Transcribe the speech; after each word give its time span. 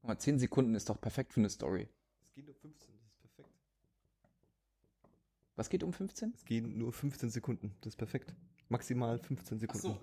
Guck 0.00 0.08
mal, 0.08 0.18
10 0.18 0.38
Sekunden 0.38 0.74
ist 0.74 0.88
doch 0.88 1.00
perfekt 1.00 1.32
für 1.32 1.40
eine 1.40 1.48
Story. 1.50 1.88
Es 2.24 2.34
geht 2.34 2.48
um 2.48 2.54
15, 2.54 2.92
das 2.98 3.06
ist 3.06 3.20
perfekt. 3.20 3.54
Was 5.56 5.68
geht 5.68 5.82
um 5.84 5.92
15? 5.92 6.32
Es 6.34 6.44
gehen 6.44 6.78
nur 6.78 6.92
15 6.92 7.30
Sekunden, 7.30 7.74
das 7.80 7.92
ist 7.92 7.96
perfekt. 7.96 8.34
Maximal 8.68 9.18
15 9.18 9.60
Sekunden. 9.60 9.98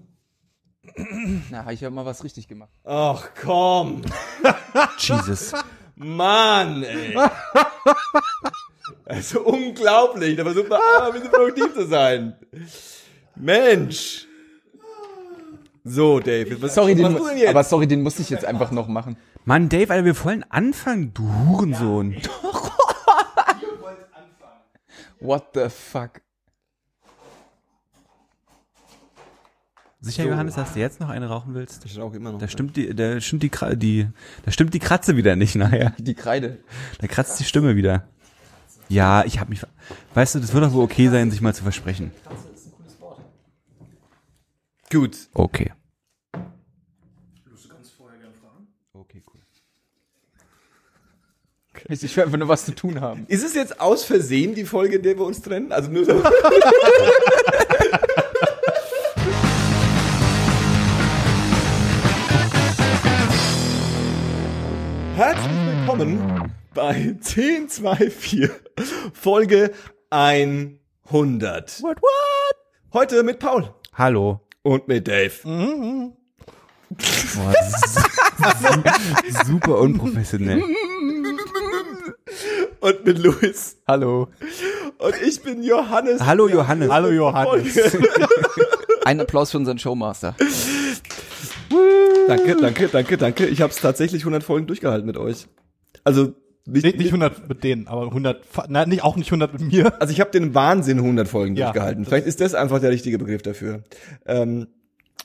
Na, 1.50 1.60
habe 1.60 1.74
ich 1.74 1.82
ja 1.82 1.90
mal 1.90 2.06
was 2.06 2.24
richtig 2.24 2.48
gemacht. 2.48 2.72
Ach 2.84 3.30
komm! 3.42 4.02
Jesus. 4.98 5.54
Mann, 5.96 6.84
ey! 6.84 7.18
Also 9.04 9.42
unglaublich, 9.42 10.38
da 10.38 10.44
versucht 10.44 10.70
man 10.70 10.80
aber 10.80 11.08
ein 11.08 11.14
bisschen 11.14 11.32
produktiv 11.32 11.74
zu 11.74 11.88
sein. 11.88 12.40
Mensch! 13.36 14.29
So, 15.90 16.20
David, 16.20 16.62
was, 16.62 16.76
Sorry, 16.76 16.92
was 17.02 17.14
den, 17.16 17.26
denn 17.26 17.38
jetzt? 17.38 17.50
aber 17.50 17.64
sorry, 17.64 17.88
den 17.88 18.02
musste 18.04 18.22
ich 18.22 18.30
jetzt 18.30 18.46
einfach 18.46 18.72
noch 18.72 18.88
machen. 18.88 19.18
Mann, 19.46 19.70
Dave, 19.70 19.92
Alter, 19.92 20.06
wir 20.06 20.24
wollen 20.24 20.44
anfangen, 20.50 21.14
du 21.14 21.24
Hurensohn. 21.48 22.16
What 25.20 25.48
the 25.54 25.68
fuck? 25.70 26.22
Sicher, 30.02 30.24
Johannes, 30.26 30.56
dass 30.56 30.74
du 30.74 30.80
jetzt 30.80 31.00
noch 31.02 31.10
eine 31.10 31.28
rauchen 31.28 31.54
willst? 31.56 31.84
ich 31.86 31.98
rauche 32.00 32.16
immer 32.16 32.32
noch. 32.32 32.40
Da 32.40 32.48
stimmt 32.48 32.78
die, 32.78 32.96
da 32.96 33.20
stimmt 33.20 33.44
die, 33.44 33.50
Kra- 33.50 33.76
die, 33.76 34.08
da 34.46 34.52
stimmt 34.52 34.74
die 34.74 34.80
Kratze 34.80 35.18
wieder 35.18 35.36
nicht 35.36 35.56
nachher. 35.56 35.94
Die 35.98 36.14
Kreide. 36.14 36.60
Da 37.00 37.08
kratzt 37.08 37.38
die 37.40 37.44
Stimme 37.44 37.76
wieder. 37.76 38.08
Ja, 38.88 39.26
ich 39.26 39.40
hab 39.40 39.50
mich, 39.50 39.60
ver- 39.60 39.68
weißt 40.14 40.36
du, 40.36 40.40
das 40.40 40.54
wird 40.54 40.64
doch 40.64 40.72
wohl 40.72 40.84
okay 40.86 41.10
sein, 41.10 41.32
sich 41.32 41.42
mal 41.42 41.54
zu 41.54 41.64
versprechen. 41.64 42.12
Gut. 44.92 45.18
Okay, 45.34 45.74
cool. 49.34 49.42
Ich 51.92 52.16
will 52.16 52.24
einfach 52.24 52.38
nur 52.38 52.48
was 52.48 52.66
zu 52.66 52.76
tun 52.76 53.02
haben. 53.02 53.26
Ist 53.30 53.44
es 53.44 53.56
jetzt 53.56 53.82
aus 53.82 54.06
Versehen 54.06 54.54
die 54.54 54.66
Folge, 54.66 54.98
in 54.98 55.02
der 55.02 55.18
wir 55.18 55.26
uns 55.26 55.42
trennen? 55.42 55.72
Also 55.72 55.90
nur 55.90 56.06
so. 56.06 56.14
Herzlich 65.16 65.52
willkommen 65.66 66.54
bei 66.76 66.90
1024 66.94 68.52
Folge 69.14 69.72
100. 70.12 71.82
What, 71.82 72.00
what? 72.04 72.56
Heute 72.94 73.24
mit 73.24 73.40
Paul 73.40 73.74
Hallo. 73.96 74.42
und 74.62 74.88
mit 74.88 75.08
Dave. 75.08 75.32
Boah, 75.44 76.12
das 77.54 77.96
ist 79.28 79.40
super 79.48 79.80
unprofessionell. 79.80 80.62
Und 82.82 83.06
mit 83.06 83.20
Luis. 83.20 83.78
Hallo. 83.88 84.30
Und 85.00 85.16
ich 85.26 85.42
bin 85.42 85.64
Johannes. 85.64 86.26
Hallo 86.26 86.48
Johannes. 86.48 86.90
Hallo 86.90 87.10
Johannes. 87.10 87.76
Ein 89.06 89.20
Applaus 89.20 89.52
für 89.52 89.58
unseren 89.58 89.80
Showmaster. 89.80 90.36
Danke, 92.28 92.56
danke, 92.60 92.88
danke, 92.88 93.18
danke. 93.18 93.46
Ich 93.48 93.62
habe 93.62 93.72
es 93.72 93.78
tatsächlich 93.82 94.22
100 94.22 94.44
Folgen 94.44 94.68
durchgehalten 94.68 95.06
mit 95.06 95.18
euch. 95.18 95.48
Also 96.04 96.34
nicht, 96.66 96.86
Nicht, 96.86 96.98
nicht 96.98 97.08
100 97.08 97.50
mit 97.50 97.64
denen, 97.64 97.88
aber 97.88 98.04
100, 98.04 98.46
fa- 98.46 98.66
nein, 98.70 98.90
nicht, 98.90 99.04
auch 99.04 99.16
nicht 99.16 99.30
100 99.30 99.54
mit 99.60 99.72
mir. 99.74 100.00
also 100.02 100.12
ich 100.14 100.20
habe 100.22 100.30
den 100.32 100.54
Wahnsinn 100.54 101.00
100 101.00 101.28
Folgen 101.28 101.56
Ja, 101.56 101.68
durchgehalten. 101.68 102.06
Vielleicht 102.06 102.28
ist 102.28 102.42
das 102.42 102.54
einfach 102.54 102.80
der 102.80 102.92
richtige 102.92 103.18
Begriff 103.18 103.42
dafür. 103.42 103.84
Ähm, 104.28 104.68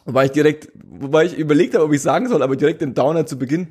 wobei 0.06 0.24
ich 0.26 0.32
direkt, 0.32 0.70
wobei 0.82 1.26
ich 1.26 1.36
überlegt 1.36 1.74
habe, 1.74 1.84
ob 1.84 1.92
ich 1.92 2.00
sagen 2.00 2.28
soll, 2.28 2.42
aber 2.42 2.56
direkt 2.56 2.80
den 2.80 2.94
Downer 2.94 3.26
zu 3.26 3.38
Beginn. 3.38 3.68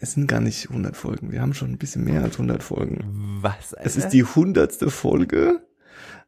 Es 0.00 0.12
sind 0.12 0.26
gar 0.28 0.40
nicht 0.40 0.68
100 0.68 0.96
Folgen. 0.96 1.32
Wir 1.32 1.40
haben 1.40 1.54
schon 1.54 1.70
ein 1.70 1.78
bisschen 1.78 2.04
mehr 2.04 2.22
als 2.22 2.34
100 2.34 2.62
Folgen. 2.62 3.38
Was? 3.40 3.72
Es 3.72 3.96
ist 3.96 4.10
die 4.10 4.22
hundertste 4.22 4.90
Folge, 4.90 5.60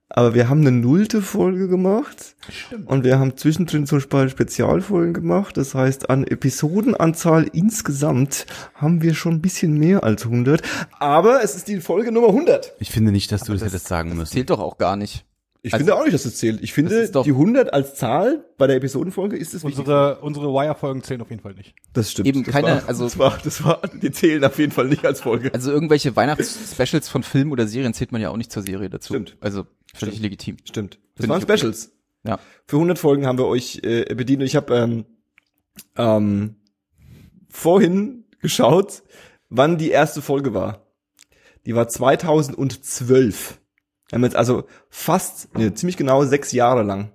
aber 0.08 0.34
wir 0.34 0.48
haben 0.48 0.62
eine 0.62 0.72
nullte 0.72 1.22
Folge 1.22 1.69
gemacht. 1.69 2.34
Stimmt. 2.48 2.88
Und 2.88 3.04
wir 3.04 3.20
haben 3.20 3.36
zwischendrin 3.36 3.86
zum 3.86 3.98
Beispiel 3.98 4.28
Spezialfolgen 4.28 5.14
gemacht. 5.14 5.56
Das 5.56 5.75
heißt, 5.75 6.10
an 6.10 6.25
Episodenanzahl 6.25 7.47
insgesamt 7.53 8.47
haben 8.75 9.03
wir 9.03 9.14
schon 9.14 9.34
ein 9.34 9.41
bisschen 9.41 9.78
mehr 9.78 10.02
als 10.02 10.25
100. 10.25 10.62
Aber 10.98 11.44
es 11.44 11.54
ist 11.54 11.69
die 11.69 11.81
Folge 11.81 12.10
Nummer 12.10 12.28
100. 12.28 12.75
Ich 12.81 12.91
finde 12.91 13.12
nicht, 13.12 13.31
dass 13.31 13.42
du 13.42 13.52
das, 13.52 13.62
hättest 13.62 13.87
sagen 13.87 14.16
müssen. 14.16 14.32
Zählt 14.32 14.50
doch 14.50 14.58
auch 14.58 14.78
gar 14.78 14.97
nicht. 14.97 15.25
Ich 15.62 15.75
Also- 15.75 15.84
finde 15.84 15.97
auch 16.00 16.04
nicht, 16.04 16.15
dass 16.15 16.22
das 16.22 16.37
zählt. 16.37 16.62
Ich 16.62 16.72
finde, 16.72 17.10
die 17.10 17.32
100 17.32 17.72
als 17.75 17.94
Zahl 17.94 18.47
bei 18.56 18.66
der 18.66 18.76
Episodenfolge 18.76 19.37
ist 19.37 19.53
es 19.53 19.62
wichtig. 19.62 19.81
Unsere, 19.81 20.21
unsere 20.21 20.47
Wire-Folgen 20.54 21.03
zählen 21.03 21.21
auf 21.21 21.28
jeden 21.31 21.43
Fall 21.43 21.53
nicht. 21.54 21.75
Das 21.93 22.10
stimmt. 22.10 22.28
Eben 22.28 22.44
das 22.44 22.53
keine- 22.54 22.66
war, 22.69 22.88
also- 22.88 23.04
das 23.04 23.19
war, 23.19 23.38
das 23.44 23.62
war, 23.65 23.82
die 24.00 24.10
zählen 24.10 24.43
auf 24.44 24.59
jeden 24.59 24.72
Fall 24.72 24.87
nicht 24.88 25.04
als 25.04 25.20
Folge. 25.20 25.53
Also 25.53 25.70
irgendwelche 25.70 26.16
Weihnachtsspecials 26.16 27.09
von 27.10 27.22
Filmen 27.22 27.53
oder 27.53 27.66
Serien 27.66 27.93
zählt 27.93 28.10
man 28.12 28.22
ja 28.22 28.31
auch 28.31 28.37
nicht 28.38 28.50
zur 28.50 28.62
Serie 28.62 28.88
dazu. 28.88 29.12
Stimmt. 29.12 29.37
Also 29.41 29.66
völlig 29.94 30.15
Stimmt. 30.15 30.22
legitim. 30.22 30.56
Stimmt. 30.65 30.94
Das 31.16 31.25
Finde 31.26 31.28
waren 31.34 31.43
okay. 31.43 31.59
Specials. 31.59 31.93
Ja. 32.25 32.38
Für 32.66 32.76
100 32.76 32.99
Folgen 32.99 33.26
haben 33.26 33.38
wir 33.38 33.47
euch 33.47 33.81
äh, 33.82 34.15
bedient 34.15 34.41
und 34.41 34.47
ich 34.47 34.56
habe 34.56 34.75
ähm, 34.76 35.04
ähm, 35.97 36.56
vorhin 37.50 38.25
geschaut, 38.41 39.03
wann 39.50 39.76
die 39.78 39.91
erste 39.91 40.22
Folge 40.22 40.54
war. 40.54 40.87
Die 41.66 41.75
war 41.75 41.88
2012. 41.88 43.59
Wir 44.10 44.16
haben 44.16 44.25
jetzt 44.25 44.37
also 44.37 44.65
fast, 44.88 45.56
ne, 45.56 45.72
ziemlich 45.72 45.97
genau 45.97 46.25
sechs 46.25 46.53
Jahre 46.53 46.82
lang 46.82 47.12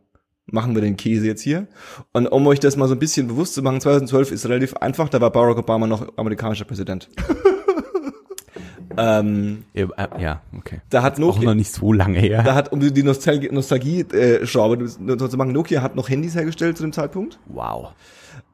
machen 0.47 0.75
wir 0.75 0.81
den 0.81 0.97
Käse 0.97 1.25
jetzt 1.25 1.41
hier. 1.41 1.67
Und 2.13 2.27
um 2.27 2.45
euch 2.47 2.59
das 2.59 2.77
mal 2.77 2.87
so 2.87 2.95
ein 2.95 2.99
bisschen 2.99 3.27
bewusst 3.27 3.53
zu 3.53 3.61
machen, 3.61 3.81
2012 3.81 4.31
ist 4.31 4.47
relativ 4.47 4.75
einfach, 4.77 5.09
da 5.09 5.21
war 5.21 5.31
Barack 5.31 5.57
Obama 5.57 5.87
noch 5.87 6.17
amerikanischer 6.17 6.65
Präsident. 6.65 7.09
ähm, 8.97 9.63
Ja, 9.73 9.87
äh, 9.97 10.21
Ja, 10.21 10.41
okay. 10.57 10.81
da 10.89 11.01
hat 11.01 11.15
Auch 11.15 11.19
Nokia, 11.19 11.43
noch 11.45 11.55
nicht 11.55 11.73
so 11.73 11.91
lange 11.91 12.19
her. 12.19 12.43
da 12.43 12.55
hat, 12.55 12.71
um 12.71 12.79
die 12.79 13.03
Nostalgie, 13.03 13.49
Nostalgie 13.51 14.01
äh, 14.01 14.45
zu 14.45 15.37
machen, 15.37 15.51
Nokia 15.51 15.81
hat 15.81 15.95
noch 15.95 16.09
Handys 16.09 16.35
hergestellt 16.35 16.77
zu 16.77 16.83
dem 16.83 16.93
Zeitpunkt. 16.93 17.39
Wow. 17.47 17.93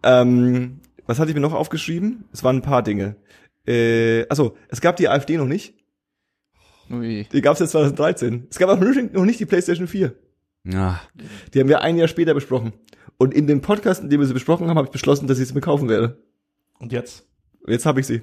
Ähm, 0.03 0.79
was 1.05 1.19
hatte 1.19 1.29
ich 1.29 1.35
mir 1.35 1.41
noch 1.41 1.53
aufgeschrieben? 1.53 2.23
Es 2.31 2.43
waren 2.43 2.57
ein 2.57 2.61
paar 2.61 2.83
Dinge. 2.83 3.15
Äh, 3.67 4.25
also 4.29 4.55
es 4.69 4.81
gab 4.81 4.95
die 4.95 5.09
AfD 5.09 5.37
noch 5.37 5.45
nicht. 5.45 5.75
Ui. 6.91 7.27
Die 7.31 7.41
gab 7.41 7.53
es 7.53 7.59
jetzt 7.59 7.71
2013. 7.71 8.47
Es 8.49 8.57
gab 8.57 8.69
auch 8.69 8.79
noch 8.79 9.25
nicht 9.25 9.39
die 9.39 9.45
PlayStation 9.45 9.87
4. 9.87 10.13
Ja. 10.65 11.01
Die 11.53 11.59
haben 11.59 11.69
wir 11.69 11.81
ein 11.81 11.97
Jahr 11.97 12.07
später 12.07 12.33
besprochen. 12.33 12.73
Und 13.17 13.33
in 13.33 13.47
dem 13.47 13.61
Podcast, 13.61 14.03
in 14.03 14.09
dem 14.09 14.19
wir 14.19 14.27
sie 14.27 14.33
besprochen 14.33 14.67
haben, 14.67 14.77
habe 14.77 14.87
ich 14.87 14.91
beschlossen, 14.91 15.27
dass 15.27 15.39
ich 15.39 15.47
sie 15.47 15.53
mir 15.53 15.61
kaufen 15.61 15.89
werde. 15.89 16.17
Und 16.79 16.91
jetzt? 16.91 17.25
Jetzt 17.67 17.85
habe 17.85 17.99
ich 17.99 18.07
sie. 18.07 18.21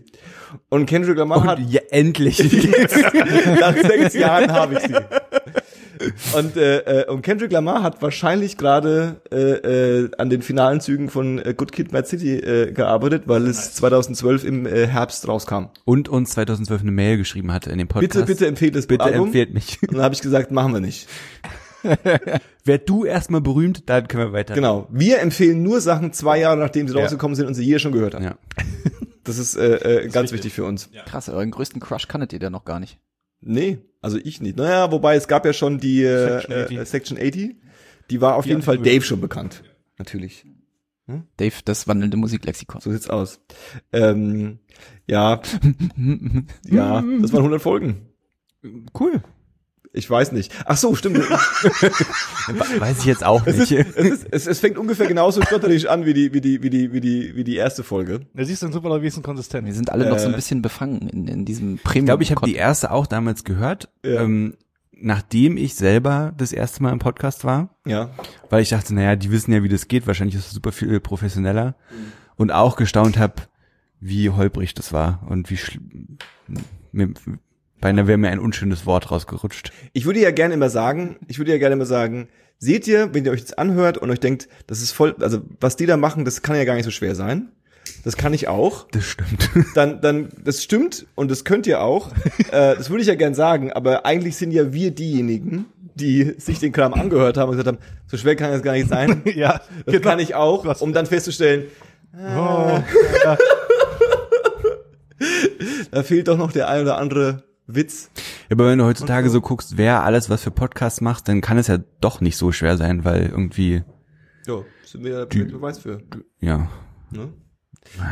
Und 0.68 0.86
Kendrick 0.86 1.16
Lamar 1.16 1.44
hat 1.44 1.58
Und 1.58 1.70
ja, 1.70 1.80
endlich. 1.90 2.38
Nach 3.60 3.76
sechs 3.76 4.14
Jahren 4.14 4.52
habe 4.52 4.74
ich 4.74 4.80
sie. 4.80 4.94
Und, 6.36 6.56
äh, 6.56 6.78
äh, 7.02 7.06
und 7.10 7.22
Kendrick 7.22 7.50
Lamar 7.52 7.82
hat 7.82 8.00
wahrscheinlich 8.02 8.56
gerade 8.56 9.20
äh, 9.32 9.36
äh, 10.04 10.10
an 10.18 10.30
den 10.30 10.42
finalen 10.42 10.80
Zügen 10.80 11.08
von 11.10 11.38
äh, 11.38 11.54
Good 11.56 11.72
Kid, 11.72 11.92
Mad 11.92 12.06
City 12.06 12.36
äh, 12.36 12.72
gearbeitet, 12.72 13.24
weil 13.26 13.46
es 13.46 13.74
2012 13.74 14.44
im 14.44 14.66
äh, 14.66 14.86
Herbst 14.86 15.26
rauskam. 15.28 15.66
Und 15.84 16.08
uns 16.08 16.30
2012 16.30 16.82
eine 16.82 16.90
Mail 16.92 17.16
geschrieben 17.18 17.52
hatte 17.52 17.70
in 17.70 17.78
dem 17.78 17.88
Podcast. 17.88 18.12
Bitte, 18.12 18.26
bitte 18.26 18.46
empfehlt 18.46 18.74
das 18.76 18.86
Bitte 18.86 19.04
Album. 19.04 19.26
empfehlt 19.26 19.54
mich. 19.54 19.78
Und 19.82 19.94
dann 19.94 20.02
habe 20.02 20.14
ich 20.14 20.20
gesagt, 20.20 20.50
machen 20.50 20.72
wir 20.72 20.80
nicht. 20.80 21.08
Werd 22.64 22.88
du 22.88 23.04
erstmal 23.04 23.40
berühmt, 23.40 23.88
dann 23.88 24.08
können 24.08 24.24
wir 24.28 24.32
weiter. 24.32 24.54
Genau. 24.54 24.88
Wir 24.90 25.20
empfehlen 25.20 25.62
nur 25.62 25.80
Sachen 25.80 26.12
zwei 26.12 26.38
Jahre, 26.40 26.58
nachdem 26.58 26.88
sie 26.88 26.94
Ja. 26.94 27.02
rausgekommen 27.02 27.34
sind 27.34 27.46
und 27.46 27.54
sie 27.54 27.64
jeder 27.64 27.78
schon 27.78 27.92
gehört 27.92 28.14
haben. 28.14 28.24
Ja. 28.24 28.36
Das 29.24 29.38
ist 29.38 29.56
äh, 29.56 30.04
äh, 30.04 30.08
ganz 30.08 30.32
wichtig 30.32 30.52
für 30.54 30.64
uns. 30.64 30.90
Krass, 31.06 31.28
euren 31.28 31.50
größten 31.50 31.80
Crush 31.80 32.08
kanntet 32.08 32.32
ihr 32.32 32.38
da 32.38 32.50
noch 32.50 32.64
gar 32.64 32.80
nicht. 32.80 32.98
Nee, 33.40 33.78
also 34.00 34.18
ich 34.22 34.40
nicht. 34.40 34.56
Naja, 34.56 34.90
wobei 34.92 35.16
es 35.16 35.28
gab 35.28 35.44
ja 35.44 35.52
schon 35.52 35.78
die 35.78 36.02
äh, 36.02 36.40
Section 36.40 36.52
äh, 36.52 36.62
80. 36.62 36.88
Section 36.88 37.18
80. 37.18 37.56
Die 38.10 38.20
war 38.20 38.36
auf 38.36 38.44
Die 38.44 38.50
jeden 38.50 38.62
Fall 38.62 38.78
Dave 38.78 39.02
schon 39.02 39.20
bekannt. 39.20 39.62
Natürlich. 39.98 40.44
Dave, 41.38 41.54
das 41.64 41.88
wandelnde 41.88 42.18
Musiklexikon. 42.18 42.80
So 42.82 42.92
sieht's 42.92 43.08
aus. 43.08 43.40
Ähm, 43.92 44.58
ja, 45.06 45.40
ja, 46.66 47.02
das 47.20 47.32
waren 47.32 47.38
100 47.38 47.62
Folgen. 47.62 48.08
Cool. 48.98 49.22
Ich 49.92 50.08
weiß 50.08 50.32
nicht. 50.32 50.54
Ach 50.66 50.76
so, 50.76 50.94
stimmt. 50.94 51.18
Weiß 52.78 52.98
ich 53.00 53.04
jetzt 53.06 53.24
auch 53.24 53.46
es, 53.46 53.56
nicht. 53.56 53.72
ist, 53.72 53.96
es, 53.96 54.06
ist, 54.06 54.26
es, 54.30 54.46
es 54.46 54.60
fängt 54.60 54.78
ungefähr 54.78 55.06
genauso 55.06 55.42
stotterig 55.42 55.88
an 55.90 56.04
wie 56.04 56.14
die, 56.14 56.32
wie 56.34 56.40
die, 56.40 56.62
wie 56.62 56.70
die, 56.70 56.92
wie 56.92 57.00
die, 57.00 57.34
wie 57.36 57.44
die 57.44 57.56
erste 57.56 57.82
Folge. 57.84 58.20
Da 58.34 58.44
siehst 58.44 58.62
du 58.62 58.66
ein 58.66 58.72
super 58.72 59.00
Wesen 59.02 59.22
konsistent. 59.22 59.66
Wir 59.66 59.74
sind 59.74 59.90
alle 59.90 60.08
noch 60.08 60.18
so 60.18 60.26
ein 60.26 60.32
Äh. 60.32 60.36
bisschen 60.36 60.62
befangen 60.62 61.08
in, 61.08 61.26
in 61.28 61.44
diesem 61.44 61.78
Premium. 61.78 62.02
Ich 62.02 62.06
glaube, 62.06 62.22
ich 62.22 62.30
habe 62.32 62.46
die 62.46 62.54
erste 62.54 62.90
auch 62.90 63.06
damals 63.06 63.44
gehört, 63.44 63.88
Ja. 64.04 64.22
ähm, 64.22 64.56
nachdem 64.92 65.56
ich 65.56 65.74
selber 65.74 66.32
das 66.36 66.52
erste 66.52 66.82
Mal 66.82 66.92
im 66.92 66.98
Podcast 66.98 67.44
war, 67.44 67.76
Ja. 67.86 68.10
weil 68.50 68.62
ich 68.62 68.68
dachte, 68.70 68.94
naja, 68.94 69.16
die 69.16 69.30
wissen 69.30 69.52
ja, 69.52 69.62
wie 69.62 69.68
das 69.68 69.88
geht, 69.88 70.06
wahrscheinlich 70.06 70.36
ist 70.36 70.46
es 70.46 70.52
super 70.52 70.72
viel 70.72 71.00
professioneller 71.00 71.76
und 72.36 72.50
auch 72.50 72.76
gestaunt 72.76 73.16
habe, 73.18 73.34
wie 74.00 74.30
holprig 74.30 74.74
das 74.74 74.92
war 74.92 75.22
und 75.28 75.50
wie 75.50 75.56
schl- 75.56 75.80
mir, 76.92 77.12
beinahe 77.80 78.06
wäre 78.06 78.18
mir 78.18 78.30
ein 78.30 78.38
unschönes 78.38 78.86
Wort 78.86 79.10
rausgerutscht. 79.10 79.72
Ich 79.92 80.04
würde 80.06 80.20
ja 80.20 80.30
gerne 80.30 80.54
immer 80.54 80.70
sagen, 80.70 81.16
ich 81.28 81.38
würde 81.38 81.52
ja 81.52 81.58
gerne 81.58 81.74
immer 81.74 81.86
sagen, 81.86 82.28
seht 82.58 82.86
ihr, 82.86 83.14
wenn 83.14 83.24
ihr 83.24 83.30
euch 83.32 83.42
das 83.42 83.52
anhört 83.54 83.98
und 83.98 84.10
euch 84.10 84.20
denkt, 84.20 84.48
das 84.66 84.82
ist 84.82 84.92
voll, 84.92 85.14
also 85.20 85.40
was 85.60 85.76
die 85.76 85.86
da 85.86 85.96
machen, 85.96 86.24
das 86.24 86.42
kann 86.42 86.56
ja 86.56 86.64
gar 86.64 86.74
nicht 86.74 86.84
so 86.84 86.90
schwer 86.90 87.14
sein. 87.14 87.48
Das 88.04 88.16
kann 88.16 88.34
ich 88.34 88.48
auch. 88.48 88.86
Das 88.90 89.04
stimmt. 89.04 89.48
Dann, 89.74 90.00
dann, 90.02 90.28
das 90.44 90.62
stimmt 90.62 91.06
und 91.14 91.30
das 91.30 91.44
könnt 91.44 91.66
ihr 91.66 91.80
auch. 91.80 92.10
äh, 92.50 92.76
das 92.76 92.90
würde 92.90 93.00
ich 93.02 93.08
ja 93.08 93.14
gern 93.14 93.34
sagen, 93.34 93.72
aber 93.72 94.04
eigentlich 94.04 94.36
sind 94.36 94.50
ja 94.50 94.72
wir 94.74 94.90
diejenigen, 94.90 95.64
die 95.94 96.34
sich 96.38 96.58
den 96.60 96.72
Kram 96.72 96.92
angehört 96.94 97.36
haben 97.38 97.48
und 97.50 97.56
gesagt 97.56 97.68
haben, 97.68 97.78
so 98.06 98.16
schwer 98.18 98.36
kann 98.36 98.50
das 98.52 98.62
gar 98.62 98.72
nicht 98.72 98.88
sein. 98.88 99.22
ja, 99.34 99.60
Das 99.86 100.02
kann 100.02 100.18
ich 100.18 100.34
auch, 100.34 100.64
Was- 100.66 100.82
um 100.82 100.92
dann 100.92 101.06
festzustellen, 101.06 101.64
Oh, 102.14 102.80
da 105.90 106.02
fehlt 106.02 106.28
doch 106.28 106.36
noch 106.38 106.52
der 106.52 106.68
ein 106.68 106.82
oder 106.82 106.98
andere 106.98 107.44
Witz. 107.68 108.10
Ja, 108.48 108.56
aber 108.56 108.66
wenn 108.68 108.78
du 108.78 108.84
heutzutage 108.86 109.28
so 109.30 109.40
guckst, 109.40 109.76
wer 109.76 110.02
alles 110.02 110.28
was 110.30 110.42
für 110.42 110.50
Podcasts 110.50 111.00
macht, 111.00 111.28
dann 111.28 111.40
kann 111.40 111.58
es 111.58 111.66
ja 111.68 111.78
doch 112.00 112.20
nicht 112.20 112.36
so 112.36 112.50
schwer 112.50 112.76
sein, 112.76 113.04
weil 113.04 113.26
irgendwie, 113.26 113.82
Ja, 114.46 114.62
sind 114.84 115.04
wir 115.04 115.26
der 115.26 115.44
Beweis 115.44 115.78
für. 115.78 116.02
ja, 116.40 116.68
Ne? 117.10 117.32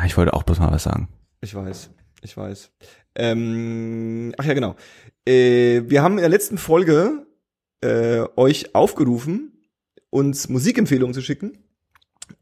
ich 0.06 0.16
wollte 0.16 0.32
auch 0.34 0.42
bloß 0.42 0.58
mal 0.60 0.70
was 0.70 0.84
sagen. 0.84 1.08
Ich 1.40 1.54
weiß, 1.54 1.90
ich 2.22 2.36
weiß. 2.36 2.70
Ähm, 3.14 4.34
ach 4.38 4.44
ja, 4.44 4.54
genau. 4.54 4.76
Äh, 5.26 5.82
wir 5.86 6.02
haben 6.02 6.14
in 6.14 6.20
der 6.20 6.28
letzten 6.28 6.56
Folge 6.58 7.26
äh, 7.82 8.24
euch 8.36 8.74
aufgerufen, 8.74 9.52
uns 10.10 10.48
Musikempfehlungen 10.48 11.12
zu 11.14 11.20
schicken, 11.20 11.58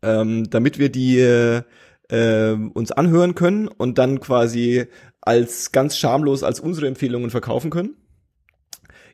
ähm, 0.03 0.49
damit 0.51 0.79
wir 0.79 0.91
die 0.91 1.19
äh, 1.19 1.63
äh, 2.09 2.53
uns 2.53 2.93
anhören 2.93 3.35
können 3.35 3.67
und 3.69 3.99
dann 3.99 4.21
quasi 4.21 4.87
als 5.25 5.73
ganz 5.73 5.97
schamlos 5.97 6.43
als 6.43 6.61
unsere 6.61 6.87
Empfehlungen 6.87 7.31
verkaufen 7.31 7.71
können. 7.71 7.97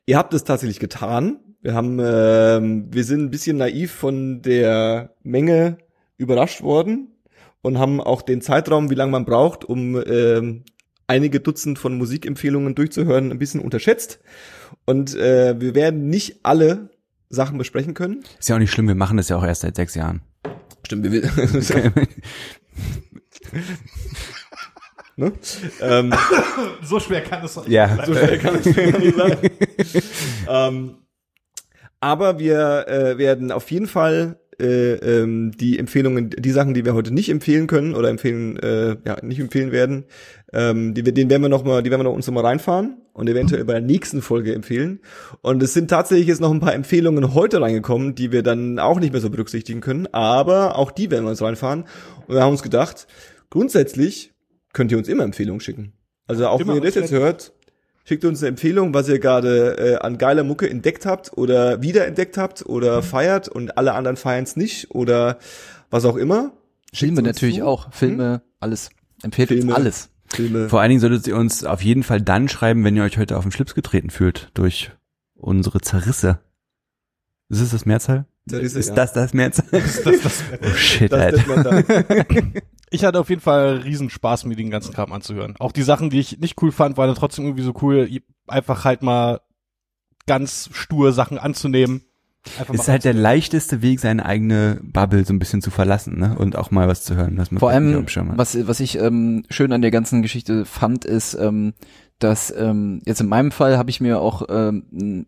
Ihr 0.07 0.19
habt 0.19 0.35
es 0.35 0.43
tatsächlich 0.45 0.81
getan. 0.81 1.39
Wir 1.63 1.75
haben, 1.75 2.01
ähm, 2.03 2.93
wir 2.93 3.05
sind 3.05 3.23
ein 3.23 3.31
bisschen 3.31 3.59
naiv 3.59 3.93
von 3.93 4.43
der 4.43 5.15
Menge 5.23 5.79
überrascht 6.17 6.63
worden 6.63 7.15
und 7.63 7.79
haben 7.79 8.01
auch 8.01 8.23
den 8.23 8.41
Zeitraum, 8.41 8.91
wie 8.91 8.95
lange 8.95 9.13
man 9.13 9.25
braucht, 9.25 9.65
um 9.65 10.03
ähm, 10.05 10.65
einige 11.07 11.39
Dutzend 11.39 11.79
von 11.79 11.97
Musikempfehlungen 11.97 12.75
durchzuhören, 12.75 13.31
ein 13.31 13.39
bisschen 13.39 13.61
unterschätzt. 13.61 14.21
Und 14.87 15.15
äh, 15.15 15.61
wir 15.61 15.75
werden 15.75 16.09
nicht 16.09 16.41
alle 16.43 16.91
Sachen 17.29 17.59
besprechen 17.59 17.95
können. 17.95 18.25
Ist 18.39 18.49
ja 18.49 18.57
auch 18.57 18.61
nicht 18.61 18.73
schlimm, 18.73 18.89
wir 18.89 18.95
machen 18.97 19.17
das 19.17 19.29
ja 19.29 19.37
auch 19.37 19.45
erst 19.45 19.61
seit 19.61 19.77
sechs 19.77 19.95
Jahren. 19.95 20.23
Stimmt, 20.85 21.13
wir 21.13 21.23
ne? 25.21 25.33
ähm, 25.81 26.13
so 26.83 26.99
schwer 26.99 27.21
kann 27.21 27.45
es 27.45 27.55
doch 27.55 27.65
nicht 27.65 27.73
Ja. 27.75 27.89
sein. 27.97 28.07
so 28.07 28.15
schnell 28.15 28.39
kann 28.39 28.55
mir 28.55 28.99
nicht 28.99 29.17
sagen. 29.17 29.51
ähm, 30.49 30.95
aber 32.01 32.39
wir 32.39 32.87
äh, 32.89 33.19
werden 33.19 33.53
auf 33.53 33.71
jeden 33.71 33.87
Fall 33.87 34.39
äh, 34.59 34.95
ähm, 34.95 35.53
die 35.59 35.79
Empfehlungen, 35.79 36.31
die 36.31 36.51
Sachen, 36.51 36.75
die 36.75 36.85
wir 36.85 36.95
heute 36.95 37.13
nicht 37.15 37.31
empfehlen 37.31 37.67
können 37.67 37.95
oder 37.95 38.09
empfehlen, 38.09 38.59
äh, 38.59 38.97
ja, 39.07 39.17
nicht 39.23 39.41
empfehlen 39.41 39.73
werden, 39.73 40.05
ähm, 40.53 40.93
die, 40.95 41.03
den 41.03 41.31
werden 41.31 41.43
wir 41.43 41.49
noch 41.49 41.65
mal, 41.65 41.83
die 41.83 41.91
werden 41.91 42.01
wir 42.01 42.05
noch 42.05 42.15
uns 42.15 42.27
noch 42.27 42.35
mal 42.35 42.45
reinfahren 42.45 42.97
und 43.13 43.29
eventuell 43.29 43.65
bei 43.65 43.75
der 43.75 43.83
nächsten 43.83 44.21
Folge 44.23 44.55
empfehlen. 44.55 45.01
Und 45.43 45.63
es 45.63 45.73
sind 45.75 45.89
tatsächlich 45.89 46.27
jetzt 46.29 46.41
noch 46.41 46.51
ein 46.51 46.61
paar 46.61 46.75
Empfehlungen 46.75 47.35
heute 47.35 47.61
reingekommen, 47.61 48.15
die 48.15 48.33
wir 48.33 48.43
dann 48.43 48.79
auch 48.79 49.01
nicht 49.01 49.13
mehr 49.13 49.21
so 49.23 49.31
berücksichtigen 49.31 49.81
können, 49.81 50.07
aber 50.13 50.77
auch 50.79 50.91
die 50.91 51.11
werden 51.11 51.25
wir 51.25 51.31
uns 51.31 51.43
reinfahren. 51.43 51.85
Und 52.27 52.35
wir 52.35 52.43
haben 52.43 52.53
uns 52.53 52.63
gedacht, 52.63 53.07
grundsätzlich 53.51 54.30
könnt 54.73 54.93
ihr 54.93 54.99
uns 54.99 55.09
immer 55.09 55.25
Empfehlungen 55.25 55.61
schicken. 55.61 55.93
Also 56.27 56.47
auch 56.47 56.61
Immer 56.61 56.75
wenn 56.75 56.83
ihr 56.83 56.87
das 56.87 56.95
jetzt 56.95 57.11
hört, 57.11 57.53
schickt 58.05 58.25
uns 58.25 58.41
eine 58.41 58.49
Empfehlung, 58.49 58.95
was 58.95 59.09
ihr 59.09 59.19
gerade 59.19 59.77
äh, 59.79 59.97
an 59.97 60.19
geiler 60.19 60.45
Mucke 60.45 60.69
entdeckt 60.69 61.07
habt 61.07 61.37
oder 61.37 61.83
wiederentdeckt 61.83 62.37
habt 62.37 62.67
oder 62.67 63.03
feiert 63.03 63.49
und 63.49 63.77
alle 63.77 63.95
anderen 63.95 64.17
feiern 64.17 64.45
es 64.45 64.57
nicht 64.57 64.91
oder 64.93 65.39
was 65.91 66.05
auch 66.05 66.17
immer. 66.17 66.53
Filme 66.93 67.23
natürlich 67.23 67.59
zu. 67.59 67.67
auch. 67.67 67.93
Filme, 67.93 68.43
alles. 68.59 68.91
Empfehlt 69.23 69.49
Filme. 69.49 69.67
uns 69.67 69.75
alles. 69.75 70.11
Filme. 70.29 70.69
Vor 70.69 70.81
allen 70.81 70.91
Dingen 70.91 71.01
solltet 71.01 71.27
ihr 71.27 71.37
uns 71.37 71.65
auf 71.65 71.83
jeden 71.83 72.03
Fall 72.03 72.21
dann 72.21 72.49
schreiben, 72.49 72.85
wenn 72.85 72.97
ihr 72.97 73.03
euch 73.03 73.19
heute 73.19 73.37
auf 73.37 73.45
den 73.45 73.53
Schlips 73.53 73.75
getreten 73.75 74.11
fühlt 74.11 74.51
durch 74.55 74.93
unsere 75.35 75.81
Zerrisse. 75.81 76.39
Ist 77.49 77.61
es 77.61 77.71
das 77.71 77.85
Mehrzahl? 77.85 78.27
Zerrisse, 78.49 78.79
ist 78.79 78.89
ja. 78.91 78.95
das 78.95 79.13
das 79.13 79.35
Mehrzahl? 79.35 79.67
Das, 79.73 80.03
das, 80.03 80.45
oh 80.63 80.75
shit, 80.77 81.13
Das 81.13 81.21
Alter. 81.49 81.85
ich 82.91 83.05
hatte 83.05 83.21
auf 83.21 83.31
jeden 83.31 83.41
Fall 83.41 83.79
riesen 83.79 84.11
Spaß, 84.11 84.45
mir 84.45 84.57
den 84.57 84.71
ganzen 84.71 84.93
Kram 84.93 85.13
anzuhören. 85.13 85.55
Auch 85.59 85.73
die 85.73 85.83
Sachen, 85.83 86.11
die 86.11 86.19
ich 86.19 86.39
nicht 86.39 86.61
cool 86.63 86.73
fand, 86.73 86.97
waren 86.97 87.09
dann 87.09 87.17
trotzdem 87.17 87.45
irgendwie 87.45 87.63
so 87.63 87.75
cool, 87.83 88.09
einfach 88.47 88.85
halt 88.85 89.03
mal 89.03 89.41
ganz 90.27 90.69
stur 90.73 91.13
Sachen 91.13 91.39
anzunehmen. 91.39 92.03
Einfach 92.59 92.75
Ist 92.75 92.87
mal 92.87 92.93
halt 92.93 93.05
der 93.05 93.15
leichteste 93.15 93.83
Weg, 93.83 94.01
seine 94.01 94.25
eigene 94.25 94.81
Bubble 94.83 95.25
so 95.25 95.33
ein 95.33 95.39
bisschen 95.39 95.61
zu 95.61 95.71
verlassen, 95.71 96.19
ne? 96.19 96.37
Und 96.39 96.57
auch 96.57 96.71
mal 96.71 96.89
was 96.89 97.05
zu 97.05 97.15
hören, 97.15 97.37
was 97.37 97.51
man 97.51 97.61
Vor 97.61 97.71
allem, 97.71 98.07
was, 98.37 98.67
was 98.67 98.81
ich 98.81 98.99
ähm, 98.99 99.45
schön 99.51 99.73
an 99.73 99.83
der 99.83 99.91
ganzen 99.91 100.23
Geschichte 100.23 100.65
fand, 100.65 101.05
ist, 101.05 101.35
ähm, 101.35 101.75
dass 102.19 102.53
ähm, 102.57 103.03
jetzt 103.05 103.21
in 103.21 103.29
meinem 103.29 103.51
Fall 103.51 103.77
habe 103.77 103.91
ich 103.91 104.01
mir 104.01 104.21
auch 104.21 104.43
ähm, 104.49 105.27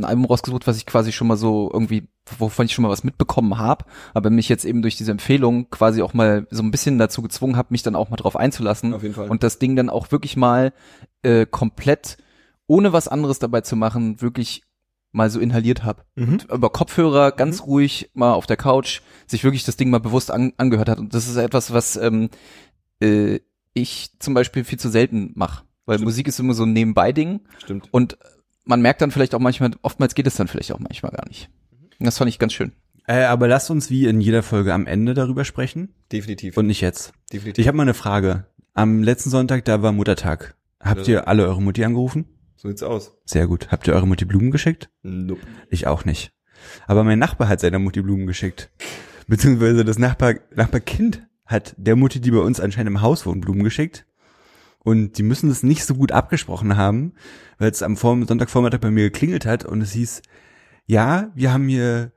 ein- 0.00 0.04
Album 0.04 0.24
rausgesucht, 0.24 0.66
was 0.66 0.76
ich 0.76 0.86
quasi 0.86 1.12
schon 1.12 1.28
mal 1.28 1.36
so 1.36 1.70
irgendwie, 1.72 2.08
wovon 2.38 2.66
ich 2.66 2.72
schon 2.72 2.82
mal 2.82 2.88
was 2.90 3.04
mitbekommen 3.04 3.58
habe, 3.58 3.84
aber 4.14 4.30
mich 4.30 4.48
jetzt 4.48 4.64
eben 4.64 4.82
durch 4.82 4.96
diese 4.96 5.10
Empfehlung 5.12 5.70
quasi 5.70 6.02
auch 6.02 6.14
mal 6.14 6.46
so 6.50 6.62
ein 6.62 6.70
bisschen 6.70 6.98
dazu 6.98 7.22
gezwungen 7.22 7.56
habe, 7.56 7.68
mich 7.70 7.82
dann 7.82 7.94
auch 7.96 8.10
mal 8.10 8.16
drauf 8.16 8.36
einzulassen 8.36 8.94
Auf 8.94 9.02
jeden 9.02 9.14
Fall. 9.14 9.28
und 9.30 9.42
das 9.42 9.58
Ding 9.58 9.76
dann 9.76 9.90
auch 9.90 10.10
wirklich 10.12 10.36
mal 10.36 10.72
äh, 11.22 11.46
komplett 11.46 12.16
ohne 12.66 12.92
was 12.92 13.08
anderes 13.08 13.38
dabei 13.38 13.60
zu 13.62 13.76
machen, 13.76 14.20
wirklich 14.22 14.62
mal 15.12 15.28
so 15.28 15.40
inhaliert 15.40 15.82
habe 15.82 16.04
Mhm. 16.14 16.38
über 16.52 16.70
Kopfhörer 16.70 17.32
ganz 17.32 17.62
ruhig 17.66 18.10
mal 18.14 18.32
auf 18.32 18.46
der 18.46 18.56
Couch 18.56 19.00
sich 19.26 19.42
wirklich 19.42 19.64
das 19.64 19.76
Ding 19.76 19.90
mal 19.90 19.98
bewusst 19.98 20.30
an, 20.30 20.52
angehört 20.56 20.88
hat. 20.88 20.98
Und 21.00 21.12
das 21.14 21.26
ist 21.26 21.34
etwas, 21.36 21.72
was 21.72 21.96
ähm, 21.96 22.30
äh, 23.02 23.40
ich 23.74 24.10
zum 24.20 24.34
Beispiel 24.34 24.62
viel 24.64 24.78
zu 24.78 24.88
selten 24.88 25.32
mache. 25.34 25.64
Weil 25.86 25.96
Stimmt. 25.98 26.06
Musik 26.06 26.28
ist 26.28 26.38
immer 26.38 26.54
so 26.54 26.62
ein 26.62 26.72
Nebenbei-Ding 26.72 27.40
Stimmt. 27.58 27.88
und 27.90 28.18
man 28.64 28.80
merkt 28.82 29.00
dann 29.02 29.10
vielleicht 29.10 29.34
auch 29.34 29.40
manchmal, 29.40 29.70
oftmals 29.82 30.14
geht 30.14 30.26
es 30.26 30.34
dann 30.36 30.48
vielleicht 30.48 30.72
auch 30.72 30.78
manchmal 30.78 31.12
gar 31.12 31.26
nicht. 31.28 31.48
Und 31.98 32.06
das 32.06 32.18
fand 32.18 32.28
ich 32.28 32.38
ganz 32.38 32.52
schön. 32.52 32.72
Äh, 33.06 33.24
aber 33.24 33.48
lasst 33.48 33.70
uns 33.70 33.90
wie 33.90 34.06
in 34.06 34.20
jeder 34.20 34.42
Folge 34.42 34.72
am 34.74 34.86
Ende 34.86 35.14
darüber 35.14 35.44
sprechen 35.44 35.94
Definitiv. 36.12 36.56
und 36.56 36.66
nicht 36.66 36.80
jetzt. 36.80 37.12
Definitiv. 37.32 37.60
Ich 37.62 37.66
habe 37.68 37.76
mal 37.76 37.82
eine 37.82 37.94
Frage. 37.94 38.46
Am 38.74 39.02
letzten 39.02 39.30
Sonntag, 39.30 39.64
da 39.64 39.82
war 39.82 39.92
Muttertag. 39.92 40.54
Habt 40.80 41.06
Ja. 41.08 41.14
ihr 41.14 41.28
alle 41.28 41.46
eure 41.46 41.60
Mutti 41.60 41.84
angerufen? 41.84 42.26
so 42.56 42.68
sieht's 42.68 42.82
aus. 42.82 43.16
Sehr 43.24 43.46
gut. 43.46 43.68
Habt 43.72 43.88
ihr 43.88 43.94
eure 43.94 44.06
Mutti 44.06 44.24
Blumen 44.26 44.50
geschickt? 44.50 44.90
Nope. 45.02 45.40
Ich 45.70 45.86
auch 45.86 46.04
nicht. 46.04 46.32
Aber 46.86 47.04
mein 47.04 47.18
Nachbar 47.18 47.48
hat 47.48 47.58
seiner 47.60 47.78
Mutti 47.78 48.02
Blumen 48.02 48.26
geschickt. 48.26 48.70
Beziehungsweise 49.26 49.84
das 49.84 49.98
Nachbar, 49.98 50.34
Nachbarkind 50.54 51.22
hat 51.46 51.74
der 51.78 51.96
Mutti, 51.96 52.20
die 52.20 52.30
bei 52.30 52.38
uns 52.38 52.60
anscheinend 52.60 52.90
im 52.90 53.00
Haus 53.00 53.24
wohnt, 53.26 53.40
Blumen 53.40 53.64
geschickt. 53.64 54.06
Und 54.82 55.18
die 55.18 55.22
müssen 55.22 55.50
es 55.50 55.62
nicht 55.62 55.84
so 55.84 55.94
gut 55.94 56.12
abgesprochen 56.12 56.76
haben, 56.76 57.12
weil 57.58 57.70
es 57.70 57.82
am 57.82 57.96
Vorm 57.96 58.26
Sonntagvormittag 58.26 58.80
bei 58.80 58.90
mir 58.90 59.04
geklingelt 59.04 59.44
hat 59.44 59.64
und 59.64 59.82
es 59.82 59.92
hieß, 59.92 60.22
ja, 60.86 61.30
wir 61.34 61.52
haben 61.52 61.68
hier 61.68 62.12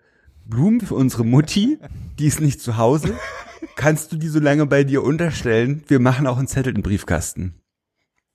Blumen 0.46 0.82
für 0.82 0.96
unsere 0.96 1.26
Mutti, 1.26 1.78
die 2.20 2.28
ist 2.28 2.42
nicht 2.42 2.62
zu 2.62 2.78
Hause. 2.78 3.14
Kannst 3.76 4.12
du 4.12 4.18
die 4.18 4.28
so 4.28 4.40
lange 4.40 4.66
bei 4.66 4.84
dir 4.84 5.04
unterstellen? 5.04 5.84
Wir 5.88 6.00
machen 6.00 6.28
auch 6.28 6.38
einen 6.38 6.48
Zettel 6.48 6.74
den 6.74 6.84
Briefkasten. 6.84 7.62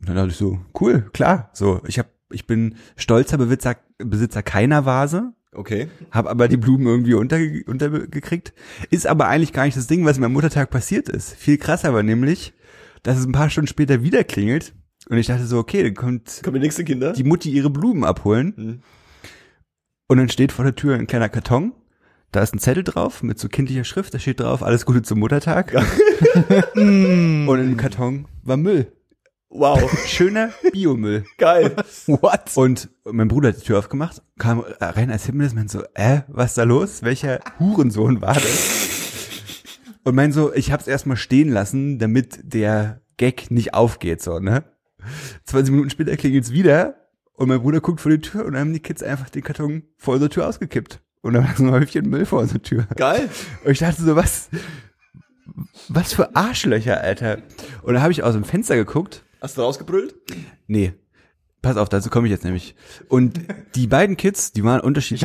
Und 0.01 0.09
dann 0.09 0.17
dachte 0.17 0.31
ich 0.31 0.37
so, 0.37 0.61
cool, 0.81 1.09
klar. 1.13 1.51
So, 1.53 1.81
ich 1.87 1.99
hab, 1.99 2.09
ich 2.31 2.47
bin 2.47 2.77
stolzer 2.97 3.39
Besitzer, 3.39 3.77
Besitzer 3.99 4.43
keiner 4.43 4.85
Vase, 4.85 5.33
Okay. 5.53 5.89
habe 6.11 6.31
aber 6.31 6.47
die 6.47 6.57
Blumen 6.57 6.87
irgendwie 6.87 7.15
unterge 7.15 7.65
untergekriegt. 7.67 8.53
Ist 8.91 9.07
aber 9.07 9.29
eigentlich 9.29 9.53
gar 9.53 9.65
nicht 9.65 9.77
das 9.77 9.87
Ding, 9.87 10.05
was 10.05 10.19
mir 10.19 10.27
am 10.27 10.35
Muttertag 10.35 10.71
passiert 10.71 11.09
ist. 11.09 11.35
Viel 11.35 11.57
krasser 11.59 11.93
war 11.95 12.03
nämlich, 12.03 12.53
dass 13.09 13.19
es 13.19 13.25
ein 13.27 13.33
paar 13.33 13.49
Stunden 13.51 13.69
später 13.69 14.03
wieder 14.03 14.23
klingelt 14.23 14.75
und 15.09 15.17
ich 15.17 15.27
dachte 15.27 15.47
so, 15.47 15.59
okay, 15.59 15.83
dann 15.83 15.95
kommt 15.95 16.41
Kommen 16.45 16.55
die 16.57 16.61
nächsten 16.61 16.85
Kinder? 16.85 17.13
die 17.15 17.25
Mutti 17.25 17.51
ihre 17.51 17.71
Blumen 17.71 18.05
abholen 18.05 18.55
Hm. 18.57 18.81
und 20.09 20.19
dann 20.19 20.29
steht 20.29 20.53
vor 20.53 20.65
der 20.65 20.75
Tür 20.75 20.95
ein 20.97 21.07
kleiner 21.07 21.29
Karton. 21.29 21.73
Da 22.33 22.43
ist 22.43 22.55
ein 22.55 22.59
Zettel 22.59 22.85
drauf 22.85 23.23
mit 23.23 23.39
so 23.39 23.49
kindlicher 23.49 23.85
Schrift, 23.85 24.13
da 24.13 24.19
steht 24.19 24.41
drauf, 24.41 24.63
alles 24.63 24.85
Gute 24.85 25.01
zum 25.01 25.19
Muttertag. 25.21 25.73
Und 26.75 27.49
im 27.59 27.77
Karton 27.79 28.27
war 28.43 28.59
Müll. 28.59 28.93
Wow. 29.49 29.91
Schöner 30.07 30.51
Biomüll. 30.73 31.25
Geil. 31.39 31.75
What? 32.07 32.51
Und 32.55 32.91
mein 33.11 33.29
Bruder 33.29 33.49
hat 33.49 33.57
die 33.63 33.65
Tür 33.65 33.79
aufgemacht, 33.79 34.21
kam 34.39 34.61
rein 34.79 35.11
als 35.11 35.25
Himmel, 35.25 35.51
meinte 35.55 35.73
so, 35.79 35.85
äh, 35.95 36.21
was 36.29 36.51
ist 36.51 36.59
da 36.59 36.65
los? 36.65 37.03
Welcher 37.03 37.41
Hurensohn 37.59 38.21
war 38.21 38.35
das? 38.35 38.98
Und 40.09 40.15
mein 40.15 40.33
so, 40.33 40.55
ich 40.55 40.73
hab's 40.73 40.87
erstmal 40.87 41.19
stehen 41.19 41.51
lassen, 41.51 41.99
damit 41.99 42.39
der 42.43 43.03
Gag 43.19 43.51
nicht 43.51 43.75
aufgeht, 43.75 44.23
so, 44.23 44.39
ne? 44.39 44.65
20 45.45 45.71
Minuten 45.71 45.91
später 45.91 46.17
klingelt's 46.17 46.51
wieder 46.51 46.95
und 47.35 47.49
mein 47.51 47.61
Bruder 47.61 47.83
guckt 47.83 48.01
vor 48.01 48.11
die 48.11 48.19
Tür 48.19 48.47
und 48.47 48.55
dann 48.55 48.61
haben 48.61 48.73
die 48.73 48.81
Kids 48.81 49.03
einfach 49.03 49.29
den 49.29 49.43
Karton 49.43 49.83
vor 49.99 50.15
unserer 50.15 50.31
Tür 50.31 50.49
ausgekippt. 50.49 51.03
Und 51.21 51.35
dann 51.35 51.45
war 51.45 51.55
so 51.55 51.65
ein 51.65 51.73
Häufchen 51.73 52.09
Müll 52.09 52.25
vor 52.25 52.41
unserer 52.41 52.63
Tür. 52.63 52.87
Geil. 52.97 53.29
Und 53.67 53.71
ich 53.71 53.81
dachte 53.81 54.01
so, 54.01 54.17
was, 54.17 54.49
was 55.91 56.15
für 56.15 56.35
Arschlöcher, 56.35 57.03
Alter. 57.03 57.43
Und 57.83 57.93
dann 57.93 58.03
habe 58.03 58.13
ich 58.13 58.23
aus 58.23 58.33
dem 58.33 58.45
Fenster 58.45 58.77
geguckt 58.77 59.27
Hast 59.43 59.59
du 59.59 59.61
rausgebrüllt? 59.61 60.15
Nee. 60.69 60.95
Pass 61.63 61.77
auf, 61.77 61.89
dazu 61.89 62.09
komme 62.11 62.27
ich 62.27 62.31
jetzt 62.31 62.45
nämlich. 62.45 62.75
Und 63.09 63.41
die 63.75 63.87
beiden 63.87 64.17
Kids, 64.17 64.53
die 64.53 64.65
waren 64.65 64.81
unterschiedlich, 64.81 65.25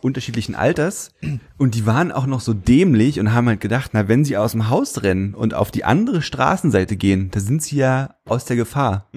unterschiedlichen 0.00 0.54
Alters 0.54 1.10
und 1.58 1.74
die 1.74 1.86
waren 1.86 2.12
auch 2.12 2.26
noch 2.26 2.40
so 2.40 2.54
dämlich 2.54 3.18
und 3.20 3.32
haben 3.32 3.48
halt 3.48 3.60
gedacht, 3.60 3.90
na, 3.92 4.08
wenn 4.08 4.24
sie 4.24 4.36
aus 4.36 4.52
dem 4.52 4.68
Haus 4.70 5.02
rennen 5.02 5.34
und 5.34 5.54
auf 5.54 5.70
die 5.70 5.84
andere 5.84 6.22
Straßenseite 6.22 6.96
gehen, 6.96 7.30
da 7.32 7.40
sind 7.40 7.62
sie 7.62 7.76
ja 7.76 8.14
aus 8.24 8.44
der 8.44 8.56
Gefahr. 8.56 9.08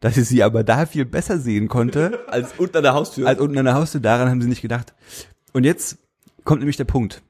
Dass 0.00 0.16
ich 0.18 0.28
sie 0.28 0.42
aber 0.42 0.64
da 0.64 0.84
viel 0.86 1.06
besser 1.06 1.38
sehen 1.38 1.68
konnte, 1.68 2.20
Als 2.28 2.52
unten 2.58 2.76
an 2.76 2.82
der 2.82 2.94
Haustür. 2.94 3.26
als 3.26 3.40
unten 3.40 3.56
an 3.56 3.64
der 3.64 3.74
Haustür, 3.74 4.00
daran 4.00 4.28
haben 4.28 4.42
sie 4.42 4.48
nicht 4.48 4.60
gedacht. 4.62 4.92
Und 5.52 5.64
jetzt 5.64 5.96
kommt 6.44 6.60
nämlich 6.60 6.76
der 6.76 6.84
Punkt. 6.84 7.22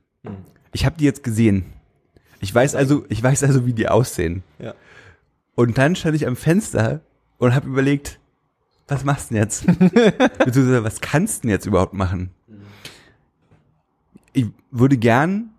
Ich 0.73 0.85
habe 0.85 0.97
die 0.99 1.05
jetzt 1.05 1.23
gesehen. 1.23 1.67
Ich 2.41 2.53
weiß 2.53 2.75
also, 2.75 3.05
ich 3.09 3.23
weiß 3.23 3.45
also, 3.45 3.65
wie 3.65 3.73
die 3.73 3.89
aussehen. 3.89 4.43
ja. 4.59 4.75
Und 5.55 5.79
dann 5.79 5.95
stand 5.95 6.17
ich 6.17 6.27
am 6.27 6.35
Fenster 6.35 7.01
und 7.39 7.55
habe 7.55 7.69
überlegt, 7.69 8.19
was 8.89 9.05
machst 9.05 9.31
du 9.31 9.35
denn 9.35 9.43
jetzt? 9.43 9.67
Beziehungsweise, 10.45 10.85
was 10.85 11.01
kannst 11.01 11.39
du 11.39 11.43
denn 11.43 11.51
jetzt 11.51 11.67
überhaupt 11.67 11.95
machen? 11.95 12.31
Ich 14.33 14.47
würde 14.71 14.97
gern 14.97 15.51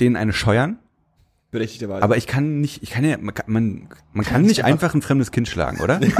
denen 0.00 0.16
eine 0.16 0.32
scheuern, 0.32 0.78
Berechtigterweise. 1.50 2.02
aber 2.02 2.16
ich 2.16 2.26
kann 2.26 2.60
nicht, 2.60 2.82
ich 2.82 2.90
kann 2.90 3.04
ja, 3.04 3.16
man 3.18 3.34
kann, 3.34 3.44
man, 3.52 3.88
man 4.12 4.24
kann 4.24 4.42
nicht 4.42 4.64
einfach 4.64 4.94
ein 4.94 5.02
fremdes 5.02 5.30
Kind 5.30 5.48
schlagen, 5.48 5.80
oder? 5.80 6.00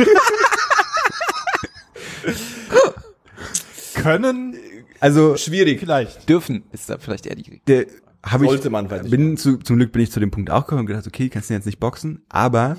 Können 3.95 4.57
Also, 5.01 5.37
schwierig. 5.37 5.81
vielleicht. 5.81 6.29
Dürfen 6.29 6.65
ist 6.73 6.89
da 6.91 6.99
vielleicht 6.99 7.27
eher 7.27 7.37
die. 7.37 7.63
der 7.67 7.87
habe 8.25 8.45
ich 8.45 8.51
Sollte 8.51 8.71
man, 8.71 8.89
weiß 8.91 9.05
ich 9.05 9.11
bin 9.11 9.37
zu, 9.37 9.57
zum 9.59 9.77
Glück 9.77 9.91
bin 9.93 10.03
ich 10.03 10.13
zu 10.13 10.21
dem 10.21 10.31
Punkt 10.31 10.51
auch 10.51 10.63
gekommen 10.63 10.81
und 10.81 10.87
gedacht, 10.87 11.07
okay, 11.07 11.29
kannst 11.29 11.51
du 11.51 11.55
jetzt 11.55 11.67
nicht 11.67 11.81
boxen, 11.81 12.23
aber 12.29 12.77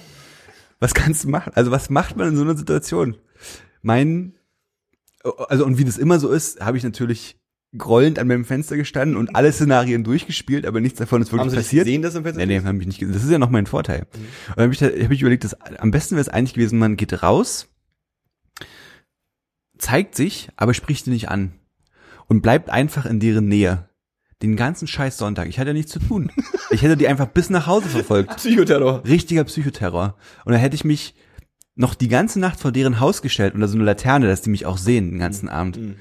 was 0.79 0.93
kannst 0.93 1.25
du 1.25 1.29
machen? 1.29 1.51
Also 1.55 1.71
was 1.71 1.89
macht 1.89 2.15
man 2.15 2.29
in 2.29 2.35
so 2.37 2.43
einer 2.43 2.55
Situation? 2.55 3.17
Mein 3.83 4.33
also 5.47 5.65
und 5.65 5.77
wie 5.77 5.85
das 5.85 5.97
immer 5.97 6.19
so 6.19 6.31
ist, 6.31 6.59
habe 6.59 6.77
ich 6.77 6.83
natürlich 6.83 7.37
grollend 7.77 8.19
an 8.19 8.27
meinem 8.27 8.45
Fenster 8.45 8.75
gestanden 8.77 9.15
und 9.17 9.35
alle 9.35 9.51
Szenarien 9.51 10.03
durchgespielt, 10.03 10.65
aber 10.65 10.79
nichts 10.81 10.99
davon 10.99 11.21
ist 11.21 11.29
wirklich 11.31 11.41
Haben 11.41 11.49
Sie 11.51 11.55
passiert. 11.55 11.85
gesehen, 11.85 12.01
dass 12.01 12.13
im 12.15 12.23
Fenster 12.23 12.45
Nee, 12.45 12.59
nee, 12.59 12.65
hab 12.65 12.75
ich 12.79 12.85
nicht 12.87 12.99
gesehen. 12.99 13.13
Das 13.13 13.23
ist 13.23 13.31
ja 13.31 13.39
noch 13.39 13.49
mein 13.49 13.65
Vorteil. 13.65 14.01
Und 14.13 14.57
dann 14.57 14.63
habe 14.63 14.73
ich, 14.73 14.79
da- 14.79 14.87
hab 14.87 15.11
ich 15.11 15.21
überlegt, 15.21 15.43
dass 15.43 15.53
am 15.61 15.91
besten 15.91 16.15
wäre 16.15 16.21
es 16.21 16.29
eigentlich 16.29 16.53
gewesen, 16.55 16.77
man 16.79 16.97
geht 16.97 17.23
raus, 17.23 17.67
zeigt 19.77 20.15
sich, 20.15 20.49
aber 20.55 20.73
spricht 20.73 21.05
die 21.05 21.09
nicht 21.11 21.29
an 21.29 21.53
und 22.27 22.41
bleibt 22.41 22.69
einfach 22.69 23.05
in 23.05 23.19
deren 23.19 23.47
Nähe. 23.47 23.89
Den 24.41 24.55
ganzen 24.55 24.87
scheiß 24.87 25.17
Sonntag. 25.17 25.47
Ich 25.47 25.57
hatte 25.57 25.69
ja 25.69 25.73
nichts 25.73 25.91
zu 25.93 25.99
tun. 25.99 26.29
Ich 26.69 26.81
hätte 26.81 26.97
die 26.97 27.07
einfach 27.07 27.27
bis 27.27 27.49
nach 27.49 27.65
Hause 27.65 27.87
verfolgt. 27.87 28.35
Psychoterror. 28.37 29.03
Richtiger 29.05 29.45
Psychoterror. 29.45 30.17
Und 30.43 30.51
dann 30.51 30.59
hätte 30.59 30.75
ich 30.75 30.83
mich 30.83 31.15
noch 31.75 31.95
die 31.95 32.07
ganze 32.07 32.39
Nacht 32.39 32.59
vor 32.59 32.71
deren 32.71 32.99
Haus 32.99 33.21
gestellt 33.21 33.55
unter 33.55 33.67
so 33.67 33.75
eine 33.75 33.83
Laterne, 33.83 34.27
dass 34.27 34.41
die 34.41 34.49
mich 34.49 34.65
auch 34.65 34.77
sehen 34.77 35.11
den 35.11 35.19
ganzen 35.19 35.49
Abend. 35.49 35.77
Mhm. 35.77 35.95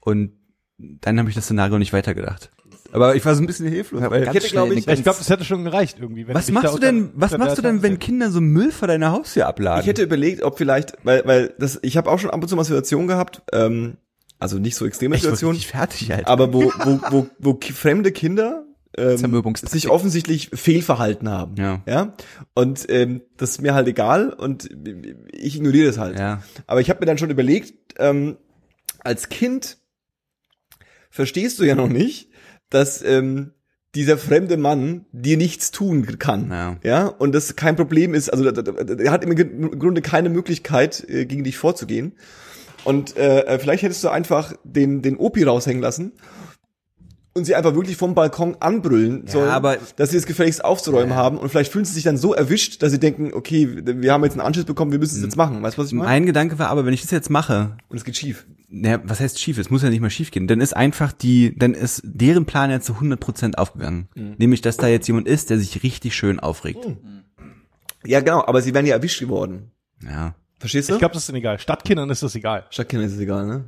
Und 0.00 0.32
dann 0.78 1.18
habe 1.18 1.28
ich 1.28 1.34
das 1.34 1.44
Szenario 1.44 1.78
nicht 1.78 1.92
weitergedacht. 1.92 2.50
Aber 2.92 3.16
ich 3.16 3.24
war 3.24 3.34
so 3.34 3.42
ein 3.42 3.46
bisschen 3.46 3.68
hilflos, 3.68 4.02
weil 4.02 4.24
Ganz 4.24 4.36
hätte, 4.36 4.48
schnell 4.48 4.64
glaub 4.64 4.70
eine 4.70 4.78
ich, 4.78 4.86
Ich 4.86 5.02
glaube, 5.02 5.18
das 5.18 5.30
hätte 5.30 5.44
schon 5.44 5.64
gereicht 5.64 5.96
irgendwie. 5.98 6.26
Wenn 6.26 6.34
was 6.34 6.50
machst 6.50 6.74
du 6.74 6.78
denn, 6.78 7.10
was 7.14 7.36
machst 7.38 7.56
du 7.56 7.62
denn, 7.62 7.82
wenn 7.82 7.98
Kinder 7.98 8.30
so 8.30 8.42
Müll 8.42 8.70
vor 8.70 8.86
deiner 8.86 9.12
Haustür 9.12 9.46
abladen? 9.46 9.80
Ich 9.80 9.86
hätte 9.86 10.02
überlegt, 10.02 10.42
ob 10.42 10.58
vielleicht, 10.58 10.92
weil, 11.02 11.22
weil 11.24 11.54
das, 11.58 11.78
ich 11.82 11.96
habe 11.96 12.10
auch 12.10 12.18
schon 12.18 12.30
ab 12.30 12.42
und 12.42 12.48
zu 12.48 12.56
mal 12.56 12.64
Situationen 12.64 13.08
gehabt, 13.08 13.42
ähm, 13.52 13.96
also 14.38 14.58
nicht 14.58 14.76
so 14.76 14.84
extreme 14.84 15.14
ich 15.16 15.22
Situationen, 15.22 15.56
richtig 15.56 15.70
fertig, 15.70 16.12
Alter. 16.12 16.28
aber 16.28 16.52
wo, 16.52 16.70
wo, 16.84 17.00
wo, 17.10 17.26
wo 17.38 17.58
fremde 17.72 18.12
Kinder 18.12 18.66
ähm, 18.96 19.54
sich 19.54 19.88
offensichtlich 19.88 20.50
fehlverhalten 20.52 21.28
haben. 21.28 21.56
Ja. 21.56 21.82
Ja. 21.86 22.14
Und 22.54 22.86
ähm, 22.90 23.22
das 23.36 23.50
ist 23.50 23.62
mir 23.62 23.74
halt 23.74 23.88
egal 23.88 24.30
und 24.30 24.68
ich 25.32 25.56
ignoriere 25.56 25.86
das 25.86 25.98
halt. 25.98 26.18
Ja. 26.18 26.42
Aber 26.66 26.80
ich 26.80 26.90
habe 26.90 27.00
mir 27.00 27.06
dann 27.06 27.18
schon 27.18 27.30
überlegt, 27.30 27.94
ähm, 27.98 28.36
als 29.00 29.28
Kind 29.28 29.78
verstehst 31.10 31.58
du 31.58 31.64
ja 31.64 31.74
noch 31.74 31.88
nicht, 31.88 32.30
dass 32.70 33.02
ähm, 33.02 33.52
dieser 33.94 34.16
fremde 34.16 34.56
Mann 34.56 35.04
dir 35.12 35.36
nichts 35.36 35.70
tun 35.70 36.18
kann. 36.18 36.50
Ja. 36.50 36.76
ja, 36.82 37.06
und 37.06 37.34
das 37.34 37.56
kein 37.56 37.76
Problem 37.76 38.14
ist, 38.14 38.30
also 38.30 38.44
er 38.44 39.10
hat 39.10 39.24
im 39.24 39.78
Grunde 39.78 40.00
keine 40.00 40.30
Möglichkeit, 40.30 41.06
äh, 41.08 41.26
gegen 41.26 41.44
dich 41.44 41.58
vorzugehen. 41.58 42.12
Und 42.84 43.16
äh, 43.16 43.58
vielleicht 43.58 43.82
hättest 43.84 44.02
du 44.02 44.08
einfach 44.08 44.54
den, 44.64 45.02
den 45.02 45.16
Opi 45.16 45.44
raushängen 45.44 45.82
lassen 45.82 46.12
und 47.34 47.44
sie 47.46 47.54
einfach 47.54 47.74
wirklich 47.74 47.96
vom 47.96 48.14
Balkon 48.14 48.56
anbrüllen 48.60 49.26
sollen, 49.26 49.48
aber- 49.48 49.78
dass 49.96 50.10
sie 50.10 50.16
es 50.18 50.26
gefälligst 50.26 50.64
aufzuräumen 50.64 51.14
haben 51.14 51.38
und 51.38 51.48
vielleicht 51.48 51.72
fühlen 51.72 51.84
sie 51.84 51.94
sich 51.94 52.04
dann 52.04 52.16
so 52.18 52.34
erwischt, 52.34 52.82
dass 52.82 52.92
sie 52.92 53.00
denken, 53.00 53.32
okay, 53.32 53.68
wir 53.84 54.12
haben 54.12 54.22
jetzt 54.24 54.32
einen 54.34 54.42
Anschiss 54.42 54.64
bekommen, 54.64 54.92
wir 54.92 54.98
müssen 54.98 55.16
es 55.16 55.22
jetzt 55.22 55.36
machen. 55.36 55.62
Weißt 55.62 55.76
du, 55.78 55.82
was 55.82 55.88
ich 55.88 55.94
meine? 55.94 56.08
Mein 56.10 56.26
Gedanke 56.26 56.58
war 56.58 56.68
aber, 56.68 56.84
wenn 56.84 56.92
ich 56.92 57.00
das 57.02 57.10
jetzt 57.10 57.30
mache, 57.30 57.76
Und 57.88 57.96
es 57.96 58.04
geht 58.04 58.16
schief. 58.16 58.46
naja, 58.68 59.00
was 59.04 59.20
heißt 59.20 59.40
schief? 59.40 59.56
Es 59.58 59.70
muss 59.70 59.82
ja 59.82 59.88
nicht 59.88 60.00
mal 60.02 60.10
schief 60.10 60.30
gehen. 60.30 60.46
Dann 60.46 60.60
ist 60.60 60.76
einfach 60.76 61.12
die, 61.12 61.56
dann 61.58 61.72
ist 61.74 62.02
deren 62.04 62.44
Plan 62.44 62.70
ja 62.70 62.80
zu 62.80 63.00
100% 63.00 63.54
aufgegangen. 63.56 64.08
Mhm. 64.14 64.34
Nämlich, 64.36 64.60
dass 64.60 64.76
da 64.76 64.88
jetzt 64.88 65.06
jemand 65.06 65.26
ist, 65.26 65.48
der 65.50 65.58
sich 65.58 65.82
richtig 65.82 66.14
schön 66.14 66.38
aufregt. 66.38 66.86
Ja, 68.04 68.20
genau, 68.20 68.44
aber 68.44 68.60
sie 68.62 68.74
werden 68.74 68.86
ja 68.86 68.94
erwischt 68.96 69.20
geworden. 69.20 69.70
Ja. 70.02 70.34
Verstehst 70.58 70.88
du? 70.90 70.94
Ich 70.94 70.98
glaube, 70.98 71.14
das 71.14 71.22
ist 71.24 71.28
ihnen 71.28 71.38
egal. 71.38 71.58
Stadtkindern 71.58 72.10
ist 72.10 72.22
das 72.22 72.34
egal. 72.34 72.66
Stadtkindern 72.70 73.08
ist 73.08 73.14
es 73.14 73.20
egal, 73.20 73.46
ne? 73.46 73.64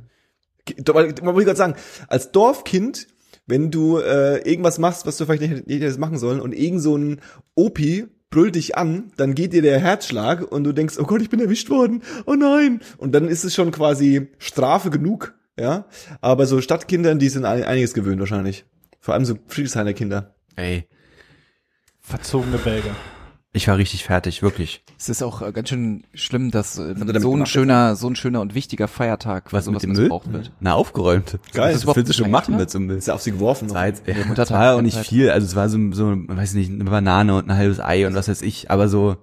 Man 0.93 1.33
muss 1.35 1.43
gerade 1.43 1.55
sagen, 1.57 1.75
als 2.07 2.31
Dorfkind, 2.31 3.07
wenn 3.47 3.71
du 3.71 3.97
äh, 3.99 4.37
irgendwas 4.49 4.79
machst, 4.79 5.05
was 5.05 5.17
du 5.17 5.25
vielleicht 5.25 5.67
nicht, 5.67 5.81
hättest 5.81 5.99
machen 5.99 6.17
sollen 6.17 6.39
und 6.41 6.53
irgend 6.53 6.81
so 6.81 6.97
ein 6.97 7.21
Opi 7.55 8.07
brüllt 8.31 8.55
dich 8.55 8.75
an, 8.77 9.11
dann 9.17 9.33
geht 9.35 9.53
dir 9.53 9.61
der 9.61 9.79
Herzschlag 9.79 10.41
und 10.51 10.63
du 10.63 10.73
denkst, 10.73 10.95
oh 10.99 11.03
Gott, 11.05 11.21
ich 11.21 11.29
bin 11.29 11.39
erwischt 11.39 11.69
worden, 11.69 12.01
oh 12.25 12.33
nein. 12.33 12.81
Und 12.97 13.13
dann 13.13 13.27
ist 13.27 13.43
es 13.45 13.53
schon 13.55 13.71
quasi 13.71 14.27
Strafe 14.39 14.89
genug, 14.89 15.35
ja. 15.59 15.85
Aber 16.21 16.45
so 16.47 16.59
Stadtkindern, 16.59 17.19
die 17.19 17.29
sind 17.29 17.45
ein- 17.45 17.63
einiges 17.63 17.93
gewöhnt 17.93 18.19
wahrscheinlich. 18.19 18.65
Vor 18.99 19.13
allem 19.13 19.25
so 19.25 19.35
Friedrichshainer 19.47 19.93
Kinder. 19.93 20.35
Ey, 20.55 20.87
Verzogene 22.01 22.57
Belgier. 22.57 22.95
Ich 23.55 23.67
war 23.67 23.77
richtig 23.77 24.03
fertig, 24.03 24.41
wirklich. 24.41 24.83
Es 24.99 25.07
ist 25.07 25.23
auch 25.23 25.41
äh, 25.41 25.51
ganz 25.51 25.69
schön 25.69 26.03
schlimm, 26.13 26.51
dass 26.51 26.77
äh, 26.77 26.93
damit 26.93 27.21
so 27.21 27.29
ein 27.29 27.33
gemacht? 27.33 27.49
schöner, 27.49 27.95
so 27.95 28.07
ein 28.09 28.15
schöner 28.15 28.41
und 28.41 28.53
wichtiger 28.53 28.87
Feiertag, 28.87 29.53
Was 29.53 29.65
sowas 29.65 29.81
mit 29.81 29.83
dem 29.83 29.91
Müll? 29.93 30.01
missbraucht 30.03 30.33
wird. 30.33 30.51
Na, 30.59 30.73
aufgeräumt. 30.73 31.39
Geil. 31.53 31.73
Das 31.73 31.87
willst 31.87 32.09
du 32.09 32.13
schon 32.13 32.25
Ist 32.25 32.31
machen 32.31 32.51
das 32.53 32.61
mit 32.61 32.69
so 32.69 32.77
einem 32.77 32.87
Müll. 32.87 32.97
Ist 32.97 33.07
ja 33.07 33.13
auf 33.13 33.21
sie 33.21 33.31
geworfen. 33.31 33.67
Das 33.69 33.75
war, 33.75 33.87
jetzt, 33.87 34.05
ja, 34.05 34.13
das 34.35 34.51
war 34.51 34.63
ja 34.65 34.75
auch 34.75 34.81
nicht 34.81 34.97
viel. 34.97 35.29
Also 35.29 35.47
es 35.47 35.55
war 35.55 35.69
so, 35.69 35.77
so, 35.91 36.13
weiß 36.15 36.53
nicht, 36.55 36.69
eine 36.69 36.83
Banane 36.83 37.35
und 37.35 37.49
ein 37.49 37.55
halbes 37.55 37.79
Ei 37.79 38.05
und 38.05 38.13
was 38.13 38.27
weiß 38.27 38.41
ich. 38.41 38.69
Aber 38.69 38.89
so 38.89 39.15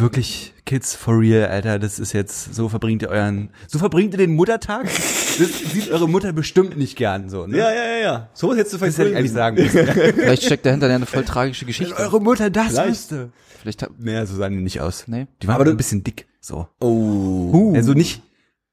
wirklich 0.00 0.54
Kids 0.66 0.94
for 0.94 1.18
real, 1.18 1.48
Alter. 1.48 1.78
Das 1.78 1.98
ist 1.98 2.12
jetzt 2.12 2.54
so 2.54 2.68
verbringt 2.68 3.02
ihr 3.02 3.08
euren, 3.08 3.50
so 3.66 3.78
verbringt 3.78 4.12
ihr 4.14 4.18
den 4.18 4.34
Muttertag. 4.36 4.84
Das 4.84 5.38
sieht 5.72 5.90
eure 5.90 6.08
Mutter 6.08 6.32
bestimmt 6.32 6.76
nicht 6.76 6.96
gern 6.96 7.28
so. 7.30 7.46
Ne? 7.46 7.56
Ja, 7.58 7.72
ja, 7.72 7.84
ja, 7.84 7.98
ja. 7.98 8.28
So 8.34 8.48
was 8.50 8.56
hättest 8.58 8.74
du 8.74 8.78
das 8.78 8.94
vielleicht 8.94 8.98
hätte 8.98 9.10
ich 9.10 9.16
eigentlich 9.16 9.32
sagen 9.32 9.56
müssen. 9.56 9.86
Vielleicht 10.14 10.42
steckt 10.44 10.66
dahinter 10.66 10.88
ja 10.88 10.96
eine 10.96 11.06
voll 11.06 11.24
tragische 11.24 11.62
Wenn 11.62 11.68
Geschichte. 11.68 11.96
eure 11.96 12.20
Mutter 12.20 12.50
das 12.50 12.68
Vielleicht. 12.68 12.90
wüsste. 12.90 13.30
Vielleicht 13.60 13.82
ha- 13.82 13.88
Nee, 13.98 14.24
so 14.24 14.36
sahen 14.36 14.52
die 14.52 14.62
nicht 14.62 14.80
aus. 14.80 15.04
Nee. 15.08 15.26
Die 15.42 15.48
waren 15.48 15.60
Aber 15.60 15.70
ein 15.70 15.76
bisschen 15.76 16.04
dick. 16.04 16.26
So. 16.40 16.68
Oh. 16.80 17.72
Also 17.74 17.92
nicht 17.94 18.22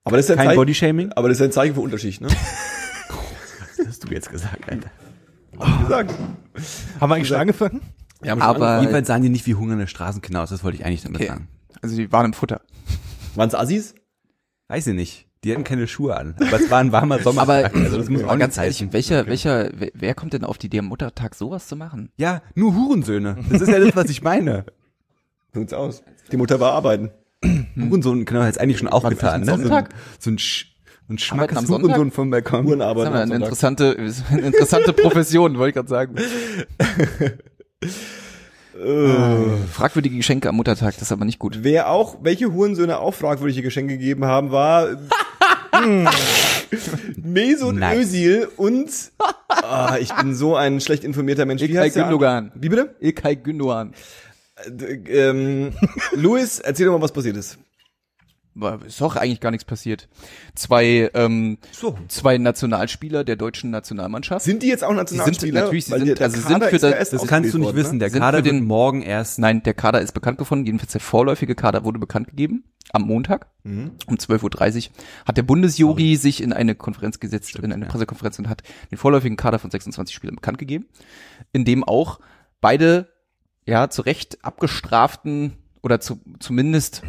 Aber 0.03 0.17
das 0.17 0.25
ist 0.25 0.29
ja 0.29 0.33
ein 0.35 0.37
kein 0.39 0.47
Zeichen, 0.47 0.57
Bodyshaming. 0.57 1.11
aber 1.13 1.29
das 1.29 1.39
ist 1.39 1.43
ein 1.43 1.51
Zeichen 1.51 1.75
für 1.75 1.81
Unterschicht, 1.81 2.21
ne? 2.21 2.27
Das 3.77 3.87
hast 3.87 4.03
du 4.03 4.13
jetzt 4.13 4.29
gesagt, 4.31 4.69
Alter. 4.69 4.89
gesagt. 5.83 6.13
Haben 6.99 7.09
wir 7.11 7.15
eigentlich 7.15 7.27
schon 7.27 7.37
angefangen? 7.37 7.81
Schon 8.25 8.41
Aber-. 8.41 8.79
Jedenfalls 8.79 9.07
sahen 9.07 9.21
die 9.21 9.29
nicht 9.29 9.45
wie 9.47 9.55
hungernde 9.55 9.87
Straßenkinder 9.87 10.41
aus. 10.43 10.49
Das 10.49 10.63
wollte 10.63 10.77
ich 10.77 10.85
eigentlich 10.85 11.03
damit 11.03 11.21
Okay. 11.21 11.29
sagen. 11.29 11.47
Also 11.81 11.95
die 11.95 12.11
waren 12.11 12.25
im 12.27 12.33
Futter. 12.33 12.61
Waren's 13.35 13.53
Assis? 13.55 13.95
Weiß 14.67 14.87
ich 14.87 14.95
nicht. 14.95 15.27
Die 15.43 15.51
hatten 15.51 15.63
keine 15.63 15.85
Schuhe 15.87 16.17
an. 16.17 16.35
Aber 16.39 16.59
es 16.59 16.71
war 16.71 16.79
ein 16.79 16.91
warmer 16.91 17.19
Sommer. 17.23 17.43
Aber 17.43 17.69
also 17.73 17.97
das 17.97 18.09
muss 18.09 18.23
auch 18.23 18.27
mal 18.27 18.33
nicht 18.33 18.39
ganz 18.41 18.57
ehrlich, 18.57 18.77
heißen. 18.77 18.93
welcher, 18.93 19.27
welcher, 19.27 19.69
wer, 19.93 20.15
kommt 20.15 20.33
denn 20.33 20.43
auf 20.43 20.57
die 20.57 20.67
Idee, 20.67 20.79
am 20.79 20.85
Muttertag 20.85 21.35
sowas 21.35 21.67
zu 21.67 21.75
machen? 21.75 22.09
Ja, 22.17 22.41
nur 22.55 22.73
Hurensöhne. 22.73 23.37
Das 23.51 23.61
ist 23.61 23.67
ja 23.69 23.79
das, 23.79 23.95
was 23.95 24.09
ich 24.09 24.23
meine. 24.23 24.65
Tut's 25.53 25.73
aus. 25.73 26.01
Die 26.31 26.37
Mutter 26.37 26.59
war 26.59 26.71
arbeiten. 26.73 27.11
Hurensohn, 27.75 28.25
genau, 28.25 28.41
hat's 28.41 28.57
eigentlich 28.57 28.79
schon 28.79 28.87
aufgetan. 28.87 29.43
vielleicht 29.43 29.59
Ne? 29.59 29.63
Sonntag? 29.67 29.89
So 30.19 30.31
ein, 30.31 30.39
Sch 30.39 30.75
so 31.07 31.13
ein 31.13 31.19
schmackes 31.19 31.57
am 31.57 31.65
Sonntag? 31.67 31.89
Hurensohn 31.91 32.11
vom 32.11 32.29
Balkon. 32.31 32.79
Das 32.79 32.97
ist 32.97 33.05
eine 33.05 33.35
interessante, 33.35 33.95
eine 34.31 34.41
interessante 34.41 34.93
Profession, 34.93 35.57
wollte 35.59 35.69
ich 35.69 35.87
gerade 35.87 35.89
sagen. 35.89 36.15
Äh. 38.77 39.67
Fragwürdige 39.71 40.17
Geschenke 40.17 40.49
am 40.49 40.55
Muttertag, 40.55 40.95
das 40.95 41.03
ist 41.03 41.11
aber 41.11 41.25
nicht 41.25 41.39
gut. 41.39 41.59
Wer 41.61 41.89
auch, 41.89 42.17
welche 42.21 42.51
Hurensöhne 42.51 42.99
auch 42.99 43.13
fragwürdige 43.13 43.61
Geschenke 43.61 43.97
gegeben 43.97 44.25
haben, 44.25 44.51
war 44.51 44.87
mm, 45.71 46.07
Mesut 47.23 47.75
Nice. 47.75 47.97
Özil 47.97 48.49
und 48.57 48.89
ah, 49.47 49.97
ich 49.99 50.13
bin 50.13 50.35
so 50.35 50.55
ein 50.55 50.81
schlecht 50.81 51.03
informierter 51.05 51.45
Mensch. 51.45 51.61
Wie 51.61 51.65
Ilkay? 51.65 51.89
Gündogan. 51.89 52.51
Wie 52.55 52.69
bitte? 52.69 52.95
Ilkay 52.99 53.37
Gündogan. 53.37 53.93
Äh, 54.79 55.29
ähm, 55.29 55.71
Luis, 56.13 56.59
erzähl 56.59 56.85
doch 56.85 56.93
mal, 56.93 57.01
was 57.01 57.13
passiert 57.13 57.37
ist. 57.37 57.57
Ist 58.85 59.01
doch 59.01 59.15
eigentlich 59.17 59.41
gar 59.41 59.51
nichts 59.51 59.65
passiert. 59.65 60.07
Zwei, 60.55 61.11
ähm, 61.13 61.57
So. 61.71 61.97
zwei 62.07 62.37
Nationalspieler 62.37 63.23
der 63.25 63.35
deutschen 63.35 63.69
Nationalmannschaft. 63.69 64.45
Sind 64.45 64.63
die 64.63 64.67
jetzt 64.67 64.83
auch 64.83 64.93
Nationalspieler? 64.93 65.63
natürlich, 65.63 65.85
sie 65.85 65.91
Weil 65.91 66.05
sind- 66.05 66.21
also 66.21 66.39
sind 66.39 66.63
für 66.63 66.79
das- 66.79 67.09
das 67.09 67.27
kannst 67.27 67.53
du 67.53 67.57
nicht 67.57 67.65
worden, 67.65 67.75
wissen. 67.75 67.99
Der 67.99 68.09
Sind 68.09 68.21
Kader 68.21 68.41
den- 68.41 68.63
morgen 68.65 69.01
erst. 69.01 69.39
Nein, 69.39 69.61
der 69.63 69.73
Kader 69.73 69.99
ist 70.01 70.13
bekannt 70.13 70.37
geworden, 70.37 70.65
jedenfalls 70.65 70.93
der 70.93 71.01
vorläufige 71.01 71.53
Kader 71.55 71.83
wurde 71.83 71.99
bekannt 71.99 72.27
gegeben 72.29 72.63
am 72.93 73.01
Montag 73.01 73.47
Mhm. 73.63 73.91
um 74.07 74.17
12.30 74.19 74.89
Uhr 74.91 74.95
hat 75.27 75.35
der 75.37 75.43
Bundesjogi 75.43 76.15
sich 76.15 76.41
in 76.41 76.53
eine 76.53 76.75
Konferenz 76.75 77.19
gesetzt, 77.19 77.55
in 77.57 77.73
eine 77.73 77.83
ja. 77.85 77.91
Pressekonferenz 77.91 78.39
und 78.39 78.47
hat 78.47 78.61
den 78.91 78.97
vorläufigen 78.97 79.35
Kader 79.37 79.59
von 79.59 79.69
26 79.71 80.15
Spielern 80.15 80.35
bekannt 80.35 80.59
gegeben, 80.59 80.85
in 81.51 81.65
dem 81.65 81.83
auch 81.83 82.19
beide 82.61 83.09
ja 83.65 83.89
zu 83.89 84.03
Recht 84.03 84.45
abgestraften 84.45 85.53
oder 85.81 85.99
zu, 85.99 86.19
zumindest 86.39 87.01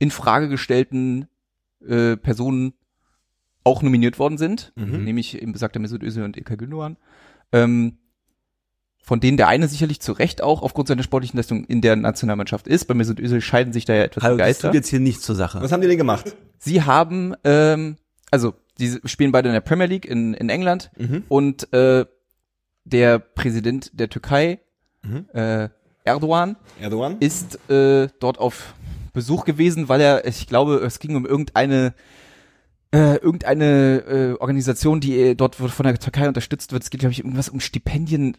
in 0.00 0.10
Frage 0.10 0.48
gestellten 0.48 1.28
äh, 1.86 2.16
Personen 2.16 2.72
auch 3.62 3.82
nominiert 3.82 4.18
worden 4.18 4.36
sind, 4.38 4.72
Mhm. 4.74 5.04
nämlich 5.04 5.40
eben 5.40 5.52
besagter 5.52 5.78
Mesut 5.78 6.02
Özil 6.02 6.24
und 6.24 6.36
Ilkay 6.36 6.56
Gündoğan. 6.56 6.96
Ähm, 7.52 7.98
von 9.02 9.18
denen 9.20 9.36
der 9.36 9.48
eine 9.48 9.66
sicherlich 9.68 10.00
zu 10.00 10.12
Recht 10.12 10.42
auch 10.42 10.62
aufgrund 10.62 10.88
seiner 10.88 11.02
sportlichen 11.02 11.36
Leistung 11.36 11.64
in 11.64 11.80
der 11.80 11.96
Nationalmannschaft 11.96 12.66
ist. 12.68 12.84
Bei 12.86 12.94
Mesut 12.94 13.18
Özil 13.20 13.40
scheiden 13.40 13.72
sich 13.72 13.84
da 13.84 13.94
ja 13.94 14.02
etwas 14.04 14.22
Hallo, 14.24 14.34
die 14.36 14.38
das 14.40 14.46
Geister. 14.48 14.68
tut 14.68 14.74
jetzt 14.74 14.88
hier 14.88 15.00
nicht 15.00 15.22
zur 15.22 15.34
Sache. 15.36 15.60
Was 15.62 15.72
haben 15.72 15.80
die 15.80 15.88
denn 15.88 15.96
gemacht? 15.98 16.34
Sie 16.58 16.82
haben, 16.82 17.34
ähm, 17.44 17.96
also 18.30 18.54
die 18.78 18.98
spielen 19.04 19.32
beide 19.32 19.48
in 19.48 19.52
der 19.54 19.60
Premier 19.60 19.86
League 19.86 20.04
in, 20.06 20.34
in 20.34 20.48
England 20.48 20.90
Mhm. 20.98 21.24
und 21.28 21.72
äh, 21.72 22.04
der 22.84 23.18
Präsident 23.18 23.90
der 23.98 24.08
Türkei, 24.08 24.60
Mhm. 25.02 25.26
äh, 25.34 25.68
Erdogan, 26.04 26.56
Erdogan? 26.80 27.16
ist 27.20 27.58
äh, 27.70 28.08
dort 28.20 28.38
auf 28.38 28.74
Besuch 29.12 29.44
gewesen, 29.44 29.88
weil 29.88 30.00
er, 30.00 30.26
ich 30.26 30.46
glaube, 30.46 30.76
es 30.76 30.98
ging 30.98 31.16
um 31.16 31.26
irgendeine 31.26 31.94
äh, 32.92 33.16
irgendeine 33.16 33.98
äh, 34.00 34.32
Organisation, 34.40 35.00
die 35.00 35.16
äh, 35.16 35.34
dort 35.36 35.54
von 35.54 35.84
der 35.84 35.98
Türkei 35.98 36.26
unterstützt 36.26 36.72
wird. 36.72 36.82
Es 36.82 36.90
geht, 36.90 37.00
glaube 37.00 37.12
ich, 37.12 37.20
irgendwas 37.20 37.48
um 37.48 37.60
Stipendien, 37.60 38.36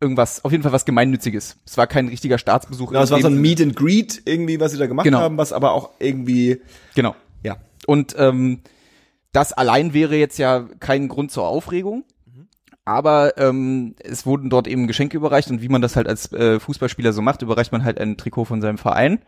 irgendwas, 0.00 0.44
auf 0.44 0.50
jeden 0.50 0.64
Fall 0.64 0.72
was 0.72 0.84
Gemeinnütziges. 0.84 1.58
Es 1.64 1.76
war 1.76 1.86
kein 1.86 2.08
richtiger 2.08 2.38
Staatsbesuch. 2.38 2.88
Genau, 2.88 3.02
es 3.02 3.10
war 3.12 3.20
so 3.20 3.28
ein. 3.28 3.40
Meet 3.40 3.60
and 3.60 3.76
Greet 3.76 4.22
irgendwie, 4.24 4.58
was 4.58 4.72
sie 4.72 4.78
da 4.78 4.86
gemacht 4.86 5.04
Genau. 5.04 5.20
haben, 5.20 5.38
was 5.38 5.52
aber 5.52 5.72
auch 5.72 5.90
irgendwie, 6.00 6.60
Genau. 6.96 7.14
ja. 7.44 7.56
Und 7.86 8.16
ähm, 8.18 8.62
das 9.32 9.52
allein 9.52 9.94
wäre 9.94 10.16
jetzt 10.16 10.38
ja 10.38 10.66
kein 10.80 11.08
Grund 11.08 11.30
zur 11.30 11.46
Aufregung. 11.46 12.04
Aber 12.86 13.38
ähm, 13.38 13.94
es 14.00 14.26
wurden 14.26 14.50
dort 14.50 14.68
eben 14.68 14.86
Geschenke 14.86 15.16
überreicht 15.16 15.50
und 15.50 15.62
wie 15.62 15.68
man 15.70 15.80
das 15.80 15.96
halt 15.96 16.06
als 16.06 16.30
äh, 16.32 16.60
Fußballspieler 16.60 17.14
so 17.14 17.22
macht, 17.22 17.40
überreicht 17.40 17.72
man 17.72 17.82
halt 17.82 17.98
ein 17.98 18.18
Trikot 18.18 18.44
von 18.44 18.60
seinem 18.60 18.76
Verein. 18.76 19.20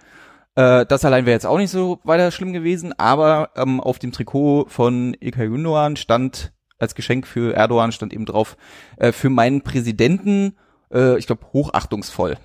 Äh, 0.57 0.87
das 0.87 1.05
allein 1.05 1.27
wäre 1.27 1.35
jetzt 1.35 1.47
auch 1.47 1.59
nicht 1.59 1.71
so 1.71 2.01
weiter 2.05 2.31
schlimm 2.31 2.53
gewesen, 2.53 2.93
aber 2.99 3.51
ähm, 3.57 3.81
auf 3.81 3.99
dem 3.99 4.11
Trikot 4.13 4.67
von 4.69 5.15
Ilkay 5.21 5.47
Gündoğan 5.49 5.97
stand 5.97 6.53
als 6.79 6.95
Geschenk 6.95 7.27
für 7.27 7.55
Erdogan 7.55 7.93
stand 7.93 8.13
eben 8.13 8.27
drauf 8.27 8.57
äh, 8.97 9.13
für 9.13 9.31
meinen 9.31 9.63
Präsidenten, 9.63 10.57
äh, 10.93 11.19
ich 11.19 11.27
glaube 11.27 11.47
hochachtungsvoll, 11.53 12.37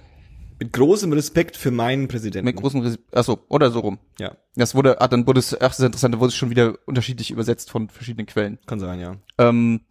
Mit 0.59 0.71
großem 0.73 1.11
Respekt 1.13 1.57
für 1.57 1.71
meinen 1.71 2.07
Präsidenten. 2.07 2.45
mit 2.45 2.55
großem, 2.55 2.81
Res 2.81 2.99
achso 3.13 3.39
oder 3.49 3.71
so 3.71 3.79
rum. 3.79 3.99
ja, 4.19 4.35
Das 4.55 4.75
wurde, 4.75 5.01
ah, 5.01 5.07
dann 5.07 5.25
wurde 5.27 5.39
es, 5.39 5.53
ach, 5.55 5.69
das 5.69 5.79
ist 5.79 5.85
interessant, 5.85 6.13
da 6.15 6.19
wurde 6.19 6.29
es 6.29 6.35
schon 6.35 6.49
wieder 6.49 6.75
unterschiedlich 6.85 7.31
übersetzt 7.31 7.71
von 7.71 7.89
verschiedenen 7.89 8.25
Quellen. 8.27 8.59
kann 8.67 8.79
sein, 8.79 8.99
ja. 8.99 9.15
Ähm, 9.37 9.81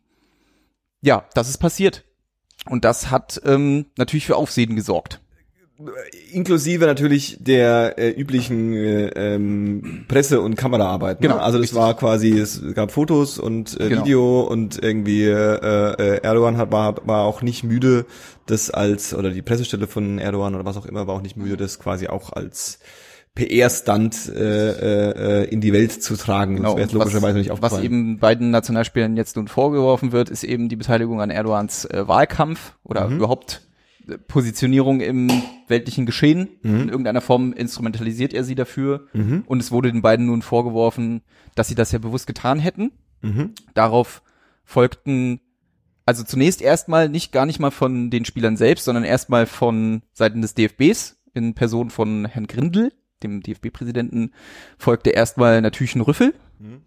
ja, 1.02 1.24
das 1.34 1.48
ist 1.48 1.58
passiert. 1.58 2.04
Und 2.68 2.84
das 2.84 3.10
hat 3.10 3.40
ähm, 3.46 3.86
natürlich 3.96 4.26
für 4.26 4.36
Aufsehen 4.36 4.76
gesorgt. 4.76 5.20
Inklusive 6.32 6.87
natürlich 6.87 7.38
der 7.40 7.99
äh, 7.99 8.10
üblichen 8.10 8.72
äh, 8.75 9.06
ähm, 9.34 10.04
Presse- 10.08 10.40
und 10.40 10.56
Kameraarbeit. 10.56 11.20
Ne? 11.20 11.28
Genau, 11.28 11.40
Also 11.40 11.58
das 11.58 11.64
richtig. 11.64 11.78
war 11.78 11.96
quasi, 11.96 12.38
es 12.38 12.62
gab 12.75 12.92
Fotos 12.92 13.38
und 13.38 13.78
äh, 13.80 13.88
Genau. 13.88 14.02
Video 14.02 14.40
und 14.42 14.82
irgendwie 14.82 15.25
äh, 15.25 15.32
äh, 15.34 16.20
Erdogan 16.22 16.56
hat, 16.56 16.70
war, 16.72 16.96
war 17.06 17.25
auch 17.25 17.42
nicht 17.42 17.64
müde, 17.64 18.04
das 18.46 18.70
als, 18.70 19.14
oder 19.14 19.30
die 19.30 19.42
Pressestelle 19.42 19.87
von 19.87 20.18
Erdogan 20.18 20.54
oder 20.54 20.64
was 20.64 20.76
auch 20.76 20.87
immer, 20.87 21.06
war 21.06 21.14
auch 21.16 21.22
nicht 21.22 21.37
müde, 21.37 21.56
das 21.56 21.78
quasi 21.78 22.08
auch 22.08 22.32
als 22.32 22.78
PR-Stunt 23.34 24.28
äh, 24.34 25.42
äh, 25.42 25.44
in 25.50 25.60
die 25.60 25.72
Welt 25.72 25.92
zu 26.02 26.16
tragen. 26.16 26.56
Genau. 26.56 26.76
Das 26.76 26.92
logischerweise 26.92 27.38
nicht 27.38 27.50
was, 27.50 27.58
was 27.62 27.72
aufgefallen. 27.72 27.84
eben 27.84 28.18
beiden 28.18 28.50
Nationalspielern 28.50 29.16
jetzt 29.16 29.37
nun 29.37 29.49
vorgeworfen 29.49 30.12
wird, 30.12 30.30
ist 30.30 30.42
eben 30.44 30.68
die 30.68 30.76
Beteiligung 30.76 31.20
an 31.20 31.30
Erdogans 31.30 31.84
äh, 31.87 32.06
Wahlkampf 32.08 32.75
oder 32.82 33.08
Mhm. 33.08 33.16
überhaupt 33.18 33.62
Positionierung 34.19 35.00
im 35.00 35.31
weltlichen 35.69 36.07
Geschehen. 36.07 36.49
Mhm. 36.62 36.83
In 36.83 36.88
irgendeiner 36.88 37.21
Form 37.21 37.52
instrumentalisiert 37.52 38.35
er 38.35 38.44
sie 38.44 38.55
dafür. 38.55 39.07
Und 39.46 39.61
es 39.61 39.73
wurde 39.73 39.92
den 39.92 40.03
beiden 40.03 40.27
nun 40.27 40.42
vorgeworfen, 40.42 41.23
dass 41.55 41.68
sie 41.68 41.75
das 41.75 41.92
ja 41.92 41.99
bewusst 41.99 42.27
getan 42.27 42.59
hätten. 42.59 42.92
Mhm. 43.23 43.55
Darauf 43.75 44.23
folgten 44.64 45.40
also 46.07 46.25
zunächst 46.25 46.61
erstmal 46.61 47.09
nicht 47.09 47.31
gar 47.31 47.46
nicht 47.46 47.61
mal 47.61 47.70
von 47.70 48.11
den 48.11 48.25
Spielern 48.25 48.57
selbst, 48.57 48.85
sondern 48.85 49.05
erstmal 49.05 49.46
von 49.46 50.03
Seiten 50.12 50.42
des 50.42 50.55
DFBs 50.55 51.23
in 51.35 51.55
Person 51.55 51.90
von 51.90 52.25
Herrn 52.25 52.49
Grindel, 52.49 52.92
dem 53.23 53.42
DFB-Präsidenten, 53.42 54.33
folgte 54.77 55.11
erstmal 55.11 55.61
natürlich 55.61 55.94
ein 55.94 56.01
Rüffel, 56.01 56.35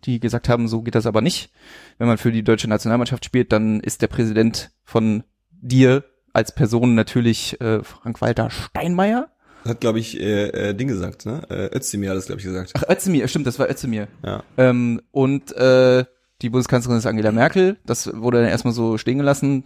die 0.04 0.20
gesagt 0.20 0.50
haben, 0.50 0.68
so 0.68 0.82
geht 0.82 0.96
das 0.96 1.06
aber 1.06 1.22
nicht. 1.22 1.52
Wenn 1.98 2.08
man 2.08 2.18
für 2.18 2.32
die 2.32 2.44
deutsche 2.44 2.68
Nationalmannschaft 2.68 3.24
spielt, 3.24 3.52
dann 3.54 3.80
ist 3.80 4.02
der 4.02 4.08
Präsident 4.08 4.72
von 4.84 5.24
dir 5.52 6.04
als 6.34 6.54
Person 6.54 6.96
natürlich 6.96 7.60
äh, 7.62 7.84
Frank-Walter 7.84 8.50
Steinmeier. 8.50 9.30
Hat, 9.66 9.80
glaube 9.80 10.00
ich, 10.00 10.20
äh, 10.20 10.50
äh, 10.50 10.74
Ding 10.74 10.90
gesagt, 10.90 11.26
ne? 11.26 11.42
Äh, 11.50 11.76
Özdemir 11.78 12.10
hat 12.10 12.18
das, 12.18 12.26
glaube 12.26 12.40
ich, 12.40 12.46
gesagt. 12.46 12.72
Ach, 12.76 12.84
Özdemir, 12.90 13.28
stimmt, 13.30 13.48
das 13.48 13.60
war 13.60 13.70
Özdemir. 13.70 14.10
Ja. 14.26 14.44
Ähm, 14.58 15.02
und 15.12 15.56
äh, 15.56 16.04
die 16.42 16.50
Bundeskanzlerin 16.50 16.98
ist 16.98 17.06
Angela 17.06 17.32
Merkel. 17.32 17.78
Das 17.86 18.12
wurde 18.14 18.42
dann 18.42 18.50
erstmal 18.50 18.74
so 18.74 18.98
stehen 18.98 19.20
gelassen. 19.20 19.64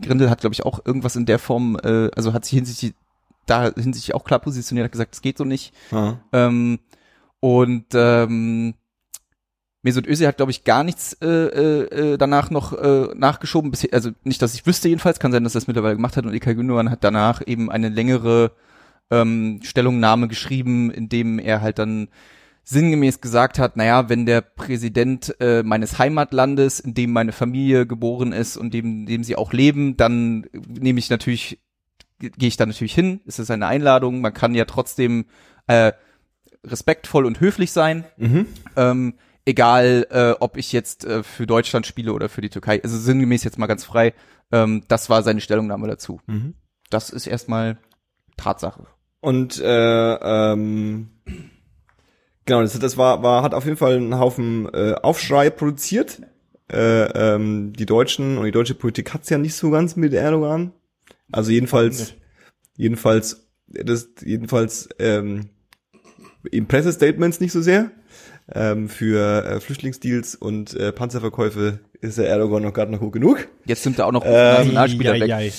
Grindel 0.00 0.30
hat, 0.30 0.40
glaube 0.40 0.54
ich, 0.54 0.64
auch 0.64 0.86
irgendwas 0.86 1.16
in 1.16 1.26
der 1.26 1.40
Form, 1.40 1.76
äh, 1.82 2.10
also 2.14 2.32
hat 2.32 2.44
sich 2.44 2.54
hinsichtlich 2.54 2.94
da 3.46 3.72
hinsichtlich 3.74 4.14
auch 4.14 4.24
klar 4.24 4.38
positioniert, 4.38 4.84
hat 4.84 4.92
gesagt, 4.92 5.14
es 5.14 5.22
geht 5.22 5.38
so 5.38 5.44
nicht. 5.44 5.74
Ja. 5.90 6.20
Ähm, 6.32 6.78
und 7.40 7.86
ähm, 7.92 8.74
Mesut 9.84 10.06
Özil 10.06 10.26
hat, 10.26 10.38
glaube 10.38 10.50
ich, 10.50 10.64
gar 10.64 10.82
nichts 10.82 11.12
äh, 11.20 11.26
äh, 11.26 12.18
danach 12.18 12.50
noch 12.50 12.72
äh, 12.72 13.08
nachgeschoben. 13.14 13.70
Bisher, 13.70 13.90
also 13.92 14.10
nicht, 14.24 14.40
dass 14.40 14.54
ich 14.54 14.66
wüsste 14.66 14.88
jedenfalls. 14.88 15.20
Kann 15.20 15.30
sein, 15.30 15.44
dass 15.44 15.54
er 15.54 15.60
das 15.60 15.66
mittlerweile 15.66 15.96
gemacht 15.96 16.16
hat. 16.16 16.24
Und 16.24 16.32
Ilkay 16.32 16.54
Gündoğan 16.54 16.90
hat 16.90 17.04
danach 17.04 17.42
eben 17.46 17.70
eine 17.70 17.90
längere 17.90 18.52
ähm, 19.10 19.60
Stellungnahme 19.62 20.26
geschrieben, 20.26 20.90
in 20.90 21.10
dem 21.10 21.38
er 21.38 21.60
halt 21.60 21.78
dann 21.78 22.08
sinngemäß 22.62 23.20
gesagt 23.20 23.58
hat, 23.58 23.76
naja, 23.76 24.08
wenn 24.08 24.24
der 24.24 24.40
Präsident 24.40 25.36
äh, 25.38 25.62
meines 25.62 25.98
Heimatlandes, 25.98 26.80
in 26.80 26.94
dem 26.94 27.12
meine 27.12 27.32
Familie 27.32 27.86
geboren 27.86 28.32
ist 28.32 28.56
und 28.56 28.72
dem, 28.72 29.00
in 29.00 29.06
dem 29.06 29.22
sie 29.22 29.36
auch 29.36 29.52
leben, 29.52 29.98
dann 29.98 30.46
nehme 30.66 30.98
ich 30.98 31.10
natürlich, 31.10 31.60
gehe 32.18 32.48
ich 32.48 32.56
da 32.56 32.64
natürlich 32.64 32.94
hin. 32.94 33.20
Es 33.26 33.38
ist 33.38 33.50
eine 33.50 33.66
Einladung. 33.66 34.22
Man 34.22 34.32
kann 34.32 34.54
ja 34.54 34.64
trotzdem 34.64 35.26
äh, 35.66 35.92
respektvoll 36.64 37.26
und 37.26 37.38
höflich 37.38 37.70
sein. 37.70 38.04
Mhm. 38.16 38.46
Ähm, 38.76 39.14
egal, 39.44 40.06
äh, 40.10 40.34
ob 40.40 40.56
ich 40.56 40.72
jetzt 40.72 41.04
äh, 41.04 41.22
für 41.22 41.46
Deutschland 41.46 41.86
spiele 41.86 42.12
oder 42.12 42.28
für 42.28 42.40
die 42.40 42.50
Türkei. 42.50 42.82
Also 42.82 42.96
sinngemäß 42.96 43.44
jetzt 43.44 43.58
mal 43.58 43.66
ganz 43.66 43.84
frei. 43.84 44.14
Ähm, 44.52 44.82
das 44.88 45.10
war 45.10 45.22
seine 45.22 45.40
Stellungnahme 45.40 45.88
dazu. 45.88 46.20
Mhm. 46.26 46.54
Das 46.90 47.10
ist 47.10 47.26
erstmal 47.26 47.78
Tatsache. 48.36 48.86
Und 49.20 49.60
äh, 49.60 50.14
ähm, 50.14 51.08
genau, 52.44 52.60
das, 52.62 52.78
das 52.78 52.96
war, 52.96 53.22
war, 53.22 53.42
hat 53.42 53.54
auf 53.54 53.64
jeden 53.64 53.76
Fall 53.76 53.96
einen 53.96 54.18
Haufen 54.18 54.68
äh, 54.72 54.94
Aufschrei 55.02 55.50
produziert. 55.50 56.20
Äh, 56.70 57.04
ähm, 57.34 57.72
die 57.74 57.86
Deutschen 57.86 58.38
und 58.38 58.44
die 58.44 58.50
deutsche 58.50 58.74
Politik 58.74 59.12
hat's 59.12 59.30
ja 59.30 59.38
nicht 59.38 59.54
so 59.54 59.70
ganz 59.70 59.96
mit 59.96 60.14
Erdogan. 60.14 60.72
Also 61.32 61.50
jedenfalls, 61.50 62.14
jedenfalls, 62.76 63.48
das 63.66 64.08
jedenfalls 64.22 64.88
ähm, 64.98 65.50
in 66.50 66.66
Pressestatements 66.66 67.40
nicht 67.40 67.52
so 67.52 67.60
sehr. 67.60 67.90
Ähm, 68.52 68.90
für 68.90 69.44
äh, 69.46 69.60
Flüchtlingsdeals 69.60 70.34
und 70.34 70.74
äh, 70.74 70.92
Panzerverkäufe 70.92 71.78
ist 72.02 72.18
der 72.18 72.28
Erdogan 72.28 72.62
noch 72.62 72.74
gerade 72.74 72.92
noch 72.92 73.00
hoch 73.00 73.10
genug. 73.10 73.48
Jetzt 73.64 73.84
nimmt 73.86 73.98
er 73.98 74.06
auch 74.06 74.12
noch 74.12 74.22
Ähm, 74.26 74.32
Nationalspieler 74.32 75.14
weg. 75.14 75.52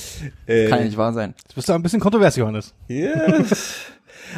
Äh, 0.45 0.67
Kann 0.69 0.79
ja 0.79 0.85
nicht 0.85 0.97
wahr 0.97 1.11
sein. 1.11 1.33
Jetzt 1.43 1.55
bist 1.55 1.67
du 1.67 1.73
ein 1.73 1.81
bisschen 1.81 1.99
kontrovers, 1.99 2.35
Johannes. 2.35 2.75
Ja. 2.87 3.09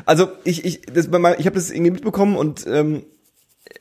Also 0.06 0.30
ich 0.44 0.64
ich 0.66 0.82
das 0.84 1.10
bei 1.10 1.20
mein- 1.20 1.36
ich 1.40 1.46
habe 1.46 1.56
das 1.56 1.72
irgendwie 1.72 1.92
mitbekommen 1.92 2.38
und 2.38 2.66
ähm, 2.68 3.04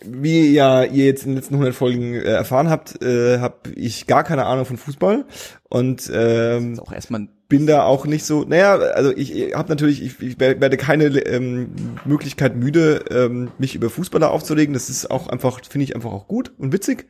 wie 0.05 0.53
ja 0.53 0.83
ihr 0.83 1.05
jetzt 1.07 1.23
in 1.25 1.31
den 1.31 1.37
letzten 1.37 1.55
100 1.55 1.75
Folgen 1.75 2.15
äh, 2.15 2.23
erfahren 2.25 2.69
habt, 2.71 3.03
äh, 3.03 3.39
habe 3.39 3.71
ich 3.75 4.07
gar 4.09 4.25
keine 4.25 4.47
Ahnung 4.47 4.65
von 4.65 4.77
Fußball 4.79 5.25
und 5.69 6.11
ähm, 6.13 6.73
Ist 6.75 6.81
auch 6.81 6.93
erstmal 6.93 7.21
ein 7.23 7.29
bin 7.49 7.67
da 7.67 7.85
auch 7.85 8.07
nicht 8.07 8.25
so. 8.25 8.45
Naja, 8.45 8.75
also 8.77 9.17
ich 9.17 9.55
habe 9.55 9.69
natürlich, 9.69 10.03
ich, 10.03 10.21
ich 10.21 10.41
werde 10.41 10.77
keine 10.77 11.07
ähm, 11.07 11.71
Möglichkeit 12.05 12.57
müde, 12.57 13.05
ähm, 13.11 13.51
mich 13.59 13.75
über 13.75 13.91
Fußballer 13.91 14.31
aufzuregen. 14.31 14.73
Das 14.75 14.91
ist 14.91 15.11
auch 15.11 15.29
einfach, 15.29 15.61
finde 15.65 15.85
ich 15.85 15.95
einfach 15.95 16.13
auch 16.13 16.27
gut 16.29 16.53
und 16.59 16.73
witzig. 16.73 17.07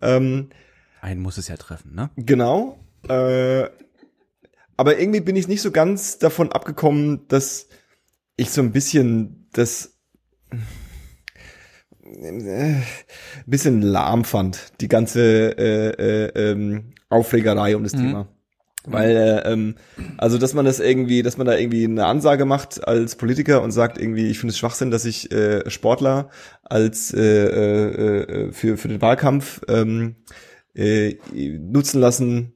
Ähm, 0.00 0.50
Einen 1.00 1.20
muss 1.20 1.38
es 1.38 1.48
ja 1.48 1.56
treffen, 1.56 1.94
ne? 1.94 2.10
Genau. 2.16 2.78
Äh, 3.08 3.68
aber 4.76 4.98
irgendwie 4.98 5.20
bin 5.20 5.36
ich 5.36 5.48
nicht 5.48 5.62
so 5.62 5.70
ganz 5.70 6.18
davon 6.18 6.52
abgekommen, 6.52 7.26
dass 7.28 7.68
ich 8.36 8.50
so 8.50 8.60
ein 8.60 8.72
bisschen 8.72 9.48
das 9.52 9.96
äh, 12.02 12.74
bisschen 13.46 13.82
lahm 13.82 14.24
fand, 14.24 14.72
die 14.80 14.88
ganze 14.88 15.56
äh, 15.58 16.26
äh, 16.26 16.50
ähm, 16.50 16.92
Aufregerei 17.08 17.76
um 17.76 17.84
das 17.84 17.94
Mhm. 17.94 17.98
Thema. 17.98 18.28
Weil, 18.86 19.16
äh, 19.16 19.52
ähm, 19.52 19.74
also 20.16 20.38
dass 20.38 20.54
man 20.54 20.64
das 20.64 20.80
irgendwie, 20.80 21.22
dass 21.22 21.36
man 21.36 21.46
da 21.46 21.56
irgendwie 21.56 21.84
eine 21.84 22.06
Ansage 22.06 22.44
macht 22.44 22.86
als 22.86 23.16
Politiker 23.16 23.62
und 23.62 23.72
sagt 23.72 23.98
irgendwie, 23.98 24.28
ich 24.28 24.38
finde 24.38 24.52
es 24.52 24.58
Schwachsinn, 24.58 24.90
dass 24.90 25.02
sich 25.02 25.32
äh, 25.32 25.68
Sportler 25.70 26.30
als 26.62 27.12
äh, 27.12 27.20
äh, 27.20 28.20
äh, 28.48 28.52
für 28.52 28.76
für 28.76 28.88
den 28.88 29.00
Wahlkampf 29.02 29.60
ähm, 29.68 30.16
äh, 30.74 31.16
nutzen 31.32 32.00
lassen. 32.00 32.52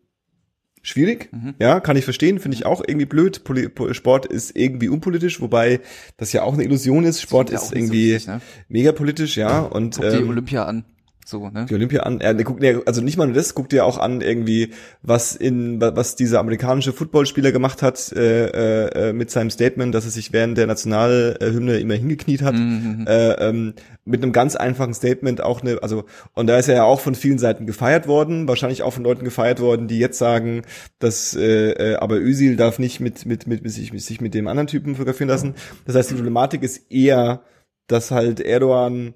Schwierig, 0.83 1.29
Mhm. 1.31 1.55
ja, 1.59 1.79
kann 1.79 1.99
ich 1.99 2.05
verstehen, 2.05 2.38
finde 2.38 2.57
ich 2.57 2.64
auch 2.64 2.81
irgendwie 2.87 3.05
blöd. 3.05 3.45
Poli 3.45 3.69
Po- 3.69 3.93
Sport 3.93 4.25
ist 4.25 4.57
irgendwie 4.57 4.88
unpolitisch, 4.88 5.38
wobei 5.43 5.81
das 6.16 6.33
ja 6.33 6.43
auch 6.43 6.55
eine 6.55 6.64
Illusion 6.64 7.05
ist. 7.05 7.21
Sport 7.21 7.51
ist 7.51 7.61
nicht 7.64 7.69
so 7.71 7.77
irgendwie 7.77 8.14
wichtig, 8.14 8.29
ne? 8.29 8.40
mega 8.69 8.93
politisch, 8.93 9.37
ja. 9.37 9.61
Und 9.61 9.97
Guck 9.97 10.09
die 10.09 10.16
ähm, 10.16 10.31
Olympia 10.31 10.64
an. 10.64 10.87
So, 11.31 11.49
ne? 11.49 11.64
die 11.71 11.75
Olympia 11.75 12.03
an. 12.03 12.21
Er, 12.21 12.35
guckt, 12.35 12.61
nee, 12.61 12.77
also 12.87 13.01
nicht 13.01 13.16
mal 13.16 13.27
nur 13.27 13.37
das, 13.37 13.55
guckt 13.55 13.71
dir 13.71 13.85
auch 13.85 13.99
an 13.99 14.21
irgendwie, 14.21 14.73
was 15.01 15.37
in 15.37 15.81
was 15.81 16.16
dieser 16.16 16.40
amerikanische 16.40 16.93
Footballspieler 16.93 17.53
gemacht 17.53 17.83
hat 17.83 18.12
äh, 18.12 18.47
äh, 18.47 19.11
äh, 19.11 19.12
mit 19.12 19.31
seinem 19.31 19.51
Statement, 19.51 19.95
dass 19.95 20.05
er 20.05 20.11
sich 20.11 20.33
während 20.33 20.59
der 20.59 20.66
Nationalhymne 20.66 21.79
immer 21.79 21.95
hingekniet 21.95 22.43
hat. 22.43 22.55
Mhm. 22.55 23.07
Äh, 23.07 23.35
ähm, 23.35 23.75
mit 24.05 24.25
einem 24.25 24.33
ganz 24.33 24.57
einfachen 24.57 24.93
Statement 24.93 25.40
auch 25.40 25.62
eine, 25.62 25.81
also 25.85 26.05
und 26.35 26.49
da 26.49 26.59
ist 26.59 26.66
er 26.66 26.75
ja 26.75 26.83
auch 26.83 26.99
von 26.99 27.14
vielen 27.14 27.38
Seiten 27.38 27.64
gefeiert 27.64 28.09
worden, 28.09 28.49
wahrscheinlich 28.49 28.83
auch 28.83 28.93
von 28.93 29.05
Leuten 29.05 29.25
gefeiert 29.25 29.61
worden, 29.61 29.87
die 29.87 30.01
jetzt 30.01 30.19
sagen, 30.19 30.62
dass 30.99 31.37
äh, 31.37 31.93
äh, 31.93 31.95
aber 31.95 32.16
Özil 32.16 32.57
darf 32.57 32.81
nicht 32.81 32.99
mit 32.99 33.25
mit 33.25 33.47
mit, 33.47 33.62
mit 33.62 33.73
sich, 33.73 33.93
mit 33.93 34.03
sich 34.03 34.21
mit 34.21 34.35
dem 34.35 34.49
anderen 34.49 34.66
Typen 34.66 34.97
fotografieren 34.97 35.29
lassen. 35.29 35.55
Das 35.85 35.95
heißt, 35.95 36.11
die 36.11 36.14
Problematik 36.14 36.64
ist 36.64 36.90
eher, 36.90 37.43
dass 37.87 38.11
halt 38.11 38.40
Erdogan 38.40 39.14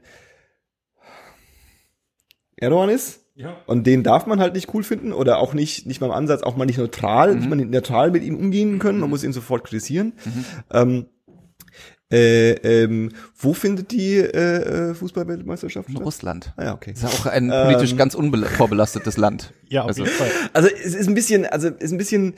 Erdogan 2.57 2.88
ist. 2.90 3.21
Ja. 3.37 3.57
Und 3.67 3.87
den 3.87 4.05
darf 4.05 4.27
man 4.27 4.38
halt 4.40 4.55
nicht 4.55 4.73
cool 4.75 4.85
finden 4.85 5.12
oder 5.12 5.38
auch 5.38 5.55
nicht, 5.55 5.87
nicht 5.87 6.01
mal 6.01 6.07
im 6.07 6.12
Ansatz, 6.12 6.43
auch 6.43 6.57
mal 6.57 6.67
nicht 6.67 6.79
neutral, 6.79 7.35
nicht 7.35 7.49
mal 7.49 7.57
neutral 7.57 8.12
mit 8.12 8.23
ihm 8.23 8.37
umgehen 8.37 8.79
können. 8.79 9.01
Man 9.01 9.11
muss 9.11 9.25
ihn 9.25 9.33
sofort 9.33 9.64
kritisieren. 9.64 10.12
Ähm, 10.73 11.07
äh, 12.12 12.53
ähm, 12.85 13.11
wo 13.37 13.55
findet 13.55 13.90
die 13.90 14.17
äh, 14.19 14.90
äh, 14.90 14.95
Fußballweltmeisterschaft 14.95 15.88
In 15.88 15.95
statt? 15.97 16.05
Russland. 16.07 16.53
Ah 16.57 16.64
ja, 16.64 16.75
okay. 16.75 16.93
Ist 16.93 17.03
ja 17.03 17.09
auch 17.09 17.27
ein 17.27 17.49
politisch 17.49 17.93
Ähm. 17.93 17.97
ganz 17.99 18.14
unvorbelastetes 18.14 19.17
Land. 19.17 19.53
Ja, 19.69 19.83
auf 19.83 19.88
Also- 19.88 20.05
jeden 20.05 20.14
Fall. 20.14 20.29
Also 20.53 20.69
es 20.69 20.95
ist 20.95 21.09
ein 21.09 21.14
bisschen, 21.14 21.47
also 21.47 21.69
es 21.69 21.83
ist 21.87 21.93
ein 21.93 21.99
bisschen, 21.99 22.35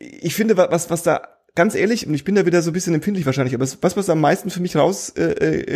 ich 0.00 0.34
finde, 0.34 0.56
wa- 0.56 0.68
was, 0.72 0.90
was 0.90 1.04
da 1.04 1.22
ganz 1.54 1.76
ehrlich, 1.76 2.06
und 2.08 2.14
ich 2.14 2.24
bin 2.24 2.34
da 2.34 2.46
wieder 2.46 2.62
so 2.62 2.70
ein 2.70 2.72
bisschen 2.72 2.94
empfindlich 2.94 3.26
wahrscheinlich, 3.26 3.54
aber 3.54 3.66
was, 3.80 3.96
was 3.96 4.10
am 4.10 4.20
meisten 4.20 4.50
für 4.50 4.60
mich 4.60 4.74
raus 4.74 5.10
äh, 5.10 5.22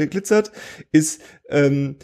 äh, 0.03 0.07
glitzert, 0.09 0.51
ist 0.91 1.21
ähm, 1.51 1.97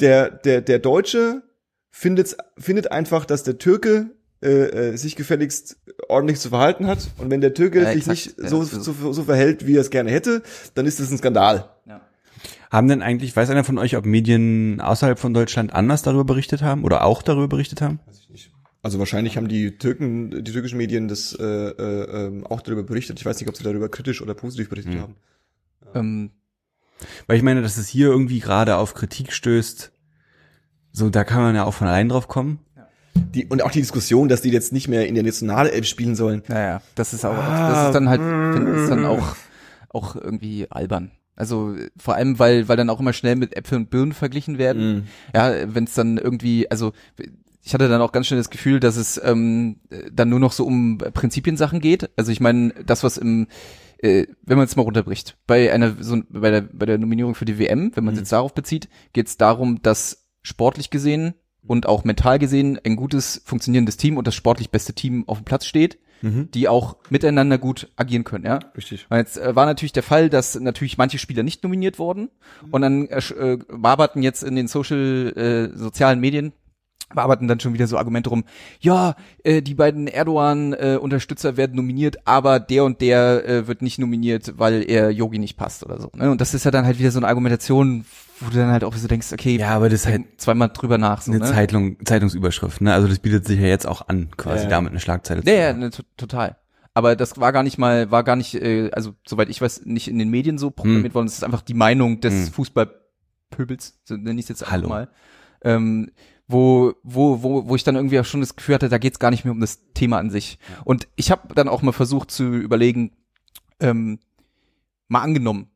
der, 0.00 0.30
der, 0.30 0.60
der 0.60 0.78
Deutsche 0.78 1.42
findet, 1.90 2.36
findet 2.58 2.92
einfach, 2.92 3.24
dass 3.24 3.42
der 3.42 3.58
Türke 3.58 4.10
äh, 4.42 4.48
äh, 4.92 4.96
sich 4.96 5.16
gefälligst 5.16 5.78
ordentlich 6.08 6.38
zu 6.38 6.50
verhalten 6.50 6.86
hat. 6.86 7.08
Und 7.18 7.30
wenn 7.30 7.40
der 7.40 7.54
Türke 7.54 7.80
Ja, 7.82 7.86
sich 7.92 8.06
exakt. 8.06 8.08
nicht 8.08 8.38
Ja, 8.38 8.48
so, 8.48 8.62
so- 8.64 9.12
so, 9.12 9.24
verhält, 9.24 9.66
wie 9.66 9.76
er 9.76 9.80
es 9.80 9.90
gerne 9.90 10.10
hätte, 10.10 10.42
dann 10.74 10.86
ist 10.86 11.00
das 11.00 11.10
ein 11.10 11.18
Skandal. 11.18 11.68
Haben 12.70 12.88
denn 12.88 13.00
eigentlich, 13.02 13.34
weiß 13.34 13.48
einer 13.50 13.64
von 13.64 13.78
euch, 13.78 13.96
ob 13.96 14.04
Medien 14.04 14.80
außerhalb 14.82 15.18
von 15.18 15.32
Deutschland 15.32 15.72
anders 15.72 16.02
darüber 16.02 16.24
berichtet 16.24 16.60
haben 16.62 16.84
oder 16.84 17.02
auch 17.04 17.22
darüber 17.22 17.48
berichtet 17.48 17.80
haben? 17.80 17.98
Also 18.82 18.98
wahrscheinlich 18.98 19.36
haben 19.36 19.48
die 19.48 19.76
Türken, 19.78 20.44
die 20.44 20.52
türkischen 20.52 20.76
Medien 20.76 21.08
das 21.08 21.32
äh, 21.34 21.42
äh, 21.44 22.26
ähm, 22.26 22.46
auch 22.46 22.60
darüber 22.60 22.84
berichtet. 22.84 23.18
Ich 23.18 23.26
weiß 23.26 23.40
nicht, 23.40 23.48
ob 23.48 23.56
sie 23.56 23.64
darüber 23.64 23.88
kritisch 23.88 24.20
oder 24.22 24.34
positiv 24.34 24.68
berichtet 24.68 24.94
Hm. 24.94 25.00
haben. 25.02 25.14
Ähm, 25.94 26.30
Weil 27.26 27.36
ich 27.36 27.42
meine, 27.42 27.62
dass 27.62 27.76
es 27.76 27.88
hier 27.88 28.08
irgendwie 28.08 28.40
gerade 28.40 28.76
auf 28.76 28.94
Kritik 28.94 29.32
stößt, 29.32 29.92
so 30.92 31.10
da 31.10 31.24
kann 31.24 31.42
man 31.42 31.54
ja 31.54 31.64
auch 31.64 31.74
von 31.74 31.86
allein 31.86 32.08
drauf 32.08 32.28
kommen. 32.28 32.60
Die, 33.14 33.46
und 33.46 33.62
auch 33.62 33.70
die 33.70 33.80
Diskussion, 33.80 34.28
dass 34.28 34.42
die 34.42 34.50
jetzt 34.50 34.72
nicht 34.72 34.88
mehr 34.88 35.06
in 35.08 35.14
der 35.14 35.24
Nationalelf 35.24 35.86
spielen 35.86 36.14
sollen. 36.14 36.42
naja, 36.48 36.82
das 36.94 37.14
ist 37.14 37.24
auch, 37.24 37.34
Ah, 37.34 37.70
das 37.70 37.86
ist 37.86 37.94
dann 37.94 38.08
halt, 38.08 38.20
mm. 38.20 38.52
finde 38.52 38.72
ich, 38.74 38.82
ist 38.82 38.90
dann 38.90 39.04
auch, 39.04 39.36
auch 39.88 40.14
irgendwie 40.14 40.70
albern. 40.70 41.10
Also 41.34 41.76
vor 41.96 42.14
allem, 42.14 42.38
weil, 42.38 42.68
weil 42.68 42.76
dann 42.76 42.90
auch 42.90 42.98
immer 42.98 43.12
schnell 43.12 43.36
mit 43.36 43.56
Äpfel 43.56 43.78
und 43.78 43.90
Birnen 43.90 44.12
verglichen 44.12 44.58
werden. 44.58 44.94
Mhm. 44.94 45.02
Ja, 45.34 45.72
wenn 45.72 45.84
es 45.84 45.94
dann 45.94 46.18
irgendwie, 46.18 46.68
also 46.68 46.92
ich 47.62 47.74
hatte 47.74 47.88
dann 47.88 48.00
auch 48.00 48.10
ganz 48.10 48.26
schnell 48.26 48.40
das 48.40 48.50
Gefühl, 48.50 48.80
dass 48.80 48.96
es 48.96 49.20
ähm, 49.22 49.76
dann 50.12 50.30
nur 50.30 50.40
noch 50.40 50.50
so 50.50 50.64
um 50.66 50.98
Prinzipiensachen 50.98 51.80
geht. 51.80 52.10
Also 52.16 52.32
ich 52.32 52.40
meine, 52.40 52.72
das, 52.84 53.04
was 53.04 53.18
im 53.18 53.46
äh, 53.98 54.26
wenn 54.42 54.56
man 54.56 54.66
es 54.66 54.76
mal 54.76 54.82
runterbricht, 54.82 55.36
bei 55.46 55.72
einer 55.72 55.96
so 56.00 56.20
bei 56.28 56.50
der 56.50 56.60
bei 56.62 56.86
der 56.86 56.98
Nominierung 56.98 57.34
für 57.34 57.44
die 57.44 57.58
WM, 57.58 57.92
wenn 57.94 58.04
man 58.04 58.14
es 58.14 58.18
Mhm. 58.18 58.22
jetzt 58.22 58.32
darauf 58.32 58.54
bezieht, 58.54 58.88
geht 59.12 59.26
es 59.28 59.36
darum, 59.36 59.82
dass 59.82 60.26
sportlich 60.42 60.90
gesehen 60.90 61.34
und 61.66 61.86
auch 61.86 62.04
mental 62.04 62.38
gesehen 62.38 62.78
ein 62.84 62.96
gutes 62.96 63.42
funktionierendes 63.44 63.96
Team 63.96 64.16
und 64.16 64.26
das 64.26 64.34
sportlich 64.34 64.70
beste 64.70 64.92
Team 64.94 65.24
auf 65.28 65.38
dem 65.38 65.44
Platz 65.44 65.66
steht, 65.66 65.98
Mhm. 66.22 66.50
die 66.52 66.66
auch 66.68 66.96
miteinander 67.10 67.58
gut 67.58 67.92
agieren 67.96 68.24
können, 68.24 68.44
ja. 68.44 68.58
Richtig. 68.76 69.06
Und 69.08 69.18
jetzt 69.18 69.36
äh, 69.38 69.54
war 69.54 69.66
natürlich 69.66 69.92
der 69.92 70.02
Fall, 70.02 70.28
dass 70.30 70.58
natürlich 70.58 70.98
manche 70.98 71.18
Spieler 71.18 71.44
nicht 71.44 71.62
nominiert 71.62 71.98
wurden 72.00 72.30
und 72.72 72.82
dann 72.82 73.06
äh, 73.08 73.18
äh, 73.18 73.58
waberten 73.68 74.22
jetzt 74.22 74.42
in 74.42 74.56
den 74.56 74.66
Social 74.66 75.32
äh, 75.72 75.76
sozialen 75.76 76.18
Medien 76.18 76.52
waberten 77.14 77.48
dann 77.48 77.58
schon 77.60 77.72
wieder 77.74 77.86
so 77.86 77.96
Argumente 77.96 78.30
rum. 78.30 78.44
Ja, 78.80 79.14
äh, 79.44 79.62
die 79.62 79.74
beiden 79.74 80.08
Erdogan-Unterstützer 80.08 81.56
werden 81.56 81.76
nominiert, 81.76 82.16
aber 82.26 82.60
der 82.60 82.84
und 82.84 83.00
der 83.00 83.48
äh, 83.48 83.66
wird 83.66 83.82
nicht 83.82 83.98
nominiert, 83.98 84.54
weil 84.58 84.88
er 84.88 85.10
Yogi 85.10 85.38
nicht 85.38 85.56
passt 85.56 85.84
oder 85.84 86.00
so. 86.00 86.10
Ne? 86.14 86.30
Und 86.30 86.40
das 86.40 86.54
ist 86.54 86.64
ja 86.64 86.70
dann 86.70 86.84
halt 86.84 86.98
wieder 86.98 87.10
so 87.10 87.18
eine 87.18 87.28
Argumentation, 87.28 88.04
wo 88.40 88.50
du 88.50 88.56
dann 88.56 88.70
halt 88.70 88.84
auch 88.84 88.94
so 88.94 89.08
denkst, 89.08 89.32
okay, 89.32 89.56
Ja, 89.56 89.70
aber 89.70 89.88
das 89.88 90.00
ist 90.00 90.06
halt 90.06 90.22
zweimal 90.36 90.68
drüber 90.68 90.98
nach. 90.98 91.22
So, 91.22 91.32
eine 91.32 91.40
ne? 91.40 91.46
Zeitung, 91.46 91.96
Zeitungsüberschrift, 92.04 92.80
ne? 92.80 92.92
Also 92.92 93.08
das 93.08 93.18
bietet 93.18 93.46
sich 93.46 93.58
ja 93.60 93.66
jetzt 93.66 93.86
auch 93.86 94.08
an, 94.08 94.28
quasi 94.36 94.64
Ja. 94.64 94.70
damit 94.70 94.90
eine 94.90 95.00
Schlagzeile 95.00 95.42
Ja, 95.44 95.52
ja, 95.52 95.68
machen. 95.68 95.80
ne, 95.80 95.90
to- 95.90 96.02
total. 96.16 96.56
Aber 96.94 97.14
das 97.16 97.38
war 97.38 97.52
gar 97.52 97.62
nicht 97.62 97.78
mal, 97.78 98.10
war 98.10 98.24
gar 98.24 98.36
nicht, 98.36 98.54
äh, 98.54 98.90
also 98.92 99.14
soweit 99.26 99.48
ich 99.48 99.60
weiß, 99.60 99.82
nicht 99.86 100.08
in 100.08 100.18
den 100.18 100.30
Medien 100.30 100.58
so 100.58 100.70
proklamiert 100.70 101.14
worden. 101.14 101.26
Das 101.26 101.36
ist 101.36 101.44
einfach 101.44 101.62
die 101.62 101.74
Meinung 101.74 102.20
des 102.20 102.46
Hm. 102.46 102.52
Fußballpöbels, 102.52 104.00
so 104.04 104.16
nenne 104.16 104.38
ich 104.40 104.44
es 104.44 104.48
jetzt 104.48 104.62
einfach 104.62 104.72
Hallo. 104.72 104.88
mal. 104.88 105.08
Ähm, 105.62 106.10
wo, 106.48 106.94
wo, 107.02 107.42
wo, 107.42 107.68
wo 107.68 107.76
ich 107.76 107.84
dann 107.84 107.94
irgendwie 107.94 108.18
auch 108.18 108.24
schon 108.24 108.40
das 108.40 108.56
Gefühl 108.56 108.74
hatte, 108.74 108.88
da 108.88 108.98
geht's 108.98 109.18
gar 109.18 109.30
nicht 109.30 109.44
mehr 109.44 109.52
um 109.52 109.60
das 109.60 109.92
Thema 109.92 110.18
an 110.18 110.30
sich. 110.30 110.58
Und 110.84 111.06
ich 111.14 111.30
habe 111.30 111.54
dann 111.54 111.68
auch 111.68 111.82
mal 111.82 111.92
versucht 111.92 112.30
zu 112.30 112.44
überlegen, 112.54 113.12
ähm, 113.80 114.18
mal 115.08 115.20
angenommen, 115.20 115.70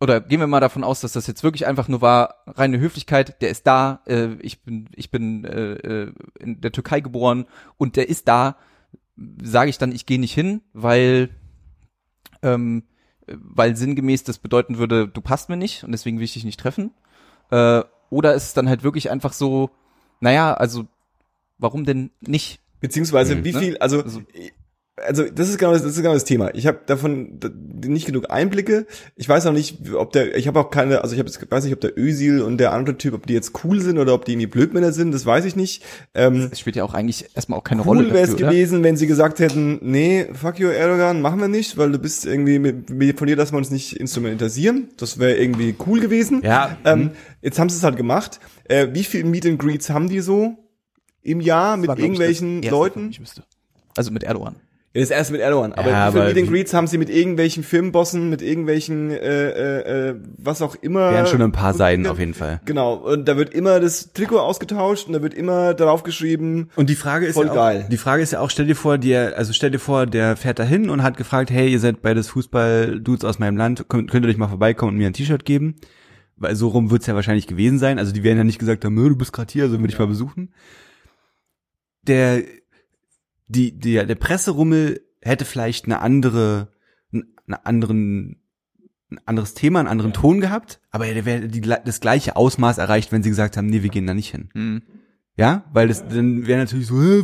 oder 0.00 0.20
gehen 0.20 0.40
wir 0.40 0.46
mal 0.48 0.60
davon 0.60 0.84
aus, 0.84 1.00
dass 1.00 1.12
das 1.12 1.28
jetzt 1.28 1.44
wirklich 1.44 1.66
einfach 1.66 1.88
nur 1.88 2.02
war, 2.02 2.42
reine 2.46 2.78
Höflichkeit, 2.78 3.40
der 3.40 3.50
ist 3.50 3.66
da, 3.66 4.02
äh, 4.06 4.34
ich 4.40 4.62
bin, 4.62 4.88
ich 4.94 5.10
bin 5.10 5.44
äh, 5.44 5.72
äh, 5.74 6.12
in 6.40 6.60
der 6.60 6.72
Türkei 6.72 7.00
geboren 7.00 7.46
und 7.78 7.96
der 7.96 8.08
ist 8.08 8.28
da, 8.28 8.56
sage 9.42 9.70
ich 9.70 9.78
dann, 9.78 9.92
ich 9.92 10.04
gehe 10.04 10.18
nicht 10.18 10.34
hin, 10.34 10.60
weil 10.72 11.30
ähm, 12.42 12.82
weil 13.28 13.76
sinngemäß 13.76 14.24
das 14.24 14.38
bedeuten 14.38 14.78
würde, 14.78 15.08
du 15.08 15.20
passt 15.20 15.48
mir 15.48 15.56
nicht 15.56 15.84
und 15.84 15.92
deswegen 15.92 16.18
will 16.18 16.24
ich 16.24 16.34
dich 16.34 16.44
nicht 16.44 16.58
treffen. 16.58 16.90
Äh, 17.50 17.82
oder 18.10 18.34
ist 18.34 18.44
es 18.44 18.54
dann 18.54 18.68
halt 18.68 18.82
wirklich 18.82 19.10
einfach 19.10 19.32
so, 19.32 19.70
naja, 20.22 20.54
also 20.54 20.86
warum 21.58 21.84
denn 21.84 22.10
nicht? 22.20 22.60
Beziehungsweise 22.80 23.36
Mhm, 23.36 23.44
wie 23.44 23.52
ne? 23.52 23.58
viel, 23.58 23.76
also 23.78 24.02
Also- 24.02 24.22
also 25.06 25.24
das 25.24 25.48
ist 25.48 25.58
genau 25.58 25.72
das, 25.72 25.82
das 25.82 25.92
ist 25.92 25.98
genau 25.98 26.14
das 26.14 26.24
Thema. 26.24 26.54
Ich 26.54 26.66
habe 26.66 26.80
davon 26.86 27.38
nicht 27.84 28.06
genug 28.06 28.30
Einblicke. 28.30 28.86
Ich 29.16 29.28
weiß 29.28 29.46
auch 29.46 29.52
nicht, 29.52 29.92
ob 29.94 30.12
der 30.12 30.36
ich 30.36 30.46
habe 30.46 30.60
auch 30.60 30.70
keine, 30.70 31.02
also 31.02 31.14
ich 31.14 31.18
hab, 31.20 31.26
jetzt- 31.26 31.50
weiß 31.50 31.64
nicht, 31.64 31.72
ob 31.74 31.80
der 31.80 31.98
Ösil 31.98 32.42
und 32.42 32.58
der 32.58 32.72
andere 32.72 32.96
Typ, 32.98 33.14
ob 33.14 33.26
die 33.26 33.34
jetzt 33.34 33.52
cool 33.64 33.80
sind 33.80 33.98
oder 33.98 34.14
ob 34.14 34.24
die 34.24 34.32
irgendwie 34.32 34.46
Blödmänner 34.46 34.92
sind, 34.92 35.12
das 35.12 35.26
weiß 35.26 35.44
ich 35.44 35.56
nicht. 35.56 35.82
Ähm, 36.14 36.48
Es 36.50 36.60
spielt 36.60 36.76
ja 36.76 36.84
auch 36.84 36.94
eigentlich 36.94 37.26
erstmal 37.34 37.58
auch 37.58 37.64
keine 37.64 37.82
Rolle 37.82 38.06
cool 38.06 38.12
wäre 38.14 38.24
es 38.28 38.34
oder? 38.34 38.48
gewesen, 38.48 38.82
wenn 38.82 38.96
sie 38.96 39.06
gesagt 39.06 39.38
hätten, 39.40 39.78
nee, 39.82 40.26
fuck 40.32 40.58
you 40.58 40.68
Erdogan, 40.68 41.20
machen 41.20 41.40
wir 41.40 41.48
nicht, 41.48 41.76
weil 41.76 41.90
du 41.92 41.98
bist 41.98 42.24
irgendwie 42.26 42.58
mit, 42.58 42.90
mit 42.90 43.18
von 43.18 43.26
dir, 43.26 43.36
dass 43.36 43.52
wir 43.52 43.58
uns 43.58 43.70
nicht 43.70 43.96
instrumentalisieren. 43.96 44.88
Das 44.96 45.18
wäre 45.18 45.36
irgendwie 45.36 45.74
cool 45.86 46.00
gewesen. 46.00 46.42
Ja, 46.42 46.76
Ähm, 46.84 47.10
jetzt 47.40 47.58
haben 47.58 47.68
sie 47.68 47.76
es 47.76 47.82
halt 47.82 47.96
gemacht. 47.96 48.40
Äh, 48.64 48.88
wie 48.92 49.04
viele 49.04 49.24
Meet 49.24 49.46
and 49.46 49.58
Greets 49.58 49.90
haben 49.90 50.08
die 50.08 50.20
so 50.20 50.56
im 51.22 51.40
Jahr 51.40 51.76
mit 51.76 51.88
War, 51.88 51.96
ich, 51.96 52.02
irgendwelchen 52.04 52.62
das 52.62 52.66
erste, 52.66 52.76
Leuten? 52.76 53.10
Ich 53.10 53.20
wüsste. 53.20 53.42
Also 53.96 54.10
mit 54.10 54.22
Erdogan. 54.24 54.56
Ja, 54.94 55.00
das 55.00 55.10
erste 55.10 55.32
mit 55.32 55.40
Erdogan. 55.40 55.72
Aber 55.72 55.88
Ja, 55.90 56.08
wie 56.08 56.12
viele 56.12 56.22
aber 56.24 56.28
Meet 56.34 56.36
and 56.42 56.46
wie- 56.48 56.52
Greets 56.54 56.74
haben 56.74 56.86
sie 56.86 56.98
mit 56.98 57.08
irgendwelchen 57.08 57.62
Firmenbossen, 57.62 58.28
mit 58.28 58.42
irgendwelchen, 58.42 59.10
äh, 59.10 59.16
äh, 59.48 60.08
äh, 60.10 60.14
was 60.36 60.60
auch 60.60 60.74
immer? 60.76 61.10
wären 61.12 61.26
schon 61.26 61.40
ein 61.40 61.50
paar 61.52 61.72
Seiten 61.72 62.06
auf 62.06 62.18
jeden 62.18 62.34
Fall. 62.34 62.60
Genau. 62.66 62.94
Und 62.96 63.26
da 63.26 63.38
wird 63.38 63.54
immer 63.54 63.80
das 63.80 64.12
Trikot 64.12 64.38
ausgetauscht 64.38 65.06
und 65.06 65.14
da 65.14 65.22
wird 65.22 65.32
immer 65.32 65.72
darauf 65.72 66.02
geschrieben, 66.02 66.68
Und 66.76 66.90
die 66.90 66.94
Frage 66.94 67.24
ist 67.24 67.34
Voll 67.36 67.46
ja 67.46 67.52
auch, 67.52 67.56
geil. 67.56 67.86
die 67.90 67.96
Frage 67.96 68.22
ist 68.22 68.32
ja 68.32 68.40
auch, 68.40 68.50
stell 68.50 68.66
dir 68.66 68.76
vor, 68.76 68.98
der, 68.98 69.38
also 69.38 69.54
stell 69.54 69.70
dir 69.70 69.78
vor, 69.78 70.04
der 70.04 70.36
fährt 70.36 70.58
da 70.58 70.64
hin 70.64 70.90
und 70.90 71.02
hat 71.02 71.16
gefragt, 71.16 71.50
hey, 71.50 71.68
ihr 71.72 71.80
seid 71.80 72.02
beides 72.02 72.28
Fußball-Dudes 72.28 73.24
aus 73.24 73.38
meinem 73.38 73.56
Land, 73.56 73.86
könnt, 73.88 74.10
könnt 74.10 74.26
ihr 74.26 74.28
euch 74.30 74.36
mal 74.36 74.48
vorbeikommen 74.48 74.92
und 74.92 74.98
mir 74.98 75.06
ein 75.06 75.14
T-Shirt 75.14 75.46
geben? 75.46 75.76
Weil 76.36 76.54
so 76.54 76.68
rum 76.68 76.90
wird's 76.90 77.06
ja 77.06 77.14
wahrscheinlich 77.14 77.46
gewesen 77.46 77.78
sein. 77.78 77.98
Also 77.98 78.12
die 78.12 78.24
werden 78.24 78.36
ja 78.38 78.44
nicht 78.44 78.58
gesagt 78.58 78.84
haben, 78.84 78.94
"Nö, 78.94 79.08
du 79.08 79.16
bist 79.16 79.32
gerade 79.32 79.50
hier, 79.52 79.64
also 79.64 79.80
will 79.80 79.88
ich 79.88 79.98
mal 79.98 80.06
besuchen. 80.08 80.52
Der, 82.06 82.42
die, 83.52 83.78
der, 83.78 84.06
der 84.06 84.14
Presserummel 84.14 85.00
hätte 85.20 85.44
vielleicht 85.44 85.84
eine 85.84 86.00
andere, 86.00 86.72
einen 87.12 87.54
anderen 87.64 88.42
ein 89.12 89.20
anderes 89.26 89.54
Thema, 89.54 89.78
einen 89.78 89.88
anderen 89.88 90.12
Ton 90.12 90.40
gehabt, 90.40 90.80
aber 90.90 91.06
der 91.06 91.24
wäre 91.24 91.46
die, 91.46 91.60
das 91.60 92.00
gleiche 92.00 92.34
Ausmaß 92.34 92.78
erreicht, 92.78 93.12
wenn 93.12 93.22
sie 93.22 93.28
gesagt 93.28 93.56
haben, 93.56 93.66
nee, 93.66 93.82
wir 93.82 93.90
gehen 93.90 94.06
da 94.06 94.14
nicht 94.14 94.30
hin. 94.30 94.48
Hm. 94.54 94.82
Ja, 95.36 95.64
weil 95.72 95.88
das 95.88 96.06
dann 96.06 96.46
wäre 96.46 96.60
natürlich 96.60 96.86
so 96.86 97.22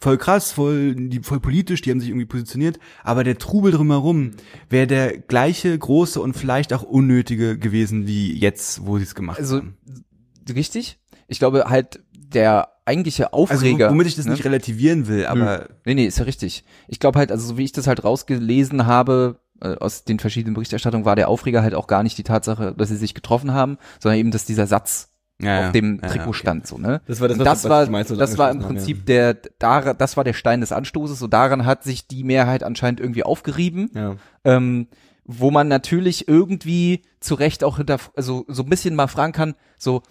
voll 0.00 0.18
krass, 0.18 0.50
voll 0.50 0.96
die 0.96 1.20
voll 1.20 1.38
politisch, 1.38 1.80
die 1.80 1.92
haben 1.92 2.00
sich 2.00 2.08
irgendwie 2.08 2.26
positioniert, 2.26 2.80
aber 3.04 3.22
der 3.22 3.38
Trubel 3.38 3.70
drumherum 3.70 4.32
wäre 4.68 4.88
der 4.88 5.18
gleiche 5.18 5.78
große 5.78 6.20
und 6.20 6.34
vielleicht 6.34 6.72
auch 6.72 6.82
unnötige 6.82 7.56
gewesen 7.56 8.08
wie 8.08 8.36
jetzt, 8.36 8.84
wo 8.84 8.98
sie 8.98 9.04
es 9.04 9.14
gemacht 9.14 9.38
Also 9.38 9.58
haben. 9.58 9.76
richtig. 10.52 10.98
Ich 11.28 11.38
glaube 11.38 11.64
halt 11.68 12.00
der 12.28 12.68
eigentliche 12.84 13.32
Also 13.32 13.54
Aufreger. 13.54 13.90
womit 13.90 14.06
ich 14.06 14.16
das 14.16 14.26
ne? 14.26 14.32
nicht 14.32 14.44
relativieren 14.44 15.08
will, 15.08 15.26
aber 15.26 15.68
Nee, 15.84 15.94
nee, 15.94 16.06
ist 16.06 16.18
ja 16.18 16.24
richtig. 16.24 16.64
Ich 16.88 17.00
glaube 17.00 17.18
halt, 17.18 17.32
also 17.32 17.46
so 17.46 17.58
wie 17.58 17.64
ich 17.64 17.72
das 17.72 17.86
halt 17.86 18.04
rausgelesen 18.04 18.86
habe, 18.86 19.40
äh, 19.60 19.74
aus 19.76 20.04
den 20.04 20.18
verschiedenen 20.18 20.54
Berichterstattungen, 20.54 21.04
war 21.04 21.16
der 21.16 21.28
Aufreger 21.28 21.62
halt 21.62 21.74
auch 21.74 21.86
gar 21.88 22.02
nicht 22.02 22.16
die 22.18 22.22
Tatsache, 22.22 22.74
dass 22.76 22.88
sie 22.88 22.96
sich 22.96 23.14
getroffen 23.14 23.52
haben, 23.52 23.78
sondern 24.00 24.20
eben, 24.20 24.30
dass 24.30 24.44
dieser 24.44 24.66
Satz 24.66 25.12
ja, 25.40 25.60
ja. 25.60 25.66
auf 25.66 25.72
dem 25.72 26.00
Ja, 26.02 26.08
Trikot 26.08 26.28
okay. 26.30 26.38
stand, 26.38 26.66
so, 26.66 26.78
ne? 26.78 27.00
Das 27.06 27.20
war 27.20 27.28
das, 27.28 27.36
das 27.38 27.64
was 27.64 27.90
war, 27.90 28.04
so 28.04 28.16
das 28.16 28.38
war 28.38 28.50
im 28.50 28.60
Prinzip 28.60 28.98
haben, 28.98 29.04
der, 29.06 29.34
da, 29.58 29.92
das 29.92 30.16
war 30.16 30.24
der 30.24 30.32
Stein 30.32 30.60
des 30.60 30.72
Anstoßes, 30.72 31.18
so 31.18 31.26
daran 31.26 31.66
hat 31.66 31.82
sich 31.84 32.06
die 32.06 32.24
Mehrheit 32.24 32.62
anscheinend 32.62 33.00
irgendwie 33.00 33.22
aufgerieben, 33.24 33.90
Ja. 33.94 34.16
ähm, 34.44 34.86
wo 35.24 35.50
man 35.50 35.66
natürlich 35.68 36.28
irgendwie 36.28 37.02
zu 37.20 37.34
Recht 37.34 37.64
auch 37.64 37.76
hinter, 37.78 37.98
also 38.14 38.44
so 38.48 38.62
ein 38.62 38.68
bisschen 38.70 38.94
mal 38.94 39.08
fragen 39.08 39.32
kann, 39.32 39.54
so, 39.76 40.02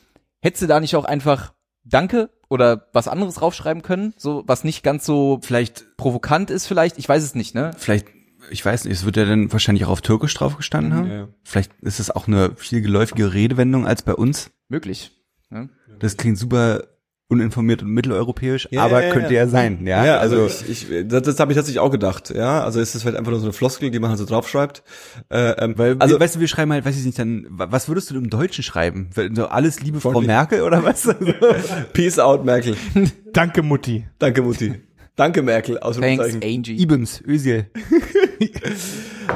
hättest 0.41 0.61
du 0.63 0.67
da 0.67 0.79
nicht 0.79 0.95
auch 0.95 1.05
einfach 1.05 1.53
Danke 1.85 2.29
oder 2.49 2.87
was 2.93 3.07
anderes 3.07 3.35
draufschreiben 3.35 3.81
können, 3.81 4.13
so, 4.17 4.43
was 4.47 4.63
nicht 4.63 4.83
ganz 4.83 5.05
so 5.05 5.39
vielleicht 5.41 5.97
provokant 5.97 6.49
ist 6.49 6.67
vielleicht, 6.67 6.97
ich 6.97 7.07
weiß 7.07 7.23
es 7.23 7.35
nicht, 7.35 7.55
ne? 7.55 7.71
vielleicht 7.77 8.07
ich 8.51 8.63
weiß 8.63 8.85
nicht, 8.85 8.93
es 8.93 9.05
wird 9.05 9.17
ja 9.17 9.25
dann 9.25 9.51
wahrscheinlich 9.51 9.85
auch 9.85 9.89
auf 9.89 10.01
Türkisch 10.01 10.35
drauf 10.35 10.55
gestanden 10.57 10.93
haben. 10.93 11.09
Ja, 11.09 11.15
ja. 11.15 11.27
Vielleicht 11.43 11.71
ist 11.81 11.99
es 11.99 12.11
auch 12.11 12.27
eine 12.27 12.55
viel 12.55 12.81
geläufige 12.81 13.33
Redewendung 13.33 13.87
als 13.87 14.03
bei 14.03 14.13
uns. 14.13 14.51
Möglich. 14.69 15.11
Ne? 15.49 15.69
Das 15.99 16.15
klingt 16.17 16.37
super 16.37 16.83
uninformiert 17.27 17.81
und 17.81 17.89
mitteleuropäisch, 17.89 18.67
Ja, 18.71 18.83
aber 18.83 19.03
ja, 19.03 19.11
könnte 19.11 19.33
ja. 19.33 19.41
ja 19.41 19.47
sein, 19.47 19.85
ja. 19.87 20.05
Ja, 20.05 20.17
also, 20.19 20.45
ich, 20.45 20.89
ich, 20.91 21.07
das, 21.07 21.23
das 21.23 21.39
habe 21.39 21.51
ich 21.51 21.55
tatsächlich 21.55 21.79
auch 21.79 21.89
gedacht, 21.89 22.29
ja. 22.35 22.63
Also 22.63 22.79
ist 22.79 22.93
das 22.93 23.01
vielleicht 23.01 23.17
einfach 23.17 23.31
nur 23.31 23.39
so 23.39 23.47
eine 23.47 23.53
Floskel, 23.53 23.89
die 23.89 23.97
man 23.99 24.09
halt 24.11 24.19
so 24.19 24.25
draufschreibt. 24.25 24.83
Äh, 25.29 25.51
ähm, 25.63 25.73
Weil, 25.77 25.93
also 25.93 25.99
also, 26.01 26.19
weißt 26.19 26.35
du, 26.35 26.39
wir 26.39 26.47
schreiben 26.47 26.71
halt, 26.71 26.85
weiß 26.85 26.97
ich 26.97 27.05
nicht, 27.05 27.17
dann, 27.17 27.47
wa- 27.49 27.67
was 27.71 27.87
würdest 27.87 28.11
du 28.11 28.15
im 28.15 28.29
Deutschen 28.29 28.63
schreiben? 28.63 29.09
So 29.33 29.47
alles 29.47 29.81
liebe 29.81 29.99
Frau. 30.01 30.21
Merkel 30.21 30.61
oder 30.61 30.83
was? 30.83 31.07
Peace 31.93 32.19
out, 32.19 32.45
Merkel. 32.45 32.75
Danke, 33.33 33.63
Mutti. 33.63 34.05
Danke, 34.19 34.43
Mutti. 34.43 34.75
Danke, 35.15 35.41
Merkel. 35.41 35.79
Thanks. 35.81 36.35
Angie. 36.43 36.75
Ibims, 36.81 37.23
Özil. 37.27 37.65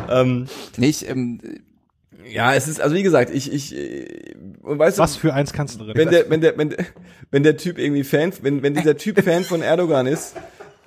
Ähm, 0.10 0.45
Nee, 0.78 0.88
ich, 0.89 1.08
ähm, 1.10 1.39
ja, 2.31 2.53
es 2.55 2.67
ist, 2.67 2.79
also 2.81 2.95
wie 2.95 3.03
gesagt, 3.03 3.31
ich, 3.33 3.51
ich, 3.51 3.75
äh, 3.75 4.35
und 4.61 4.79
weißt 4.79 4.97
Was 4.99 5.13
du, 5.15 5.19
für 5.19 5.33
eins 5.33 5.53
kannst 5.53 5.79
du 5.79 5.83
drin? 5.85 5.93
wenn 5.95 6.09
der, 6.09 6.29
wenn 6.29 6.41
der, 6.41 6.57
wenn, 6.57 6.69
der- 6.69 6.85
wenn 7.31 7.43
der 7.43 7.57
Typ 7.57 7.77
irgendwie 7.77 8.03
Fan, 8.03 8.31
wenn, 8.41 8.63
wenn 8.63 8.73
dieser 8.73 8.97
Typ 8.97 9.21
Fan 9.23 9.43
von 9.43 9.61
Erdogan 9.61 10.07
ist, 10.07 10.35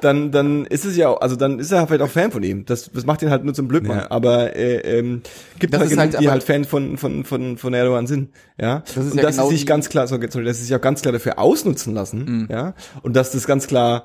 dann, 0.01 0.33
dann 0.33 0.67
ist 0.67 0.85
es 0.85 0.97
ja 0.97 1.09
auch, 1.11 1.21
also 1.21 1.37
dann 1.37 1.61
ist 1.61 1.71
er 1.71 1.87
vielleicht 1.87 2.03
auch 2.03 2.11
Fan 2.11 2.33
von 2.33 2.43
ihm. 2.43 2.65
Das, 2.65 2.91
das 2.93 3.07
macht 3.07 3.23
ihn 3.23 3.31
halt 3.31 3.45
nur 3.45 3.55
zum 3.55 3.69
Blödmann. 3.69 3.99
Ja. 3.99 4.11
Aber 4.11 4.57
äh, 4.57 4.79
ähm, 4.99 5.23
gibt 5.61 5.73
Das 5.73 5.79
halt 5.81 5.91
ist 5.93 5.97
genug, 5.97 6.13
halt 6.15 6.21
die 6.23 6.29
halt 6.29 6.43
Fan 6.43 6.65
von, 6.65 6.99
von, 6.99 7.25
von, 7.25 7.57
von 7.57 7.73
Erdogan 7.73 8.09
sind. 8.09 8.31
Ja. 8.61 8.83
Das 8.95 8.97
ist 9.07 9.13
und 9.13 9.19
ja 9.19 9.23
dass 9.23 9.37
genau 9.37 9.49
sie 9.49 9.57
sich 9.59 9.67
ganz 9.67 9.89
klar, 9.89 10.09
sorry, 10.09 10.27
sorry, 10.29 10.45
dass 10.45 10.59
sie 10.59 10.65
sich 10.65 10.75
auch 10.75 10.81
ganz 10.81 11.03
klar 11.03 11.13
dafür 11.13 11.39
ausnutzen 11.39 11.95
lassen. 11.95 12.49
Ja. 12.51 12.75
Und 13.03 13.15
dass 13.15 13.31
das 13.31 13.47
ganz 13.47 13.69
klar 13.69 14.05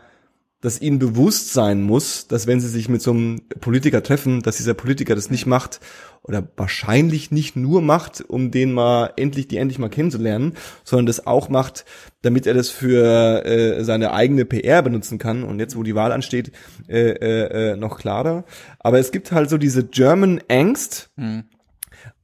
dass 0.62 0.82
ihnen 0.82 0.98
bewusst 0.98 1.54
sein 1.54 1.84
muss, 1.84 2.28
dass 2.28 2.48
wenn 2.48 2.60
sie 2.60 2.68
sich 2.68 2.90
mit 2.90 3.02
so 3.02 3.12
einem 3.12 3.42
Politiker 3.62 4.02
treffen, 4.02 4.42
dass 4.42 4.58
dieser 4.58 4.74
Politiker 4.74 5.14
das 5.14 5.30
nicht 5.30 5.46
macht 5.46 5.80
oder 6.24 6.48
wahrscheinlich 6.58 7.30
nicht 7.32 7.56
nur 7.56 7.82
macht, 7.82 8.22
um 8.28 8.50
den 8.50 8.74
mal 8.74 9.14
endlich, 9.18 9.48
die 9.48 9.58
endlich 9.58 9.78
mal 9.78 9.90
kennenzulernen, 9.90 10.54
sondern 10.84 11.06
das 11.06 11.28
auch 11.28 11.50
macht, 11.50 11.86
damit 12.24 12.48
er 12.48 12.56
das 12.56 12.70
für 12.70 13.46
äh, 13.46 13.84
seine 13.84 14.14
eigene 14.14 14.46
PR 14.46 14.82
benutzen 14.82 15.20
kann. 15.20 15.44
Und 15.44 15.60
jetzt, 15.60 15.76
wo 15.78 15.84
die 15.84 15.96
Wahl 15.96 16.12
ansteht, 16.12 16.52
äh, 16.90 17.12
äh, 17.12 17.74
äh, 17.74 17.76
noch 17.78 18.00
klarer. 18.00 18.44
Aber 18.80 18.98
es 19.00 19.12
gibt 19.12 19.32
halt 19.32 19.50
so 19.52 19.58
diese 19.60 19.84
German 19.86 20.42
Angst. 20.50 21.12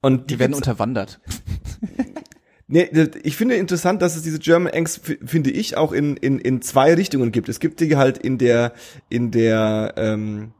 Und 0.01 0.29
die 0.31 0.39
werden 0.39 0.53
gibt's- 0.53 0.57
unterwandert. 0.67 1.21
Nee, 2.73 2.89
ich 3.21 3.37
finde 3.37 3.53
interessant, 3.53 4.01
dass 4.01 4.15
es 4.15 4.23
diese 4.23 4.39
German 4.39 4.73
Angst, 4.73 5.01
finde 5.23 5.51
ich, 5.51 5.77
auch 5.77 5.91
in, 5.91 6.17
in, 6.17 6.39
in 6.39 6.63
zwei 6.63 6.95
Richtungen 6.95 7.31
gibt. 7.31 7.47
Es 7.47 7.59
gibt 7.59 7.79
die 7.79 7.97
halt 7.97 8.17
in 8.17 8.39
der, 8.39 8.73
in 9.09 9.29
der 9.29 9.93
ähm, 9.95 10.53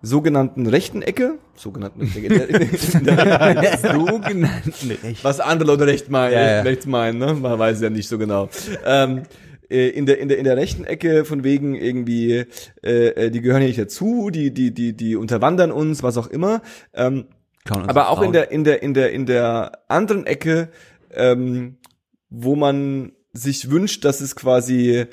sogenannten 0.00 0.66
rechten 0.66 1.02
Ecke, 1.02 1.34
sogenannten 1.56 2.00
in 2.00 2.28
der, 2.30 2.48
in 2.48 3.04
der, 3.04 3.76
Sogenannten 3.76 4.90
Recht. 5.02 5.22
was 5.22 5.40
andere 5.40 5.68
Leute 5.68 5.86
recht 5.86 6.08
meinen, 6.08 6.32
Ja, 6.32 6.40
ja. 6.40 6.46
recht, 6.54 6.66
rechts 6.66 6.86
meinen, 6.86 7.18
ne? 7.18 7.34
Man 7.34 7.58
weiß 7.58 7.82
ja 7.82 7.90
nicht 7.90 8.08
so 8.08 8.16
genau. 8.16 8.48
Ähm, 8.86 9.24
äh, 9.68 9.90
in 9.90 10.06
der 10.06 10.20
in 10.20 10.30
der 10.30 10.38
in 10.38 10.44
der 10.44 10.56
rechten 10.56 10.84
Ecke 10.84 11.26
von 11.26 11.44
wegen 11.44 11.74
irgendwie 11.74 12.46
äh, 12.82 13.08
äh, 13.08 13.30
die 13.30 13.42
gehören 13.42 13.60
hier 13.60 13.68
nicht 13.68 13.78
dazu, 13.78 14.30
die 14.30 14.54
die 14.54 14.72
die 14.72 14.94
die 14.94 15.16
unterwandern 15.16 15.70
uns, 15.70 16.02
was 16.02 16.16
auch 16.16 16.28
immer. 16.28 16.62
Ähm, 16.94 17.26
aber 17.68 18.08
auch 18.08 18.22
in 18.22 18.32
der 18.32 18.50
in 18.52 18.64
der 18.64 18.82
in 18.82 18.94
der 18.94 19.12
in 19.12 19.26
der 19.26 19.80
anderen 19.88 20.24
Ecke, 20.24 20.70
ähm, 21.12 21.78
wo 22.30 22.56
man 22.56 23.12
sich 23.32 23.70
wünscht, 23.70 24.04
dass 24.04 24.20
es 24.20 24.36
quasi 24.36 25.06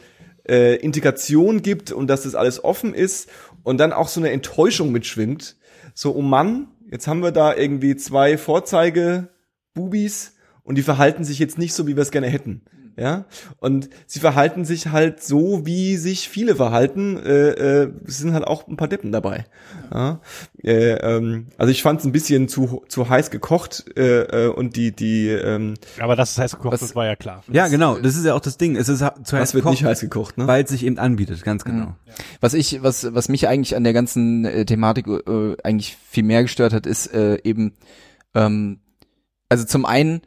äh, 0.48 0.76
Integration 0.78 1.62
gibt 1.62 1.92
und 1.92 2.08
dass 2.08 2.24
das 2.24 2.36
alles 2.36 2.64
offen 2.64 2.94
ist 2.94 3.30
und 3.64 3.78
dann 3.78 3.94
auch 3.94 4.08
so 4.08 4.20
eine 4.20 4.32
Enttäuschung 4.32 4.92
mitschwingt. 4.92 5.58
So, 5.94 6.16
oh 6.16 6.22
Mann, 6.22 6.68
jetzt 6.92 7.08
haben 7.08 7.24
wir 7.24 7.32
da 7.32 7.56
irgendwie 7.56 7.96
zwei 7.96 8.38
Vorzeige-Bubis 8.38 10.34
und 10.64 10.78
die 10.78 10.84
verhalten 10.84 11.24
sich 11.24 11.40
jetzt 11.40 11.58
nicht 11.58 11.74
so, 11.74 11.88
wie 11.88 11.96
wir 11.96 12.04
es 12.04 12.12
gerne 12.12 12.28
hätten. 12.28 12.62
Ja, 12.98 13.26
und 13.60 13.90
sie 14.08 14.20
verhalten 14.22 14.64
sich 14.64 14.88
halt 14.88 15.22
so, 15.22 15.66
wie 15.66 15.98
sich 15.98 16.30
viele 16.30 16.56
verhalten. 16.56 17.18
Äh, 17.18 17.50
äh, 17.84 17.92
es 18.08 18.20
sind 18.20 18.34
halt 18.34 18.46
auch 18.46 18.68
ein 18.68 18.78
paar 18.78 18.88
Deppen 18.88 19.12
dabei. 19.12 19.46
Ja, 19.94 20.22
äh, 20.64 20.94
ähm, 20.94 21.48
also 21.58 21.72
ich 21.72 21.84
fand 21.84 22.00
es 22.00 22.06
ein 22.06 22.14
bisschen 22.14 22.48
zu 22.48 22.84
zu 22.88 23.10
heiß 23.10 23.32
gekocht 23.32 23.86
äh, 23.98 24.46
äh, 24.46 24.48
und 24.48 24.78
die 24.78 24.94
die 24.96 25.28
ähm, 25.30 25.74
Aber 26.00 26.16
das 26.16 26.38
heißt 26.38 26.56
gekocht, 26.56 26.72
Was- 26.74 26.80
das 26.80 26.96
war 26.96 27.06
ja 27.06 27.16
klar. 27.18 27.44
Ja, 27.52 27.68
genau, 27.68 27.98
das 27.98 28.16
ist 28.16 28.24
ja 28.26 28.34
auch 28.34 28.40
das 28.40 28.58
Ding. 28.58 28.78
Es 28.78 28.88
ist 28.88 29.00
zu 29.24 29.36
wird 29.36 29.52
gekocht, 29.52 29.72
nicht 29.72 29.84
heiß 29.84 30.00
gekocht, 30.00 30.38
ne? 30.38 30.48
weil 30.48 30.64
es 30.64 30.70
sich 30.70 30.86
eben 30.86 30.98
anbietet, 30.98 31.44
ganz 31.44 31.66
genau. 31.66 31.96
Was 32.40 32.54
ich, 32.54 32.82
was, 32.82 33.14
was 33.14 33.28
mich 33.28 33.48
eigentlich 33.50 33.76
an 33.76 33.84
der 33.84 33.92
ganzen 33.94 34.46
äh, 34.46 34.66
Thematik 34.66 35.08
äh, 35.08 35.56
eigentlich 35.64 35.98
viel 36.10 36.24
mehr 36.24 36.44
gestört 36.44 36.72
hat, 36.74 36.86
ist 36.86 37.08
äh, 37.14 37.40
eben, 37.44 37.74
ähm, 38.34 38.80
also 39.50 39.66
zum 39.66 39.86
einen, 39.86 40.22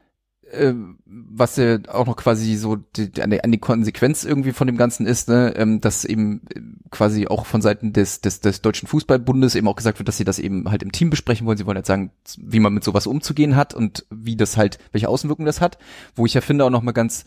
was 1.07 1.57
ja 1.57 1.79
auch 1.89 2.07
noch 2.07 2.17
quasi 2.17 2.57
so 2.57 2.77
die, 2.77 3.11
die, 3.13 3.23
an, 3.23 3.31
der, 3.31 3.45
an 3.45 3.53
die 3.53 3.59
Konsequenz 3.59 4.25
irgendwie 4.25 4.53
von 4.53 4.67
dem 4.67 4.77
Ganzen 4.77 5.07
ist, 5.07 5.29
ne, 5.29 5.55
ähm, 5.57 5.81
dass 5.81 6.05
eben 6.05 6.43
äh, 6.55 6.61
quasi 6.91 7.27
auch 7.29 7.45
von 7.47 7.61
Seiten 7.61 7.93
des, 7.93 8.21
des, 8.21 8.41
des 8.41 8.63
Deutschen 8.63 8.89
Fußballbundes 8.89 9.55
eben 9.55 9.69
auch 9.69 9.77
gesagt 9.77 9.99
wird, 9.99 10.09
dass 10.09 10.17
sie 10.17 10.25
das 10.25 10.39
eben 10.39 10.71
halt 10.71 10.83
im 10.83 10.93
Team 10.93 11.11
besprechen 11.11 11.47
wollen. 11.47 11.59
Sie 11.59 11.67
wollen 11.67 11.77
halt 11.77 11.87
sagen, 11.87 12.11
wie 12.39 12.61
man 12.61 12.73
mit 12.73 12.85
sowas 12.85 13.07
umzugehen 13.07 13.57
hat 13.57 13.75
und 13.75 14.07
wie 14.11 14.37
das 14.37 14.57
halt, 14.57 14.79
welche 14.93 15.09
Außenwirkungen 15.09 15.47
das 15.47 15.61
hat. 15.61 15.79
Wo 16.15 16.25
ich 16.27 16.35
ja 16.35 16.41
finde 16.41 16.65
auch 16.65 16.71
noch 16.71 16.83
mal 16.83 16.93
ganz 16.93 17.25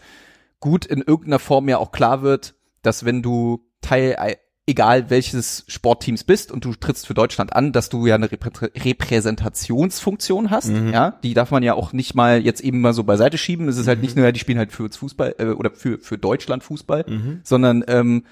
gut 0.60 0.86
in 0.86 1.01
irgendeiner 1.01 1.39
Form 1.39 1.69
ja 1.69 1.77
auch 1.77 1.91
klar 1.91 2.21
wird, 2.21 2.55
dass 2.81 3.05
wenn 3.05 3.21
du 3.21 3.63
Teil, 3.81 4.15
ei- 4.17 4.38
egal 4.67 5.10
welches 5.10 5.65
Sportteams 5.67 6.24
bist 6.24 6.52
und 6.52 6.63
du 6.65 6.74
trittst 6.74 7.08
für 7.08 7.13
Deutschland 7.13 7.54
an, 7.54 7.71
dass 7.71 7.89
du 7.89 8.06
ja 8.06 8.15
eine 8.15 8.32
Reprä 8.32 8.69
Repräsentationsfunktion 8.76 10.52
hast, 10.52 10.69
ja, 10.91 11.12
die 11.24 11.34
darf 11.34 11.52
man 11.52 11.63
ja 11.63 11.74
auch 11.74 11.93
nicht 11.93 12.15
mal 12.15 12.41
jetzt 12.41 12.62
eben 12.62 12.80
mal 12.82 12.93
so 12.93 13.04
beiseite 13.04 13.38
schieben. 13.38 13.67
Es 13.67 13.78
ist 13.78 13.88
halt 13.88 14.02
nicht 14.02 14.15
nur, 14.15 14.26
ja, 14.26 14.32
die 14.32 14.39
spielen 14.39 14.60
halt 14.60 14.71
für 14.71 14.84
uns 14.84 14.97
Fußball 14.97 15.36
äh, 15.39 15.45
oder 15.47 15.71
für 15.71 16.00
für 16.00 16.17
Deutschland 16.17 16.63
Fußball, 16.63 17.06
sondern 17.43 17.84
ähm, 17.88 18.24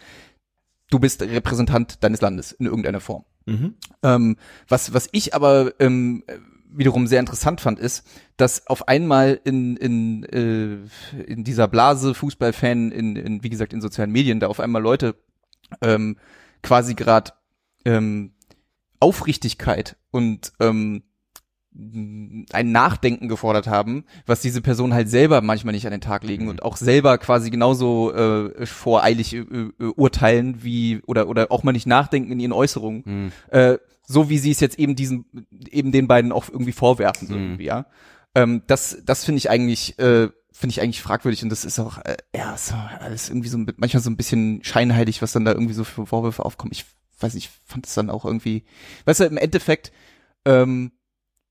du 0.89 0.99
bist 0.99 1.21
Repräsentant 1.21 2.03
deines 2.03 2.21
Landes 2.21 2.51
in 2.51 2.65
irgendeiner 2.65 2.99
Form. 2.99 3.25
Mhm. 3.45 3.75
Ähm, 4.03 4.37
was, 4.67 4.93
was 4.93 5.09
ich 5.11 5.33
aber 5.33 5.73
ähm, 5.79 6.23
wiederum 6.71 7.07
sehr 7.07 7.19
interessant 7.19 7.61
fand, 7.61 7.79
ist, 7.79 8.05
dass 8.37 8.67
auf 8.67 8.87
einmal 8.87 9.39
in, 9.43 9.75
in, 9.77 10.23
äh, 10.23 10.77
in 11.23 11.43
dieser 11.43 11.67
Blase 11.67 12.13
Fußballfan, 12.13 12.91
in, 12.91 13.15
in, 13.15 13.43
wie 13.43 13.49
gesagt, 13.49 13.73
in 13.73 13.81
sozialen 13.81 14.11
Medien, 14.11 14.39
da 14.39 14.47
auf 14.47 14.59
einmal 14.59 14.81
Leute 14.81 15.15
ähm, 15.81 16.17
quasi 16.63 16.93
gerade 16.95 17.31
ähm, 17.85 18.33
Aufrichtigkeit 18.99 19.95
und 20.11 20.51
ähm, 20.59 21.03
ein 22.51 22.71
Nachdenken 22.71 23.29
gefordert 23.29 23.67
haben, 23.67 24.03
was 24.25 24.41
diese 24.41 24.61
Personen 24.61 24.93
halt 24.93 25.07
selber 25.09 25.41
manchmal 25.41 25.73
nicht 25.73 25.85
an 25.85 25.91
den 25.91 26.01
Tag 26.01 26.23
legen 26.23 26.47
und 26.49 26.63
auch 26.63 26.75
selber 26.75 27.17
quasi 27.19 27.51
genauso 27.51 28.11
äh, 28.13 28.65
voreilig 28.65 29.33
äh, 29.35 29.39
äh, 29.39 29.71
urteilen 29.95 30.63
wie 30.63 30.99
oder 31.05 31.29
oder 31.29 31.51
auch 31.51 31.63
mal 31.63 31.71
nicht 31.71 31.87
nachdenken 31.87 32.31
in 32.31 32.39
ihren 32.39 32.51
Äußerungen, 32.51 33.03
Mhm. 33.05 33.31
äh, 33.51 33.77
so 34.05 34.29
wie 34.29 34.39
sie 34.39 34.51
es 34.51 34.59
jetzt 34.59 34.79
eben 34.79 34.95
diesen 34.95 35.25
eben 35.69 35.91
den 35.91 36.07
beiden 36.07 36.31
auch 36.31 36.49
irgendwie 36.49 36.71
vorwerfen 36.71 37.27
so 37.27 37.35
Mhm. 37.35 37.41
irgendwie, 37.41 37.65
ja. 37.65 37.85
Ähm, 38.35 38.63
das 38.67 38.97
das 39.05 39.23
finde 39.23 39.37
ich 39.37 39.49
eigentlich 39.49 39.97
äh, 39.99 40.29
finde 40.59 40.71
ich 40.71 40.81
eigentlich 40.81 41.01
fragwürdig 41.01 41.41
und 41.41 41.49
das 41.49 41.63
ist 41.63 41.79
auch 41.79 41.99
äh, 41.99 42.17
ja 42.35 42.57
so 42.57 42.75
alles 42.75 43.29
irgendwie 43.29 43.47
so 43.47 43.57
manchmal 43.77 44.03
so 44.03 44.09
ein 44.09 44.17
bisschen 44.17 44.61
scheinheilig, 44.61 45.21
was 45.21 45.31
dann 45.31 45.45
da 45.45 45.53
irgendwie 45.53 45.73
so 45.73 45.85
für 45.85 46.05
Vorwürfe 46.05 46.43
aufkommen. 46.43 46.73
Ich 46.73 46.85
weiß 47.21 47.33
nicht, 47.33 47.45
ich 47.45 47.51
fand 47.71 47.87
es 47.87 47.93
dann 47.93 48.09
auch 48.09 48.25
irgendwie, 48.25 48.65
weißt 49.05 49.21
du, 49.21 49.23
im 49.25 49.37
Endeffekt 49.37 49.93
ähm, 50.43 50.91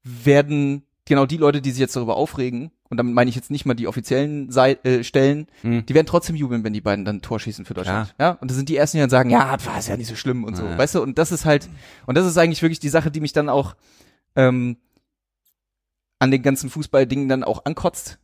werden 0.03 0.83
genau 1.07 1.25
die 1.25 1.39
Leute, 1.39 1.63
die 1.63 1.71
sich 1.71 1.81
jetzt 1.81 1.97
darüber 1.97 2.17
aufregen, 2.17 2.71
und 2.91 2.97
damit 2.99 3.15
meine 3.15 3.29
ich 3.31 3.37
jetzt 3.37 3.51
nicht 3.51 3.65
mal 3.67 3.75
die 3.75 3.87
offiziellen 3.87 4.51
Sei 4.51 4.73
äh, 4.83 5.05
Stellen, 5.05 5.47
Mhm. 5.63 5.85
die 5.87 5.95
werden 5.95 6.07
trotzdem 6.07 6.37
jubeln, 6.37 6.65
wenn 6.65 6.73
die 6.75 6.81
beiden 6.83 7.05
dann 7.05 7.17
ein 7.17 7.23
Tor 7.23 7.39
schießen 7.41 7.65
für 7.67 7.75
Deutschland. 7.75 8.15
Ja. 8.19 8.33
Und 8.41 8.51
das 8.51 8.57
sind 8.57 8.69
die 8.69 8.77
ersten, 8.77 8.97
die 8.99 9.01
dann 9.03 9.11
sagen, 9.11 9.31
ja, 9.31 9.57
war 9.65 9.79
ist 9.79 9.89
ja 9.89 9.97
nicht 9.97 10.09
so 10.09 10.17
schlimm 10.17 10.45
und 10.45 10.55
so. 10.57 10.65
Ja. 10.65 10.77
Weißt 10.79 10.95
du, 10.95 11.03
und 11.03 11.19
das 11.19 11.33
ist 11.33 11.45
halt, 11.47 11.69
und 12.07 12.17
das 12.17 12.27
ist 12.27 12.37
eigentlich 12.39 12.63
wirklich 12.63 12.81
die 12.81 12.89
Sache, 12.89 13.11
die 13.11 13.21
mich 13.21 13.33
dann 13.35 13.49
auch 13.51 13.75
ähm, 14.37 14.77
an 16.19 16.31
den 16.31 16.43
ganzen 16.43 16.71
Fußballdingen 16.71 17.29
dann 17.29 17.45
auch 17.45 17.65
ankotzt. 17.65 18.19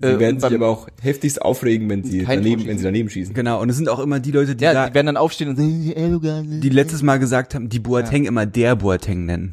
Sie 0.00 0.06
Äh, 0.06 0.18
werden 0.18 0.40
sich 0.40 0.54
aber 0.54 0.68
auch 0.68 0.88
heftigst 1.02 1.42
aufregen, 1.42 1.88
wenn 1.90 2.02
sie 2.04 2.24
daneben, 2.24 2.66
wenn 2.66 2.78
sie 2.78 2.84
daneben 2.84 3.10
schießen. 3.10 3.34
Genau, 3.34 3.60
und 3.60 3.68
es 3.68 3.76
sind 3.76 3.88
auch 3.88 3.98
immer 4.00 4.18
die 4.18 4.32
Leute, 4.32 4.56
die, 4.56 4.64
ja, 4.64 4.72
da, 4.72 4.88
die 4.88 4.94
werden 4.94 5.06
dann 5.06 5.16
aufstehen 5.18 5.48
und 5.50 5.56
sagen, 5.56 5.92
Erdogan. 5.92 6.60
die 6.60 6.68
letztes 6.70 7.02
Mal 7.02 7.18
gesagt 7.18 7.54
haben, 7.54 7.68
die 7.68 7.80
Boateng 7.80 8.24
immer 8.24 8.46
der 8.46 8.76
Boateng 8.76 9.26
nennen 9.26 9.52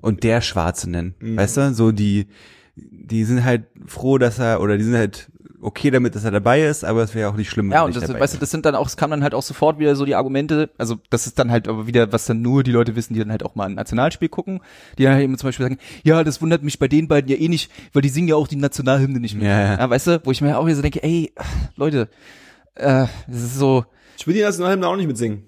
und 0.00 0.24
der 0.24 0.40
Schwarze 0.40 0.90
nennen. 0.90 1.14
Mhm. 1.20 1.36
Weißt 1.36 1.56
du, 1.56 1.72
so 1.74 1.92
die, 1.92 2.26
die 2.74 3.24
sind 3.24 3.44
halt 3.44 3.64
froh, 3.86 4.18
dass 4.18 4.38
er, 4.38 4.60
oder 4.60 4.76
die 4.76 4.84
sind 4.84 4.96
halt 4.96 5.30
okay 5.66 5.90
damit, 5.90 6.14
dass 6.14 6.24
er 6.24 6.30
dabei 6.30 6.64
ist, 6.64 6.84
aber 6.84 7.02
es 7.02 7.14
wäre 7.14 7.28
auch 7.28 7.36
nicht 7.36 7.50
schlimm, 7.50 7.66
wenn 7.66 7.74
Ja, 7.74 7.82
und 7.82 7.90
nicht 7.90 8.00
das, 8.00 8.06
dabei 8.06 8.20
weißt 8.20 8.34
du, 8.34 8.38
das 8.38 8.52
sind 8.52 8.64
dann 8.64 8.76
auch, 8.76 8.86
es 8.86 8.96
kam 8.96 9.10
dann 9.10 9.24
halt 9.24 9.34
auch 9.34 9.42
sofort 9.42 9.80
wieder 9.80 9.96
so 9.96 10.04
die 10.04 10.14
Argumente, 10.14 10.70
also 10.78 10.96
das 11.10 11.26
ist 11.26 11.40
dann 11.40 11.50
halt 11.50 11.66
aber 11.66 11.88
wieder, 11.88 12.12
was 12.12 12.24
dann 12.24 12.40
nur 12.40 12.62
die 12.62 12.70
Leute 12.70 12.94
wissen, 12.94 13.14
die 13.14 13.20
dann 13.20 13.32
halt 13.32 13.44
auch 13.44 13.56
mal 13.56 13.64
ein 13.64 13.74
Nationalspiel 13.74 14.28
gucken, 14.28 14.60
die 14.96 15.02
dann 15.02 15.14
halt 15.14 15.24
eben 15.24 15.36
zum 15.36 15.48
Beispiel 15.48 15.64
sagen, 15.64 15.78
ja, 16.04 16.22
das 16.22 16.40
wundert 16.40 16.62
mich 16.62 16.78
bei 16.78 16.86
den 16.86 17.08
beiden 17.08 17.28
ja 17.28 17.36
eh 17.36 17.48
nicht, 17.48 17.70
weil 17.92 18.02
die 18.02 18.08
singen 18.08 18.28
ja 18.28 18.36
auch 18.36 18.46
die 18.46 18.56
Nationalhymne 18.56 19.18
nicht 19.18 19.36
mehr. 19.36 19.50
Ja, 19.50 19.78
ja. 19.78 19.90
weißt 19.90 20.06
du, 20.06 20.20
wo 20.24 20.30
ich 20.30 20.40
mir 20.40 20.56
auch 20.56 20.66
wieder 20.66 20.76
so 20.76 20.82
denke, 20.82 21.02
ey, 21.02 21.32
Leute, 21.74 22.08
äh, 22.76 23.06
das 23.26 23.42
ist 23.42 23.56
so, 23.56 23.84
Ich 24.18 24.26
will 24.26 24.34
die 24.34 24.42
Nationalhymne 24.42 24.86
auch 24.86 24.96
nicht 24.96 25.08
mitsingen. 25.08 25.42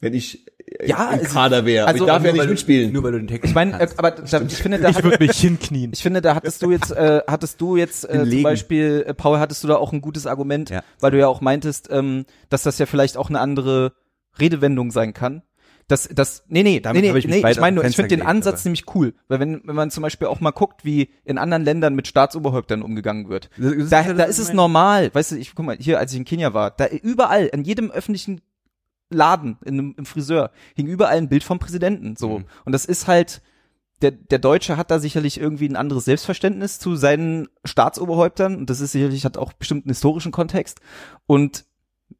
Wenn 0.00 0.14
ich 0.14 0.43
Ja, 0.84 1.12
im 1.12 1.20
es- 1.20 1.32
Kader 1.32 1.64
wäre. 1.66 1.86
also- 1.86 2.04
ich 2.04 2.08
darf 2.10 2.24
ja 2.24 2.32
nicht 2.32 2.48
mitspielen. 2.48 2.92
Nur 2.92 3.02
weil 3.02 3.12
du 3.12 3.18
den 3.18 3.28
Text 3.28 3.44
ich 3.48 3.54
meine, 3.54 3.78
äh, 3.80 3.88
aber 3.96 4.10
da, 4.12 4.40
ich 4.40 4.56
finde, 4.56 4.78
da 4.80 4.88
Ich 4.88 5.02
würde 5.04 5.18
mich 5.24 5.36
hinknien. 5.38 5.90
Ich 5.92 6.02
finde, 6.02 6.20
da 6.22 6.34
hattest 6.34 6.62
du 6.62 6.70
jetzt, 6.70 6.90
äh, 6.90 7.20
hattest 7.26 7.60
du 7.60 7.76
jetzt 7.76 8.08
äh, 8.08 8.28
zum. 8.28 8.42
Beispiel, 8.42 9.04
äh, 9.06 9.14
Paul, 9.14 9.38
hattest 9.38 9.62
du 9.62 9.68
da 9.68 9.76
auch 9.76 9.92
ein 9.92 10.00
gutes 10.00 10.26
Argument, 10.26 10.70
Ja. 10.70 10.82
weil 11.00 11.10
du 11.10 11.18
ja 11.18 11.28
auch 11.28 11.40
meintest, 11.40 11.88
ähm, 11.90 12.24
dass 12.48 12.62
das 12.62 12.78
ja 12.78 12.86
vielleicht 12.86 13.16
auch 13.16 13.28
eine 13.28 13.40
andere 13.40 13.92
Redewendung 14.40 14.90
sein 14.90 15.12
kann. 15.12 15.42
Das, 15.86 16.08
das, 16.10 16.44
nee, 16.48 16.62
nee, 16.62 16.80
Damit 16.80 17.02
nee, 17.02 17.12
nee, 17.12 17.18
ich 17.18 17.26
nee 17.28 17.36
ich 17.50 17.60
meine 17.60 17.74
nur, 17.74 17.84
ich 17.84 17.94
finde 17.94 18.08
den 18.16 18.22
Ansatz 18.26 18.60
aber- 18.60 18.68
nämlich 18.70 18.86
cool, 18.94 19.12
weil 19.28 19.38
wenn, 19.38 19.60
wenn 19.64 19.74
man 19.76 19.90
zum 19.90 20.02
Beispiel 20.02 20.28
auch 20.28 20.40
mal 20.40 20.50
guckt, 20.50 20.82
wie 20.86 21.10
in 21.26 21.36
anderen 21.36 21.62
Ländern 21.62 21.94
mit 21.94 22.08
Staatsoberhäuptern 22.08 22.80
umgegangen 22.80 23.28
wird, 23.28 23.50
Das- 23.58 23.74
das 23.76 23.90
da, 23.90 24.02
das, 24.04 24.16
da 24.16 24.24
ist 24.24 24.38
es 24.38 24.52
normal, 24.54 25.14
weißt 25.14 25.32
du, 25.32 25.36
ich 25.36 25.54
guck 25.54 25.66
mal, 25.66 25.76
hier, 25.78 25.98
als 25.98 26.10
ich 26.12 26.18
in 26.18 26.24
Kenia 26.24 26.54
war, 26.54 26.70
da 26.70 26.86
überall, 26.86 27.46
in 27.52 27.64
jedem 27.64 27.90
öffentlichen 27.90 28.40
Laden, 29.14 29.58
in 29.64 29.74
einem, 29.74 29.94
im 29.96 30.06
Friseur, 30.06 30.50
hing 30.74 30.86
überall 30.86 31.16
ein 31.16 31.28
Bild 31.28 31.44
vom 31.44 31.58
Präsidenten, 31.58 32.16
so. 32.16 32.40
Mhm. 32.40 32.44
Und 32.64 32.72
das 32.72 32.84
ist 32.84 33.06
halt, 33.06 33.42
der, 34.02 34.10
der 34.10 34.38
Deutsche 34.38 34.76
hat 34.76 34.90
da 34.90 34.98
sicherlich 34.98 35.38
irgendwie 35.38 35.68
ein 35.68 35.76
anderes 35.76 36.04
Selbstverständnis 36.04 36.78
zu 36.78 36.96
seinen 36.96 37.48
Staatsoberhäuptern 37.64 38.56
und 38.56 38.70
das 38.70 38.80
ist 38.80 38.92
sicherlich, 38.92 39.24
hat 39.24 39.38
auch 39.38 39.52
bestimmt 39.52 39.86
einen 39.86 39.92
historischen 39.92 40.32
Kontext 40.32 40.80
und 41.26 41.64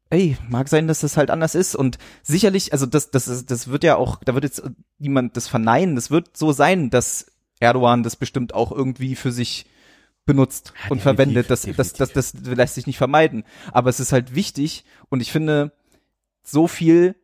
ey, 0.09 0.37
mag 0.49 0.67
sein, 0.67 0.87
dass 0.87 1.01
das 1.01 1.17
halt 1.17 1.29
anders 1.29 1.55
ist 1.55 1.75
und 1.75 1.97
sicherlich, 2.23 2.73
also 2.73 2.85
das, 2.85 3.11
das, 3.11 3.45
das 3.45 3.67
wird 3.67 3.83
ja 3.83 3.97
auch, 3.97 4.17
da 4.23 4.33
wird 4.33 4.43
jetzt 4.43 4.63
niemand 4.97 5.37
das 5.37 5.47
verneinen, 5.47 5.95
das 5.95 6.11
wird 6.11 6.37
so 6.37 6.51
sein, 6.51 6.89
dass 6.89 7.27
Erdogan 7.59 8.03
das 8.03 8.15
bestimmt 8.15 8.53
auch 8.53 8.71
irgendwie 8.71 9.15
für 9.15 9.31
sich 9.31 9.65
benutzt 10.25 10.73
und 10.89 10.97
definitiv, 10.97 11.03
verwendet. 11.03 11.49
Das, 11.49 11.61
das, 11.61 11.93
das, 11.93 12.11
das 12.11 12.33
lässt 12.43 12.75
sich 12.75 12.87
nicht 12.87 12.97
vermeiden. 12.97 13.43
Aber 13.71 13.89
es 13.89 13.99
ist 13.99 14.11
halt 14.11 14.35
wichtig 14.35 14.83
und 15.09 15.21
ich 15.21 15.31
finde, 15.31 15.71
so 16.47 16.67
viel, 16.67 17.15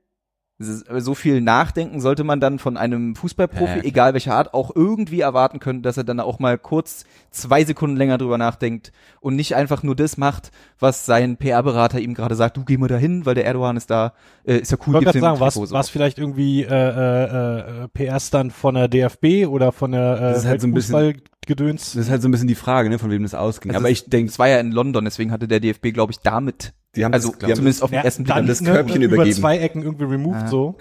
so 0.63 1.15
viel 1.15 1.41
Nachdenken 1.41 1.99
sollte 2.01 2.23
man 2.23 2.39
dann 2.39 2.59
von 2.59 2.77
einem 2.77 3.15
Fußballprofi, 3.15 3.77
Ja, 3.79 3.83
egal 3.83 4.13
welcher 4.13 4.35
Art, 4.35 4.53
auch 4.53 4.69
irgendwie 4.75 5.21
erwarten 5.21 5.59
können, 5.59 5.81
dass 5.81 5.97
er 5.97 6.03
dann 6.03 6.19
auch 6.19 6.37
mal 6.37 6.59
kurz 6.59 7.03
zwei 7.31 7.63
Sekunden 7.63 7.97
länger 7.97 8.19
drüber 8.19 8.37
nachdenkt 8.37 8.91
und 9.21 9.35
nicht 9.35 9.55
einfach 9.55 9.81
nur 9.81 9.95
das 9.95 10.17
macht, 10.17 10.51
was 10.77 11.07
sein 11.07 11.37
PR-Berater 11.37 11.99
ihm 11.99 12.13
gerade 12.13 12.35
sagt, 12.35 12.57
du 12.57 12.63
geh 12.63 12.77
mal 12.77 12.87
dahin, 12.87 13.25
weil 13.25 13.33
der 13.33 13.45
Erdogan 13.45 13.75
ist 13.75 13.89
da, 13.89 14.13
äh, 14.43 14.57
ist 14.57 14.71
ja 14.71 14.77
Ich 14.79 14.85
cool, 14.87 14.93
wollte 14.93 15.05
gerade 15.05 15.17
ihm 15.17 15.21
sagen, 15.21 15.39
was, 15.39 15.53
so. 15.55 15.71
was 15.71 15.89
vielleicht 15.89 16.19
irgendwie 16.19 16.61
äh, 16.61 16.67
äh, 16.67 17.83
äh, 17.85 17.87
PR-Stand 17.87 18.53
von 18.53 18.75
der 18.75 18.87
DFB 18.87 19.47
oder 19.47 19.71
von 19.71 19.93
der 19.93 20.15
äh, 20.17 20.19
Das 20.33 20.39
ist 20.39 20.45
halt 20.45 20.61
so 20.61 20.67
ein 20.67 20.75
bisschen- 20.75 20.93
Weltfußballgedöns. 20.93 21.93
Das 21.93 22.05
ist 22.05 22.11
halt 22.11 22.21
so 22.21 22.27
ein 22.27 22.31
bisschen 22.31 22.47
die 22.47 22.53
Frage, 22.53 22.89
ne, 22.89 22.99
von 22.99 23.09
wem 23.09 23.23
das 23.23 23.33
ausging. 23.33 23.71
Also 23.71 23.79
aber 23.81 23.89
ich 23.89 24.05
denke, 24.05 24.29
es 24.29 24.37
war 24.37 24.47
ja 24.47 24.59
in 24.59 24.71
London, 24.71 25.05
deswegen 25.05 25.31
hatte 25.31 25.47
der 25.47 25.59
DFB, 25.59 25.91
glaube 25.91 26.11
ich, 26.11 26.19
damit, 26.19 26.73
Die 26.95 27.05
haben 27.05 27.13
also 27.13 27.29
das, 27.29 27.39
die 27.39 27.45
haben 27.45 27.55
zumindest 27.55 27.79
das, 27.79 27.83
auf 27.83 27.89
den 27.91 27.99
ersten 28.03 28.23
Blick 28.23 28.35
dann 28.35 28.47
das 28.47 28.61
ne, 28.61 28.71
Körbchen 28.71 29.01
über 29.01 29.15
übergeben. 29.15 29.35
zwei 29.37 29.57
Ecken 29.59 29.83
irgendwie 29.83 30.05
removed 30.05 30.41
Ja. 30.41 30.47
so. 30.47 30.77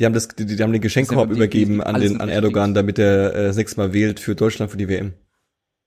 die 0.00 0.04
haben 0.04 0.12
das, 0.12 0.28
die, 0.28 0.46
die 0.46 0.62
haben 0.62 0.72
den 0.72 0.80
Geschenkkorb 0.82 1.30
übergeben 1.30 1.74
die- 1.78 1.82
an 1.86 2.00
den, 2.00 2.20
an 2.20 2.28
Erdogan, 2.28 2.74
damit 2.74 2.98
er 2.98 3.34
äh, 3.34 3.52
sechsmal 3.52 3.92
wählt 3.92 4.18
für 4.20 4.34
Deutschland 4.34 4.70
für 4.70 4.76
die 4.78 4.88
WM. 4.88 5.14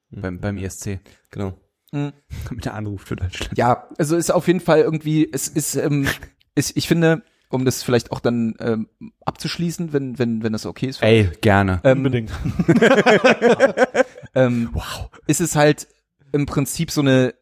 beim, 0.10 0.40
beim 0.40 0.58
ESC. 0.58 1.00
Genau. 1.32 1.58
Mit 1.92 2.64
der 2.66 2.74
Anruf 2.76 3.02
für 3.04 3.18
Deutschland. 3.18 3.58
Ja, 3.58 3.90
also 3.98 4.16
ist 4.16 4.32
auf 4.32 4.48
jeden 4.48 4.62
Fall 4.62 4.80
irgendwie, 4.80 5.28
es 5.32 5.50
ist, 5.50 5.76
ähm, 5.76 6.08
ist 6.56 6.78
ich 6.78 6.88
finde, 6.88 7.22
um 7.50 7.66
das 7.66 7.84
vielleicht 7.84 8.14
auch 8.14 8.22
dann 8.22 8.56
ähm, 8.62 8.88
abzuschließen, 9.26 9.92
wenn, 9.92 10.18
wenn, 10.18 10.42
wenn 10.42 10.54
das 10.54 10.66
okay 10.66 10.88
ist. 10.88 11.00
für 11.00 11.06
Ey, 11.06 11.30
gerne. 11.42 11.82
ähm, 11.84 11.98
Unbedingt. 11.98 12.32
ähm, 14.36 14.70
wow. 14.72 15.10
ist 15.28 15.42
es 15.42 15.56
halt 15.56 15.88
im 16.32 16.46
Prinzip 16.46 16.92
so 16.92 17.02
eine, 17.02 17.34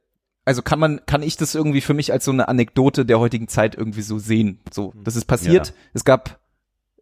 also 0.49 0.63
kann 0.63 0.79
man, 0.79 1.05
kann 1.05 1.21
ich 1.21 1.37
das 1.37 1.53
irgendwie 1.53 1.79
für 1.79 1.93
mich 1.93 2.11
als 2.11 2.25
so 2.25 2.31
eine 2.31 2.47
Anekdote 2.47 3.05
der 3.05 3.19
heutigen 3.19 3.47
Zeit 3.47 3.75
irgendwie 3.75 4.01
so 4.01 4.17
sehen. 4.17 4.59
So, 4.71 4.95
das 5.03 5.15
ist 5.15 5.25
passiert. 5.25 5.67
Ja. 5.67 5.73
Es 5.93 6.05
gab, 6.05 6.39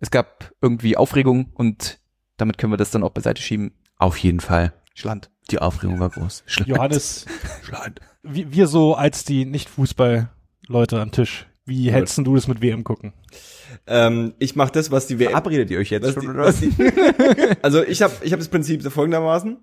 es 0.02 0.12
gab 0.12 0.52
irgendwie 0.62 0.98
Aufregung 0.98 1.52
und 1.54 2.02
damit 2.36 2.58
können 2.58 2.74
wir 2.74 2.78
das 2.78 2.92
dann 2.92 3.04
auch 3.04 3.12
beiseite 3.12 3.42
schieben. 3.42 3.72
Auf 3.96 4.18
jeden 4.18 4.42
Fall. 4.42 4.74
Schland. 4.96 5.32
Die 5.50 5.60
Aufregung 5.60 5.98
war 5.98 6.10
groß. 6.10 6.44
Schland. 6.46 6.68
Johannes, 6.68 7.26
Schland. 7.64 8.02
wir, 8.22 8.52
wir 8.52 8.68
so 8.68 8.96
als 8.96 9.24
die 9.24 9.46
Nicht-Fußball-Leute 9.46 11.00
am 11.00 11.12
Tisch, 11.14 11.48
wie 11.64 11.90
hältst 11.90 12.18
denn 12.18 12.26
du 12.26 12.36
das 12.36 12.50
mit 12.50 12.62
WM 12.62 12.84
gucken? 12.84 13.14
Ähm, 13.88 14.34
ich 14.40 14.58
mache 14.58 14.74
das, 14.74 14.92
was 14.92 15.08
die 15.08 15.20
WM. 15.20 15.30
Verabredet 15.30 15.72
ihr 15.72 15.80
euch 15.80 15.90
jetzt 15.90 16.04
Was 16.04 16.14
schon 16.16 16.24
die, 16.24 16.30
oder 16.32 16.52
die, 16.52 17.56
also 17.62 17.82
ich 17.82 18.02
habe 18.02 18.14
ich 18.24 18.34
hab 18.34 18.40
das 18.40 18.50
Prinzip 18.50 18.82
so 18.82 18.90
folgendermaßen. 18.90 19.58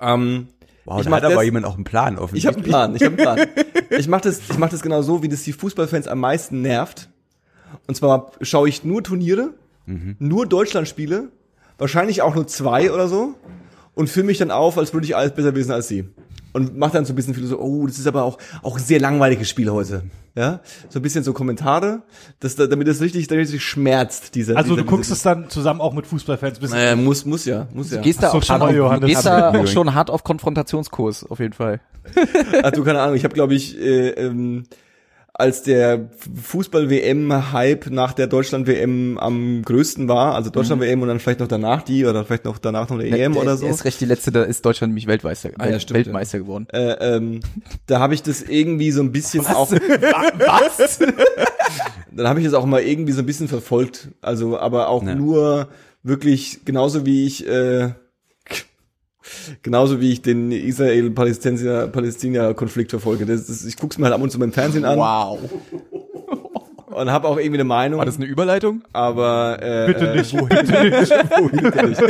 Ähm, 0.00 0.48
Wow, 0.86 1.00
Ich 1.00 1.06
da 1.06 1.16
hat 1.16 1.24
aber 1.24 1.34
das- 1.34 1.44
jemand 1.44 1.66
auch 1.66 1.74
einen 1.74 1.84
Plan 1.84 2.14
ich 2.14 2.20
offensichtlich. 2.20 2.46
habe 2.46 2.56
einen 2.56 2.94
Plan, 2.94 2.96
ich 2.96 3.02
habe 3.04 3.30
einen 3.40 3.46
Plan. 3.56 3.98
Ich 4.00 4.08
mache 4.08 4.22
das, 4.22 4.40
ich 4.48 4.56
mach 4.58 4.70
das 4.70 4.80
genau 4.82 5.02
so, 5.02 5.22
wie 5.22 5.28
das 5.28 5.42
die 5.42 5.52
Fußballfans 5.52 6.06
am 6.08 6.20
meisten 6.20 6.62
nervt. 6.62 7.08
Und 7.88 7.96
zwar 7.96 8.30
schaue 8.40 8.68
ich 8.68 8.84
nur 8.84 9.02
Turniere, 9.02 9.50
nur 10.18 10.46
Deutschlandspiele, 10.46 11.28
wahrscheinlich 11.78 12.22
auch 12.22 12.34
nur 12.34 12.46
zwei 12.46 12.90
oder 12.92 13.08
so 13.08 13.34
und 13.96 14.08
fühle 14.08 14.26
mich 14.26 14.38
dann 14.38 14.52
auf, 14.52 14.78
als 14.78 14.92
würde 14.94 15.04
ich 15.06 15.16
alles 15.16 15.32
besser 15.32 15.52
wissen 15.56 15.72
als 15.72 15.88
sie. 15.88 16.08
Und 16.52 16.78
mach 16.78 16.90
dann 16.90 17.04
so 17.04 17.12
ein 17.12 17.16
bisschen 17.16 17.34
viel 17.34 17.44
so, 17.46 17.58
oh, 17.60 17.86
das 17.86 17.98
ist 17.98 18.06
aber 18.06 18.22
auch 18.22 18.38
auch 18.62 18.78
ein 18.78 18.82
sehr 18.82 18.98
langweiliges 19.00 19.48
Spiel 19.50 19.68
heute. 19.70 20.04
Ja, 20.34 20.60
so 20.90 20.98
ein 20.98 21.02
bisschen 21.02 21.24
so 21.24 21.32
Kommentare, 21.32 22.02
dass, 22.40 22.56
da- 22.56 22.66
damit 22.66 22.86
es 22.88 23.00
richtig, 23.00 23.26
damit 23.26 23.46
es 23.46 23.52
richtig 23.52 23.68
schmerzt, 23.68 24.34
dieser. 24.34 24.56
Also 24.56 24.74
dieser, 24.74 24.84
du 24.84 24.88
guckst 24.88 25.10
dieser, 25.10 25.16
es 25.16 25.22
dann 25.22 25.50
zusammen 25.50 25.80
auch 25.80 25.92
mit 25.94 26.06
Fußballfans. 26.06 26.58
Bist 26.58 26.74
Äh, 26.74 26.94
muss, 26.94 27.24
muss 27.24 27.44
ja, 27.46 27.66
muss 27.74 27.90
ja. 27.90 28.00
Gehst 28.02 28.22
da 28.22 28.30
so, 28.30 28.38
auch, 28.38 28.42
schon 28.42 28.60
auf, 28.62 29.00
gehst 29.00 29.24
da 29.26 29.50
auch 29.50 29.66
schon 29.66 29.94
hart 29.94 30.10
auf 30.10 30.24
Konfrontationskurs, 30.24 31.24
auf 31.24 31.40
jeden 31.40 31.54
Fall. 31.54 31.80
Ach 32.62 32.70
du, 32.72 32.84
keine 32.84 33.00
Ahnung. 33.00 33.16
Ich 33.16 33.24
habe, 33.24 33.34
glaube 33.34 33.54
ich, 33.54 33.78
äh, 33.78 34.10
ähm, 34.10 34.64
als 35.38 35.62
der 35.62 36.08
Fußball-WM-Hype 36.42 37.90
nach 37.90 38.12
der 38.14 38.26
Deutschland-WM 38.26 39.18
am 39.18 39.62
größten 39.62 40.08
war, 40.08 40.34
also 40.34 40.50
Deutschland-WM 40.50 41.02
und 41.02 41.08
dann 41.08 41.20
vielleicht 41.20 41.40
noch 41.40 41.48
danach 41.48 41.82
die 41.82 42.06
oder 42.06 42.24
vielleicht 42.24 42.44
noch 42.46 42.58
danach 42.58 42.88
noch 42.88 42.98
eine 42.98 43.06
EM 43.08 43.34
Der- 43.34 43.42
oder 43.42 43.56
so. 43.56 43.66
Ist 43.66 43.84
recht 43.84 44.00
die 44.00 44.06
letzte, 44.06 44.30
da 44.32 44.42
ist 44.44 44.64
Deutschland 44.64 44.92
nämlich 44.92 45.06
Weltmeister, 45.06 45.50
Ah, 45.58 45.68
ja, 45.68 45.78
stimmt, 45.80 45.98
Weltmeister 45.98 46.38
geworden. 46.38 46.66
Äh, 46.72 46.92
ähm, 47.16 47.40
da 47.86 48.00
habe 48.00 48.14
ich 48.14 48.22
das 48.22 48.42
irgendwie 48.42 48.90
so 48.90 49.02
ein 49.02 49.12
bisschen 49.12 49.46
auch. 49.46 49.70
Was? 49.70 50.98
Dann 52.12 52.28
habe 52.28 52.40
ich 52.40 52.46
das 52.46 52.54
auch 52.54 52.64
mal 52.64 52.80
irgendwie 52.82 53.12
so 53.12 53.20
ein 53.20 53.26
bisschen 53.26 53.48
verfolgt. 53.48 54.08
Also, 54.22 54.58
aber 54.58 54.88
auch 54.88 55.02
Ja. 55.04 55.14
nur 55.14 55.68
wirklich 56.02 56.64
genauso 56.64 57.04
wie 57.04 57.26
ich. 57.26 57.46
Äh, 57.46 57.90
Genauso 59.62 60.00
wie 60.00 60.12
ich 60.12 60.22
den 60.22 60.52
Israel-Palästina-Konflikt 60.52 62.90
verfolge. 62.90 63.26
Das, 63.26 63.46
das, 63.46 63.64
ich 63.64 63.76
guck's 63.76 63.98
mir 63.98 64.04
halt 64.04 64.14
ab 64.14 64.22
und 64.22 64.30
zu 64.30 64.38
beim 64.38 64.52
Fernsehen 64.52 64.84
an 64.84 64.98
Wow. 64.98 65.38
und 66.94 67.10
habe 67.10 67.26
auch 67.28 67.36
irgendwie 67.38 67.56
eine 67.58 67.64
Meinung. 67.64 67.98
War 67.98 68.06
das 68.06 68.16
eine 68.16 68.26
Überleitung? 68.26 68.82
aber 68.92 69.58
äh, 69.62 69.86
Bitte 69.92 70.10
äh, 70.12 70.16
nicht. 70.18 70.36
Bitte 70.48 70.90
nicht. 70.90 71.12
Bitte 71.62 71.86
nicht. 71.88 72.02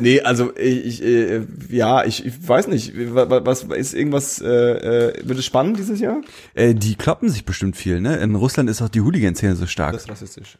Nee, 0.00 0.20
also 0.22 0.50
ich, 0.56 1.00
ich 1.00 1.04
äh, 1.04 1.42
ja, 1.70 2.04
ich, 2.04 2.26
ich 2.26 2.48
weiß 2.48 2.66
nicht, 2.66 2.94
wa- 3.14 3.30
wa- 3.30 3.42
was 3.44 3.62
ist 3.62 3.94
irgendwas 3.94 4.40
äh, 4.40 4.48
äh, 4.48 5.12
wird 5.22 5.38
es 5.38 5.44
spannend 5.44 5.78
dieses 5.78 6.00
Jahr? 6.00 6.20
Äh, 6.54 6.74
die 6.74 6.96
kloppen 6.96 7.28
sich 7.28 7.44
bestimmt 7.44 7.76
viel, 7.76 8.00
ne? 8.00 8.16
In 8.16 8.34
Russland 8.34 8.68
ist 8.68 8.82
auch 8.82 8.88
die 8.88 9.02
Hooligan-Szene 9.02 9.54
so 9.54 9.66
stark. 9.66 9.92
Das 9.92 10.02
ist 10.02 10.10
rassistisch. 10.10 10.58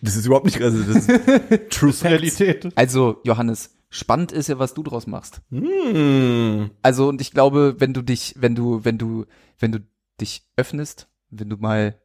Das 0.00 0.16
ist 0.16 0.24
überhaupt 0.24 0.46
nicht 0.46 0.58
rassistisch. 0.62 0.94
Das 0.94 1.06
ist 1.50 1.70
True. 1.78 1.92
Realität. 2.04 2.68
Also, 2.74 3.20
Johannes, 3.24 3.68
spannend 3.90 4.32
ist 4.32 4.48
ja, 4.48 4.58
was 4.58 4.74
du 4.74 4.82
draus 4.82 5.06
machst. 5.06 5.40
Hm. 5.50 6.70
Also, 6.82 7.08
und 7.08 7.20
ich 7.20 7.30
glaube, 7.30 7.76
wenn 7.78 7.92
du 7.92 8.02
dich, 8.02 8.34
wenn 8.38 8.54
du, 8.54 8.84
wenn 8.84 8.98
du, 8.98 9.26
wenn 9.58 9.72
du 9.72 9.80
dich 10.20 10.46
öffnest, 10.56 11.08
wenn 11.30 11.48
du 11.48 11.56
mal, 11.56 12.00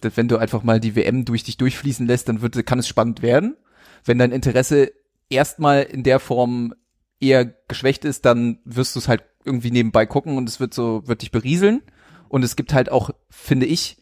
wenn 0.00 0.28
du 0.28 0.38
einfach 0.38 0.62
mal 0.62 0.80
die 0.80 0.96
WM 0.96 1.24
durch 1.24 1.44
dich 1.44 1.56
durchfließen 1.56 2.06
lässt, 2.06 2.28
dann 2.28 2.42
wird, 2.42 2.64
kann 2.66 2.78
es 2.78 2.88
spannend 2.88 3.22
werden. 3.22 3.56
Wenn 4.04 4.18
dein 4.18 4.32
Interesse 4.32 4.92
erstmal 5.28 5.82
in 5.82 6.02
der 6.02 6.20
Form 6.20 6.74
eher 7.20 7.44
geschwächt 7.44 8.04
ist, 8.04 8.24
dann 8.24 8.58
wirst 8.64 8.94
du 8.94 9.00
es 9.00 9.08
halt 9.08 9.24
irgendwie 9.44 9.70
nebenbei 9.70 10.06
gucken 10.06 10.36
und 10.36 10.48
es 10.48 10.60
wird 10.60 10.74
so, 10.74 11.06
wird 11.06 11.22
dich 11.22 11.30
berieseln. 11.30 11.82
Und 12.28 12.44
es 12.44 12.54
gibt 12.56 12.72
halt 12.72 12.92
auch, 12.92 13.10
finde 13.28 13.66
ich, 13.66 13.99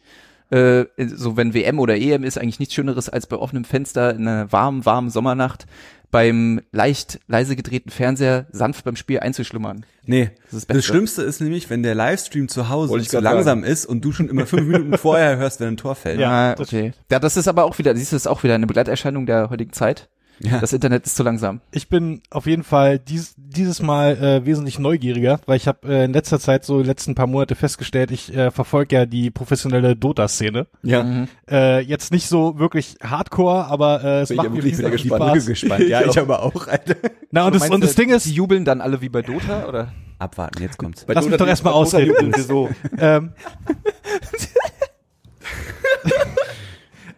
äh, 0.51 0.85
so 0.99 1.37
wenn 1.37 1.55
WM 1.55 1.79
oder 1.79 1.97
EM 1.97 2.25
ist, 2.25 2.39
eigentlich 2.39 2.59
nichts 2.59 2.75
Schöneres, 2.75 3.09
als 3.09 3.27
bei 3.27 3.37
offenem 3.37 3.65
Fenster 3.65 4.15
in 4.15 4.27
einer 4.27 4.51
warmen, 4.53 4.85
warmen 4.85 5.11
Sommernacht 5.11 5.67
beim 6.11 6.61
leicht 6.73 7.21
leise 7.27 7.55
gedrehten 7.55 7.91
Fernseher 7.91 8.47
sanft 8.51 8.85
beim 8.85 8.97
Spiel 8.97 9.21
einzuschlummern. 9.21 9.85
Nee, 10.07 10.31
Das 10.47 10.55
ist 10.55 10.71
das. 10.71 10.85
Schlimmste 10.85 11.23
ist 11.23 11.41
nämlich, 11.41 11.69
wenn 11.69 11.83
der 11.83 11.95
Livestream 11.95 12.49
zu 12.49 12.71
Hause 12.71 12.99
zu 13.03 13.21
langsam 13.21 13.63
ist 13.63 13.85
und 13.85 14.03
du 14.03 14.13
schon 14.13 14.29
immer 14.29 14.47
fünf 14.47 14.67
Minuten 14.67 14.97
vorher 14.97 15.37
hörst, 15.37 15.61
wenn 15.61 15.69
ein 15.69 15.77
Tor 15.77 15.95
fällt. 15.95 16.19
Ja, 16.19 16.55
okay. 16.59 16.93
Ja, 17.11 17.19
das 17.19 17.37
ist 17.37 17.47
aber 17.47 17.65
auch 17.65 17.79
wieder, 17.79 17.95
siehst 17.95 18.13
du, 18.13 18.17
das 18.17 18.23
ist 18.23 18.27
auch 18.27 18.43
wieder 18.43 18.55
eine 18.55 18.67
Begleiterscheinung 18.67 19.27
der 19.27 19.51
heutigen 19.51 19.73
Zeit. 19.73 20.09
Ja. 20.41 20.61
Das 20.61 20.73
Internet 20.73 21.05
ist 21.07 21.17
zu 21.17 21.23
langsam. 21.25 21.61
Ich 21.73 21.89
bin 21.89 22.23
auf 22.31 22.47
jeden 22.47 22.63
Fall 22.63 22.99
dies, 23.01 23.35
dieses 23.37 23.83
Mal 23.83 24.17
äh, 24.17 24.47
wesentlich 24.47 24.79
neugieriger, 24.79 25.41
weil 25.47 25.57
ich 25.57 25.67
habe 25.67 25.89
äh, 25.89 26.05
in 26.05 26.13
letzter 26.13 26.39
Zeit 26.39 26.65
so 26.65 26.81
die 26.81 26.87
letzten 26.87 27.15
paar 27.17 27.27
Monate 27.27 27.57
festgestellt, 27.57 28.11
ich 28.13 28.35
äh, 28.37 28.51
verfolge 28.53 28.95
ja 28.97 29.07
die 29.07 29.31
professionelle 29.31 29.97
Dota-Szene. 29.97 30.67
Ja. 30.85 31.27
Äh, 31.51 31.81
jetzt 31.81 32.13
nicht 32.13 32.29
so 32.29 32.59
wirklich 32.59 32.97
Hardcore, 33.03 33.67
aber 33.67 34.05
äh, 34.05 34.21
es 34.21 34.29
Bin 34.29 34.35
ich 34.35 34.37
macht 34.43 34.51
mir 34.51 34.57
wirklich 34.59 34.79
wieder 34.79 34.93
riesig 34.93 35.03
gespannt. 35.11 35.31
Spaß. 35.33 35.47
gespannt. 35.47 35.89
Ja, 35.89 36.03
ich 36.09 36.19
aber 36.19 36.43
auch, 36.43 36.69
Alter. 36.69 36.95
Na 37.33 37.47
und 37.47 37.55
das, 37.55 37.61
meinst, 37.63 37.75
und 37.75 37.83
das 37.85 37.95
Ding 37.97 38.11
ist, 38.11 38.27
Die 38.27 38.33
jubeln 38.35 38.65
dann 38.65 38.81
alle 38.81 39.01
wie 39.01 39.09
bei 39.09 39.23
Dota, 39.23 39.67
oder? 39.69 39.93
Abwarten, 40.21 40.63
jetzt 40.63 40.79
kommt's. 40.79 41.05
Bei 41.05 41.15
Lass 41.15 41.25
mich 41.25 41.35
Dota- 41.35 41.39
doch 41.45 41.49
erst 41.49 41.65
mal 41.65 41.71
bei 41.73 41.79
Dota 41.79 41.97
ausreden. 41.97 42.33
so. 42.43 42.69
ähm, 42.99 43.33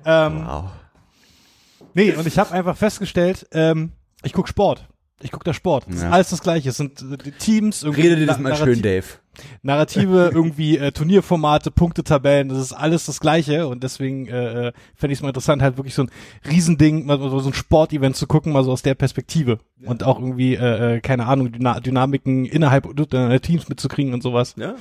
ähm, 0.05 0.45
Wow. 0.47 0.65
Nee, 1.95 2.13
und 2.15 2.27
ich 2.27 2.39
habe 2.39 2.53
einfach 2.53 2.77
festgestellt, 2.77 3.47
ähm, 3.53 3.93
ich 4.23 4.33
guck 4.33 4.49
Sport. 4.49 4.87
Ich 5.23 5.31
guck 5.33 5.45
da 5.45 5.53
Sport. 5.53 5.85
Das 5.87 5.97
ist 5.97 6.03
Ja. 6.03 6.11
alles 6.11 6.31
das 6.31 6.41
Gleiche. 6.41 6.71
Es 6.71 6.79
sind 6.79 7.03
äh, 7.03 7.19
die 7.19 7.33
Teams, 7.33 7.83
irgendwie 7.83 8.03
Rede 8.03 8.17
dir 8.17 8.27
das 8.27 8.39
Na- 8.39 8.43
mal 8.45 8.53
Narrati- 8.53 8.65
schön, 8.65 8.81
Dave. 8.83 9.05
Narrative, 9.63 10.31
irgendwie 10.35 10.79
äh, 10.79 10.93
Turnierformate, 10.93 11.71
Punktetabellen, 11.71 12.49
das 12.49 12.59
ist 12.59 12.73
alles 12.73 13.05
das 13.07 13.21
Gleiche 13.21 13.69
und 13.69 13.83
deswegen 13.83 14.27
äh, 14.29 14.69
äh, 14.69 14.73
fände 14.97 15.13
ich 15.13 15.19
es 15.19 15.23
mal 15.23 15.29
interessant, 15.29 15.61
halt 15.63 15.77
wirklich 15.77 15.95
so 15.95 16.03
ein 16.05 16.11
Riesending, 16.49 17.05
mal 17.07 17.19
so 17.19 17.39
so 17.39 17.49
ein 17.51 17.55
Sportevent 17.55 18.17
zu 18.17 18.27
gucken, 18.27 18.53
mal 18.53 18.65
so 18.65 18.73
aus 18.73 18.83
der 18.83 18.95
Perspektive 18.95 19.59
und 19.85 20.05
auch 20.05 20.19
irgendwie, 20.19 20.55
äh, 20.55 20.97
äh, 20.97 21.01
keine 21.01 21.27
Ahnung, 21.27 21.53
Dyna 21.53 21.81
Dynamiken 21.81 22.47
innerhalb 22.47 22.89
der 23.11 23.41
Teams 23.43 23.69
mitzukriegen 23.69 24.15
und 24.15 24.23
sowas. 24.23 24.55
Ja. 24.57 24.75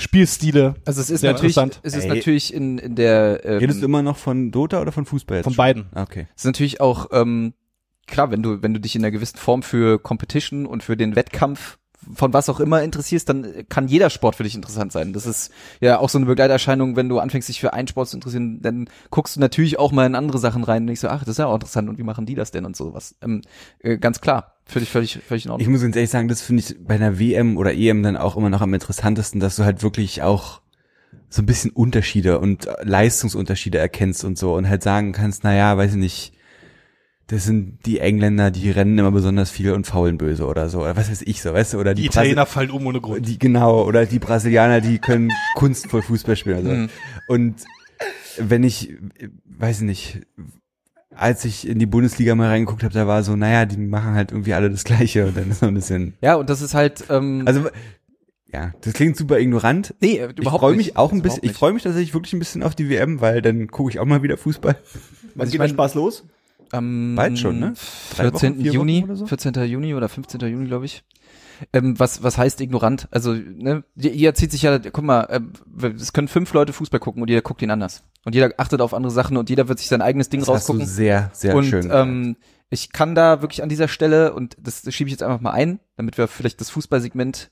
Spielstile 0.00 0.74
Also 0.84 1.00
es 1.00 1.10
ist 1.10 1.20
Sehr 1.20 1.32
natürlich, 1.32 1.56
es 1.56 1.94
ist 1.94 2.04
Ey. 2.04 2.08
natürlich 2.08 2.54
in, 2.54 2.78
in 2.78 2.94
der, 2.94 3.40
ähm, 3.44 3.58
Redest 3.58 3.80
du 3.80 3.84
immer 3.84 4.02
noch 4.02 4.16
von 4.16 4.50
Dota 4.50 4.80
oder 4.80 4.92
von 4.92 5.04
Fußball 5.04 5.38
jetzt? 5.38 5.44
von 5.44 5.52
schon? 5.52 5.58
beiden. 5.58 5.86
Ah, 5.92 6.02
Okay. 6.02 6.26
es 6.34 6.42
ist 6.42 6.46
natürlich 6.46 6.80
auch, 6.80 7.08
ähm, 7.12 7.52
klar, 8.06 8.30
wenn 8.30 8.42
du, 8.42 8.62
wenn 8.62 8.72
du 8.74 8.80
dich 8.80 8.96
in 8.96 9.02
einer 9.02 9.10
gewissen 9.10 9.36
Form 9.36 9.62
für 9.62 9.98
Competition 9.98 10.66
und 10.66 10.82
für 10.82 10.96
den 10.96 11.16
Wettkampf 11.16 11.78
von 12.14 12.32
was 12.32 12.48
auch 12.48 12.60
immer 12.60 12.82
interessierst, 12.82 13.28
dann 13.28 13.46
kann 13.68 13.88
jeder 13.88 14.10
Sport 14.10 14.36
für 14.36 14.42
dich 14.42 14.54
interessant 14.54 14.92
sein. 14.92 15.12
Das 15.12 15.26
ist 15.26 15.50
ja 15.80 15.98
auch 15.98 16.08
so 16.08 16.18
eine 16.18 16.26
Begleiterscheinung, 16.26 16.96
wenn 16.96 17.08
du 17.08 17.18
anfängst, 17.18 17.48
dich 17.48 17.60
für 17.60 17.72
einen 17.72 17.88
Sport 17.88 18.08
zu 18.08 18.16
interessieren, 18.16 18.60
dann 18.62 18.88
guckst 19.10 19.36
du 19.36 19.40
natürlich 19.40 19.78
auch 19.78 19.92
mal 19.92 20.06
in 20.06 20.14
andere 20.14 20.38
Sachen 20.38 20.64
rein 20.64 20.82
und 20.82 20.86
denkst 20.88 21.02
so, 21.02 21.08
ach, 21.08 21.20
das 21.20 21.30
ist 21.30 21.38
ja 21.38 21.46
auch 21.46 21.54
interessant 21.54 21.88
und 21.88 21.98
wie 21.98 22.02
machen 22.02 22.26
die 22.26 22.34
das 22.34 22.50
denn 22.50 22.64
und 22.64 22.76
sowas. 22.76 23.14
Ähm, 23.22 23.42
äh, 23.80 23.98
ganz 23.98 24.20
klar, 24.20 24.54
völlig, 24.64 24.88
völlig, 24.88 25.18
völlig 25.26 25.44
in 25.44 25.50
Ich 25.50 25.52
Ordnung. 25.52 25.72
muss 25.72 25.82
ganz 25.82 25.96
ehrlich 25.96 26.10
sagen, 26.10 26.28
das 26.28 26.40
finde 26.42 26.62
ich 26.62 26.76
bei 26.82 26.94
einer 26.94 27.18
WM 27.18 27.56
oder 27.56 27.74
EM 27.74 28.02
dann 28.02 28.16
auch 28.16 28.36
immer 28.36 28.50
noch 28.50 28.62
am 28.62 28.72
interessantesten, 28.74 29.40
dass 29.40 29.56
du 29.56 29.64
halt 29.64 29.82
wirklich 29.82 30.22
auch 30.22 30.60
so 31.28 31.42
ein 31.42 31.46
bisschen 31.46 31.70
Unterschiede 31.70 32.38
und 32.40 32.68
Leistungsunterschiede 32.82 33.78
erkennst 33.78 34.24
und 34.24 34.38
so 34.38 34.54
und 34.54 34.68
halt 34.68 34.82
sagen 34.82 35.12
kannst, 35.12 35.44
na 35.44 35.54
ja, 35.54 35.76
weiß 35.76 35.92
ich 35.92 35.98
nicht, 35.98 36.32
das 37.30 37.44
sind 37.44 37.78
die 37.86 38.00
Engländer, 38.00 38.50
die 38.50 38.70
rennen 38.70 38.98
immer 38.98 39.12
besonders 39.12 39.50
viel 39.50 39.72
und 39.72 39.86
faulen 39.86 40.18
böse 40.18 40.46
oder 40.46 40.68
so, 40.68 40.80
oder 40.80 40.96
was 40.96 41.10
weiß 41.10 41.22
ich 41.22 41.40
so, 41.42 41.52
weißt 41.52 41.74
du, 41.74 41.78
oder 41.78 41.94
die, 41.94 42.02
Die 42.02 42.08
Brasi- 42.08 42.12
Italiener 42.12 42.46
fallen 42.46 42.70
um 42.70 42.86
ohne 42.86 43.00
Grund. 43.00 43.26
die 43.28 43.38
genau 43.38 43.84
oder 43.84 44.04
die 44.06 44.18
Brasilianer, 44.18 44.80
die 44.80 44.98
können 44.98 45.30
kunstvoll 45.56 46.02
Fußball 46.02 46.36
spielen 46.36 46.56
also. 46.56 46.70
Mhm. 46.70 46.88
und 47.28 47.54
wenn 48.38 48.64
ich 48.64 48.94
weiß 49.44 49.78
ich 49.80 49.86
nicht 49.86 50.20
als 51.14 51.44
ich 51.44 51.66
in 51.68 51.78
die 51.78 51.86
Bundesliga 51.86 52.34
mal 52.34 52.48
reingeguckt 52.48 52.82
habe, 52.84 52.94
da 52.94 53.06
war 53.06 53.22
so, 53.24 53.36
naja, 53.36 53.66
die 53.66 53.76
machen 53.76 54.14
halt 54.14 54.30
irgendwie 54.32 54.54
alle 54.54 54.70
das 54.70 54.84
Gleiche 54.84 55.26
und 55.26 55.36
dann 55.36 55.50
ist 55.50 55.60
so 55.60 55.66
ein 55.66 55.74
bisschen 55.74 56.14
Ja, 56.22 56.36
und 56.36 56.48
das 56.48 56.62
ist 56.62 56.72
halt, 56.74 57.04
ähm, 57.10 57.42
also 57.46 57.68
ja, 58.52 58.72
das 58.80 58.94
klingt 58.94 59.16
super 59.16 59.38
ignorant. 59.38 59.94
nee, 60.00 60.16
äh, 60.18 60.30
Ich 60.32 60.38
überhaupt 60.38 60.60
freue 60.60 60.76
nicht. 60.76 60.86
mich 60.86 60.96
auch 60.96 61.12
ein 61.12 61.18
Überhaupt 61.18 61.22
bisschen, 61.24 61.44
ich 61.44 61.50
nicht. 61.50 61.58
freue 61.58 61.72
mich 61.72 61.82
tatsächlich 61.82 62.14
wirklich 62.14 62.32
ein 62.32 62.38
bisschen 62.38 62.62
auf 62.62 62.74
die 62.74 62.88
WM, 62.88 63.20
weil 63.20 63.42
dann 63.42 63.68
gucke 63.68 63.90
ich 63.90 63.98
auch 64.00 64.06
mal 64.06 64.22
wieder 64.22 64.36
Fußball. 64.36 64.76
Wann 65.34 65.46
ich 65.46 65.52
geht 65.52 65.58
mein- 65.60 65.70
Spaß 65.70 65.94
los? 65.94 66.24
Am 66.72 67.14
Bald 67.16 67.38
schon, 67.38 67.58
ne? 67.58 67.74
Drei 68.14 68.24
14. 68.30 68.58
Wochen, 68.58 68.64
Juni, 68.64 69.06
so? 69.12 69.26
14. 69.26 69.54
Juni 69.64 69.94
oder 69.94 70.08
15. 70.08 70.40
Juni, 70.40 70.66
glaube 70.66 70.86
ich. 70.86 71.02
Ähm, 71.72 71.98
was, 71.98 72.22
was 72.22 72.38
heißt 72.38 72.60
ignorant? 72.62 73.06
Also, 73.10 73.34
ne, 73.34 73.84
jeder 73.94 74.34
zieht 74.34 74.50
sich 74.50 74.62
ja, 74.62 74.78
guck 74.78 75.04
mal, 75.04 75.24
äh, 75.24 75.86
es 75.88 76.12
können 76.14 76.28
fünf 76.28 76.52
Leute 76.54 76.72
Fußball 76.72 77.00
gucken 77.00 77.20
und 77.20 77.28
jeder 77.28 77.42
guckt 77.42 77.60
ihn 77.60 77.70
anders. 77.70 78.02
Und 78.24 78.34
jeder 78.34 78.50
achtet 78.56 78.80
auf 78.80 78.94
andere 78.94 79.10
Sachen 79.10 79.36
und 79.36 79.50
jeder 79.50 79.68
wird 79.68 79.78
sich 79.78 79.88
sein 79.88 80.00
eigenes 80.00 80.30
Ding 80.30 80.40
Das 80.40 80.48
hast 80.48 80.68
du 80.68 80.72
rausgucken. 80.72 80.86
sehr, 80.86 81.30
sehr 81.34 81.54
und 81.54 81.64
schön. 81.64 81.90
ähm, 81.92 82.36
ich 82.70 82.92
kann 82.92 83.14
da 83.14 83.42
wirklich 83.42 83.62
an 83.62 83.68
dieser 83.68 83.88
Stelle, 83.88 84.32
und 84.32 84.56
das, 84.58 84.82
das 84.82 84.94
schiebe 84.94 85.08
ich 85.08 85.12
jetzt 85.12 85.22
einfach 85.22 85.40
mal 85.40 85.50
ein, 85.50 85.80
damit 85.96 86.16
wir 86.16 86.28
vielleicht 86.28 86.60
das 86.62 86.70
Fußballsegment, 86.70 87.50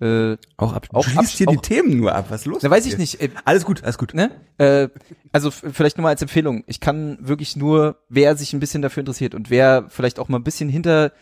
äh, 0.00 0.36
auch 0.56 0.72
ab. 0.72 0.88
auch 0.92 1.04
schließt 1.04 1.18
abs- 1.18 1.30
hier 1.38 1.46
die 1.46 1.58
auch- 1.58 1.62
Themen 1.62 1.96
nur 1.96 2.14
ab. 2.14 2.26
Was 2.28 2.40
ist 2.42 2.46
los? 2.46 2.62
da 2.62 2.70
weiß 2.70 2.84
ich 2.86 2.92
dir? 2.94 2.98
nicht, 2.98 3.20
äh, 3.20 3.30
Alles 3.44 3.64
gut, 3.64 3.82
alles 3.84 3.96
gut. 3.98 4.12
ne? 4.14 4.30
Äh, 4.58 4.88
also 5.32 5.50
vielleicht 5.50 5.96
nur 5.96 6.02
mal 6.02 6.08
als 6.10 6.22
Empfehlung. 6.22 6.64
Ich 6.66 6.80
kann 6.80 7.18
wirklich 7.20 7.56
nur, 7.56 7.98
wer 8.08 8.36
sich 8.36 8.52
ein 8.52 8.60
bisschen 8.60 8.82
dafür 8.82 9.00
interessiert 9.02 9.34
und 9.34 9.50
wer 9.50 9.86
vielleicht 9.88 10.18
auch 10.18 10.28
mal 10.28 10.38
ein 10.38 10.44
bisschen 10.44 10.68
hinter 10.68 11.12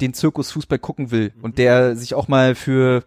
den 0.00 0.14
Zirkus 0.14 0.50
Fußball 0.52 0.78
gucken 0.78 1.10
will 1.10 1.32
und 1.42 1.58
der 1.58 1.94
sich 1.96 2.14
auch 2.14 2.26
mal 2.28 2.54
für 2.54 3.04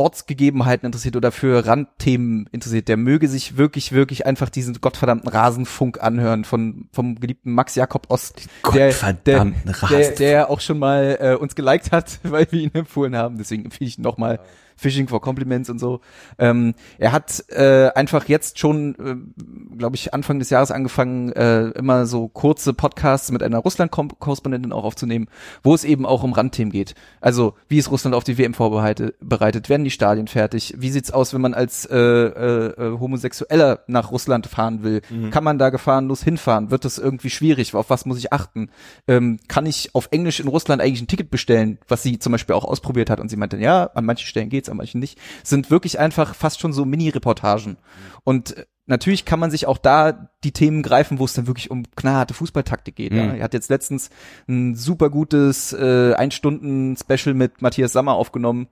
Ortsgegebenheiten 0.00 0.86
interessiert 0.86 1.14
oder 1.14 1.30
für 1.30 1.66
Randthemen 1.66 2.48
interessiert, 2.52 2.88
der 2.88 2.96
möge 2.96 3.28
sich 3.28 3.58
wirklich, 3.58 3.92
wirklich 3.92 4.24
einfach 4.24 4.48
diesen 4.48 4.80
gottverdammten 4.80 5.28
Rasenfunk 5.28 6.02
anhören 6.02 6.44
von 6.44 6.88
vom 6.92 7.20
geliebten 7.20 7.52
Max 7.52 7.74
Jakob 7.74 8.06
Ost, 8.08 8.48
der, 8.64 8.72
der, 8.72 8.86
Gottverdammten 8.88 9.62
der, 9.66 9.82
Rasen. 9.82 10.14
der 10.18 10.50
auch 10.50 10.60
schon 10.60 10.78
mal 10.78 11.18
äh, 11.20 11.34
uns 11.34 11.54
geliked 11.54 11.92
hat, 11.92 12.18
weil 12.22 12.46
wir 12.50 12.60
ihn 12.60 12.74
empfohlen 12.74 13.14
haben. 13.14 13.36
Deswegen 13.36 13.66
empfehle 13.66 13.88
ich 13.88 13.98
ihn 13.98 14.02
nochmal. 14.02 14.40
Fishing 14.80 15.08
for 15.08 15.20
Compliments 15.20 15.68
und 15.68 15.78
so. 15.78 16.00
Ähm, 16.38 16.74
er 16.98 17.12
hat 17.12 17.44
äh, 17.50 17.90
einfach 17.94 18.28
jetzt 18.28 18.58
schon, 18.58 18.94
äh, 18.94 19.76
glaube 19.76 19.96
ich, 19.96 20.14
Anfang 20.14 20.38
des 20.38 20.48
Jahres 20.48 20.70
angefangen, 20.70 21.32
äh, 21.32 21.68
immer 21.70 22.06
so 22.06 22.28
kurze 22.28 22.72
Podcasts 22.72 23.30
mit 23.30 23.42
einer 23.42 23.58
Russland-Korrespondentin 23.58 24.72
auch 24.72 24.84
aufzunehmen, 24.84 25.28
wo 25.62 25.74
es 25.74 25.84
eben 25.84 26.06
auch 26.06 26.22
um 26.22 26.32
Randthemen 26.32 26.72
geht. 26.72 26.94
Also, 27.20 27.54
wie 27.68 27.76
ist 27.76 27.90
Russland 27.90 28.14
auf 28.16 28.24
die 28.24 28.38
WM 28.38 28.54
vorbereitet? 28.54 29.16
Bereitet? 29.20 29.68
Werden 29.68 29.84
die 29.84 29.90
Stadien 29.90 30.28
fertig? 30.28 30.74
Wie 30.78 30.90
sieht's 30.90 31.10
aus, 31.10 31.34
wenn 31.34 31.42
man 31.42 31.52
als 31.52 31.84
äh, 31.84 31.98
äh, 31.98 32.66
äh, 32.68 32.98
Homosexueller 32.98 33.80
nach 33.86 34.10
Russland 34.10 34.46
fahren 34.46 34.82
will? 34.82 35.02
Kann 35.30 35.44
man 35.44 35.58
da 35.58 35.68
gefahrenlos 35.68 36.22
hinfahren? 36.22 36.70
Wird 36.70 36.86
das 36.86 36.96
irgendwie 36.96 37.28
schwierig? 37.30 37.74
Auf 37.74 37.90
was 37.90 38.06
muss 38.06 38.16
ich 38.16 38.32
achten? 38.32 38.70
Ähm, 39.06 39.38
kann 39.46 39.66
ich 39.66 39.94
auf 39.94 40.08
Englisch 40.10 40.40
in 40.40 40.48
Russland 40.48 40.80
eigentlich 40.80 41.02
ein 41.02 41.06
Ticket 41.06 41.30
bestellen, 41.30 41.78
was 41.86 42.02
sie 42.02 42.18
zum 42.18 42.32
Beispiel 42.32 42.54
auch 42.54 42.64
ausprobiert 42.64 43.10
hat? 43.10 43.20
Und 43.20 43.28
sie 43.28 43.36
meinte, 43.36 43.58
ja, 43.58 43.90
an 43.94 44.06
manchen 44.06 44.26
Stellen 44.26 44.48
geht's, 44.48 44.69
an 44.70 44.76
manchen 44.76 45.00
nicht. 45.00 45.18
Sind 45.42 45.70
wirklich 45.70 45.98
einfach 45.98 46.34
fast 46.34 46.60
schon 46.60 46.72
so 46.72 46.84
Mini-Reportagen. 46.84 47.76
Und 48.24 48.56
äh, 48.56 48.64
natürlich 48.86 49.24
kann 49.24 49.38
man 49.40 49.50
sich 49.50 49.66
auch 49.66 49.78
da 49.78 50.30
die 50.44 50.52
Themen 50.52 50.82
greifen, 50.82 51.18
wo 51.18 51.24
es 51.24 51.32
dann 51.34 51.46
wirklich 51.46 51.70
um 51.70 51.84
knallharte 51.96 52.34
Fußballtaktik 52.34 52.96
geht. 52.96 53.12
Ja. 53.12 53.24
Mhm. 53.24 53.34
Er 53.36 53.44
hat 53.44 53.54
jetzt 53.54 53.70
letztens 53.70 54.10
ein 54.48 54.74
super 54.74 55.10
gutes 55.10 55.72
äh, 55.72 56.14
Ein-Stunden-Special 56.14 57.34
mit 57.34 57.62
Matthias 57.62 57.92
Sammer 57.92 58.14
aufgenommen. 58.14 58.68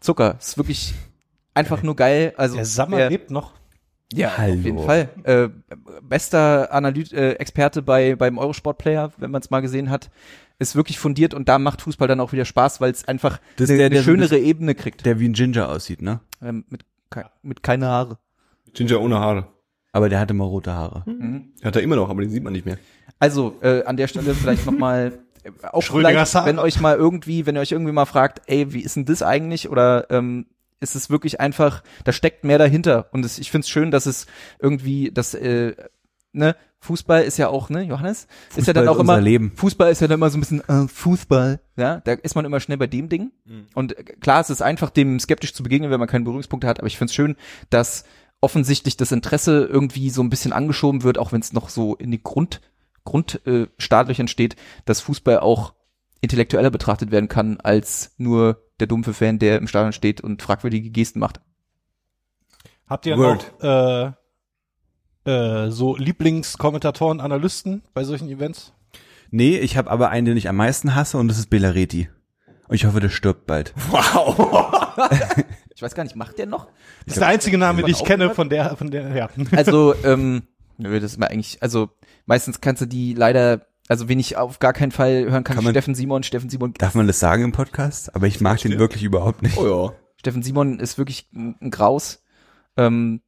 Zucker. 0.00 0.36
Ist 0.38 0.58
wirklich 0.58 0.94
einfach 1.54 1.82
nur 1.82 1.96
geil. 1.96 2.34
Also 2.36 2.56
Der 2.56 2.64
Sammer 2.64 2.98
er- 2.98 3.10
lebt 3.10 3.30
noch. 3.30 3.52
ja, 4.12 4.36
Hallo. 4.36 4.54
auf 4.58 4.64
jeden 4.64 4.84
Fall. 4.84 5.08
Äh, 5.22 5.48
bester 6.02 6.72
Analyt 6.72 7.12
äh, 7.12 7.32
Experte 7.34 7.80
bei 7.80 8.14
beim 8.16 8.36
Eurosport-Player, 8.38 9.12
wenn 9.16 9.30
man 9.30 9.40
es 9.40 9.50
mal 9.50 9.60
gesehen 9.60 9.88
hat, 9.88 10.10
ist 10.58 10.76
wirklich 10.76 10.98
fundiert 10.98 11.34
und 11.34 11.48
da 11.48 11.58
macht 11.58 11.82
Fußball 11.82 12.08
dann 12.08 12.20
auch 12.20 12.32
wieder 12.32 12.44
Spaß, 12.44 12.80
weil 12.80 12.90
es 12.92 13.06
einfach 13.08 13.40
Das 13.56 13.68
eine, 13.68 13.78
der, 13.78 13.86
eine 13.86 13.94
der 13.96 14.02
so 14.04 14.10
ein 14.10 14.16
schönere 14.16 14.38
Ebene 14.38 14.74
kriegt. 14.74 15.04
Der 15.04 15.18
wie 15.20 15.28
ein 15.28 15.32
Ginger 15.32 15.68
aussieht, 15.68 16.00
ne? 16.02 16.20
Ähm, 16.42 16.64
mit, 16.68 16.84
kei- 17.10 17.26
mit 17.42 17.62
keine 17.62 17.86
Haare. 17.86 18.18
Ginger 18.72 19.00
ohne 19.00 19.18
Haare. 19.18 19.48
Aber 19.92 20.08
der 20.08 20.18
hatte 20.20 20.34
mal 20.34 20.44
rote 20.44 20.72
Haare. 20.72 21.04
Hat 21.62 21.76
er 21.76 21.82
immer 21.82 21.96
noch, 21.96 22.08
aber 22.10 22.20
den 22.22 22.30
sieht 22.30 22.42
man 22.42 22.52
nicht 22.52 22.66
mehr. 22.66 22.78
Also 23.20 23.56
äh, 23.62 23.84
an 23.84 23.96
der 23.96 24.08
Stelle 24.08 24.34
vielleicht 24.34 24.66
nochmal 24.66 25.20
auch 25.70 25.82
Schrödingers 25.82 26.30
vielleicht, 26.32 26.46
wenn 26.46 26.58
euch 26.58 26.80
mal 26.80 26.96
irgendwie, 26.96 27.46
wenn 27.46 27.54
ihr 27.56 27.60
euch 27.60 27.72
irgendwie 27.72 27.92
mal 27.92 28.06
fragt, 28.06 28.42
ey, 28.46 28.72
wie 28.72 28.80
ist 28.80 28.96
denn 28.96 29.04
das 29.04 29.22
eigentlich? 29.22 29.68
Oder 29.68 30.06
ähm, 30.10 30.46
ist 30.80 30.96
es 30.96 31.10
wirklich 31.10 31.38
einfach, 31.40 31.82
da 32.04 32.12
steckt 32.12 32.44
mehr 32.44 32.58
dahinter. 32.58 33.08
Und 33.12 33.24
es, 33.24 33.38
ich 33.38 33.50
finde 33.50 33.64
es 33.64 33.68
schön, 33.68 33.90
dass 33.90 34.06
es 34.06 34.26
irgendwie, 34.58 35.10
dass 35.12 35.34
äh, 35.34 35.74
ne, 36.34 36.56
Fußball 36.80 37.22
ist 37.22 37.38
ja 37.38 37.48
auch, 37.48 37.70
ne, 37.70 37.82
Johannes? 37.82 38.26
ist 38.54 38.66
ja 38.66 38.72
dann 38.72 38.84
Fußball 38.84 38.88
auch 38.88 39.00
immer, 39.00 39.20
Leben. 39.20 39.52
Fußball 39.56 39.90
ist 39.90 40.00
ja 40.00 40.08
dann 40.08 40.18
immer 40.18 40.30
so 40.30 40.36
ein 40.36 40.40
bisschen 40.40 40.68
äh, 40.68 40.86
Fußball, 40.88 41.60
ja, 41.76 42.00
da 42.00 42.12
ist 42.12 42.34
man 42.34 42.44
immer 42.44 42.60
schnell 42.60 42.78
bei 42.78 42.86
dem 42.86 43.08
Ding. 43.08 43.32
Und 43.74 43.98
äh, 43.98 44.02
klar, 44.04 44.40
es 44.40 44.50
ist 44.50 44.62
einfach, 44.62 44.90
dem 44.90 45.18
skeptisch 45.18 45.54
zu 45.54 45.62
begegnen, 45.62 45.90
wenn 45.90 46.00
man 46.00 46.08
keine 46.08 46.24
Berührungspunkte 46.24 46.66
hat, 46.68 46.78
aber 46.78 46.86
ich 46.86 46.98
finde 46.98 47.10
es 47.10 47.14
schön, 47.14 47.36
dass 47.70 48.04
offensichtlich 48.40 48.96
das 48.96 49.12
Interesse 49.12 49.64
irgendwie 49.64 50.10
so 50.10 50.22
ein 50.22 50.28
bisschen 50.28 50.52
angeschoben 50.52 51.02
wird, 51.02 51.18
auch 51.18 51.32
wenn 51.32 51.40
es 51.40 51.54
noch 51.54 51.70
so 51.70 51.94
in 51.94 52.10
die 52.10 52.22
Grund, 52.22 52.60
Grundstartlöchern 53.04 54.28
steht, 54.28 54.56
dass 54.84 55.00
Fußball 55.00 55.40
auch 55.40 55.74
intellektueller 56.20 56.70
betrachtet 56.70 57.10
werden 57.10 57.28
kann 57.28 57.58
als 57.60 58.14
nur 58.18 58.62
der 58.80 58.86
dumpfe 58.86 59.14
Fan, 59.14 59.38
der 59.38 59.58
im 59.58 59.66
Stadion 59.66 59.92
steht 59.92 60.20
und 60.20 60.42
fragwürdige 60.42 60.90
Gesten 60.90 61.20
macht. 61.20 61.40
Habt 62.86 63.06
ihr 63.06 63.16
Word. 63.16 63.54
noch 63.62 64.08
äh, 64.08 64.12
äh, 65.24 65.70
so 65.70 65.96
Lieblingskommentatoren, 65.96 67.20
Analysten 67.20 67.82
bei 67.94 68.04
solchen 68.04 68.28
Events? 68.28 68.72
Nee, 69.30 69.56
ich 69.58 69.76
habe 69.76 69.90
aber 69.90 70.10
einen, 70.10 70.26
den 70.26 70.36
ich 70.36 70.48
am 70.48 70.56
meisten 70.56 70.94
hasse 70.94 71.18
und 71.18 71.28
das 71.28 71.38
ist 71.38 71.50
Belareti. 71.50 72.08
Und 72.68 72.74
ich 72.76 72.84
hoffe, 72.86 73.00
der 73.00 73.08
stirbt 73.10 73.46
bald. 73.46 73.74
Ich 75.76 75.82
weiß 75.82 75.94
gar 75.96 76.04
nicht, 76.04 76.14
macht 76.14 76.38
der 76.38 76.46
noch? 76.46 76.68
Das 77.04 77.14
ist 77.16 77.20
der 77.20 77.26
einzige 77.28 77.58
Name, 77.58 77.82
den 77.82 77.90
ich 77.90 78.04
kenne 78.04 78.30
von 78.30 78.48
der, 78.48 78.76
von 78.76 78.92
der, 78.92 79.08
ja. 79.14 79.28
Also, 79.56 79.92
ähm, 80.04 80.44
nö, 80.78 81.00
das 81.00 81.12
ist 81.12 81.18
mal 81.18 81.26
eigentlich, 81.26 81.60
also 81.62 81.90
meistens 82.26 82.60
kannst 82.60 82.82
du 82.82 82.86
die 82.86 83.12
leider, 83.12 83.66
also 83.88 84.08
wen 84.08 84.20
ich 84.20 84.36
auf 84.36 84.60
gar 84.60 84.72
keinen 84.72 84.92
Fall 84.92 85.24
hören 85.28 85.42
kann, 85.42 85.56
Kann 85.56 85.64
man- 85.64 85.72
Steffen 85.72 85.96
Simon. 85.96 86.22
Steffen 86.22 86.48
Simon, 86.48 86.74
Darf 86.74 86.94
man 86.94 87.08
das 87.08 87.18
sagen 87.18 87.42
im 87.42 87.50
Podcast? 87.52 88.14
Aber 88.14 88.28
ich 88.28 88.40
mag 88.40 88.58
den 88.58 88.78
wirklich 88.78 89.02
überhaupt 89.02 89.42
nicht. 89.42 89.58
Oh 89.58 89.66
ja. 89.88 89.92
Steffen 90.20 90.44
Simon 90.44 90.78
ist 90.78 90.96
wirklich 90.96 91.28
ein, 91.34 91.70
Graus. 91.72 92.22
Ähm, 92.76 93.20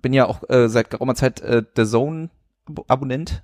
bin 0.00 0.12
ja 0.12 0.26
auch 0.26 0.48
äh, 0.48 0.68
seit 0.68 0.90
geraumer 0.90 1.14
Zeit 1.14 1.40
äh, 1.40 1.62
The 1.76 1.84
Zone 1.86 2.30
Abonnent 2.88 3.42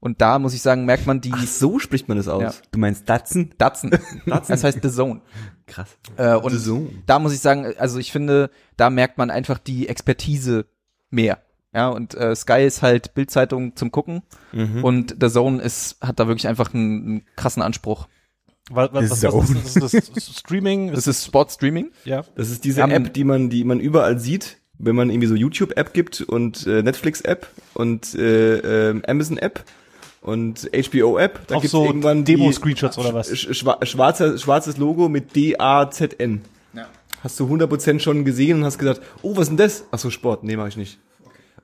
und 0.00 0.20
da 0.20 0.38
muss 0.38 0.54
ich 0.54 0.62
sagen, 0.62 0.84
merkt 0.84 1.06
man 1.06 1.20
die 1.20 1.32
Ach, 1.34 1.46
so 1.46 1.78
spricht 1.78 2.06
man 2.08 2.16
das 2.18 2.28
aus. 2.28 2.42
Ja. 2.42 2.52
Du 2.70 2.78
meinst 2.78 3.08
Datsen? 3.08 3.54
Datsen. 3.58 3.90
Das 4.26 4.62
heißt 4.62 4.78
The 4.82 4.90
Zone. 4.90 5.22
Krass. 5.66 5.88
Äh, 6.16 6.34
und 6.34 6.52
The 6.52 6.58
Zone. 6.62 6.90
da 7.06 7.18
muss 7.18 7.32
ich 7.32 7.40
sagen, 7.40 7.66
also 7.78 7.98
ich 7.98 8.12
finde, 8.12 8.50
da 8.76 8.90
merkt 8.90 9.18
man 9.18 9.30
einfach 9.30 9.58
die 9.58 9.88
Expertise 9.88 10.66
mehr. 11.10 11.38
Ja, 11.74 11.88
und 11.88 12.14
äh, 12.14 12.34
Sky 12.34 12.64
ist 12.64 12.80
halt 12.82 13.14
Bildzeitung 13.14 13.76
zum 13.76 13.90
Gucken 13.90 14.22
Mhm. 14.52 14.84
und 14.84 15.16
The 15.20 15.28
Zone 15.28 15.60
ist, 15.62 15.98
hat 16.00 16.18
da 16.20 16.26
wirklich 16.28 16.48
einfach 16.48 16.72
einen, 16.72 17.04
einen 17.06 17.26
krassen 17.36 17.62
Anspruch. 17.62 18.08
Was, 18.70 18.90
was, 18.92 19.10
was, 19.22 19.22
was 19.34 19.50
ist 19.50 19.82
das? 19.82 19.94
Ist 19.94 20.16
das 20.16 20.38
Streaming? 20.38 20.92
Das 20.92 21.06
ist 21.06 21.24
Sport 21.24 21.50
Streaming. 21.52 21.90
ja. 22.04 22.22
Das 22.36 22.50
ist 22.50 22.64
diese 22.64 22.82
App, 22.82 23.12
die 23.14 23.24
man, 23.24 23.48
die 23.50 23.64
man 23.64 23.80
überall 23.80 24.18
sieht, 24.18 24.58
wenn 24.78 24.96
man 24.96 25.10
irgendwie 25.10 25.28
so 25.28 25.34
YouTube-App 25.34 25.92
gibt 25.92 26.20
und 26.20 26.66
äh, 26.66 26.82
Netflix-App 26.82 27.48
und 27.74 28.14
äh, 28.14 28.90
äh, 28.90 29.02
Amazon-App 29.06 29.64
und 30.20 30.70
HBO-App. 30.72 31.46
Da 31.46 31.56
gibt's 31.56 31.70
so 31.70 31.84
irgendwann 31.84 32.24
Demo-Screenshots 32.24 32.98
oder 32.98 33.14
was? 33.14 33.36
Sch 33.36 33.54
schwa 33.56 33.78
schwarzer, 33.84 34.38
schwarzes 34.38 34.76
Logo 34.76 35.08
mit 35.08 35.34
D-A-Z-N. 35.34 36.42
Ja. 36.74 36.86
Hast 37.22 37.40
du 37.40 37.46
100% 37.46 38.00
schon 38.00 38.24
gesehen 38.24 38.58
und 38.58 38.64
hast 38.64 38.78
gesagt, 38.78 39.00
oh, 39.22 39.36
was 39.36 39.42
ist 39.42 39.48
denn 39.48 39.56
das? 39.56 39.84
Ach 39.90 39.98
so, 39.98 40.10
Sport. 40.10 40.44
Nee, 40.44 40.56
mach 40.56 40.68
ich 40.68 40.76
nicht. 40.76 40.98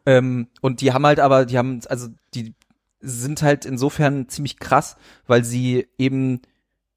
Ähm, 0.07 0.49
und 0.61 0.81
die 0.81 0.93
haben 0.93 1.07
halt 1.07 1.21
aber, 1.21 1.47
die 1.47 1.57
haben, 1.57 1.81
also 1.89 2.09
die 2.35 2.55
sind 3.01 3.43
halt 3.43 3.65
insofern 3.65 4.29
ziemlich 4.29 4.59
krass, 4.59 4.97
weil 5.27 5.45
sie 5.45 5.87
eben 5.99 6.41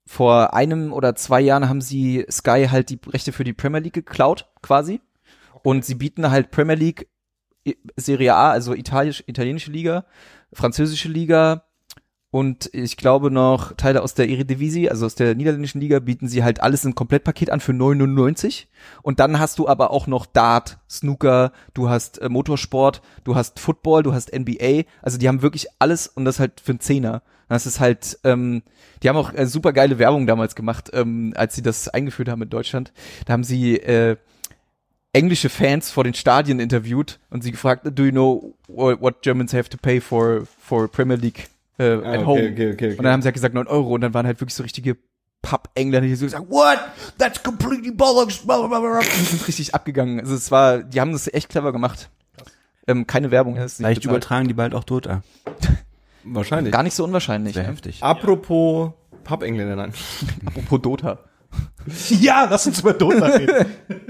vor 0.06 0.54
einem 0.54 0.94
oder 0.94 1.16
zwei 1.16 1.42
Jahren 1.42 1.68
haben 1.68 1.82
sie 1.82 2.26
Sky 2.32 2.68
halt 2.72 2.90
die 2.90 3.00
Rechte 3.08 3.34
für 3.34 3.44
die 3.44 3.54
Premier 3.54 3.82
League 3.82 3.94
geklaut, 3.94 4.48
quasi. 4.62 5.02
Und 5.64 5.86
sie 5.86 5.96
bieten 5.96 6.30
halt 6.30 6.52
Premier 6.52 6.76
League, 6.76 7.08
Serie 7.96 8.34
A, 8.34 8.52
also 8.52 8.74
Italisch, 8.74 9.24
italienische 9.28 9.72
Liga, 9.72 10.06
französische 10.54 11.10
Liga 11.10 11.68
und 12.30 12.70
ich 12.74 12.98
glaube 12.98 13.32
noch 13.32 13.74
Teile 13.74 14.04
aus 14.04 14.14
der 14.14 14.28
Eredivisie, 14.28 14.90
also 14.90 15.06
aus 15.06 15.16
der 15.16 15.34
niederländischen 15.34 15.80
Liga, 15.80 16.00
bieten 16.00 16.28
sie 16.28 16.44
halt 16.44 16.62
alles 16.62 16.84
im 16.84 16.94
Komplettpaket 16.94 17.50
an 17.50 17.62
für 17.62 17.74
99. 17.74 18.68
Und 19.02 19.20
dann 19.20 19.40
hast 19.40 19.60
du 19.60 19.68
aber 19.68 19.92
auch 19.92 20.08
noch 20.08 20.26
Dart, 20.26 20.78
Snooker, 20.90 21.54
du 21.74 21.90
hast 21.90 22.22
äh, 22.22 22.28
Motorsport, 22.28 23.02
du 23.24 23.36
hast 23.36 23.60
Football, 23.60 24.04
du 24.04 24.14
hast 24.14 24.38
NBA. 24.38 24.84
Also 25.02 25.18
die 25.18 25.28
haben 25.30 25.42
wirklich 25.42 25.68
alles 25.80 26.08
und 26.08 26.26
das 26.26 26.40
halt 26.40 26.60
für 26.60 26.74
einen 26.74 26.82
Zehner. 26.82 27.22
Das 27.48 27.66
ist 27.66 27.80
halt, 27.80 28.20
ähm, 28.26 28.62
die 29.02 29.08
haben 29.08 29.16
auch 29.16 29.34
äh, 29.34 29.46
super 29.46 29.72
geile 29.72 29.98
Werbung 29.98 30.28
damals 30.28 30.54
gemacht, 30.54 30.92
ähm, 30.94 31.34
als 31.38 31.56
sie 31.56 31.62
das 31.62 31.88
eingeführt 31.88 32.28
haben 32.28 32.42
in 32.42 32.50
Deutschland. 32.50 32.92
Da 33.26 33.34
haben 33.34 33.46
sie 33.46 33.78
äh, 33.78 34.18
englische 35.14 35.50
Fans 35.50 35.90
vor 35.92 36.04
den 36.04 36.14
Stadien 36.14 36.60
interviewt 36.60 37.20
und 37.30 37.44
sie 37.44 37.52
gefragt, 37.52 37.84
do 37.90 38.04
you 38.04 38.12
know 38.12 38.56
what 38.68 39.22
Germans 39.22 39.54
have 39.54 39.70
to 39.70 39.78
pay 39.78 40.00
for 40.02 40.44
for 40.60 40.88
Premier 40.88 41.16
League 41.18 41.48
Ah, 41.80 41.84
at 41.84 42.00
okay, 42.00 42.26
home? 42.26 42.40
okay, 42.40 42.52
okay, 42.52 42.74
okay. 42.74 42.90
Und 42.98 43.04
dann 43.04 43.14
haben 43.14 43.22
sie 43.22 43.28
halt 43.28 43.36
gesagt 43.36 43.54
9 43.54 43.68
Euro 43.68 43.94
und 43.94 44.02
dann 44.02 44.14
waren 44.14 44.26
halt 44.26 44.40
wirklich 44.42 44.56
so 44.56 44.64
richtige 44.64 44.98
Papp-Engländer, 45.44 46.08
die 46.08 46.16
so 46.16 46.26
gesagt, 46.26 46.50
what? 46.50 46.80
That's 47.20 47.42
completely 47.44 47.92
bollocks, 47.92 48.38
blah, 48.40 48.58
blah, 48.58 48.68
blah, 48.68 48.80
blah. 48.80 48.98
Und 48.98 49.06
die 49.06 49.24
sind 49.26 49.48
richtig 49.48 49.76
abgegangen. 49.76 50.20
Also 50.20 50.34
es 50.34 50.50
war, 50.50 50.80
die 50.80 51.00
haben 51.00 51.12
das 51.14 51.32
echt 51.32 51.50
clever 51.50 51.72
gemacht. 51.72 52.10
Ähm, 52.88 53.06
keine 53.06 53.30
Werbung. 53.30 53.54
nicht 53.54 53.76
Vielleicht 53.76 54.02
bezahlt. 54.02 54.06
übertragen 54.06 54.48
die 54.48 54.56
bald 54.56 54.74
auch 54.74 54.84
Dota. 54.86 55.22
Wahrscheinlich. 56.24 56.74
Gar 56.74 56.84
nicht 56.84 56.96
so 56.96 57.04
unwahrscheinlich. 57.04 57.54
Sehr 57.54 57.64
Ne? 57.64 57.70
heftig. 57.70 58.02
Apropos 58.04 58.92
Pappengländer, 59.24 59.76
nein. 59.76 59.94
Apropos 60.46 60.82
Dota. 60.82 61.20
Ja, 62.10 62.48
lass 62.50 62.66
uns 62.66 62.80
über 62.80 62.94
Dota 62.94 63.26
reden. 63.28 63.66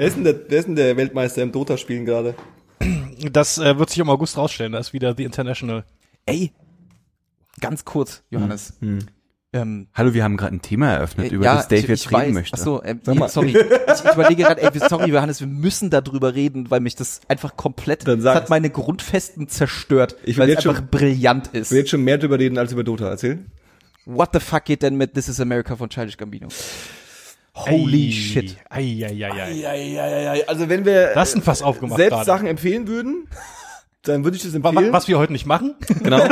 Wer 0.00 0.06
ist 0.06 0.16
denn 0.16 0.24
der, 0.24 0.34
wer 0.48 0.58
ist 0.60 0.64
denn 0.66 0.76
der 0.76 0.96
Weltmeister 0.96 1.42
im 1.42 1.52
Dota-Spielen 1.52 2.06
gerade? 2.06 2.34
Das 3.30 3.58
äh, 3.58 3.78
wird 3.78 3.90
sich 3.90 3.98
im 3.98 4.08
August 4.08 4.38
rausstellen. 4.38 4.72
Da 4.72 4.78
ist 4.78 4.94
wieder 4.94 5.14
The 5.14 5.24
International. 5.24 5.84
Ey, 6.24 6.52
ganz 7.60 7.84
kurz, 7.84 8.22
Johannes. 8.30 8.72
Hm. 8.80 9.00
Ähm, 9.52 9.88
Hallo, 9.92 10.14
wir 10.14 10.24
haben 10.24 10.38
gerade 10.38 10.54
ein 10.56 10.62
Thema 10.62 10.90
eröffnet, 10.92 11.30
Äh, 11.30 11.34
über 11.34 11.44
ja, 11.44 11.56
das 11.56 11.68
Dave 11.68 11.80
ich, 11.82 11.88
jetzt 11.88 12.06
ich 12.06 12.12
reden 12.12 12.28
weiß. 12.28 12.32
möchte. 12.32 12.56
Ach 12.58 12.64
so, 12.64 12.82
ähm, 12.82 13.00
Sag 13.02 13.14
mal. 13.16 13.28
sorry. 13.28 13.50
Ich, 13.50 14.04
ich 14.06 14.12
überlege 14.14 14.42
gerade, 14.44 14.62
ey, 14.62 14.70
sorry, 14.88 15.10
Johannes, 15.10 15.40
wir 15.40 15.48
müssen 15.48 15.90
darüber 15.90 16.34
reden, 16.34 16.70
weil 16.70 16.80
mich 16.80 16.94
das 16.94 17.20
einfach 17.28 17.58
komplett, 17.58 18.08
Dann 18.08 18.22
das 18.22 18.34
hat 18.34 18.48
meine 18.48 18.70
Grundfesten 18.70 19.48
zerstört, 19.48 20.16
Ich 20.24 20.38
weil 20.38 20.48
es 20.48 20.54
jetzt 20.54 20.62
schon- 20.62 20.76
einfach 20.76 20.90
brillant 20.90 21.48
ist. 21.48 21.66
Ich 21.66 21.70
will 21.72 21.78
jetzt 21.80 21.90
schon 21.90 22.04
mehr 22.04 22.16
drüber 22.16 22.38
reden 22.38 22.56
als 22.56 22.72
über 22.72 22.84
Dota. 22.84 23.06
Erzähl. 23.10 23.40
What 24.06 24.30
the 24.32 24.40
fuck 24.40 24.64
geht 24.64 24.82
denn 24.82 24.96
mit 24.96 25.12
This 25.12 25.28
is 25.28 25.40
America 25.40 25.76
von 25.76 25.90
Childish 25.90 26.16
Gambino? 26.16 26.48
Holy 27.54 28.08
Ei, 28.08 28.12
shit. 28.12 28.56
Ei, 28.70 28.80
ei, 28.80 29.06
ei, 29.06 29.30
ei. 29.32 29.52
Ja, 29.52 29.74
ja, 29.74 30.06
ja, 30.08 30.34
ja. 30.34 30.44
Also 30.46 30.68
wenn 30.68 30.84
wir 30.84 31.12
Das 31.14 31.30
ist 31.30 31.36
ein 31.36 31.42
Fass 31.42 31.62
aufgemacht 31.62 31.96
selbst 31.98 32.12
gerade. 32.14 32.24
Sachen 32.26 32.46
empfehlen 32.46 32.86
würden, 32.88 33.28
dann 34.02 34.24
würde 34.24 34.36
ich 34.36 34.42
das 34.42 34.54
empfehlen. 34.54 34.76
wa- 34.88 34.92
Was 34.92 35.08
wir 35.08 35.18
heute 35.18 35.32
nicht 35.32 35.46
machen. 35.46 35.74
Genau. 36.02 36.22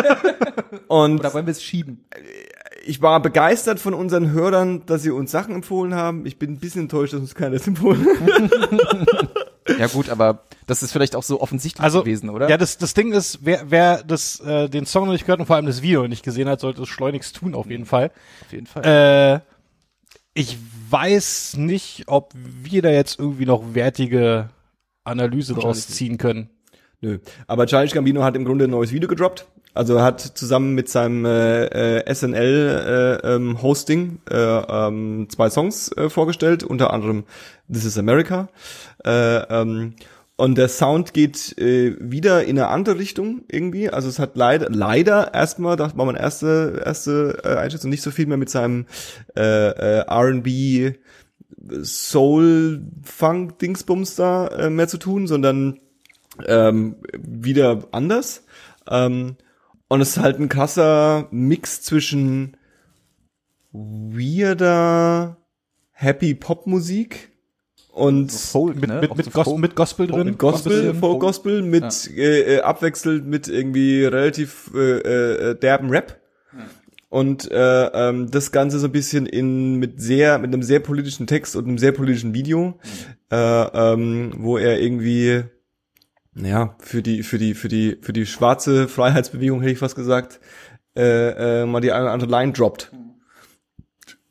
Und 0.88 1.20
Oder 1.20 1.34
wollen 1.34 1.46
wir 1.46 1.50
es 1.52 1.62
schieben? 1.62 2.04
ich 2.86 3.02
war 3.02 3.20
begeistert 3.20 3.80
von 3.80 3.92
unseren 3.92 4.30
Hörern, 4.30 4.86
dass 4.86 5.02
sie 5.02 5.10
uns 5.10 5.30
Sachen 5.30 5.54
empfohlen 5.54 5.94
haben. 5.94 6.24
Ich 6.24 6.38
bin 6.38 6.52
ein 6.52 6.58
bisschen 6.58 6.82
enttäuscht, 6.82 7.12
dass 7.12 7.20
uns 7.20 7.34
keiner 7.34 7.50
das 7.56 7.66
empfohlen 7.66 8.06
hat. 8.06 9.78
Ja 9.78 9.86
gut, 9.88 10.08
aber 10.08 10.44
das 10.66 10.82
ist 10.82 10.92
vielleicht 10.92 11.14
auch 11.14 11.22
so 11.22 11.42
offensichtlich 11.42 11.84
Also, 11.84 12.00
gewesen, 12.00 12.30
oder? 12.30 12.48
ja, 12.48 12.56
das, 12.56 12.78
das 12.78 12.94
Ding 12.94 13.12
ist, 13.12 13.40
wer, 13.42 13.70
wer 13.70 14.02
das, 14.02 14.40
äh, 14.40 14.70
den 14.70 14.86
Song 14.86 15.04
noch 15.04 15.12
nicht 15.12 15.26
gehört 15.26 15.40
und 15.40 15.46
vor 15.46 15.56
allem 15.56 15.66
das 15.66 15.82
Video 15.82 16.08
nicht 16.08 16.22
gesehen 16.24 16.48
hat, 16.48 16.60
sollte 16.60 16.80
es 16.80 16.88
schleunigst 16.88 17.36
tun, 17.36 17.54
auf 17.54 17.66
jeden 17.68 17.84
Fall. 17.84 18.10
auf 18.46 18.52
jeden 18.52 18.66
Fall. 18.66 19.42
Äh, 19.44 19.57
ich 20.38 20.56
weiß 20.90 21.56
nicht, 21.56 22.04
ob 22.06 22.32
wir 22.34 22.80
da 22.80 22.90
jetzt 22.90 23.18
irgendwie 23.18 23.44
noch 23.44 23.74
wertige 23.74 24.50
Analyse 25.02 25.54
draus 25.54 25.88
ziehen 25.88 26.16
können. 26.16 26.48
Nö. 27.00 27.18
Aber 27.48 27.66
Childish 27.66 27.92
Gambino 27.92 28.22
hat 28.22 28.36
im 28.36 28.44
Grunde 28.44 28.66
ein 28.66 28.70
neues 28.70 28.92
Video 28.92 29.08
gedroppt. 29.08 29.46
Also 29.74 30.00
hat 30.00 30.20
zusammen 30.20 30.74
mit 30.74 30.88
seinem 30.88 31.24
äh, 31.24 31.98
äh, 31.98 32.14
SNL 32.14 33.20
äh, 33.24 33.34
ähm, 33.34 33.62
Hosting 33.62 34.20
äh, 34.30 34.36
ähm, 34.36 35.26
zwei 35.28 35.50
Songs 35.50 35.90
äh, 35.96 36.08
vorgestellt, 36.08 36.62
unter 36.62 36.92
anderem 36.92 37.24
This 37.70 37.84
is 37.84 37.98
America. 37.98 38.48
Äh, 39.04 39.10
ähm, 39.10 39.94
und 40.38 40.56
der 40.56 40.68
Sound 40.68 41.14
geht 41.14 41.58
äh, 41.58 41.96
wieder 41.98 42.44
in 42.44 42.56
eine 42.58 42.68
andere 42.68 42.96
Richtung 42.96 43.42
irgendwie. 43.48 43.90
Also 43.90 44.08
es 44.08 44.20
hat 44.20 44.36
leider, 44.36 44.70
leider 44.70 45.34
erstmal, 45.34 45.74
das 45.74 45.98
war 45.98 46.06
meine 46.06 46.20
erste, 46.20 46.80
erste 46.86 47.40
äh, 47.42 47.56
Einschätzung, 47.56 47.90
nicht 47.90 48.02
so 48.02 48.12
viel 48.12 48.26
mehr 48.26 48.36
mit 48.36 48.48
seinem 48.48 48.86
äh, 49.36 49.42
äh, 49.42 50.04
R&B 50.06 50.92
Soul 51.82 52.86
Funk 53.02 53.58
Dingsbums 53.58 54.14
da 54.14 54.46
äh, 54.46 54.70
mehr 54.70 54.86
zu 54.86 54.98
tun, 54.98 55.26
sondern 55.26 55.80
ähm, 56.46 56.98
wieder 57.18 57.88
anders. 57.90 58.44
Ähm, 58.88 59.38
und 59.88 60.00
es 60.00 60.10
ist 60.10 60.22
halt 60.22 60.38
ein 60.38 60.48
krasser 60.48 61.26
Mix 61.32 61.82
zwischen 61.82 62.56
weirder 63.72 65.36
Happy 65.90 66.36
Pop 66.36 66.68
Musik 66.68 67.27
und 67.98 68.32
Folk, 68.32 68.80
Mit, 68.80 68.88
ne? 68.88 69.00
mit, 69.00 69.16
mit, 69.16 69.26
so 69.26 69.30
Gos 69.32 69.44
Folk. 69.44 69.58
mit 69.58 69.74
Gospel 69.74 70.06
drin. 70.06 70.26
mit 70.26 70.38
Gospel. 70.38 70.94
Folk 70.94 71.20
Gospel, 71.20 71.62
mit 71.62 72.10
äh, 72.16 72.56
äh, 72.56 72.60
abwechselnd 72.60 73.26
mit 73.26 73.48
irgendwie 73.48 74.04
relativ 74.04 74.70
äh, 74.74 74.98
äh, 75.50 75.54
derben 75.58 75.90
Rap. 75.90 76.20
Und 77.10 77.50
äh, 77.50 77.86
ähm, 77.86 78.30
das 78.30 78.52
Ganze 78.52 78.78
so 78.78 78.86
ein 78.86 78.92
bisschen 78.92 79.24
in 79.24 79.76
mit 79.76 80.00
sehr 80.00 80.38
mit 80.38 80.52
einem 80.52 80.62
sehr 80.62 80.80
politischen 80.80 81.26
Text 81.26 81.56
und 81.56 81.66
einem 81.66 81.78
sehr 81.78 81.92
politischen 81.92 82.34
Video, 82.34 82.78
äh, 83.30 83.36
ähm, 83.36 84.32
wo 84.36 84.58
er 84.58 84.78
irgendwie 84.78 85.44
ja 86.34 86.76
für 86.80 87.00
die 87.02 87.22
für 87.22 87.38
die 87.38 87.54
für 87.54 87.68
die 87.68 87.96
für 88.02 88.12
die 88.12 88.26
schwarze 88.26 88.88
Freiheitsbewegung 88.88 89.60
hätte 89.60 89.72
ich 89.72 89.78
fast 89.78 89.96
gesagt 89.96 90.38
äh, 90.96 91.62
äh, 91.62 91.66
mal 91.66 91.80
die 91.80 91.92
eine 91.92 92.04
oder 92.04 92.12
andere 92.12 92.30
Line 92.30 92.52
droppt. 92.52 92.92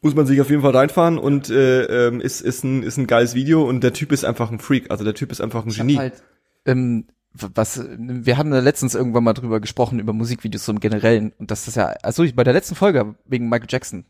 Muss 0.07 0.15
man 0.15 0.25
sich 0.25 0.39
auf 0.41 0.49
jeden 0.49 0.61
Fall 0.61 0.75
reinfahren 0.75 1.17
und 1.17 1.49
äh, 1.49 2.07
ähm, 2.07 2.21
ist 2.21 2.41
ist 2.41 2.63
ein 2.63 2.81
ist 2.83 2.97
ein 2.97 3.07
geiles 3.07 3.35
Video 3.35 3.67
und 3.67 3.83
der 3.83 3.93
Typ 3.93 4.11
ist 4.11 4.23
einfach 4.23 4.51
ein 4.51 4.59
Freak, 4.59 4.89
also 4.89 5.03
der 5.03 5.13
Typ 5.13 5.31
ist 5.31 5.41
einfach 5.41 5.63
ein 5.65 5.69
Ich 5.69 5.77
Genie. 5.77 5.97
halt, 5.97 6.23
ähm, 6.65 7.05
was, 7.33 7.83
wir 7.97 8.37
haben 8.37 8.49
da 8.51 8.59
letztens 8.59 8.95
irgendwann 8.95 9.23
mal 9.23 9.33
drüber 9.33 9.59
gesprochen, 9.59 9.99
über 9.99 10.13
Musikvideos 10.13 10.65
so 10.65 10.71
im 10.71 10.79
Generellen. 10.79 11.33
Und 11.37 11.51
das 11.51 11.67
ist 11.67 11.75
ja, 11.75 11.87
also 12.01 12.23
ich, 12.23 12.35
bei 12.35 12.43
der 12.43 12.53
letzten 12.53 12.73
Folge 12.75 13.15
wegen 13.25 13.47
Michael 13.49 13.67
Jackson, 13.69 14.05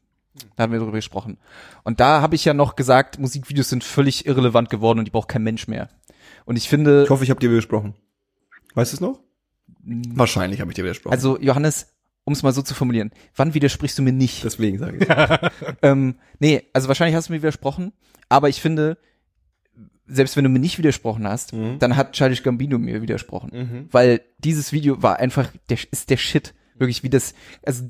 da 0.55 0.63
haben 0.63 0.71
wir 0.71 0.79
drüber 0.79 0.93
gesprochen. 0.93 1.37
Und 1.83 1.99
da 1.99 2.21
habe 2.21 2.35
ich 2.35 2.45
ja 2.45 2.53
noch 2.53 2.75
gesagt, 2.77 3.19
Musikvideos 3.19 3.69
sind 3.69 3.83
völlig 3.83 4.27
irrelevant 4.27 4.69
geworden 4.69 4.99
und 4.99 5.05
die 5.05 5.11
braucht 5.11 5.27
kein 5.29 5.43
Mensch 5.43 5.67
mehr. 5.67 5.89
Und 6.45 6.55
ich 6.57 6.69
finde, 6.69 7.03
Ich 7.03 7.09
hoffe, 7.09 7.23
ich 7.23 7.29
habe 7.31 7.39
dir 7.41 7.49
widersprochen. 7.49 7.95
Weißt 8.75 8.93
du 8.93 8.95
es 8.97 9.01
noch? 9.01 9.19
Wahrscheinlich 9.83 10.61
habe 10.61 10.71
ich 10.71 10.75
dir 10.75 10.83
widersprochen. 10.83 11.13
also 11.13 11.39
Johannes, 11.39 11.87
um 12.27 12.33
es 12.33 12.43
mal 12.43 12.51
so 12.51 12.61
zu 12.61 12.75
formulieren, 12.75 13.11
wann 13.37 13.53
widersprichst 13.53 13.97
du 13.97 14.01
mir 14.03 14.11
nicht? 14.11 14.43
deswegen 14.43 14.77
sage 14.79 14.97
ich. 14.99 15.07
ähm, 15.81 16.15
nee, 16.39 16.63
also 16.73 16.89
wahrscheinlich 16.89 17.15
hast 17.15 17.29
du 17.29 17.33
mir 17.33 17.39
widersprochen, 17.41 17.93
aber 18.27 18.49
ich 18.49 18.59
finde, 18.61 18.97
selbst 20.07 20.35
wenn 20.35 20.43
du 20.43 20.49
mir 20.49 20.59
nicht 20.59 20.77
widersprochen 20.77 21.25
hast, 21.25 21.53
Mhm. 21.53 21.79
dann 21.79 21.95
hat 21.95 22.11
Childish 22.11 22.43
Gambino 22.43 22.77
mir 22.77 23.01
widersprochen. 23.01 23.87
Weil 23.91 24.21
dieses 24.39 24.73
Video 24.73 25.01
war 25.01 25.19
einfach, 25.19 25.49
der 25.69 25.77
ist 25.91 26.09
der 26.09 26.17
Shit. 26.17 26.53
Wirklich 26.75 27.01
wie 27.01 27.09
das, 27.09 27.33
also, 27.65 27.89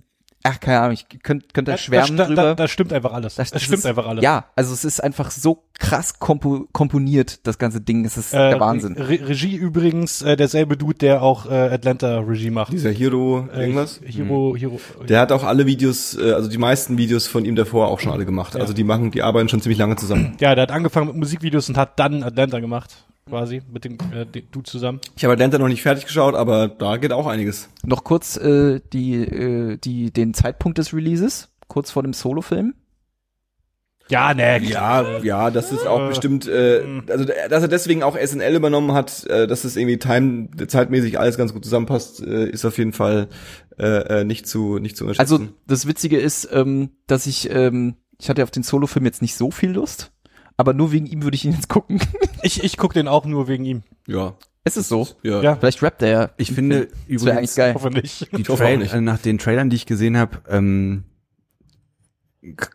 ach, 0.50 0.60
keine 0.60 0.80
Ahnung, 0.80 0.94
ich 0.94 1.08
könnte 1.24 1.48
könnt 1.54 1.68
da 1.68 1.78
schwärmen 1.78 2.18
da, 2.18 2.26
drüber. 2.26 2.42
da, 2.44 2.56
da 2.56 2.68
stimmt 2.68 2.94
einfach 2.94 3.14
alles. 3.14 3.36
Das- 3.36 3.52
das 3.52 3.62
stimmt 3.62 3.80
ist, 3.80 3.86
einfach 3.86 4.08
alles. 4.08 4.24
Ja, 4.24 4.46
also 4.56 4.74
es 4.74 4.84
ist 4.86 5.04
einfach 5.04 5.32
so 5.32 5.64
krass 5.80 6.20
kompo 6.20 6.68
komponiert, 6.72 7.46
das 7.46 7.58
ganze 7.58 7.82
Ding. 7.82 8.06
Es 8.06 8.18
ist 8.18 8.34
Äh, 8.34 8.50
der 8.52 8.60
Wahnsinn. 8.60 8.94
Re 8.94 9.20
Regie 9.28 9.56
übrigens 9.56 10.22
äh, 10.22 10.36
derselbe 10.36 10.78
Dude, 10.78 10.98
der 10.98 11.22
auch 11.22 11.46
äh, 11.46 11.54
Atlanta 11.54 12.20
Regie 12.20 12.50
macht. 12.50 12.74
Dieser 12.74 12.92
Hero 12.92 13.48
Äh, 13.54 13.62
irgendwas. 13.62 14.00
Hero, 14.04 14.56
Hero. 14.58 14.80
Der 15.08 15.20
hat 15.20 15.32
auch 15.32 15.44
alle 15.44 15.66
Videos, 15.66 16.18
äh, 16.18 16.32
also 16.32 16.50
die 16.50 16.58
meisten 16.58 16.98
Videos 16.98 17.28
von 17.28 17.46
ihm 17.46 17.56
davor 17.56 17.88
auch 17.90 18.00
schon 18.00 18.12
alle 18.12 18.26
gemacht. 18.26 18.56
Also 18.56 18.74
die 18.74 18.84
machen, 18.84 19.12
die 19.12 19.22
arbeiten 19.22 19.50
schon 19.50 19.62
ziemlich 19.62 19.78
lange 19.80 19.96
zusammen. 19.96 20.36
Ja, 20.40 20.56
der 20.56 20.64
hat 20.64 20.72
angefangen 20.72 21.08
mit 21.08 21.16
Musikvideos 21.18 21.70
und 21.70 21.78
hat 21.78 22.00
dann 22.00 22.24
Atlanta 22.24 22.60
gemacht, 22.60 23.06
quasi, 23.28 23.62
mit 23.72 23.86
dem, 23.86 23.98
äh, 24.14 24.26
Dude 24.26 24.64
zusammen. 24.64 25.00
Ich 25.16 25.24
habe 25.24 25.34
Atlanta 25.34 25.58
noch 25.58 25.68
nicht 25.68 25.82
fertig 25.82 26.06
geschaut, 26.06 26.36
aber 26.36 26.68
da 26.68 26.98
geht 26.98 27.12
auch 27.12 27.28
einiges. 27.28 27.70
Noch 27.84 28.04
kurz 28.04 28.38
äh, 28.38 28.80
die, 28.94 29.16
äh, 29.16 29.78
die, 29.78 30.12
den 30.12 30.34
Zeitpunkt 30.34 30.78
des 30.78 30.94
Releases, 30.94 31.50
kurz 31.68 31.92
vor 31.92 32.04
dem 32.04 32.14
Solo-Film. 32.14 32.74
Ja, 34.10 34.34
ne. 34.34 34.62
Ja, 34.64 35.20
ja, 35.20 35.52
das 35.52 35.72
ist 35.72 35.86
auch 35.86 36.06
äh, 36.06 36.08
bestimmt, 36.10 36.48
äh, 36.48 37.02
also 37.10 37.26
dass 37.26 37.62
er 37.62 37.68
deswegen 37.68 38.04
auch 38.04 38.18
SNL 38.18 38.56
übernommen 38.56 38.94
hat, 38.94 39.26
äh, 39.26 39.48
dass 39.48 39.64
es 39.64 39.76
irgendwie 39.76 39.98
time, 39.98 40.50
zeitmäßig 40.68 41.20
alles 41.20 41.38
ganz 41.38 41.54
gut 41.54 41.64
zusammenpasst, 41.64 42.22
äh, 42.22 42.50
ist 42.50 42.66
auf 42.66 42.78
jeden 42.78 42.94
Fall 42.94 43.28
äh, 43.78 44.22
äh, 44.22 44.24
nicht 44.24 44.48
zu 44.48 44.80
nicht 44.80 44.96
zu 44.96 45.04
unterschätzen. 45.04 45.34
Also 45.34 45.48
das 45.68 45.88
Witzige 45.88 46.20
ist, 46.20 46.50
ähm, 46.52 46.92
dass 47.08 47.28
ich, 47.28 47.50
ähm, 47.50 47.96
ich 48.18 48.30
hatte 48.30 48.44
auf 48.44 48.52
den 48.52 48.64
Solo-Film 48.64 49.06
jetzt 49.06 49.22
nicht 49.22 49.36
so 49.36 49.52
viel 49.52 49.72
Lust, 49.72 50.12
aber 50.58 50.74
nur 50.74 50.92
wegen 50.92 51.06
ihm 51.06 51.24
würde 51.24 51.36
ich 51.36 51.46
ihn 51.46 51.54
jetzt 51.54 51.70
gucken. 51.70 52.00
Ich, 52.44 52.64
ich 52.64 52.78
guck 52.78 52.94
den 52.94 53.08
auch 53.08 53.26
nur 53.26 53.48
wegen 53.48 53.66
ihm. 53.66 53.84
ja, 54.08 54.36
es 54.64 54.78
ist 54.78 54.90
so. 54.90 55.08
ja, 55.24 55.42
Ja. 55.42 55.56
Vielleicht 55.56 55.82
rappt 55.82 56.02
er 56.04 56.10
ja. 56.10 56.30
Ich 56.38 56.52
finde 56.52 56.86
Das 56.86 57.26
wäre 57.26 57.38
eigentlich 57.38 57.52
übrigens, 57.52 57.56
geil. 57.56 57.74
Hoffe 57.74 57.90
nicht. 57.90 58.32
die 58.32 58.42
Ich 58.42 58.50
hoffe 58.50 58.64
auch 58.64 58.68
Trail, 58.68 58.78
nicht. 58.78 58.94
äh, 58.94 59.02
nach 59.02 59.18
den 59.18 59.38
Trailern, 59.40 59.70
die 59.72 59.76
ich 59.76 59.86
gesehen 59.88 60.18
habe, 60.18 60.38
ähm, 60.48 61.04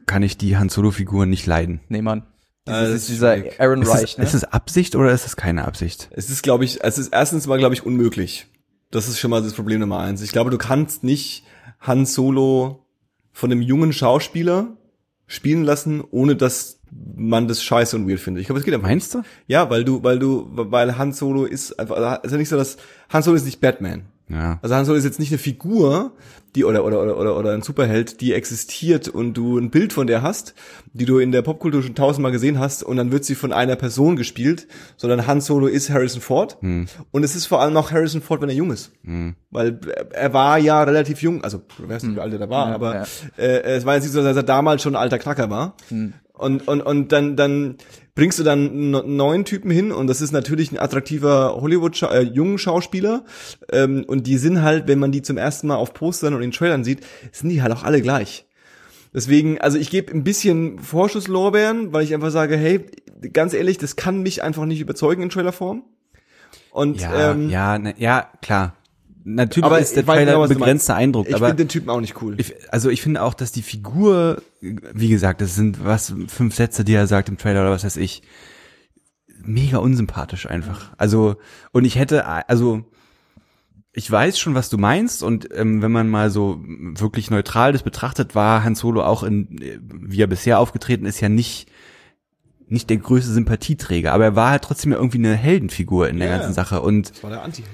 kann 0.07 0.23
ich 0.23 0.37
die 0.37 0.57
Han 0.57 0.69
Solo-Figuren 0.69 1.31
nicht 1.31 1.47
leiden. 1.47 1.81
Nee, 1.89 2.03
Mann. 2.03 2.27
Ah, 2.67 2.81
Dieses, 2.81 2.83
das 2.83 2.89
ist 2.91 3.03
ist 3.03 3.09
dieser 3.11 3.37
schwierig. 3.37 3.61
Aaron 3.61 3.83
Ist 3.83 3.89
Reich, 3.91 4.03
es, 4.13 4.19
ne? 4.19 4.25
ist 4.25 4.35
es 4.35 4.45
Absicht 4.45 4.97
oder 4.97 5.13
ist 5.13 5.27
es 5.27 5.37
keine 5.37 5.65
Absicht? 5.65 6.09
Es 6.13 6.29
ist, 6.31 6.43
glaube 6.43 6.65
ich, 6.65 6.83
es 6.83 6.99
ist 6.99 7.09
erstens 7.13 7.47
mal, 7.47 7.59
glaube 7.59 7.75
ich, 7.75 7.87
unmöglich. 7.87 8.47
Das 8.91 9.09
ist 9.09 9.19
schon 9.19 9.31
mal 9.31 9.43
das 9.43 9.55
Problem 9.55 9.81
Nummer 9.81 10.01
eins. 10.01 10.23
Ich 10.23 10.33
glaube, 10.33 10.51
du 10.51 10.59
kannst 10.59 11.03
nicht 11.05 11.45
Han 11.81 12.05
Solo 12.05 12.85
von 13.33 13.51
einem 13.51 13.63
jungen 13.63 13.93
Schauspieler 13.93 14.77
spielen 15.27 15.65
lassen, 15.65 16.03
ohne 16.11 16.37
dass 16.37 16.81
man 17.17 17.49
das 17.49 17.63
scheiße 17.63 17.97
und 17.97 18.09
weird 18.09 18.21
findet. 18.21 18.43
Ich 18.43 18.47
glaube, 18.47 18.59
es 18.59 18.65
geht 18.65 18.75
einfach. 18.75 18.89
Meinst 18.89 19.15
du? 19.15 19.23
Ja, 19.47 19.71
weil 19.71 19.85
du, 19.85 20.03
weil 20.03 20.19
du, 20.19 20.49
weil 20.53 20.99
Han 20.99 21.13
Solo 21.13 21.45
ist 21.45 21.79
einfach, 21.79 21.97
also 21.97 22.23
ist 22.23 22.33
ja 22.33 22.39
nicht 22.39 22.49
so, 22.49 22.57
dass 22.57 22.77
Han 23.11 23.23
Solo 23.23 23.37
ist 23.37 23.45
nicht 23.45 23.61
Batman. 23.61 24.03
Ja. 24.29 24.59
Also 24.63 24.75
Han 24.75 24.85
Solo 24.85 24.99
ist 24.99 25.05
jetzt 25.05 25.19
nicht 25.19 25.31
eine 25.31 25.39
Figur, 25.39 26.13
die 26.55 26.65
oder 26.65 26.85
oder 26.85 27.03
oder 27.03 27.19
oder, 27.19 27.37
oder 27.37 27.53
ein 27.53 27.63
Superheld, 27.63 28.21
die 28.21 28.35
existiert 28.35 29.09
und 29.09 29.35
du 29.35 29.59
ein 29.59 29.71
Bild 29.71 29.93
von 29.93 30.07
der 30.07 30.23
hast, 30.23 30.55
die 30.93 31.07
du 31.07 31.19
in 31.19 31.33
der 31.33 31.43
Popkultur 31.43 31.83
schon 31.83 31.95
tausendmal 31.95 32.33
gesehen 32.33 32.59
hast 32.59 32.83
und 32.83 32.97
dann 32.99 33.11
wird 33.11 33.25
sie 33.25 33.35
von 33.35 33.53
einer 33.53 33.77
Person 33.77 34.17
gespielt, 34.17 34.69
sondern 34.97 35.27
Han 35.27 35.41
Solo 35.41 35.67
ist 35.67 35.91
Harrison 35.91 36.21
Ford 36.21 36.59
und 37.11 37.25
es 37.25 37.35
ist 37.35 37.47
vor 37.47 37.61
allem 37.63 37.77
auch 37.77 37.91
Harrison 37.91 38.21
Ford, 38.21 38.43
wenn 38.43 38.51
er 38.51 38.55
jung 38.55 38.71
ist, 38.71 38.93
weil 39.51 39.81
er 40.13 40.33
war 40.35 40.59
ja 40.59 40.83
relativ 40.83 41.23
jung, 41.23 41.43
also 41.43 41.63
du 41.79 41.89
weißt 41.89 42.05
nicht, 42.05 42.17
wie 42.17 42.21
alt 42.21 42.33
er 42.33 42.39
da 42.39 42.51
war, 42.51 42.69
Ja, 42.69 42.75
aber 42.75 42.95
ja. 42.95 43.05
Äh, 43.39 43.63
es 43.77 43.87
war 43.87 43.95
jetzt 43.95 44.05
nicht 44.05 44.13
so, 44.13 44.23
dass 44.23 44.37
er 44.37 44.43
damals 44.43 44.83
schon 44.83 44.95
ein 44.95 45.03
alter 45.03 45.19
Knacker 45.19 45.49
war. 45.51 45.75
Und, 46.43 46.67
und, 46.69 46.81
und 46.83 47.13
dann, 47.13 47.37
dann 47.37 47.77
bringst 48.15 48.39
du 48.39 48.43
dann 48.43 48.69
einen 48.69 49.17
neuen 49.17 49.45
Typen 49.45 49.71
hin 49.71 49.93
und 49.93 50.07
das 50.07 50.21
ist 50.21 50.33
natürlich 50.33 50.73
ein 50.73 50.79
attraktiver 50.79 51.57
Hollywood 51.61 52.03
äh, 52.03 52.23
jungen 52.23 52.59
Schauspieler 52.59 53.25
ähm, 53.71 54.05
und 54.07 54.27
die 54.27 54.37
sind 54.37 54.63
halt, 54.63 54.89
wenn 54.89 54.99
man 54.99 55.13
die 55.13 55.23
zum 55.23 55.39
ersten 55.39 55.69
Mal 55.69 55.77
auf 55.77 55.95
Postern 55.95 56.35
und 56.35 56.43
in 56.43 56.51
Trailern 56.51 56.85
sieht, 56.85 57.01
sind 57.31 57.49
die 57.49 57.63
halt 57.63 57.73
auch 57.73 57.85
alle 57.85 58.03
gleich. 58.03 58.45
Deswegen, 59.15 59.61
also 59.61 59.79
ich 59.79 59.91
gebe 59.91 60.13
ein 60.13 60.25
bisschen 60.25 60.79
Vorschusslorbeeren, 60.79 61.93
weil 61.93 62.05
ich 62.05 62.15
einfach 62.15 62.31
sage, 62.31 62.57
hey, 62.57 62.87
ganz 63.33 63.55
ehrlich, 63.55 63.79
das 63.79 63.97
kann 63.97 64.23
mich 64.23 64.43
einfach 64.43 64.65
nicht 64.65 64.81
überzeugen 64.81 65.23
in 65.23 65.29
Trailerform. 65.29 65.85
Und 66.71 67.01
Ja, 67.01 67.33
ähm, 67.33 67.51
ja, 67.51 67.79
ne, 67.79 67.95
ja, 67.99 68.31
klar. 68.41 68.75
Natürlich 69.25 69.65
Aber 69.65 69.79
ist 69.79 69.95
der 69.97 70.05
Trailer 70.05 70.33
genau, 70.35 70.49
begrenzter 70.49 70.95
Eindruck, 70.97 71.29
ich 71.29 71.37
finde 71.37 71.55
den 71.55 71.69
Typen 71.69 71.91
auch 71.91 72.01
nicht 72.01 72.21
cool. 72.23 72.35
ich, 72.39 72.55
also 72.73 72.91
ich 72.91 73.03
finde 73.03 73.23
auch, 73.23 73.35
dass 73.35 73.53
die 73.53 73.63
Figur, 73.63 74.43
wie 74.61 75.09
gesagt, 75.09 75.41
das 75.41 75.55
sind 75.55 75.85
was 75.85 76.15
fünf 76.29 76.55
Sätze, 76.55 76.85
die 76.85 76.95
er 76.95 77.07
sagt 77.07 77.29
im 77.29 77.39
Trailer 77.39 77.61
oder 77.63 77.71
was 77.71 77.85
weiß 77.85 77.97
ich, 77.99 78.23
mega 79.45 79.79
unsympathisch 79.79 80.47
einfach. 80.47 80.93
Also 80.99 81.37
und 81.73 81.85
ich 81.85 81.97
hätte, 81.97 82.27
also 82.27 82.85
ich 83.93 84.11
weiß 84.11 84.39
schon, 84.39 84.55
was 84.55 84.71
du 84.71 84.79
meinst 84.79 85.23
und 85.23 85.49
ähm, 85.55 85.83
wenn 85.83 85.93
man 85.93 86.09
mal 86.09 86.31
so 86.31 86.61
wirklich 86.65 87.31
neutral 87.31 87.73
das 87.73 87.83
betrachtet, 87.83 88.35
war 88.35 88.65
Han 88.65 88.75
Solo 88.75 89.03
auch 89.05 89.23
in, 89.23 89.49
wie 89.91 90.21
er 90.23 90.27
bisher 90.27 90.59
aufgetreten 90.59 91.07
ist, 91.07 91.21
ja 91.21 91.29
nicht 91.29 91.71
nicht 92.69 92.89
der 92.89 92.97
größte 92.97 93.31
Sympathieträger, 93.31 94.15
aber 94.15 94.25
er 94.25 94.35
war 94.37 94.51
halt 94.51 94.65
trotzdem 94.65 94.93
irgendwie 94.93 95.19
eine 95.19 95.35
Heldenfigur 95.37 96.09
in 96.09 96.19
der 96.19 96.29
Ja. 96.29 96.37
ganzen 96.39 96.55
Sache 96.55 96.81
und 96.81 97.11
das 97.11 97.23
war 97.23 97.29
der 97.31 97.43
Antiheld. 97.43 97.71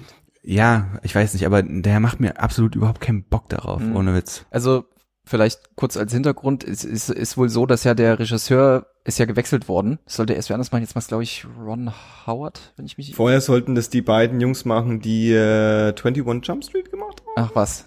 Ja, 0.50 0.86
ich 1.02 1.14
weiß 1.14 1.34
nicht, 1.34 1.44
aber 1.44 1.62
der 1.62 2.00
macht 2.00 2.20
mir 2.20 2.40
absolut 2.40 2.74
überhaupt 2.74 3.02
keinen 3.02 3.22
Bock 3.22 3.50
darauf, 3.50 3.82
Mhm. 3.82 3.96
ohne 3.96 4.14
Witz. 4.14 4.46
Also 4.50 4.86
vielleicht 5.26 5.76
kurz 5.76 5.98
als 5.98 6.10
Hintergrund, 6.12 6.64
es 6.64 6.84
ist, 6.84 7.10
ist 7.10 7.36
wohl 7.36 7.50
so, 7.50 7.66
dass 7.66 7.84
ja 7.84 7.92
der 7.92 8.18
Regisseur 8.18 8.86
ist 9.04 9.18
ja 9.18 9.26
gewechselt 9.26 9.68
worden. 9.68 9.98
Das 10.06 10.16
sollte 10.16 10.32
erst 10.32 10.48
wer 10.48 10.54
anders 10.54 10.72
machen. 10.72 10.80
Jetzt 10.82 10.94
macht 10.94 11.08
glaube 11.08 11.22
ich 11.22 11.46
Ron 11.62 11.92
Howard, 12.26 12.72
wenn 12.76 12.86
ich 12.86 12.96
mich... 12.96 13.14
Vorher 13.14 13.42
sollten 13.42 13.74
das 13.74 13.90
die 13.90 14.00
beiden 14.00 14.40
Jungs 14.40 14.64
machen, 14.64 15.00
die 15.00 15.32
äh, 15.32 15.92
21 15.94 16.46
Jump 16.48 16.64
Street 16.64 16.90
gemacht 16.90 17.20
haben. 17.20 17.32
Ach 17.36 17.50
was. 17.54 17.84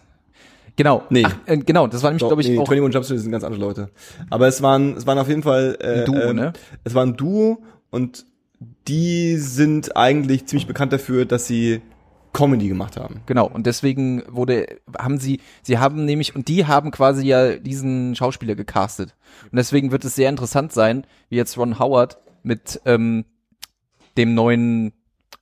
Genau. 0.76 1.01
Nee. 1.09 1.24
Ach, 1.26 1.36
äh, 1.47 1.57
genau, 1.57 1.88
das 1.88 2.03
war 2.03 2.12
nämlich, 2.12 2.28
glaube 2.28 2.41
ich, 2.43 2.47
nee, 2.49 2.59
auch 2.59 2.70
21 2.70 2.93
Jump 2.93 3.05
Street 3.05 3.20
sind 3.22 3.32
ganz 3.32 3.43
andere 3.43 3.59
Leute. 3.62 3.89
Aber 4.30 4.47
es 4.47 4.62
waren, 4.62 4.95
es 4.97 5.07
waren 5.07 5.18
auf 5.18 5.28
jeden 5.28 5.41
Fall 5.43 5.78
äh, 5.82 6.01
Ein 6.01 6.05
Duo, 6.05 6.20
ähm, 6.22 6.36
ne? 6.36 6.53
Es 6.84 6.93
war 6.93 7.03
ein 7.03 7.18
Duo 7.18 7.64
und 7.89 8.26
die 8.88 9.38
sind 9.38 9.97
eigentlich 9.97 10.45
ziemlich 10.45 10.68
bekannt 10.68 10.93
dafür, 10.93 11.26
dass 11.26 11.47
sie 11.47 11.82
Comedy 12.34 12.67
gemacht 12.67 12.97
haben. 12.97 13.21
Genau, 13.25 13.47
und 13.47 13.65
deswegen 13.65 14.23
wurde, 14.29 14.65
haben 14.97 15.17
sie, 15.17 15.41
sie 15.63 15.79
haben 15.79 16.05
nämlich, 16.05 16.36
und 16.36 16.47
die 16.47 16.65
haben 16.65 16.91
quasi 16.91 17.25
ja 17.25 17.55
diesen 17.57 18.15
Schauspieler 18.15 18.55
gecastet. 18.55 19.15
Und 19.51 19.57
deswegen 19.57 19.91
wird 19.91 20.05
es 20.05 20.15
sehr 20.15 20.29
interessant 20.29 20.71
sein, 20.71 21.05
wie 21.29 21.36
jetzt 21.36 21.57
Ron 21.57 21.79
Howard 21.79 22.17
mit 22.43 22.79
ähm, 22.86 23.25
dem 24.17 24.34
neuen, 24.34 24.93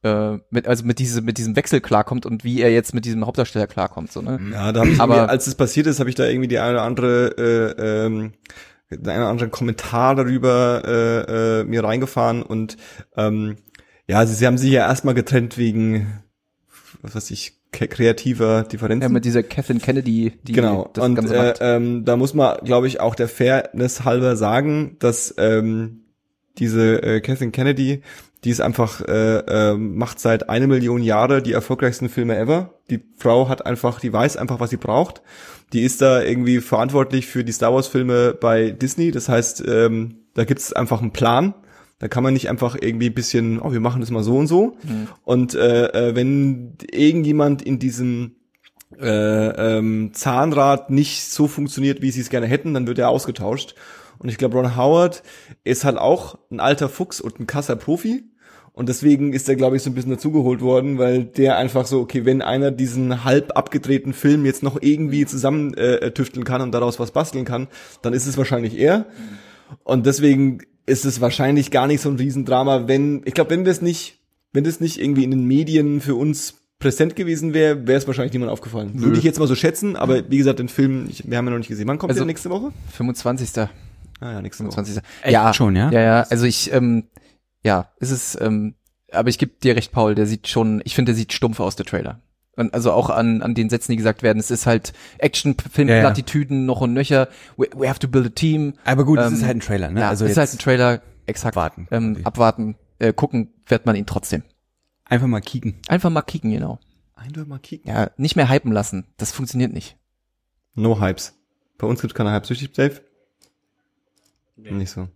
äh, 0.04 0.38
mit, 0.50 0.68
also 0.68 0.86
mit, 0.86 1.00
diese, 1.00 1.22
mit 1.22 1.38
diesem 1.38 1.56
Wechsel 1.56 1.82
klarkommt 1.82 2.26
und 2.26 2.44
wie 2.44 2.62
er 2.62 2.72
jetzt 2.72 2.94
mit 2.94 3.06
diesem 3.06 3.26
Hauptdarsteller 3.26 3.68
klarkommt. 3.68 4.12
So, 4.12 4.22
ne? 4.22 4.40
Ja, 4.52 4.72
da 4.72 4.82
habe 4.82 4.90
ich, 4.90 5.00
Aber- 5.00 5.30
als 5.30 5.48
es 5.48 5.56
passiert 5.56 5.88
ist, 5.88 6.00
habe 6.00 6.10
ich 6.10 6.16
da 6.16 6.26
irgendwie 6.26 6.48
die 6.48 6.60
eine 6.60 6.74
oder 6.74 6.84
andere, 6.84 7.76
äh, 7.78 8.06
ähm, 8.06 8.34
einen 8.92 9.02
oder 9.02 9.28
anderen 9.28 9.52
Kommentar 9.52 10.16
darüber 10.16 10.82
äh, 10.86 11.60
äh, 11.60 11.64
mir 11.64 11.84
reingefahren 11.84 12.42
und 12.42 12.78
ähm, 13.16 13.58
ja, 14.08 14.26
sie, 14.26 14.34
sie 14.34 14.48
haben 14.48 14.58
sich 14.58 14.72
ja 14.72 14.88
erstmal 14.88 15.14
getrennt 15.14 15.60
wegen, 15.60 16.24
was 17.02 17.16
weiß 17.16 17.32
ich, 17.32 17.54
kreativer 17.72 18.64
Differenzen. 18.64 19.02
Ja, 19.02 19.10
mit 19.10 19.26
dieser 19.26 19.44
Kathleen 19.44 19.80
Kennedy, 19.80 20.34
die 20.44 20.52
genau. 20.54 20.90
das 20.94 21.06
und 21.06 21.16
Ganze 21.16 21.36
äh, 21.36 21.48
macht. 21.48 21.58
ähm, 21.62 22.06
da 22.06 22.18
muss 22.18 22.34
man, 22.34 22.58
glaube 22.64 22.88
ich, 22.88 23.00
auch 23.00 23.16
der 23.16 23.28
Fairness 23.28 24.04
halber 24.06 24.36
sagen, 24.36 24.98
dass 25.00 25.34
ähm, 25.38 26.02
diese 26.58 27.02
äh, 27.02 27.22
Kathleen 27.22 27.52
Kennedy, 27.52 28.02
die 28.44 28.50
ist 28.50 28.62
einfach 28.62 29.02
äh, 29.02 29.40
äh, 29.40 29.76
macht 29.76 30.20
seit 30.20 30.50
eine 30.50 30.68
Million 30.68 31.02
Jahre 31.02 31.42
die 31.42 31.54
erfolgreichsten 31.54 32.10
Filme 32.10 32.38
ever. 32.38 32.74
Die 32.90 33.02
Frau 33.18 33.50
hat 33.50 33.66
einfach, 33.66 34.00
die 34.00 34.12
weiß 34.12 34.38
einfach, 34.38 34.60
was 34.60 34.70
sie 34.70 34.78
braucht. 34.78 35.22
Die 35.74 35.84
ist 35.84 36.02
da 36.02 36.22
irgendwie 36.22 36.60
verantwortlich 36.62 37.28
für 37.28 37.44
die 37.44 37.52
Star 37.52 37.74
Wars 37.74 37.88
Filme 37.88 38.34
bei 38.34 38.72
Disney. 38.72 39.12
Das 39.12 39.30
heißt, 39.30 39.64
ähm, 39.68 40.20
da 40.34 40.46
gibt 40.46 40.60
es 40.60 40.74
einfach 40.74 41.02
einen 41.02 41.12
Plan. 41.12 41.54
Da 42.00 42.08
kann 42.08 42.24
man 42.24 42.34
nicht 42.34 42.50
einfach 42.50 42.78
irgendwie 42.80 43.10
ein 43.10 43.14
bisschen, 43.14 43.60
oh, 43.60 43.72
wir 43.74 43.82
machen 43.82 44.02
das 44.02 44.10
mal 44.10 44.24
so 44.24 44.38
und 44.38 44.48
so. 44.48 44.78
Und 45.26 45.54
äh, 45.54 45.88
äh, 45.88 46.16
wenn 46.16 46.78
irgendjemand 46.92 47.62
in 47.62 47.78
diesem 47.78 48.36
äh, 48.98 49.78
ähm, 49.78 50.12
Zahnrad 50.14 50.90
nicht 50.90 51.26
so 51.26 51.48
funktioniert, 51.48 52.02
wie 52.02 52.12
sie 52.12 52.22
es 52.22 52.30
gerne 52.30 52.48
hätten, 52.48 52.74
dann 52.74 52.88
wird 52.88 53.00
er 53.00 53.10
ausgetauscht. 53.10 53.76
Und 54.18 54.30
ich 54.30 54.38
glaube, 54.38 54.58
Ron 54.58 54.76
Howard 54.76 55.24
ist 55.64 55.86
halt 55.86 55.98
auch 55.98 56.38
ein 56.52 56.60
alter 56.60 56.90
Fuchs 56.90 57.22
und 57.22 57.40
ein 57.40 57.48
kasser 57.48 57.76
Profi. 57.76 58.24
Und 58.72 58.88
deswegen 58.88 59.34
ist 59.34 59.50
er, 59.50 59.56
glaube 59.56 59.76
ich, 59.76 59.84
so 59.84 59.90
ein 59.90 59.94
bisschen 59.94 60.12
dazugeholt 60.12 60.62
worden, 60.62 61.00
weil 61.00 61.26
der 61.26 61.58
einfach 61.58 61.86
so, 61.86 62.00
okay, 62.00 62.24
wenn 62.24 62.42
einer 62.42 62.72
diesen 62.72 63.26
halb 63.26 63.58
abgedrehten 63.58 64.14
Film 64.14 64.46
jetzt 64.46 64.64
noch 64.64 64.78
irgendwie 64.82 65.26
zusammen 65.26 65.74
äh, 65.74 66.12
tüfteln 66.12 66.46
kann 66.46 66.62
und 66.62 66.72
daraus 66.72 66.98
was 66.98 67.12
basteln 67.12 67.44
kann, 67.44 67.68
dann 68.02 68.14
ist 68.14 68.26
es 68.26 68.38
wahrscheinlich 68.38 68.78
er. 68.78 69.06
Und 69.84 70.06
deswegen 70.06 70.60
ist 70.90 71.06
es 71.06 71.22
wahrscheinlich 71.22 71.72
gar 71.72 71.88
nicht 71.88 72.02
so 72.02 72.10
ein 72.10 72.16
Riesendrama, 72.18 72.88
wenn, 72.88 73.22
ich 73.26 73.34
glaube, 73.34 73.52
wenn 73.52 73.64
das 73.64 73.82
nicht, 73.82 74.20
wenn 74.52 74.64
das 74.64 74.80
nicht 74.80 75.00
irgendwie 75.00 75.24
in 75.24 75.32
den 75.32 75.46
Medien 75.46 76.02
für 76.02 76.16
uns 76.16 76.56
präsent 76.80 77.16
gewesen 77.16 77.54
wäre, 77.54 77.88
wäre 77.88 77.98
es 77.98 78.08
wahrscheinlich 78.08 78.34
niemand 78.34 78.52
aufgefallen. 78.52 78.92
Würde 79.02 79.18
ich 79.18 79.24
jetzt 79.24 79.38
mal 79.40 79.48
so 79.48 79.56
schätzen, 79.56 79.96
aber 79.96 80.30
wie 80.30 80.38
gesagt, 80.38 80.60
den 80.60 80.70
Film, 80.70 81.08
ich, 81.10 81.30
wir 81.30 81.38
haben 81.38 81.46
ja 81.46 81.52
noch 81.52 81.58
nicht 81.58 81.68
gesehen. 81.68 81.88
Wann 81.88 81.98
kommt 81.98 82.12
Also- 82.12 82.22
der 82.22 82.28
nächste 82.28 82.50
Woche? 82.50 82.72
25. 82.94 83.50
Ah 84.22 84.32
ja, 84.34 84.42
nächste 84.42 84.64
Woche. 84.66 84.74
25. 84.74 85.04
Echt 85.24 85.34
ja, 85.34 85.54
schon, 85.54 85.76
ja? 85.76 85.92
Ja, 85.92 86.02
ja, 86.02 86.22
also 86.30 86.46
ich, 86.46 86.72
ähm, 86.74 87.04
ja, 87.64 87.92
es 88.00 88.12
ist, 88.12 88.38
ähm, 88.42 88.76
aber 89.12 89.30
ich 89.30 89.38
gebe 89.38 89.52
dir 89.62 89.76
recht, 89.76 89.92
Paul, 89.92 90.16
der 90.16 90.26
sieht 90.26 90.48
schon, 90.48 90.82
ich 90.86 90.96
finde, 90.96 91.12
der 91.12 91.16
sieht 91.18 91.34
stumpf 91.34 91.60
aus, 91.60 91.76
der 91.76 91.86
Trailer. 91.86 92.22
Also 92.72 92.92
auch 92.92 93.10
an, 93.10 93.42
an 93.42 93.56
den 93.56 93.70
Sätzen, 93.70 93.92
die 93.94 93.98
gesagt 93.98 94.22
werden, 94.24 94.40
es 94.40 94.52
ist 94.52 94.66
halt 94.66 94.94
Action-Film-Plattitüden 95.20 96.66
noch 96.66 96.82
und 96.82 96.94
nöcher, 96.94 97.28
we, 97.58 97.68
we 97.76 97.88
have 97.90 98.00
to 98.00 98.08
build 98.08 98.26
a 98.26 98.30
team. 98.30 98.74
Aber 98.86 99.06
gut, 99.06 99.20
es 99.20 99.28
Ähm, 99.28 99.34
ist 99.34 99.44
halt 99.46 99.58
ein 99.58 99.62
Trailer, 99.62 99.90
ne? 99.92 100.02
Ja, 100.02 100.10
also 100.10 100.26
es 100.26 100.32
ist 100.32 100.38
halt 100.38 100.54
ein 100.54 100.58
Trailer, 100.60 101.02
exakt. 101.26 101.56
warten. 101.56 101.88
Ähm, 101.92 102.20
abwarten, 102.24 102.76
äh, 103.00 103.14
gucken 103.14 103.54
wird 103.68 103.86
man 103.86 103.96
ihn 103.96 104.06
trotzdem. 104.06 104.44
Einfach 105.06 105.28
mal 105.28 105.40
kicken. 105.42 105.76
Einfach 105.88 106.10
mal 106.10 106.22
kicken, 106.22 106.52
genau. 106.52 106.80
Einfach 107.16 107.46
mal 107.46 107.60
kicken. 107.60 107.90
Ja, 107.90 108.12
nicht 108.18 108.36
mehr 108.36 108.50
hypen 108.50 108.72
lassen, 108.72 109.06
das 109.18 109.32
funktioniert 109.32 109.74
nicht. 109.74 109.98
No 110.76 111.02
Hypes. 111.02 111.36
Bei 111.78 111.88
uns 111.88 112.02
gibt's 112.02 112.14
keine 112.16 112.32
Hypes. 112.34 112.50
Richtig, 112.50 112.74
Dave? 112.74 113.02
Nicht 114.58 114.92
so. 114.92 115.08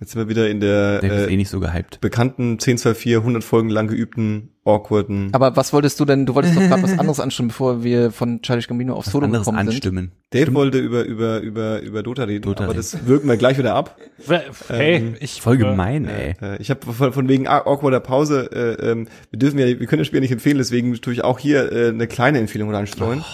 Jetzt 0.00 0.12
sind 0.12 0.20
wir 0.20 0.28
wieder 0.28 0.48
in 0.50 0.58
der 0.60 1.00
Der 1.00 1.12
ist 1.12 1.28
äh, 1.28 1.32
eh 1.32 1.36
nicht 1.36 1.48
so 1.48 1.60
gehypt. 1.60 2.00
bekannten 2.00 2.52
1024, 2.52 3.16
100 3.18 3.44
Folgen 3.44 3.68
lang 3.70 3.86
geübten, 3.86 4.50
awkwarden. 4.64 5.30
Aber 5.32 5.56
was 5.56 5.72
wolltest 5.72 5.98
du 5.98 6.04
denn, 6.04 6.24
du 6.26 6.34
wolltest 6.34 6.56
doch 6.56 6.62
gerade 6.62 6.82
was 6.82 6.92
anderes 6.98 7.18
anstimmen, 7.20 7.48
bevor 7.48 7.82
wir 7.82 8.10
von 8.12 8.40
Childish 8.42 8.68
Gambino 8.68 8.94
auf 8.94 9.06
Was 9.06 9.12
Solo 9.12 9.24
anderes 9.26 9.44
gekommen 9.46 9.58
sind. 9.66 9.68
anstimmen. 9.74 10.12
Dave 10.30 10.54
wollte 10.54 10.78
über, 10.78 11.04
über, 11.04 11.40
über, 11.40 11.80
über 11.80 12.02
Dota 12.02 12.24
reden, 12.24 12.42
Dota 12.42 12.64
aber 12.64 12.72
reden. 12.72 12.78
das 12.78 13.06
wirken 13.06 13.28
wir 13.28 13.36
gleich 13.36 13.58
wieder 13.58 13.74
ab. 13.74 13.96
Hey, 14.68 14.96
Ähm, 14.96 15.16
ich 15.20 15.42
Voll 15.42 15.56
äh, 15.56 15.58
gemein, 15.58 16.04
ey. 16.06 16.34
Äh, 16.40 16.56
ich 16.62 16.70
habe 16.70 16.80
von, 16.92 17.12
von 17.12 17.28
wegen 17.28 17.48
awkwarder 17.48 17.98
Pause, 18.00 18.50
äh, 18.52 18.90
ähm, 18.92 19.08
wir 19.30 19.38
dürfen 19.38 19.58
ja, 19.58 19.66
wir 19.66 19.86
können 19.86 19.98
das 19.98 20.06
Spiel 20.06 20.20
nicht 20.20 20.30
empfehlen, 20.30 20.58
deswegen 20.58 20.94
tue 21.00 21.12
ich 21.12 21.24
auch 21.24 21.38
hier 21.40 21.70
äh, 21.72 21.88
eine 21.88 22.06
kleine 22.06 22.38
Empfehlung 22.38 22.72
reinstreuen. 22.72 23.24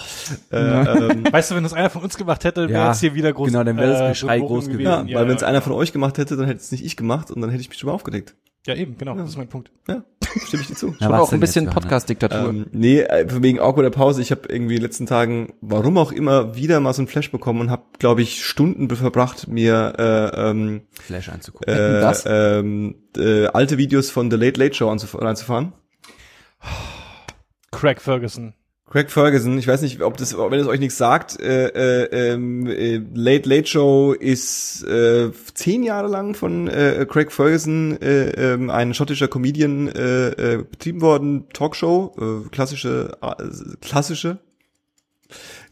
Äh, 0.51 0.57
ähm, 0.57 1.23
Weißt 1.31 1.51
du, 1.51 1.55
wenn 1.55 1.63
das 1.63 1.73
einer 1.73 1.89
von 1.91 2.01
uns 2.01 2.17
gemacht 2.17 2.43
hätte, 2.43 2.69
wäre 2.69 2.71
Ja, 2.79 2.87
jetzt 2.89 3.01
hier 3.01 3.13
wieder 3.13 3.31
groß. 3.31 3.47
genau, 3.51 3.63
dann 3.63 3.77
wäre 3.77 3.91
das 3.91 4.01
äh, 4.01 4.09
Geschrei 4.09 4.37
Beruhigung 4.39 4.57
groß 4.73 4.83
ja, 4.83 5.01
gewesen. 5.03 5.15
weil 5.15 5.27
wenn 5.27 5.35
es 5.35 5.43
einer 5.43 5.61
von 5.61 5.73
euch 5.73 5.93
gemacht 5.93 6.17
hätte, 6.17 6.35
dann 6.35 6.47
hätte 6.47 6.59
es 6.59 6.71
nicht 6.71 6.83
ich 6.83 6.97
gemacht 6.97 7.29
und 7.29 7.39
dann 7.41 7.51
hätte 7.51 7.61
ich 7.61 7.69
mich 7.69 7.77
schon 7.77 7.87
mal 7.87 7.93
aufgedeckt. 7.93 8.35
Ja, 8.65 8.75
eben, 8.75 8.97
genau, 8.97 9.15
das 9.15 9.29
ist 9.29 9.37
mein 9.37 9.47
Punkt. 9.47 9.71
Ja, 9.87 10.03
stimme 10.45 10.61
ich 10.63 10.67
dir 10.69 10.75
zu. 10.75 10.93
Schon 10.99 11.13
auch 11.13 11.31
ein 11.31 11.39
bisschen 11.39 11.65
Johanna? 11.65 11.79
Podcast-Diktatur. 11.81 12.49
Ähm, 12.49 12.67
nee, 12.71 13.01
äh, 13.01 13.25
wegen 13.41 13.59
awkwarder 13.59 13.89
Pause. 13.89 14.21
Ich 14.21 14.31
habe 14.31 14.41
irgendwie 14.49 14.75
in 14.75 14.79
den 14.81 14.85
letzten 14.85 15.05
Tagen, 15.05 15.53
warum 15.61 15.97
auch 15.97 16.11
immer, 16.11 16.55
wieder 16.55 16.79
mal 16.79 16.93
so 16.93 17.01
ein 17.01 17.07
Flash 17.07 17.31
bekommen 17.31 17.61
und 17.61 17.69
habe, 17.71 17.83
glaube 17.99 18.21
ich, 18.21 18.45
Stunden 18.45 18.89
verbracht, 18.89 19.47
mir 19.47 19.93
äh, 19.97 20.49
ähm, 20.49 20.81
Flash 21.01 21.29
anzugucken. 21.29 21.73
äh, 21.73 22.01
Das? 22.01 22.23
ähm, 22.27 22.95
äh, 23.17 23.47
alte 23.47 23.77
Videos 23.77 24.09
von 24.11 24.29
The 24.31 24.37
Late 24.37 24.59
Late 24.59 24.75
Show 24.75 24.89
anzuf 24.89 25.19
reinzufahren. 25.19 25.73
Craig 27.71 28.01
Ferguson. 28.01 28.53
Craig 28.89 29.11
Ferguson, 29.11 29.59
ich 29.59 29.67
weiß 29.67 29.83
nicht, 29.83 30.01
ob 30.01 30.17
das, 30.17 30.35
wenn 30.35 30.59
es 30.59 30.65
euch 30.67 30.79
nichts 30.79 30.97
sagt, 30.97 31.39
äh, 31.39 31.67
äh, 31.67 32.33
ähm, 32.33 32.65
äh, 32.65 32.99
Late 33.13 33.47
Late 33.47 33.67
Show 33.67 34.13
ist 34.13 34.83
äh, 34.83 35.31
zehn 35.53 35.83
Jahre 35.83 36.07
lang 36.07 36.33
von 36.33 36.67
äh, 36.67 37.05
Craig 37.07 37.31
Ferguson, 37.31 38.01
äh, 38.01 38.29
ähm, 38.31 38.71
ein 38.71 38.95
schottischer 38.95 39.27
Comedian, 39.27 39.89
äh, 39.89 40.29
äh, 40.29 40.57
betrieben 40.63 41.01
worden, 41.01 41.47
Talkshow, 41.53 42.15
äh, 42.17 42.49
klassische, 42.49 43.15
äh, 43.21 43.35
klassische, 43.81 44.39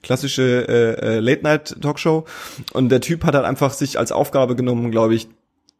klassische 0.03 0.67
äh, 0.67 1.17
äh, 1.17 1.19
Late 1.19 1.41
Night 1.41 1.81
Talkshow. 1.81 2.25
Und 2.73 2.89
der 2.89 3.01
Typ 3.01 3.23
hat 3.23 3.33
halt 3.33 3.45
einfach 3.45 3.73
sich 3.73 3.97
als 3.97 4.11
Aufgabe 4.11 4.55
genommen, 4.55 4.91
glaube 4.91 5.15
ich, 5.15 5.27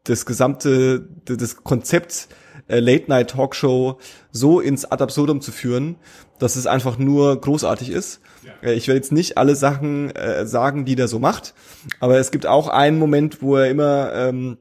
das 0.05 0.25
gesamte, 0.25 1.07
das 1.25 1.63
Konzept 1.63 2.29
äh, 2.67 2.79
Late 2.79 3.05
Night 3.07 3.31
Talkshow 3.31 3.97
so 4.31 4.59
ins 4.59 4.85
Ad 4.85 5.03
absurdum 5.03 5.41
zu 5.41 5.51
führen, 5.51 5.95
dass 6.39 6.55
es 6.55 6.67
einfach 6.67 6.97
nur 6.97 7.39
großartig 7.39 7.89
ist. 7.89 8.21
Äh, 8.61 8.73
Ich 8.73 8.87
werde 8.87 8.97
jetzt 8.97 9.11
nicht 9.11 9.37
alle 9.37 9.55
Sachen 9.55 10.11
äh, 10.15 10.45
sagen, 10.45 10.85
die 10.85 10.95
der 10.95 11.07
so 11.07 11.19
macht, 11.19 11.53
aber 11.99 12.17
es 12.17 12.31
gibt 12.31 12.45
auch 12.45 12.67
einen 12.67 12.99
Moment, 12.99 13.41
wo 13.41 13.55
er 13.57 13.69
immer, 13.69 14.13
ähm, 14.13 14.57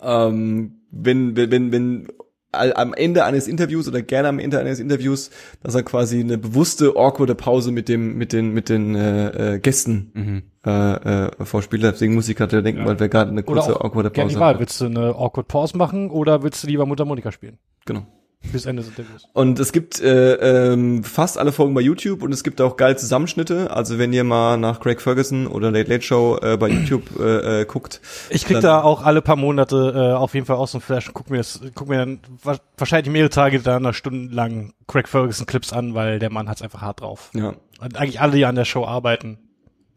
ähm, 0.00 0.76
wenn, 0.90 1.36
wenn, 1.36 1.72
wenn, 1.72 2.08
am 2.52 2.94
Ende 2.94 3.24
eines 3.24 3.46
Interviews 3.48 3.86
oder 3.88 4.02
gerne 4.02 4.28
am 4.28 4.38
Ende 4.38 4.58
eines 4.58 4.80
Interviews, 4.80 5.30
dass 5.62 5.74
er 5.74 5.82
quasi 5.82 6.20
eine 6.20 6.38
bewusste 6.38 6.94
awkwarde 6.96 7.34
Pause 7.34 7.70
mit 7.72 7.88
dem 7.88 8.16
mit 8.18 8.32
den 8.32 8.52
mit 8.52 8.68
den 8.68 8.94
äh, 8.94 9.54
äh, 9.54 9.58
Gästen 9.58 10.10
Mhm. 10.14 10.42
äh, 10.66 11.26
äh, 11.28 11.44
vorspielt. 11.44 11.82
Deswegen 11.82 12.14
muss 12.14 12.28
ich 12.28 12.36
gerade 12.36 12.62
denken, 12.62 12.84
weil 12.84 12.98
wir 12.98 13.08
gerade 13.08 13.30
eine 13.30 13.42
kurze 13.42 13.80
awkwarde 13.80 14.10
Pause 14.10 14.34
die 14.34 14.40
Wahl. 14.40 14.58
Willst 14.58 14.80
du 14.80 14.86
eine 14.86 15.14
Awkward 15.14 15.48
Pause 15.48 15.76
machen 15.76 16.10
oder 16.10 16.42
willst 16.42 16.62
du 16.64 16.68
lieber 16.68 16.86
Mundharmonika 16.86 17.30
spielen? 17.32 17.58
Genau. 17.86 18.06
Bis 18.42 18.64
Ende 18.64 18.82
des 18.82 18.90
Interviews. 18.90 19.28
Und 19.34 19.60
es 19.60 19.70
gibt 19.70 20.00
äh, 20.00 20.72
ähm, 20.72 21.04
fast 21.04 21.36
alle 21.38 21.52
Folgen 21.52 21.74
bei 21.74 21.82
YouTube 21.82 22.22
und 22.22 22.32
es 22.32 22.42
gibt 22.42 22.60
auch 22.60 22.76
geile 22.76 22.96
Zusammenschnitte. 22.96 23.70
Also 23.70 23.98
wenn 23.98 24.12
ihr 24.14 24.24
mal 24.24 24.56
nach 24.56 24.80
Craig 24.80 25.00
Ferguson 25.00 25.46
oder 25.46 25.70
Late 25.70 25.88
Late 25.90 26.02
Show 26.02 26.38
äh, 26.42 26.56
bei 26.56 26.68
YouTube 26.70 27.20
äh, 27.20 27.60
äh, 27.60 27.64
guckt, 27.66 28.00
Ich 28.30 28.46
krieg 28.46 28.60
da 28.60 28.82
auch 28.82 29.04
alle 29.04 29.22
paar 29.22 29.36
Monate 29.36 29.92
äh, 29.94 30.14
auf 30.14 30.34
jeden 30.34 30.46
Fall 30.46 30.56
aus 30.56 30.72
dem 30.72 30.80
Flash 30.80 31.06
und 31.08 31.14
guck 31.14 31.30
mir 31.30 31.36
das, 31.36 31.60
guck 31.74 31.88
mir 31.88 31.98
dann 31.98 32.18
wa 32.42 32.58
wahrscheinlich 32.76 33.12
mehrere 33.12 33.30
Tage 33.30 33.60
dann 33.60 33.92
stundenlang 33.92 34.72
Craig 34.88 35.06
Ferguson 35.06 35.46
Clips 35.46 35.72
an, 35.72 35.94
weil 35.94 36.18
der 36.18 36.30
Mann 36.30 36.48
hat's 36.48 36.62
einfach 36.62 36.80
hart 36.80 37.02
drauf. 37.02 37.30
ja, 37.34 37.54
Und 37.80 37.96
eigentlich 37.96 38.20
alle, 38.20 38.36
die 38.36 38.46
an 38.46 38.54
der 38.54 38.64
Show 38.64 38.86
arbeiten, 38.86 39.38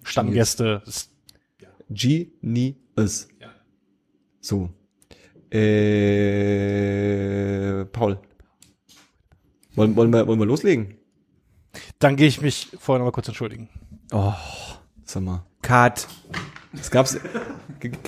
Stammgäste, 0.04 0.82
ist 0.86 1.12
Genius. 1.90 3.30
So. 4.42 4.70
Äh, 5.50 6.46
Paul. 7.86 8.20
Wollen, 9.76 9.96
wollen, 9.96 10.12
wir, 10.14 10.28
wollen 10.28 10.40
wir 10.40 10.46
loslegen? 10.46 10.96
Dann 12.00 12.16
gehe 12.16 12.28
ich 12.28 12.42
mich 12.42 12.70
vorher 12.80 13.00
noch 13.00 13.06
mal 13.06 13.12
kurz 13.12 13.28
entschuldigen. 13.28 13.70
Oh, 14.12 14.34
Sag 15.06 15.24
mal. 15.24 15.44
Cut. 15.62 16.08
Das 16.74 16.90
gab's, 16.92 17.18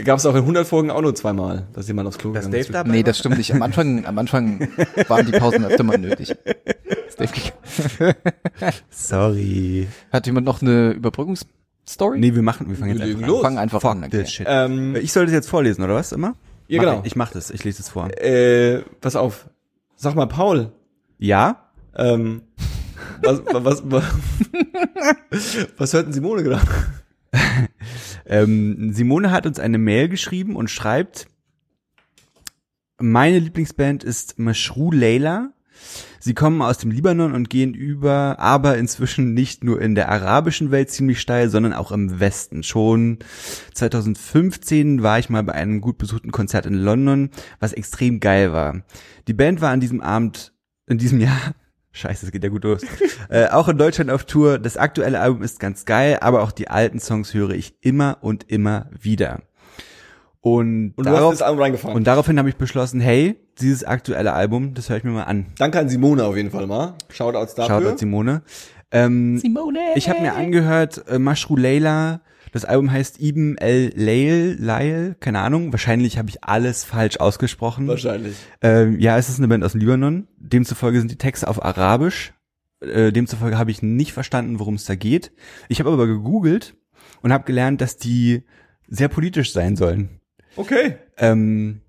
gab's 0.03 0.25
auch 0.25 0.33
in 0.33 0.41
100 0.41 0.65
Folgen 0.67 0.89
auch 0.91 1.01
nur 1.01 1.13
zweimal, 1.15 1.67
dass 1.73 1.87
jemand 1.87 2.07
aufs 2.07 2.17
Klo 2.17 2.31
gegangen 2.31 2.51
Dave 2.51 2.61
ist. 2.61 2.73
dabei 2.73 2.91
Nee, 2.91 3.03
das 3.03 3.19
stimmt 3.19 3.37
nicht. 3.37 3.53
Am 3.53 3.61
Anfang, 3.61 4.05
am 4.05 4.17
Anfang 4.17 4.67
waren 5.07 5.25
die 5.25 5.31
Pausen 5.33 5.65
öfter 5.65 5.83
mal 5.83 5.97
nötig. 5.97 6.35
Sorry. 8.89 9.87
Hat 10.11 10.25
jemand 10.25 10.45
noch 10.45 10.61
eine 10.61 10.91
Überbrückungsstory? 10.91 12.19
Nee, 12.19 12.33
wir 12.35 12.41
machen, 12.41 12.69
wir 12.69 12.75
fangen 12.75 12.97
jetzt 12.97 13.05
Wir 13.05 13.15
einfach 13.15 13.27
los. 13.27 13.41
Fang 13.41 13.57
einfach 13.57 13.81
Fuck 13.81 13.91
an. 13.91 14.03
Okay. 14.05 14.25
shit. 14.25 14.45
Ähm, 14.49 14.95
Ich 14.95 15.11
soll 15.13 15.25
das 15.25 15.33
jetzt 15.33 15.49
vorlesen, 15.49 15.83
oder 15.83 15.95
was? 15.95 16.11
Immer? 16.11 16.35
Ja, 16.67 16.81
Mach 16.81 16.89
genau. 16.89 16.99
Ich, 17.01 17.07
ich 17.07 17.15
mach 17.15 17.31
das. 17.31 17.51
Ich 17.51 17.63
lese 17.63 17.81
es 17.81 17.89
vor. 17.89 18.09
äh, 18.19 18.81
pass 19.01 19.15
auf. 19.15 19.49
Sag 19.95 20.15
mal, 20.15 20.25
Paul, 20.27 20.71
Ja? 21.25 21.71
ähm, 21.95 22.43
was, 23.21 23.41
was, 23.45 23.83
was, 23.85 24.03
was 25.77 25.93
hört 25.93 26.07
denn 26.07 26.13
Simone 26.13 26.43
gerade? 26.43 26.65
Ähm, 28.27 28.91
Simone 28.91 29.29
hat 29.29 29.45
uns 29.45 29.59
eine 29.59 29.77
Mail 29.77 30.09
geschrieben 30.09 30.55
und 30.55 30.71
schreibt, 30.71 31.27
meine 32.97 33.37
Lieblingsband 33.37 34.03
ist 34.03 34.39
Mashru 34.39 34.91
Leila. 34.91 35.51
Sie 36.19 36.33
kommen 36.33 36.63
aus 36.63 36.79
dem 36.79 36.89
Libanon 36.89 37.33
und 37.33 37.51
gehen 37.51 37.75
über, 37.75 38.39
aber 38.39 38.79
inzwischen 38.79 39.35
nicht 39.35 39.63
nur 39.63 39.79
in 39.79 39.93
der 39.93 40.09
arabischen 40.09 40.71
Welt 40.71 40.89
ziemlich 40.89 41.21
steil, 41.21 41.51
sondern 41.51 41.73
auch 41.73 41.91
im 41.91 42.19
Westen. 42.19 42.63
Schon 42.63 43.19
2015 43.75 45.03
war 45.03 45.19
ich 45.19 45.29
mal 45.29 45.43
bei 45.43 45.53
einem 45.53 45.81
gut 45.81 45.99
besuchten 45.99 46.31
Konzert 46.31 46.65
in 46.65 46.73
London, 46.73 47.29
was 47.59 47.73
extrem 47.73 48.19
geil 48.19 48.53
war. 48.53 48.81
Die 49.27 49.33
Band 49.33 49.61
war 49.61 49.69
an 49.69 49.81
diesem 49.81 50.01
Abend, 50.01 50.54
in 50.87 50.97
diesem 50.97 51.19
Jahr, 51.19 51.53
scheiße, 51.91 52.25
es 52.25 52.31
geht 52.31 52.43
ja 52.43 52.49
gut 52.49 52.63
los, 52.63 52.81
äh, 53.29 53.47
auch 53.47 53.67
in 53.67 53.77
Deutschland 53.77 54.11
auf 54.11 54.25
Tour. 54.25 54.59
Das 54.59 54.77
aktuelle 54.77 55.19
Album 55.19 55.43
ist 55.43 55.59
ganz 55.59 55.85
geil, 55.85 56.17
aber 56.21 56.41
auch 56.43 56.51
die 56.51 56.67
alten 56.67 56.99
Songs 56.99 57.33
höre 57.33 57.51
ich 57.51 57.75
immer 57.81 58.17
und 58.21 58.49
immer 58.49 58.89
wieder. 58.99 59.41
Und, 60.41 60.93
Und 60.95 61.05
du 61.07 61.09
hast 61.09 61.17
darauf, 61.17 61.33
das 61.33 61.41
Album 61.41 61.61
reingefahren. 61.61 61.95
und 61.97 62.05
daraufhin 62.05 62.37
habe 62.37 62.49
ich 62.49 62.55
beschlossen, 62.55 62.99
hey, 62.99 63.35
dieses 63.59 63.83
aktuelle 63.83 64.33
Album, 64.33 64.75
das 64.75 64.89
höre 64.89 64.97
ich 64.97 65.03
mir 65.03 65.09
mal 65.11 65.23
an. 65.23 65.47
Danke 65.57 65.79
an 65.79 65.89
Simone 65.89 66.23
auf 66.23 66.35
jeden 66.37 66.51
Fall 66.51 66.67
mal. 66.67 66.93
Shoutouts 67.09 67.55
dafür. 67.55 67.81
Shoutout 67.81 67.97
Simone. 67.97 68.43
Ähm, 68.91 69.39
Simone! 69.39 69.79
ich 69.95 70.07
habe 70.07 70.21
mir 70.21 70.35
angehört, 70.35 71.03
äh, 71.07 71.17
Mashru 71.17 71.57
Leila, 71.57 72.21
das 72.55 72.63
Album 72.63 72.89
heißt 72.89 73.21
Ibn 73.21 73.57
El 73.57 73.91
Leil, 73.97 74.55
Leil, 74.57 75.17
keine 75.19 75.41
Ahnung, 75.41 75.73
wahrscheinlich 75.73 76.17
habe 76.17 76.29
ich 76.29 76.45
alles 76.45 76.85
falsch 76.85 77.17
ausgesprochen. 77.17 77.85
Wahrscheinlich. 77.85 78.37
Ähm, 78.61 78.97
ja, 78.97 79.17
es 79.17 79.27
ist 79.27 79.39
eine 79.39 79.49
Band 79.49 79.61
aus 79.65 79.73
dem 79.73 79.81
Libanon. 79.81 80.29
Demzufolge 80.37 80.99
sind 80.99 81.11
die 81.11 81.17
Texte 81.17 81.49
auf 81.49 81.61
Arabisch. 81.61 82.33
Äh, 82.79 83.11
demzufolge 83.11 83.57
habe 83.57 83.71
ich 83.71 83.81
nicht 83.81 84.13
verstanden, 84.13 84.57
worum 84.59 84.75
es 84.75 84.85
da 84.85 84.95
geht. 84.95 85.33
Ich 85.67 85.81
habe 85.81 85.91
aber 85.91 86.07
gegoogelt 86.07 86.77
und 87.21 87.33
habe 87.33 87.43
gelernt, 87.43 87.81
dass 87.81 87.97
die 87.97 88.43
sehr 88.87 89.09
politisch 89.09 89.51
sein 89.51 89.75
sollen. 89.75 90.21
Okay. 90.55 90.95
Ähm, 91.17 91.81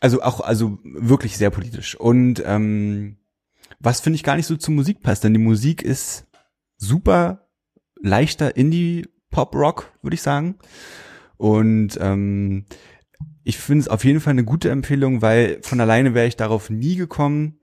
Also 0.00 0.20
auch, 0.20 0.40
also 0.40 0.80
wirklich 0.84 1.38
sehr 1.38 1.48
politisch. 1.48 1.98
Und 1.98 2.42
ähm, 2.44 3.16
was 3.80 4.00
finde 4.00 4.16
ich 4.16 4.22
gar 4.22 4.36
nicht 4.36 4.44
so 4.44 4.56
zur 4.56 4.74
Musik 4.74 5.00
passt, 5.00 5.24
denn 5.24 5.32
die 5.32 5.38
Musik 5.40 5.82
ist 5.82 6.26
super 6.76 7.48
leichter 8.02 8.58
Indie-Pop-Rock, 9.34 9.92
würde 10.02 10.14
ich 10.14 10.22
sagen. 10.22 10.56
Und 11.36 11.98
ähm, 12.00 12.64
ich 13.42 13.58
finde 13.58 13.82
es 13.82 13.88
auf 13.88 14.04
jeden 14.04 14.20
Fall 14.20 14.32
eine 14.32 14.44
gute 14.44 14.70
Empfehlung, 14.70 15.22
weil 15.22 15.58
von 15.62 15.80
alleine 15.80 16.14
wäre 16.14 16.26
ich 16.26 16.36
darauf 16.36 16.70
nie 16.70 16.96
gekommen. 16.96 17.58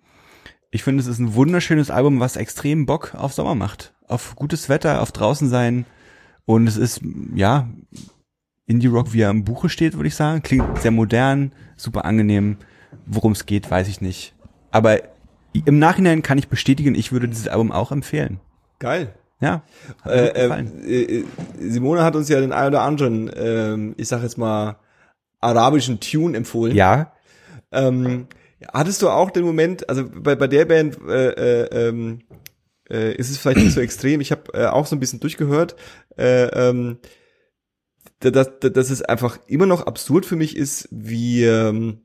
Ich 0.70 0.84
finde, 0.84 1.02
es 1.02 1.08
ist 1.08 1.20
ein 1.20 1.34
wunderschönes 1.34 1.90
Album, 1.90 2.20
was 2.20 2.36
extrem 2.36 2.86
Bock 2.86 3.16
auf 3.16 3.34
Sommer 3.34 3.56
macht. 3.56 3.94
Auf 4.08 4.36
gutes 4.36 4.70
Wetter, 4.70 5.02
auf 5.02 5.12
draußen 5.12 5.50
sein. 5.50 5.86
Und 6.46 6.68
es 6.68 6.78
ist, 6.78 7.02
ja, 7.36 7.70
Indie-Rock, 8.66 9.14
wie 9.14 9.22
er 9.22 9.30
im 9.30 9.44
Buche 9.44 9.70
steht, 9.70 9.96
würde 9.96 10.08
ich 10.08 10.16
sagen. 10.16 10.44
Klingt 10.44 10.78
sehr 10.80 10.92
modern, 10.92 11.54
super 11.76 12.06
angenehm. 12.06 12.58
Worum 13.06 13.32
es 13.32 13.46
geht, 13.46 13.72
weiß 13.72 13.88
ich 13.88 14.02
nicht. 14.02 14.36
Aber 14.70 15.00
im 15.54 15.80
Nachhinein 15.80 16.22
kann 16.22 16.38
ich 16.38 16.48
bestätigen, 16.48 16.96
ich 16.96 17.12
würde 17.12 17.28
dieses 17.28 17.48
Album 17.48 17.72
auch 17.72 17.92
empfehlen. 17.92 18.40
Geil. 18.80 19.14
Ja. 19.42 19.64
Äh, 20.06 20.28
äh, 20.28 21.20
äh, 21.20 21.26
Simone 21.60 22.04
hat 22.04 22.16
uns 22.16 22.30
ja 22.30 22.40
den 22.40 22.54
ein 22.54 22.68
oder 22.68 22.82
anderen, 22.84 23.30
ähm, 23.36 23.96
ich 23.98 24.08
sag 24.08 24.22
jetzt 24.24 24.38
mal, 24.38 24.78
arabischen 25.40 26.00
Tune 26.00 26.38
empfohlen. 26.38 26.76
ja, 26.76 27.12
Ähm, 27.72 28.28
hattest 28.72 29.02
du 29.02 29.10
auch 29.10 29.32
den 29.32 29.44
Moment, 29.44 29.90
also 29.90 30.08
bei, 30.08 30.36
bei 30.36 30.48
der 30.48 30.66
Band 30.66 31.00
äh, 31.08 31.64
äh, 31.64 31.88
ähm, 31.90 32.20
äh, 32.90 33.16
ist 33.16 33.32
es 33.32 33.38
vielleicht 33.38 33.60
nicht 33.60 33.74
so 33.74 33.82
extrem, 33.82 34.22
ich 34.22 34.32
habe 34.32 34.54
äh, 34.54 34.68
auch 34.68 34.86
so 34.86 34.96
ein 34.96 35.00
bisschen 35.00 35.20
durchgehört, 35.20 35.76
äh, 36.18 36.44
ähm, 36.46 37.00
dass, 38.20 38.32
dass, 38.32 38.74
dass 38.74 38.90
es 38.92 39.02
einfach 39.02 39.40
immer 39.48 39.66
noch 39.66 39.88
absurd 39.88 40.26
für 40.26 40.36
mich 40.36 40.56
ist, 40.56 40.88
wie 40.92 41.44
ähm, 41.44 42.02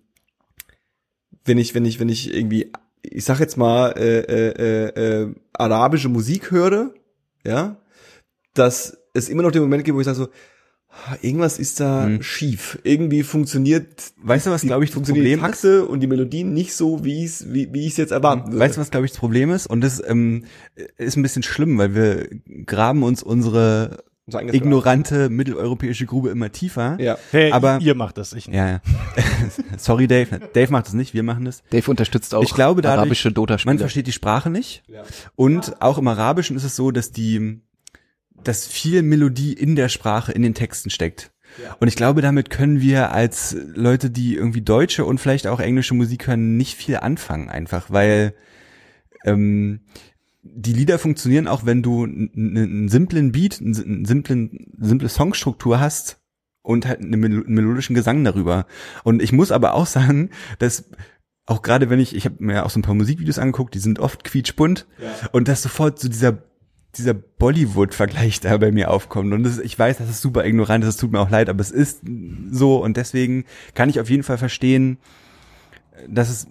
wenn 1.45 1.59
ich, 1.59 1.75
wenn 1.75 1.85
ich, 1.85 2.01
wenn 2.01 2.09
ich 2.09 2.33
irgendwie, 2.35 2.73
ich 3.03 3.25
sag 3.25 3.41
jetzt 3.41 3.57
mal, 3.57 3.91
äh, 3.91 4.21
äh, 4.21 4.49
äh, 4.57 5.23
äh, 5.23 5.35
arabische 5.53 6.09
Musik 6.09 6.51
höre, 6.51 6.95
ja, 7.47 7.77
dass 8.55 8.99
es 9.15 9.29
immer 9.29 9.43
noch 9.43 9.53
den 9.53 9.63
Moment 9.63 9.85
gibt, 9.85 9.97
wo 9.97 10.01
ich 10.01 10.07
sage 10.07 10.17
so, 10.19 10.29
irgendwas 11.21 11.59
ist 11.59 11.79
da 11.81 12.07
Hm. 12.07 12.23
schief. 12.23 12.79
Irgendwie 12.83 13.23
funktioniert 13.23 14.13
Weißt 14.23 14.47
du, 14.47 14.51
was, 14.51 14.63
glaube 14.63 14.85
ich, 14.85 14.91
das 14.91 14.95
funktionieren 14.95 15.25
die 15.27 15.31
Problem 15.37 15.51
ist? 15.53 15.61
Takte 15.63 15.85
und 15.87 16.01
die 16.01 16.07
Melodien 16.07 16.55
nicht 16.55 16.75
so, 16.75 17.05
wie 17.05 17.25
ich 17.25 17.31
es 17.31 17.53
wie, 17.53 17.73
wie 17.73 17.83
ich 17.87 17.93
es 17.93 17.97
jetzt 17.99 18.13
erwarten 18.13 18.47
würde. 18.53 18.59
Weißt 18.59 18.77
du, 18.77 18.81
was, 18.81 18.91
glaube 18.91 19.05
ich, 19.07 19.13
das 19.13 19.19
Problem 19.21 19.51
ist? 19.51 19.67
Und 19.67 19.83
das 19.83 20.03
ähm, 20.07 20.45
ist 20.97 21.17
ein 21.17 21.23
bisschen 21.23 21.43
schlimm, 21.43 21.77
weil 21.79 21.95
wir 21.95 22.29
graben 22.65 23.03
uns 23.03 23.23
unsere 23.23 24.05
So 24.29 24.39
eingetragen. 24.39 24.65
ignorante 24.65 25.29
mitteleuropäische 25.31 26.05
Grube 26.05 26.31
immer 26.31 26.51
tiefer. 26.51 26.97
Ja. 27.01 27.17
Hey, 27.31 27.53
Aber- 27.53 27.79
ihr 27.81 27.95
macht 27.95 28.19
das, 28.19 28.33
ich 28.33 28.49
nicht. 28.49 28.57
Ja, 28.57 28.69
ja. 28.69 28.81
Sorry, 29.79 30.09
Dave. 30.09 30.41
Dave 30.53 30.73
macht 30.73 30.87
das 30.87 30.95
nicht, 30.95 31.15
wir 31.15 31.23
machen 31.23 31.45
das. 31.45 31.63
Dave 31.71 31.89
unterstützt 31.89 32.35
auch 32.35 32.43
Ich 32.43 32.53
glaube, 32.53 32.83
dadurch- 32.83 32.99
arabische 32.99 33.29
Man 33.29 33.35
Dota-Spiele. 33.35 33.79
versteht 33.79 34.09
die 34.09 34.13
Sprache 34.13 34.51
nicht. 34.51 34.83
Ja. 34.89 35.05
Und 35.37 35.81
auch 35.81 35.99
im 35.99 36.09
Arabischen 36.09 36.57
ist 36.57 36.65
es 36.65 36.75
so, 36.75 36.91
dass 36.91 37.13
die, 37.13 37.61
dass 38.43 38.67
viel 38.67 39.03
Melodie 39.03 39.53
in 39.53 39.77
der 39.77 39.89
Sprache, 39.89 40.33
in 40.33 40.43
den 40.43 40.55
Texten 40.55 40.91
steckt. 40.91 41.31
Ja. 41.63 41.77
Und 41.79 41.87
ich 41.87 41.95
glaube, 41.95 42.21
damit 42.21 42.51
können 42.51 42.81
wir 42.81 43.13
als 43.13 43.57
Leute, 43.75 44.11
die 44.11 44.35
irgendwie 44.35 44.61
deutsche 44.63 45.05
und 45.05 45.19
vielleicht 45.21 45.47
auch 45.47 45.61
englische 45.61 45.95
Musik 45.95 46.27
hören, 46.27 46.57
nicht 46.57 46.75
viel 46.75 46.97
anfangen, 46.97 47.49
einfach, 47.49 47.91
weil 47.93 48.35
ähm, 49.25 49.83
die 50.55 50.73
Lieder 50.73 50.99
funktionieren 50.99 51.49
auch, 51.49 51.67
wenn 51.67 51.83
du 51.83 52.05
einen 52.05 52.89
simplen 52.89 53.33
Beat, 53.33 53.61
einen, 53.61 54.05
simplen, 54.05 54.73
simple 54.79 55.09
Songstruktur 55.09 55.81
hast 55.81 56.19
und 56.63 56.87
halt 56.87 57.01
einen 57.01 57.21
melo- 57.21 57.45
einen 57.45 57.55
melodischen 57.55 57.95
Gesang 57.95 58.23
darüber. 58.25 58.67
Und 59.05 59.23
ich 59.23 59.33
muss 59.33 59.53
aber 59.53 59.75
auch 59.75 59.87
sagen, 59.97 60.31
dass 60.59 60.89
auch 61.47 61.63
gerade 61.63 61.91
wenn 61.91 62.01
ich, 62.01 62.15
ich 62.17 62.25
habe 62.25 62.37
mir 62.41 62.67
auch 62.67 62.71
so 62.71 62.79
ein 62.81 62.83
paar 62.83 62.95
Musikvideos 62.95 63.39
angeguckt, 63.39 63.75
die 63.75 63.79
sind 63.79 64.01
oft 64.01 64.25
quietschbunt 64.25 64.87
und 65.33 65.47
dass 65.49 65.63
sofort 65.63 65.99
so 66.01 66.09
dieser 66.09 66.43
dieser 66.97 67.13
Bollywood-Vergleich 67.15 68.41
da 68.41 68.57
bei 68.57 68.73
mir 68.73 68.91
aufkommt. 68.91 69.33
Und 69.35 69.43
das, 69.43 69.59
ich 69.59 69.79
weiß, 69.79 69.99
das 69.99 70.09
ist 70.09 70.23
super 70.23 70.47
ignorant, 70.47 70.83
das 70.83 70.97
tut 70.97 71.13
mir 71.13 71.21
auch 71.21 71.29
leid, 71.29 71.51
aber 71.51 71.61
es 71.61 71.71
ist 71.71 72.01
so 72.51 72.83
und 72.83 72.97
deswegen 72.97 73.45
kann 73.75 73.91
ich 73.91 74.01
auf 74.01 74.09
jeden 74.09 74.23
Fall 74.23 74.39
verstehen, 74.39 74.97
dass 76.09 76.31
es 76.31 76.47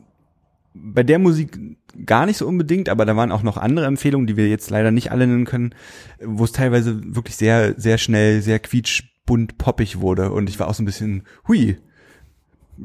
bei 0.76 1.04
der 1.04 1.20
Musik 1.20 1.58
gar 2.06 2.26
nicht 2.26 2.38
so 2.38 2.48
unbedingt, 2.48 2.90
aber 2.90 3.06
da 3.06 3.16
waren 3.16 3.32
auch 3.32 3.44
noch 3.44 3.58
andere 3.58 3.86
Empfehlungen, 3.86 4.28
die 4.28 4.36
wir 4.36 4.50
jetzt 4.50 4.70
leider 4.70 4.92
nicht 4.92 5.12
alle 5.12 5.26
nennen 5.26 5.46
können, 5.46 5.74
wo 6.22 6.44
es 6.44 6.52
teilweise 6.52 7.16
wirklich 7.16 7.38
sehr, 7.38 7.80
sehr 7.80 7.98
schnell, 7.98 8.42
sehr 8.42 8.60
quietschbunt 8.60 9.58
poppig 9.58 10.02
wurde 10.02 10.32
und 10.32 10.50
ich 10.50 10.60
war 10.60 10.68
auch 10.68 10.74
so 10.74 10.84
ein 10.84 10.86
bisschen, 10.86 11.24
hui, 11.48 11.78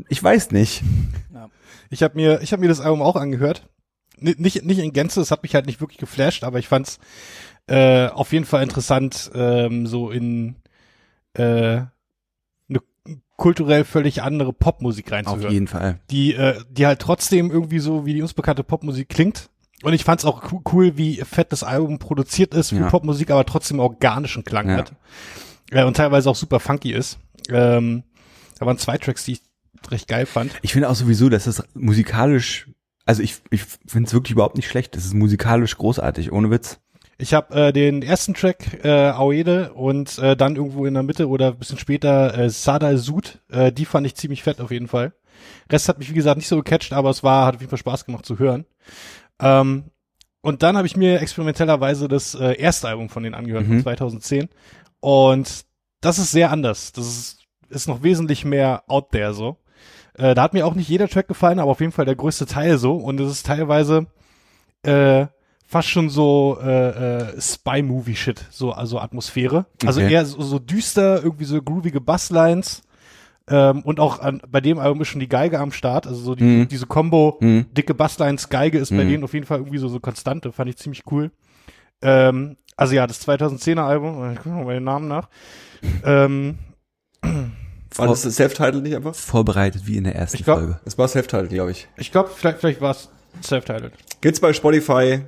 ich 0.09 0.23
weiß 0.23 0.53
nicht. 0.53 0.83
Ich 1.91 2.05
habe 2.05 2.15
mir, 2.15 2.41
ich 2.43 2.53
habe 2.53 2.61
mir 2.61 2.69
das 2.69 2.81
Album 2.81 3.03
auch 3.03 3.17
angehört. 3.17 3.69
N 4.17 4.37
nicht, 4.39 4.65
nicht 4.65 4.79
in 4.79 4.93
Gänze, 4.93 5.21
es 5.21 5.33
hat 5.33 5.43
mich 5.43 5.57
halt 5.57 5.67
nicht 5.67 5.81
wirklich 5.81 5.99
geflasht, 5.99 6.45
aber 6.45 6.61
ich 6.61 6.69
fand's 6.69 7.01
äh, 7.67 8.07
auf 8.07 8.33
jeden 8.33 8.45
Fall 8.45 8.63
interessant, 8.63 9.31
ähm, 9.35 9.87
so 9.87 10.11
in 10.11 10.57
äh, 11.35 11.83
kulturell 13.41 13.85
völlig 13.85 14.23
andere 14.23 14.53
Popmusik 14.53 15.07
Auf 15.07 15.13
reinzuhören. 15.13 15.53
jeden 15.53 15.67
Fall. 15.67 15.99
Die, 16.11 16.35
äh, 16.35 16.61
die 16.71 16.87
halt 16.87 17.01
trotzdem 17.01 17.51
irgendwie 17.51 17.81
so 17.81 18.05
wie 18.07 18.15
die 18.15 18.23
uns 18.23 18.35
bekannte 18.35 18.63
Popmusik 18.63 19.09
klingt. 19.09 19.49
Und 19.83 19.95
ich 19.95 20.05
fand's 20.05 20.27
auch 20.27 20.43
co- 20.43 20.63
cool, 20.73 20.99
wie 20.99 21.17
fett 21.17 21.51
das 21.53 21.63
Album 21.63 21.99
produziert 21.99 22.55
ist 22.55 22.69
für 22.69 22.77
Ja. 22.77 22.89
Popmusik, 22.91 23.31
aber 23.31 23.47
trotzdem 23.47 23.81
organischen 23.81 24.45
Klang 24.45 24.69
Ja. 24.69 24.77
hat. 24.77 24.93
Äh, 25.71 25.85
und 25.85 25.97
teilweise 25.97 26.29
auch 26.29 26.37
super 26.37 26.61
funky 26.61 26.93
ist. 26.93 27.19
Ähm, 27.49 28.03
da 28.59 28.67
waren 28.67 28.77
zwei 28.77 28.99
Tracks, 28.99 29.25
die 29.25 29.33
ich 29.33 29.41
recht 29.91 30.07
geil 30.07 30.27
fand. 30.27 30.53
Ich 30.61 30.75
finde 30.75 30.91
auch 30.91 30.95
sowieso, 30.95 31.31
dass 31.31 31.45
das 31.45 31.63
musikalisch, 31.75 32.69
also 33.07 33.23
ich, 33.23 33.37
ich 33.51 33.63
finde 33.87 34.07
es 34.09 34.13
wirklich 34.13 34.33
überhaupt 34.33 34.57
nicht 34.57 34.69
schlecht. 34.69 34.95
Das 34.95 35.07
ist 35.07 35.15
musikalisch 35.15 35.77
großartig, 35.79 36.31
ohne 36.31 36.51
Witz. 36.51 36.79
Ich 37.21 37.35
habe 37.35 37.55
äh, 37.69 37.73
den 37.73 38.03
ersten 38.03 38.35
Track 38.35 38.83
äh, 38.83 38.89
Aoede 39.11 39.73
und 39.75 40.19
äh, 40.19 40.37
dann 40.37 40.57
irgendwo 40.57 40.87
in 40.87 40.95
der 40.95 41.03
Mitte 41.03 41.29
oder 41.29 41.49
ein 41.49 41.59
bisschen 41.59 41.79
später 41.79 42.37
äh, 42.37 42.49
Sadal 42.51 42.97
Sud. 42.97 43.41
Äh, 43.51 43.73
die 43.73 43.85
fand 43.85 44.07
ich 44.07 44.15
ziemlich 44.15 44.43
fett 44.43 44.61
auf 44.61 44.71
jeden 44.71 44.89
Fall. 44.89 45.13
Rest 45.71 45.89
hat 45.89 45.99
mich 45.99 46.11
wie 46.11 46.15
gesagt 46.15 46.39
nicht 46.39 46.49
so 46.49 46.57
gecatcht, 46.57 46.93
aber 46.93 47.11
es 47.11 47.23
war 47.23 47.47
hat 47.47 47.57
auf 47.57 47.61
jeden 47.61 47.71
Fall 47.71 47.79
Spaß 47.79 48.05
gemacht 48.07 48.25
zu 48.25 48.39
hören. 48.39 48.65
Ähm, 49.41 49.85
und 50.43 50.63
dann 50.63 50.77
habe 50.79 50.87
ich 50.87 50.97
mir 50.97 51.21
experimentellerweise 51.21 52.09
das 52.09 52.35
äh, 52.35 52.55
erste 52.55 52.89
Album 52.89 53.11
von 53.11 53.23
denen 53.23 53.35
angehört 53.35 53.67
Mhm. 53.67 53.75
von 53.75 53.83
2010 53.83 54.49
und 55.01 55.65
das 56.01 56.19
ist 56.19 56.31
sehr 56.31 56.51
anders. 56.51 56.93
Das 56.93 57.07
ist, 57.07 57.39
ist 57.69 57.87
noch 57.89 58.03
wesentlich 58.03 58.45
mehr 58.47 58.83
out 58.89 59.11
there 59.11 59.35
so. 59.35 59.59
Äh, 60.15 60.35
da 60.35 60.43
hat 60.43 60.55
mir 60.55 60.67
auch 60.67 60.75
nicht 60.75 60.89
jeder 60.89 61.09
Track 61.09 61.29
gefallen, 61.29 61.59
aber 61.59 61.71
auf 61.71 61.81
jeden 61.81 61.93
Fall 61.93 62.07
der 62.07 62.17
größte 62.17 62.47
Teil 62.47 62.79
so 62.79 62.95
und 62.97 63.21
es 63.21 63.31
ist 63.31 63.47
teilweise 63.47 64.07
äh, 64.83 65.27
fast 65.71 65.89
schon 65.89 66.11
so 66.11 66.59
äh, 66.61 66.89
äh, 67.29 67.41
Spy-Movie-Shit, 67.41 68.45
so 68.51 68.73
also 68.73 68.99
Atmosphäre. 68.99 69.67
Also 69.87 70.01
Okay. 70.01 70.13
eher 70.15 70.27
so, 70.27 70.41
so 70.43 70.59
düster, 70.59 71.23
irgendwie 71.23 71.45
so 71.45 71.63
groovige 71.63 72.01
Basslines. 72.01 72.83
Ähm, 73.49 73.83
und 73.83 74.01
auch 74.01 74.19
an, 74.19 74.43
bei 74.49 74.61
dem 74.61 74.79
Album 74.81 75.01
ist 75.01 75.09
schon 75.09 75.21
die 75.21 75.29
Geige 75.29 75.59
am 75.61 75.71
Start, 75.73 76.07
also 76.09 76.21
so 76.21 76.35
die, 76.35 76.43
Mhm. 76.45 76.69
diese 76.69 76.87
Combo, 76.87 77.39
Mhm. 77.41 77.67
dicke 77.73 77.95
Basslines, 77.95 78.49
Geige 78.49 78.79
ist 78.79 78.91
bei 78.91 79.05
Mhm. 79.05 79.09
denen 79.09 79.25
auf 79.25 79.33
jeden 79.35 79.47
Fall 79.47 79.59
irgendwie 79.59 79.79
so, 79.79 79.89
so 79.89 80.01
konstante, 80.01 80.51
fand 80.53 80.71
ich 80.71 80.77
ziemlich 80.77 81.03
cool. 81.11 81.31
Ähm, 82.03 82.57
also 82.77 82.95
ja, 82.95 83.07
das 83.07 83.21
2010er 83.21 83.83
Album, 83.85 84.33
ich 84.33 84.39
gucke 84.39 84.51
mal 84.51 84.75
den 84.75 84.85
Namen 84.85 85.07
nach. 85.09 85.29
Ähm, 86.05 86.59
War 87.97 88.07
das 88.09 88.23
Self-Title 88.23 88.83
nicht 88.83 88.95
einfach? 88.97 89.15
Vorbereitet 89.15 89.87
wie 89.87 89.97
in 89.97 90.05
der 90.05 90.15
ersten 90.17 90.43
glaub- 90.45 90.59
Folge. 90.59 90.81
Das 90.85 90.97
war 90.99 91.09
Self-Title, 91.09 91.49
glaube 91.49 91.73
ich. 91.73 91.89
ich 91.97 92.11
glaube, 92.13 92.31
vielleicht, 92.35 92.59
vielleicht 92.61 92.81
war 92.81 92.93
es 92.93 93.09
self-titled. 93.43 93.93
Gibt's 94.21 94.41
bei 94.41 94.53
Spotify. 94.53 95.21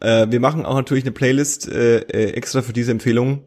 Äh, 0.00 0.26
wir 0.30 0.40
machen 0.40 0.64
auch 0.66 0.74
natürlich 0.76 1.04
eine 1.04 1.12
Playlist 1.12 1.68
äh, 1.68 1.98
äh, 1.98 2.30
extra 2.32 2.62
für 2.62 2.72
diese 2.72 2.90
Empfehlung. 2.90 3.44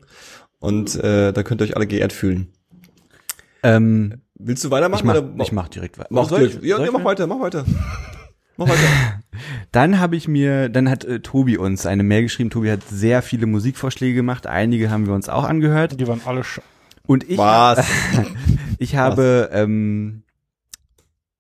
Und 0.59 0.95
äh, 0.95 1.31
da 1.33 1.43
könnt 1.43 1.61
ihr 1.61 1.65
euch 1.65 1.75
alle 1.75 1.87
geehrt 1.87 2.13
fühlen. 2.13 2.47
Ähm, 3.63 4.21
Willst 4.39 4.63
du 4.63 4.71
weitermachen? 4.71 4.99
ich 4.99 5.05
mach, 5.05 5.15
oder 5.15 5.43
ich 5.43 5.51
mach 5.51 5.67
direkt 5.67 5.97
weiter. 5.97 6.09
Mach 6.11 6.29
Soll 6.29 6.43
ich- 6.43 6.47
direkt. 6.49 6.65
Ja, 6.65 6.77
soll 6.77 6.85
ja, 6.85 6.91
ich 6.91 6.97
mach 6.97 7.05
weiter, 7.05 7.27
mach 7.27 7.39
weiter. 7.39 7.65
Mach 8.57 8.67
weiter. 8.67 8.79
Dann 9.71 9.99
habe 9.99 10.15
ich 10.15 10.27
mir, 10.27 10.67
dann 10.69 10.89
hat 10.89 11.03
äh, 11.05 11.19
Tobi 11.19 11.57
uns 11.57 11.85
eine 11.85 12.01
Mail 12.01 12.23
geschrieben. 12.23 12.49
Tobi 12.49 12.71
hat 12.71 12.81
sehr 12.89 13.21
viele 13.21 13.45
Musikvorschläge 13.45 14.15
gemacht. 14.15 14.47
Einige 14.47 14.89
haben 14.89 15.05
wir 15.05 15.13
uns 15.13 15.29
auch 15.29 15.43
angehört. 15.43 15.99
Die 15.99 16.07
waren 16.07 16.21
alle 16.25 16.43
sch 16.43 16.59
Und 17.05 17.29
ich, 17.29 17.37
Was? 17.37 17.85
ich 18.79 18.95
habe 18.95 19.49
ähm, 19.53 20.23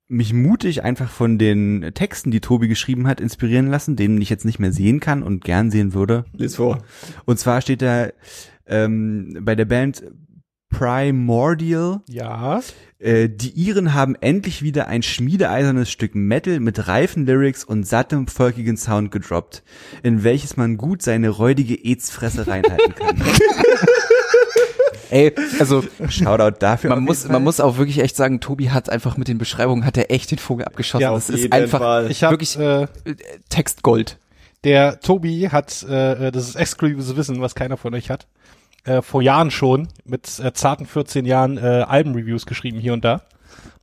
mich 0.09 0.33
mutig 0.33 0.83
einfach 0.83 1.09
von 1.09 1.37
den 1.37 1.91
Texten, 1.93 2.31
die 2.31 2.39
Tobi 2.41 2.67
geschrieben 2.67 3.07
hat, 3.07 3.19
inspirieren 3.19 3.67
lassen, 3.67 3.95
denen 3.95 4.21
ich 4.21 4.29
jetzt 4.29 4.45
nicht 4.45 4.59
mehr 4.59 4.71
sehen 4.71 4.99
kann 4.99 5.21
und 5.23 5.43
gern 5.43 5.69
sehen 5.71 5.93
würde. 5.93 6.25
Lies 6.33 6.55
vor. 6.55 6.79
Und 7.25 7.39
zwar 7.39 7.61
steht 7.61 7.81
da 7.81 8.07
ähm, 8.65 9.37
bei 9.41 9.55
der 9.55 9.65
Band 9.65 10.03
Primordial, 10.69 12.01
Ja. 12.09 12.61
äh, 12.99 13.29
die 13.29 13.51
Iren 13.51 13.93
haben 13.93 14.15
endlich 14.15 14.61
wieder 14.63 14.87
ein 14.87 15.01
schmiedeeisernes 15.01 15.89
Stück 15.89 16.13
Metal 16.13 16.59
mit 16.59 16.87
reifen 16.89 17.25
Lyrics 17.25 17.63
und 17.63 17.87
sattem, 17.87 18.27
volkigen 18.27 18.75
Sound 18.75 19.11
gedroppt, 19.11 19.63
in 20.03 20.23
welches 20.23 20.57
man 20.57 20.75
gut 20.77 21.01
seine 21.01 21.29
räudige 21.29 21.75
Ezfresse 21.75 22.47
reinhalten 22.47 22.95
kann. 22.95 23.17
Ey, 25.09 25.33
also 25.59 25.83
Shoutout 26.09 26.57
dafür. 26.59 26.89
man 26.89 27.03
muss, 27.03 27.23
Fall. 27.23 27.31
man 27.31 27.43
muss 27.43 27.59
auch 27.59 27.77
wirklich 27.77 27.99
echt 27.99 28.15
sagen, 28.15 28.39
Tobi 28.39 28.69
hat 28.71 28.89
einfach 28.89 29.17
mit 29.17 29.27
den 29.27 29.37
Beschreibungen 29.37 29.85
hat 29.85 29.97
er 29.97 30.11
echt 30.11 30.31
den 30.31 30.37
Vogel 30.37 30.65
abgeschossen. 30.65 31.01
Ja, 31.01 31.11
das 31.11 31.29
ist 31.29 31.51
einfach 31.51 31.79
Fall. 31.79 32.11
Ich 32.11 32.23
habe 32.23 32.33
Wirklich- 32.33 32.57
äh, 32.57 32.83
äh, 32.83 32.87
Textgold. 33.49 34.17
Der 34.63 34.99
Tobi 34.99 35.49
hat, 35.49 35.83
äh, 35.83 36.31
das 36.31 36.49
ist 36.49 36.55
exklusives 36.55 37.15
Wissen, 37.15 37.41
was 37.41 37.55
keiner 37.55 37.77
von 37.77 37.93
euch 37.93 38.09
hat, 38.09 38.27
äh, 38.85 39.01
vor 39.01 39.21
Jahren 39.21 39.51
schon 39.51 39.87
mit 40.03 40.39
äh, 40.39 40.51
zarten 40.53 40.85
14 40.85 41.25
Jahren 41.25 41.57
äh, 41.57 41.61
Albenreviews 41.87 42.45
geschrieben 42.45 42.79
hier 42.79 42.93
und 42.93 43.05
da. 43.05 43.21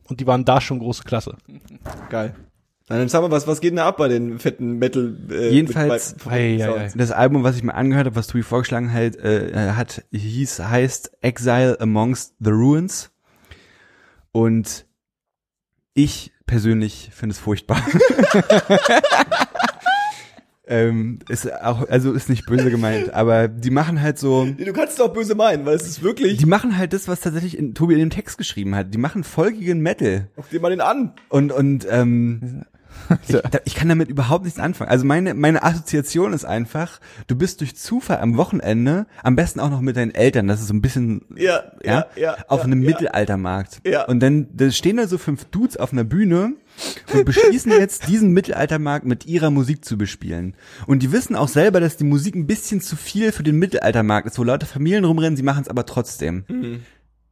Und 0.09 0.21
die 0.21 0.27
waren 0.27 0.45
da 0.45 0.61
schon 0.61 0.81
große 0.81 1.05
Klasse. 1.05 1.37
Geil. 2.11 2.35
Na, 2.89 2.99
dann 2.99 3.09
sag 3.09 3.23
mal, 3.23 3.31
was, 3.31 3.47
was 3.47 3.61
geht 3.63 3.71
denn 3.71 3.77
da 3.77 3.89
ab 3.89 3.97
bei 3.97 4.09
den 4.09 4.39
fetten 4.39 4.79
Metal? 4.79 5.17
Äh, 5.31 5.49
Jedenfalls- 5.51 6.15
mit- 6.17 6.25
bei- 6.25 6.31
Ei, 6.33 6.55
ei, 6.57 6.59
Sounds? 6.59 6.95
ei. 6.95 6.99
Das 6.99 7.11
Album, 7.13 7.43
was 7.43 7.57
ich 7.57 7.63
mir 7.63 7.75
angehört 7.75 8.05
habe, 8.07 8.17
was 8.17 8.27
Tobi 8.27 8.43
vorgeschlagen 8.43 8.93
hat, 8.93 9.17
äh, 9.17 9.73
hat 9.73 10.05
hieß, 10.13 10.59
heißt 10.61 11.13
Exile 11.23 11.81
Amongst 11.81 12.35
the 12.41 12.51
Ruins. 12.51 13.11
Und 14.33 14.85
ich 15.95 16.33
persönlich 16.47 17.09
finde 17.15 17.33
es 17.33 17.39
furchtbar. 17.39 17.81
ähm, 20.67 21.19
ist 21.29 21.53
auch, 21.63 21.89
also 21.89 22.13
ist 22.13 22.29
nicht 22.29 22.47
böse 22.47 22.71
gemeint, 22.71 23.13
aber 23.15 23.49
die 23.49 23.71
machen 23.71 24.01
halt 24.01 24.19
so, 24.19 24.47
Du 24.47 24.73
kannst 24.73 24.95
es 24.95 25.01
auch 25.01 25.13
böse 25.13 25.35
meinen, 25.35 25.67
weil 25.67 25.77
es 25.77 25.87
ist 25.87 26.03
wirklich, 26.03 26.39
die 26.39 26.47
machen 26.47 26.77
halt 26.77 26.93
das, 26.93 27.07
was 27.07 27.21
tatsächlich 27.21 27.59
in, 27.59 27.75
Tobi 27.75 27.95
in 27.95 28.01
dem 28.01 28.11
Text 28.11 28.39
geschrieben 28.39 28.75
hat. 28.75 28.93
Die 28.95 28.99
machen 28.99 29.25
folgigen 29.25 29.81
Metal. 29.81 30.29
guck 30.37 30.49
dir 30.51 30.61
mal 30.61 30.71
den 30.71 30.81
an. 30.81 31.13
Und, 31.29 31.53
und 31.53 31.87
ähm, 31.91 32.65
ich, 33.29 33.37
ich 33.65 33.75
kann 33.75 33.89
damit 33.89 34.09
überhaupt 34.09 34.45
nichts 34.45 34.59
anfangen. 34.59 34.91
Also 34.91 35.05
meine, 35.05 35.35
meine 35.35 35.63
Assoziation 35.63 36.33
ist 36.33 36.45
einfach, 36.45 37.01
du 37.27 37.37
bist 37.37 37.61
durch 37.61 37.77
Zufall 37.77 38.19
am 38.19 38.37
Wochenende, 38.37 39.07
am 39.23 39.37
besten 39.37 39.61
auch 39.61 39.71
noch 39.71 39.81
mit 39.81 39.97
deinen 39.97 40.15
Eltern, 40.15 40.49
das 40.49 40.61
ist 40.61 40.69
so 40.69 40.75
ein 40.75 40.83
bisschen, 40.83 41.23
Ja, 41.37 41.73
ja, 41.83 42.07
ja. 42.17 42.37
auf 42.49 42.61
ja, 42.61 42.65
einem 42.65 42.83
ja. 42.83 42.91
Mittelaltermarkt. 42.91 43.81
Ja. 43.87 44.05
Und 44.07 44.21
dann 44.21 44.49
da 44.53 44.71
stehen 44.71 44.97
da 44.97 45.07
so 45.07 45.19
fünf 45.19 45.45
Dudes 45.47 45.77
auf 45.77 45.93
einer 45.93 46.05
Bühne 46.05 46.55
und 47.13 47.25
beschließen 47.25 47.73
jetzt, 47.73 48.09
diesen 48.09 48.33
Mittelaltermarkt 48.33 49.07
mit 49.07 49.27
ihrer 49.27 49.51
Musik 49.51 49.85
zu 49.85 49.97
bespielen. 49.97 50.57
Und 50.87 51.03
die 51.03 51.13
wissen 51.13 51.37
auch 51.37 51.49
selber, 51.49 51.81
dass 51.81 51.97
die 51.97 52.05
Musik 52.05 52.35
ein 52.35 52.47
bisschen 52.47 52.81
zu 52.81 52.97
viel 52.97 53.33
für 53.33 53.43
den 53.43 53.59
Mittelaltermarkt 53.59 54.27
ist, 54.27 54.39
wo 54.39 54.45
Leute 54.45 54.67
Familien 54.67 55.05
rumrennen, 55.05 55.37
sie 55.37 55.43
machen 55.43 55.63
es 55.63 55.69
aber 55.69 55.87
trotzdem. 55.87 56.45
Mhm. 56.49 56.81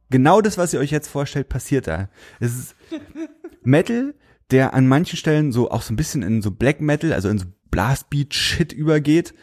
Genau 0.09 0.41
das, 0.41 0.57
was 0.57 0.73
ihr 0.73 0.79
euch 0.79 0.91
jetzt 0.91 1.07
vorstellt, 1.07 1.49
passiert 1.49 1.87
da. 1.87 2.09
Es 2.39 2.55
ist 2.55 2.75
Metal, 3.63 4.13
der 4.51 4.73
an 4.73 4.87
manchen 4.87 5.17
Stellen 5.17 5.51
so 5.51 5.71
auch 5.71 5.81
so 5.81 5.93
ein 5.93 5.97
bisschen 5.97 6.21
in 6.23 6.41
so 6.41 6.51
Black 6.51 6.81
Metal, 6.81 7.13
also 7.13 7.29
in 7.29 7.37
so 7.39 7.45
Blastbeat-Shit 7.71 8.71
übergeht, 8.73 9.33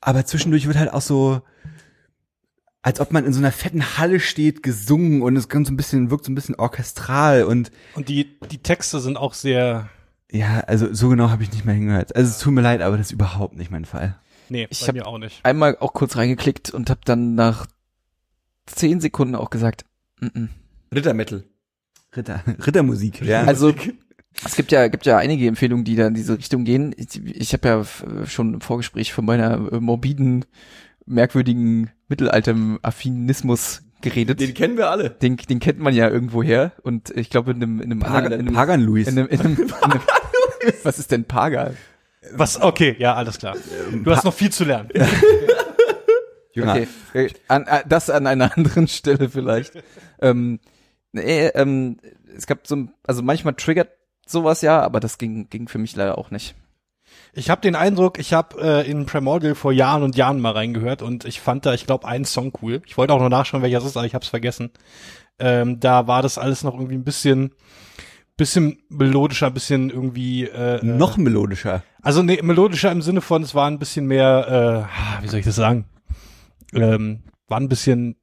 aber 0.00 0.24
zwischendurch 0.24 0.66
wird 0.66 0.76
halt 0.78 0.92
auch 0.92 1.02
so, 1.02 1.42
als 2.82 3.00
ob 3.00 3.12
man 3.12 3.24
in 3.24 3.32
so 3.32 3.38
einer 3.40 3.52
fetten 3.52 3.98
Halle 3.98 4.20
steht, 4.20 4.62
gesungen 4.62 5.22
und 5.22 5.36
es 5.36 5.48
kommt 5.48 5.66
so 5.66 5.72
ein 5.72 5.76
bisschen, 5.76 6.10
wirkt 6.10 6.24
so 6.24 6.32
ein 6.32 6.34
bisschen 6.36 6.54
orchestral 6.54 7.44
und 7.44 7.70
Und 7.94 8.08
die, 8.08 8.38
die 8.50 8.58
Texte 8.58 9.00
sind 9.00 9.16
auch 9.16 9.34
sehr, 9.34 9.90
ja, 10.30 10.60
also 10.60 10.92
so 10.94 11.08
genau 11.08 11.30
habe 11.30 11.42
ich 11.42 11.52
nicht 11.52 11.64
mehr 11.64 11.74
hingehört. 11.74 12.14
Also 12.16 12.30
es 12.30 12.38
tut 12.38 12.52
mir 12.54 12.60
leid, 12.62 12.80
aber 12.82 12.96
das 12.96 13.06
ist 13.08 13.12
überhaupt 13.12 13.56
nicht 13.56 13.70
mein 13.70 13.84
Fall. 13.84 14.18
nee, 14.48 14.66
Ich 14.70 14.80
bei 14.80 14.86
hab- 14.88 14.94
mir 14.94 15.06
auch 15.06 15.18
nicht. 15.18 15.44
Einmal 15.44 15.76
auch 15.80 15.92
kurz 15.92 16.16
reingeklickt 16.16 16.70
und 16.70 16.88
habe 16.90 17.00
dann 17.04 17.34
nach 17.34 17.66
zehn 18.66 19.00
Sekunden 19.00 19.34
auch 19.34 19.50
gesagt, 19.50 19.84
mm 20.20 20.26
-mm. 20.26 20.48
Rittermetal. 20.94 21.44
Ritter, 22.16 22.42
Rittermusik, 22.66 23.20
ja. 23.22 23.42
Also 23.42 23.74
es 24.44 24.54
gibt 24.56 24.72
ja 24.72 24.88
gibt 24.88 25.06
ja 25.06 25.16
einige 25.18 25.46
Empfehlungen, 25.46 25.84
die 25.84 25.96
da 25.96 26.06
in 26.06 26.14
diese 26.14 26.36
Richtung 26.36 26.64
gehen. 26.64 26.94
Ich, 26.96 27.24
ich 27.24 27.52
habe 27.52 27.68
ja 27.68 28.26
schon 28.26 28.54
im 28.54 28.60
Vorgespräch 28.60 29.12
von 29.12 29.24
meiner 29.24 29.72
äh, 29.72 29.80
morbiden, 29.80 30.44
merkwürdigen 31.06 31.90
Mittelalter-Affinismus 32.08 33.82
geredet. 34.02 34.40
Den 34.40 34.54
kennen 34.54 34.76
wir 34.76 34.90
alle. 34.90 35.10
Den, 35.10 35.36
den 35.36 35.58
kennt 35.58 35.78
man 35.78 35.94
ja 35.94 36.08
irgendwoher 36.08 36.72
und 36.82 37.10
ich 37.10 37.30
glaube 37.30 37.52
in 37.52 37.62
einem 37.62 37.80
in 37.80 37.90
einem 37.90 38.00
Pagan, 38.00 38.32
in 38.32 38.40
einem, 38.40 38.54
Pagan 38.54 38.80
Luis. 38.82 39.08
in 39.08 39.18
einem, 39.18 39.28
in 39.28 39.40
einem, 39.40 39.56
in 39.56 39.72
einem 39.72 40.00
Was 40.82 40.98
ist 40.98 41.10
denn 41.12 41.24
Pagan? 41.24 41.76
Was, 42.32 42.60
okay, 42.60 42.96
ja, 42.98 43.14
alles 43.14 43.38
klar. 43.38 43.56
Du 44.02 44.10
hast 44.10 44.24
noch 44.24 44.34
viel 44.34 44.50
zu 44.50 44.64
lernen. 44.64 44.88
Okay, 46.58 46.88
an, 47.48 47.66
äh, 47.66 47.82
das 47.86 48.08
an 48.08 48.26
einer 48.26 48.50
anderen 48.56 48.88
Stelle 48.88 49.28
vielleicht. 49.28 49.74
ähm, 50.22 50.58
nee, 51.12 51.48
ähm, 51.48 51.98
es 52.34 52.46
gab 52.46 52.66
so, 52.66 52.76
ein- 52.76 52.94
also 53.06 53.22
manchmal 53.22 53.52
triggert 53.54 53.90
sowas 54.26 54.62
ja, 54.62 54.80
aber 54.80 55.00
das 55.00 55.18
ging 55.18 55.48
ging 55.48 55.68
für 55.68 55.78
mich 55.78 55.96
leider 55.96 56.18
auch 56.18 56.30
nicht. 56.30 56.54
Ich 57.32 57.50
habe 57.50 57.60
den 57.60 57.74
Eindruck, 57.74 58.18
ich 58.18 58.32
habe 58.32 58.60
äh, 58.60 58.90
in 58.90 59.06
Primordial 59.06 59.54
vor 59.54 59.72
Jahren 59.72 60.02
und 60.02 60.16
Jahren 60.16 60.40
mal 60.40 60.52
reingehört 60.52 61.02
und 61.02 61.24
ich 61.24 61.40
fand 61.40 61.66
da, 61.66 61.74
ich 61.74 61.86
glaube, 61.86 62.06
einen 62.06 62.24
Song 62.24 62.52
cool. 62.62 62.82
Ich 62.86 62.96
wollte 62.96 63.12
auch 63.12 63.20
noch 63.20 63.28
nachschauen, 63.28 63.62
welcher 63.62 63.78
es 63.78 63.84
ist, 63.84 63.96
aber 63.96 64.06
ich 64.06 64.14
habe 64.14 64.22
es 64.22 64.30
vergessen. 64.30 64.70
Ähm, 65.38 65.78
da 65.78 66.06
war 66.06 66.22
das 66.22 66.38
alles 66.38 66.64
noch 66.64 66.74
irgendwie 66.74 66.94
ein 66.94 67.04
bisschen, 67.04 67.52
bisschen 68.36 68.78
melodischer, 68.88 69.48
ein 69.48 69.54
bisschen 69.54 69.90
irgendwie 69.90 70.44
äh, 70.44 70.84
Noch 70.84 71.18
melodischer. 71.18 71.82
Also 72.00 72.22
nee, 72.22 72.40
melodischer 72.42 72.90
im 72.90 73.02
Sinne 73.02 73.20
von, 73.20 73.42
es 73.42 73.54
war 73.54 73.70
ein 73.70 73.78
bisschen 73.78 74.06
mehr, 74.06 74.88
äh, 75.20 75.22
wie 75.22 75.28
soll 75.28 75.40
ich 75.40 75.46
das 75.46 75.56
sagen? 75.56 75.84
Ähm, 76.72 77.22
war 77.48 77.60
ein 77.60 77.68
bisschen 77.68 78.16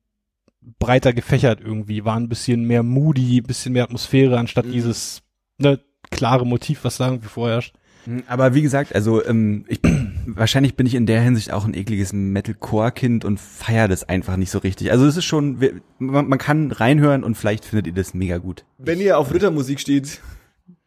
breiter 0.80 1.14
gefächert 1.14 1.62
irgendwie, 1.62 2.06
war 2.06 2.16
ein 2.16 2.30
bisschen 2.30 2.66
mehr 2.66 2.84
moody, 2.84 3.42
ein 3.42 3.48
bisschen 3.48 3.74
mehr 3.74 3.84
Atmosphäre, 3.84 4.40
anstatt 4.40 4.66
dieses 4.66 5.22
ne, 5.58 5.80
klare 6.14 6.46
Motiv, 6.46 6.80
was 6.84 6.98
da 6.98 7.08
irgendwie 7.08 7.28
vorherrscht. 7.30 7.74
Hm, 8.06 8.24
Aber 8.28 8.54
wie 8.54 8.62
gesagt, 8.62 8.94
also 8.96 9.24
ähm, 9.26 9.66
ich, 9.68 9.80
wahrscheinlich 10.26 10.76
bin 10.76 10.86
ich 10.86 10.96
in 10.96 11.06
der 11.06 11.22
Hinsicht 11.22 11.52
auch 11.54 11.66
ein 11.66 11.74
ekliges 11.74 12.12
Metalcore-Kind 12.14 13.24
und 13.26 13.40
feier 13.40 13.88
das 13.88 14.08
einfach 14.08 14.36
nicht 14.38 14.52
so 14.52 14.60
richtig. 14.60 14.92
Also 14.92 15.06
es 15.06 15.16
ist 15.18 15.26
schon, 15.26 15.62
wir- 15.62 15.74
man, 16.00 16.28
man 16.28 16.38
kann 16.40 16.72
reinhören 16.72 17.24
und 17.24 17.36
vielleicht 17.36 17.66
findet 17.66 17.88
ihr 17.88 17.94
das 17.94 18.14
mega 18.14 18.38
gut. 18.40 18.66
Wenn 18.78 19.00
ihr 19.00 19.18
auf 19.18 19.34
Rittermusik 19.34 19.80
steht, 19.80 20.20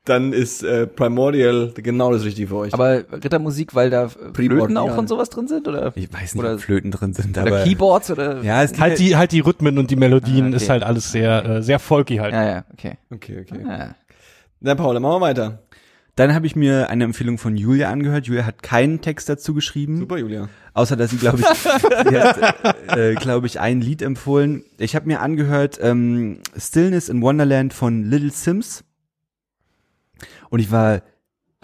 dann 0.05 0.33
ist 0.33 0.63
äh, 0.63 0.87
Primordial 0.87 1.73
genau 1.75 2.13
das 2.13 2.23
Richtige 2.23 2.47
für 2.49 2.57
euch. 2.57 2.75
Aber 2.75 3.03
Rittermusik, 3.11 3.75
weil 3.75 3.91
da 3.91 4.05
äh, 4.05 4.09
Flöten 4.09 4.33
Primordial. 4.35 4.79
auch 4.91 4.97
und 4.99 5.09
sowas 5.09 5.31
drin 5.31 5.49
sind 5.49 5.67
oder 5.67 5.93
Ich 5.97 6.13
weiß 6.13 6.35
nicht, 6.35 6.45
Oder- 6.45 6.55
ob 6.55 6.61
Flöten 6.61 6.91
drin 6.93 7.13
sind, 7.13 7.37
oder 7.37 7.47
aber 7.47 7.65
Keyboards 7.65 8.11
oder 8.13 8.41
ja, 8.43 8.63
es 8.63 8.79
Halt 8.79 8.99
die, 9.01 9.17
halt 9.17 9.33
die 9.33 9.41
Rhythmen 9.41 9.79
und 9.79 9.91
die 9.91 9.97
Melodien 9.97 10.45
Ah, 10.45 10.49
okay. 10.49 10.57
ist 10.57 10.69
halt 10.69 10.83
alles 10.85 11.11
sehr, 11.11 11.45
äh, 11.45 11.63
sehr 11.63 11.79
folky 11.81 12.19
halt. 12.19 12.35
ja 12.35 12.45
ja 12.49 12.65
okay. 12.73 12.99
okay, 13.13 13.41
okay. 13.41 13.61
Ja. 13.67 13.95
Na, 14.61 14.75
Paul, 14.75 14.95
dann 14.95 15.03
machen 15.03 15.17
wir 15.17 15.27
weiter. 15.27 15.63
Dann 16.17 16.35
habe 16.35 16.47
ich 16.47 16.57
mir 16.57 16.89
eine 16.89 17.05
Empfehlung 17.05 17.37
von 17.37 17.59
Julia 17.59 17.91
angehört. 17.91 18.27
Julia 18.27 18.47
hat 18.47 18.63
keinen 18.63 19.03
Text 19.03 19.29
dazu 19.29 19.53
geschrieben, 19.53 19.99
Super, 19.99 20.17
Julia. 20.17 20.49
außer 20.73 20.97
dass 20.97 21.11
sie, 21.11 21.19
glaube 21.19 21.41
ich, 21.41 21.47
sie 22.09 22.21
hat, 22.21 22.97
äh, 22.97 23.15
glaube 23.17 23.47
ich, 23.47 23.61
ein 23.61 23.83
Lied 23.83 24.01
empfohlen. 24.01 24.65
Ich 24.79 24.97
habe 24.97 25.07
mir 25.07 25.21
angehört 25.21 25.79
ähm, 25.83 26.39
Stillness 26.57 27.11
in 27.11 27.21
Wonderland 27.21 27.75
von 27.75 28.05
Little 28.05 28.31
Sims 28.31 28.83
und 30.49 30.61
ich 30.61 30.71
war 30.71 31.03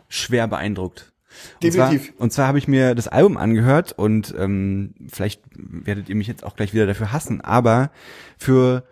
schwer 0.08 0.46
beeindruckt. 0.48 1.12
Und 1.54 1.64
Definitiv. 1.64 2.08
Zwar, 2.08 2.20
und 2.20 2.32
zwar 2.34 2.46
habe 2.48 2.58
ich 2.58 2.68
mir 2.68 2.94
das 2.94 3.08
Album 3.08 3.38
angehört 3.38 3.92
und 3.92 4.34
ähm, 4.38 4.92
vielleicht 5.10 5.40
werdet 5.56 6.10
ihr 6.10 6.14
mich 6.14 6.26
jetzt 6.26 6.44
auch 6.44 6.56
gleich 6.56 6.74
wieder 6.74 6.86
dafür 6.86 7.10
hassen, 7.10 7.40
aber 7.40 7.90
für 8.36 8.84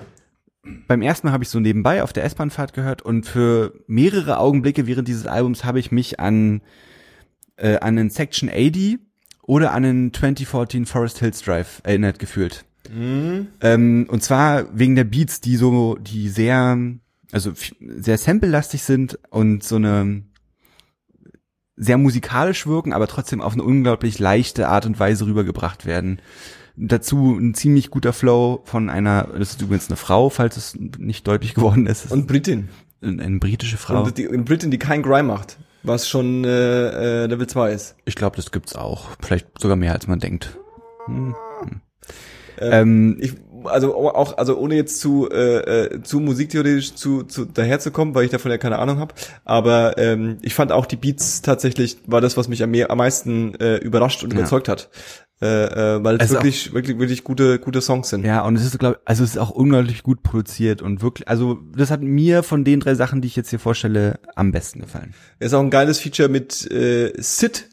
beim 0.62 1.02
ersten 1.02 1.26
Mal 1.26 1.32
habe 1.32 1.44
ich 1.44 1.50
so 1.50 1.60
nebenbei 1.60 2.02
auf 2.02 2.12
der 2.12 2.24
S-Bahn-Fahrt 2.24 2.74
gehört 2.74 3.02
und 3.02 3.26
für 3.26 3.72
mehrere 3.86 4.38
Augenblicke 4.38 4.86
während 4.86 5.08
dieses 5.08 5.26
Albums 5.26 5.64
habe 5.64 5.78
ich 5.78 5.90
mich 5.90 6.20
an 6.20 6.60
äh, 7.56 7.78
an 7.78 7.96
den 7.96 8.10
Section 8.10 8.48
80 8.48 8.98
oder 9.42 9.72
an 9.72 9.82
den 9.82 10.12
2014 10.12 10.86
Forest 10.86 11.18
Hills 11.18 11.42
Drive 11.42 11.80
erinnert 11.84 12.18
gefühlt. 12.18 12.64
Ähm, 13.60 14.06
und 14.08 14.22
zwar 14.22 14.66
wegen 14.76 14.96
der 14.96 15.04
Beats, 15.04 15.40
die 15.40 15.56
so, 15.56 15.96
die 15.96 16.28
sehr, 16.28 16.78
also 17.30 17.52
sehr 17.78 18.18
sample-lastig 18.18 18.82
sind 18.82 19.18
und 19.30 19.62
so 19.62 19.76
eine 19.76 20.24
sehr 21.76 21.98
musikalisch 21.98 22.66
wirken, 22.66 22.92
aber 22.92 23.06
trotzdem 23.06 23.40
auf 23.40 23.54
eine 23.54 23.62
unglaublich 23.62 24.18
leichte 24.18 24.68
Art 24.68 24.86
und 24.86 24.98
Weise 24.98 25.26
rübergebracht 25.26 25.86
werden. 25.86 26.20
Dazu 26.76 27.36
ein 27.38 27.54
ziemlich 27.54 27.90
guter 27.90 28.12
Flow 28.12 28.60
von 28.64 28.88
einer, 28.90 29.28
das 29.38 29.50
ist 29.52 29.62
übrigens 29.62 29.88
eine 29.88 29.96
Frau, 29.96 30.30
falls 30.30 30.56
es 30.56 30.74
nicht 30.76 31.26
deutlich 31.26 31.54
geworden 31.54 31.86
ist, 31.86 32.10
Und 32.10 32.26
Britin. 32.26 32.68
eine, 33.02 33.22
eine 33.22 33.38
britische 33.38 33.76
Frau. 33.76 34.02
Und 34.04 34.16
die, 34.18 34.24
in 34.24 34.44
Britin, 34.44 34.70
die 34.70 34.78
kein 34.78 35.02
Grime 35.02 35.24
macht. 35.28 35.58
Was 35.82 36.08
schon 36.08 36.44
äh, 36.44 37.22
äh, 37.22 37.26
Level 37.26 37.46
2 37.46 37.72
ist. 37.72 37.96
Ich 38.04 38.14
glaube, 38.14 38.36
das 38.36 38.50
gibt's 38.50 38.76
auch. 38.76 39.08
Vielleicht 39.22 39.46
sogar 39.58 39.76
mehr, 39.76 39.92
als 39.94 40.06
man 40.06 40.18
denkt. 40.18 40.58
Hm. 41.06 41.34
hm. 41.62 41.80
Ähm, 42.58 43.16
Ich, 43.20 43.34
also 43.64 43.94
auch, 43.96 44.36
also 44.36 44.58
ohne 44.58 44.74
jetzt 44.74 45.00
zu 45.00 45.30
äh, 45.30 45.84
äh, 45.94 46.02
zu 46.02 46.20
musiktheoretisch 46.20 46.94
zu, 46.94 47.22
zu 47.22 47.46
daherzukommen, 47.46 48.14
weil 48.14 48.24
ich 48.24 48.30
davon 48.30 48.50
ja 48.50 48.58
keine 48.58 48.78
Ahnung 48.78 48.98
habe. 48.98 49.14
Aber 49.46 49.96
ähm, 49.96 50.36
ich 50.42 50.52
fand 50.54 50.70
auch 50.72 50.84
die 50.86 50.96
Beats 50.96 51.40
tatsächlich 51.40 51.98
war 52.06 52.20
das, 52.20 52.36
was 52.36 52.48
mich 52.48 52.62
am, 52.62 52.70
mehr, 52.70 52.90
am 52.90 52.98
meisten 52.98 53.54
äh, 53.54 53.76
überrascht 53.76 54.22
und 54.22 54.32
Ja. 54.34 54.40
überzeugt 54.40 54.68
hat, 54.68 54.90
äh, 55.42 55.96
äh, 55.96 56.04
weil 56.04 56.16
es 56.16 56.20
Also 56.22 56.34
wirklich 56.34 56.72
wirklich 56.74 56.98
wirklich 56.98 57.24
gute 57.24 57.58
gute 57.58 57.80
Songs 57.80 58.10
sind. 58.10 58.24
ja, 58.24 58.42
und 58.42 58.56
es 58.56 58.64
ist, 58.64 58.78
glaube 58.78 59.00
also 59.04 59.24
es 59.24 59.30
ist 59.30 59.38
auch 59.38 59.50
unglaublich 59.50 60.02
gut 60.02 60.22
produziert 60.22 60.82
und 60.82 61.02
wirklich, 61.02 61.28
also 61.28 61.58
das 61.74 61.90
hat 61.90 62.02
mir 62.02 62.42
von 62.42 62.64
den 62.64 62.80
drei 62.80 62.94
Sachen, 62.94 63.20
die 63.22 63.28
ich 63.28 63.36
jetzt 63.36 63.50
hier 63.50 63.58
vorstelle, 63.58 64.18
am 64.36 64.52
besten 64.52 64.80
gefallen. 64.80 65.14
Ist 65.38 65.54
auch 65.54 65.60
ein 65.62 65.70
geiles 65.70 65.98
Feature 65.98 66.28
mit 66.28 66.70
äh, 66.70 67.12
Sid 67.16 67.68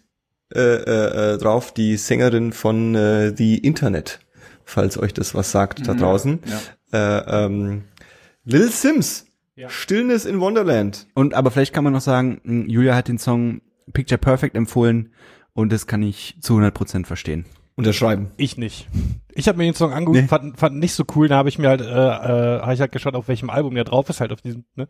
äh, 0.55 0.59
äh, 0.61 1.34
äh, 1.34 1.38
drauf, 1.38 1.74
die 1.74 1.97
Sängerin 1.97 2.53
von 2.53 2.95
äh, 2.95 3.34
The 3.36 3.57
Internet 3.57 4.20
falls 4.63 4.97
euch 4.97 5.13
das 5.13 5.34
was 5.34 5.51
sagt 5.51 5.88
da 5.88 5.93
draußen. 5.93 6.39
Äh, 6.91 6.97
ähm, 6.97 7.84
Lil 8.43 8.70
Sims, 8.70 9.26
Ja. 9.55 9.70
Stillness 9.70 10.26
in 10.26 10.39
Wonderland. 10.41 11.07
Und 11.13 11.34
aber 11.34 11.51
vielleicht 11.51 11.74
kann 11.74 11.84
man 11.86 11.93
noch 11.93 12.01
sagen, 12.01 12.39
mh, 12.43 12.65
Julia 12.68 12.95
hat 12.95 13.07
den 13.07 13.18
Song 13.18 13.61
Picture 13.93 14.18
Perfect 14.18 14.55
empfohlen 14.55 15.13
und 15.53 15.72
das 15.72 15.88
kann 15.88 16.03
ich 16.03 16.36
zu 16.41 16.55
100% 16.57 17.05
verstehen. 17.05 17.45
Unterschreiben. 17.78 18.32
Ich 18.38 18.58
nicht. 18.58 18.88
Ich 19.36 19.48
habe 19.48 19.60
mir 19.60 19.66
den 19.66 19.76
Song 19.76 19.94
angeguckt, 19.94 20.20
Nee. 20.20 20.28
fand, 20.28 20.58
fand 20.60 20.78
nicht 20.80 20.94
so 20.94 21.04
cool. 21.16 21.28
Da 21.28 21.38
habe 21.38 21.48
ich 21.48 21.60
mir 21.60 21.70
halt, 21.70 21.82
äh, 21.82 21.86
äh, 21.86 22.62
habe 22.62 22.74
ich 22.74 22.82
halt 22.82 22.92
geschaut, 22.92 23.14
auf 23.14 23.28
welchem 23.28 23.52
Album 23.52 23.76
der 23.76 23.84
drauf 23.84 24.10
ist, 24.10 24.20
halt 24.20 24.32
auf 24.32 24.42
diesem, 24.42 24.66
ne? 24.76 24.88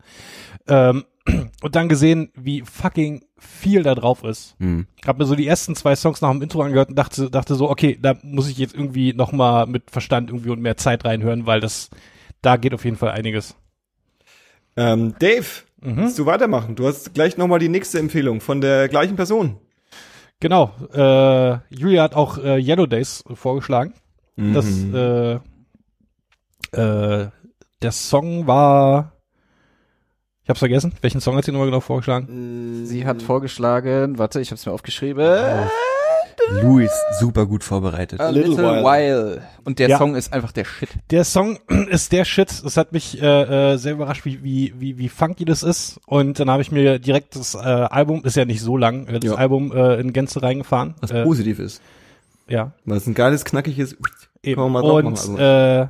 Ähm, 0.68 1.04
und 1.62 1.76
dann 1.76 1.90
gesehen, 1.90 2.32
wie 2.34 2.62
fucking 2.62 3.22
viel 3.36 3.82
da 3.82 3.94
drauf 3.94 4.24
ist. 4.24 4.56
Mhm. 4.58 4.86
Hab 5.06 5.18
mir 5.18 5.26
so 5.26 5.34
die 5.34 5.46
ersten 5.46 5.76
zwei 5.76 5.94
Songs 5.96 6.22
nach 6.22 6.30
dem 6.30 6.40
Intro 6.40 6.62
angehört 6.62 6.88
und 6.88 6.96
dachte, 6.96 7.30
dachte 7.30 7.56
so, 7.56 7.68
okay, 7.68 7.98
da 8.00 8.16
muss 8.22 8.48
ich 8.48 8.56
jetzt 8.56 8.74
irgendwie 8.74 9.12
noch 9.12 9.32
mal 9.32 9.66
mit 9.66 9.90
Verstand 9.90 10.30
irgendwie 10.30 10.48
und 10.50 10.60
mehr 10.62 10.78
Zeit 10.78 11.04
reinhören, 11.04 11.44
weil 11.44 11.60
das, 11.60 11.90
da 12.40 12.56
geht 12.56 12.72
auf 12.72 12.86
jeden 12.86 12.96
Fall 12.96 13.10
einiges. 13.10 13.54
Ähm, 14.76 15.14
Dave, 15.18 15.44
Mhm. 15.80 15.96
willst 15.98 16.18
du 16.18 16.26
weitermachen? 16.26 16.74
Du 16.74 16.86
hast 16.88 17.14
gleich 17.14 17.36
nochmal 17.36 17.58
die 17.60 17.68
nächste 17.68 17.98
Empfehlung 18.00 18.40
von 18.40 18.60
der 18.60 18.88
gleichen 18.88 19.14
Person. 19.14 19.58
Genau. 20.40 20.70
Äh, 20.92 21.58
Julia 21.74 22.02
hat 22.04 22.14
auch 22.14 22.38
äh, 22.38 22.58
Yellow 22.60 22.86
Days 22.86 23.24
vorgeschlagen. 23.34 23.94
Das, 24.36 24.66
Mhm. 24.66 24.94
äh, 24.94 25.32
äh, 26.80 27.28
der 27.82 27.92
Song 27.92 28.46
war, 28.46 29.12
ich 30.44 30.48
hab's 30.48 30.60
vergessen. 30.60 30.92
Welchen 31.00 31.20
Song 31.20 31.36
hat 31.36 31.44
sie 31.44 31.50
nochmal 31.50 31.66
genau 31.66 31.80
vorgeschlagen? 31.80 32.86
Sie 32.86 33.04
hat 33.04 33.20
vorgeschlagen, 33.22 34.18
warte, 34.18 34.40
ich 34.40 34.50
habe 34.50 34.56
es 34.56 34.64
mir 34.66 34.72
aufgeschrieben. 34.72 35.24
Louis 36.62 36.90
super 37.18 37.46
gut 37.46 37.62
vorbereitet. 37.64 38.20
A 38.20 38.30
Little 38.30 38.50
little, 38.50 38.64
While. 38.82 38.84
while. 38.84 39.42
Und 39.64 39.78
der 39.78 39.88
Ja. 39.88 39.98
Song 39.98 40.14
ist 40.16 40.32
einfach 40.32 40.52
der 40.52 40.64
Shit. 40.64 40.88
Der 41.10 41.24
Song 41.24 41.58
ist 41.90 42.12
der 42.12 42.24
Shit. 42.24 42.64
Das 42.64 42.76
hat 42.76 42.92
mich 42.92 43.20
äh, 43.20 43.72
äh, 43.72 43.76
sehr 43.76 43.92
überrascht, 43.92 44.24
wie, 44.24 44.42
wie, 44.42 44.72
wie, 44.78 44.98
wie 44.98 45.08
funky 45.08 45.44
das 45.44 45.62
ist. 45.62 46.00
Und 46.06 46.40
dann 46.40 46.50
habe 46.50 46.62
ich 46.62 46.72
mir 46.72 46.98
direkt 46.98 47.36
das 47.36 47.54
äh, 47.54 47.58
Album, 47.58 48.24
ist 48.24 48.36
ja 48.36 48.44
nicht 48.44 48.60
so 48.62 48.76
lang, 48.76 49.06
äh, 49.06 49.20
das 49.20 49.32
Ja. 49.32 49.36
Album 49.36 49.72
äh, 49.72 50.00
in 50.00 50.12
Gänze 50.12 50.42
reingefahren. 50.42 50.94
Was 51.00 51.10
äh, 51.10 51.22
positiv 51.24 51.58
ist. 51.58 51.82
ja. 52.48 52.72
Weil 52.84 52.96
es 52.98 53.06
ein 53.06 53.14
geiles, 53.14 53.44
knackiges. 53.44 53.96
Eben. 54.42 54.72
Mal 54.72 54.82
drauf 54.82 55.04
und 55.04 55.10
machen, 55.12 55.38
äh, 55.38 55.88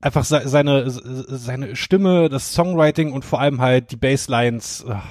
einfach 0.00 0.24
se 0.24 0.42
seine 0.46 0.90
seine 0.90 1.76
Stimme, 1.76 2.28
das 2.28 2.52
Songwriting 2.54 3.12
und 3.12 3.24
vor 3.24 3.40
allem 3.40 3.60
halt 3.60 3.92
die 3.92 3.96
Basslines. 3.96 4.84
ach, 4.88 5.04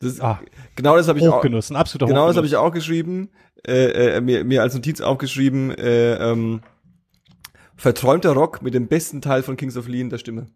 Das, 0.00 0.20
Ah, 0.20 0.40
genau 0.76 0.96
das 0.96 1.08
habe 1.08 1.18
ich 1.18 1.26
auch. 1.26 1.36
Hochgenuss, 1.38 1.70
ein 1.70 1.76
absoluter 1.76 2.12
Genau 2.12 2.26
das 2.28 2.36
habe 2.36 2.46
ich 2.46 2.54
auch 2.56 2.70
geschrieben. 2.70 3.30
Äh, 3.66 4.16
äh, 4.16 4.20
mir, 4.20 4.44
mir 4.44 4.62
als 4.62 4.74
Notiz 4.74 5.00
aufgeschrieben. 5.00 5.70
Äh, 5.70 6.14
ähm, 6.14 6.60
verträumter 7.76 8.32
Rock 8.32 8.62
mit 8.62 8.74
dem 8.74 8.88
besten 8.88 9.20
Teil 9.20 9.42
von 9.42 9.56
Kings 9.56 9.76
of 9.76 9.88
Leon 9.88 10.10
der 10.10 10.18
Stimme. 10.18 10.46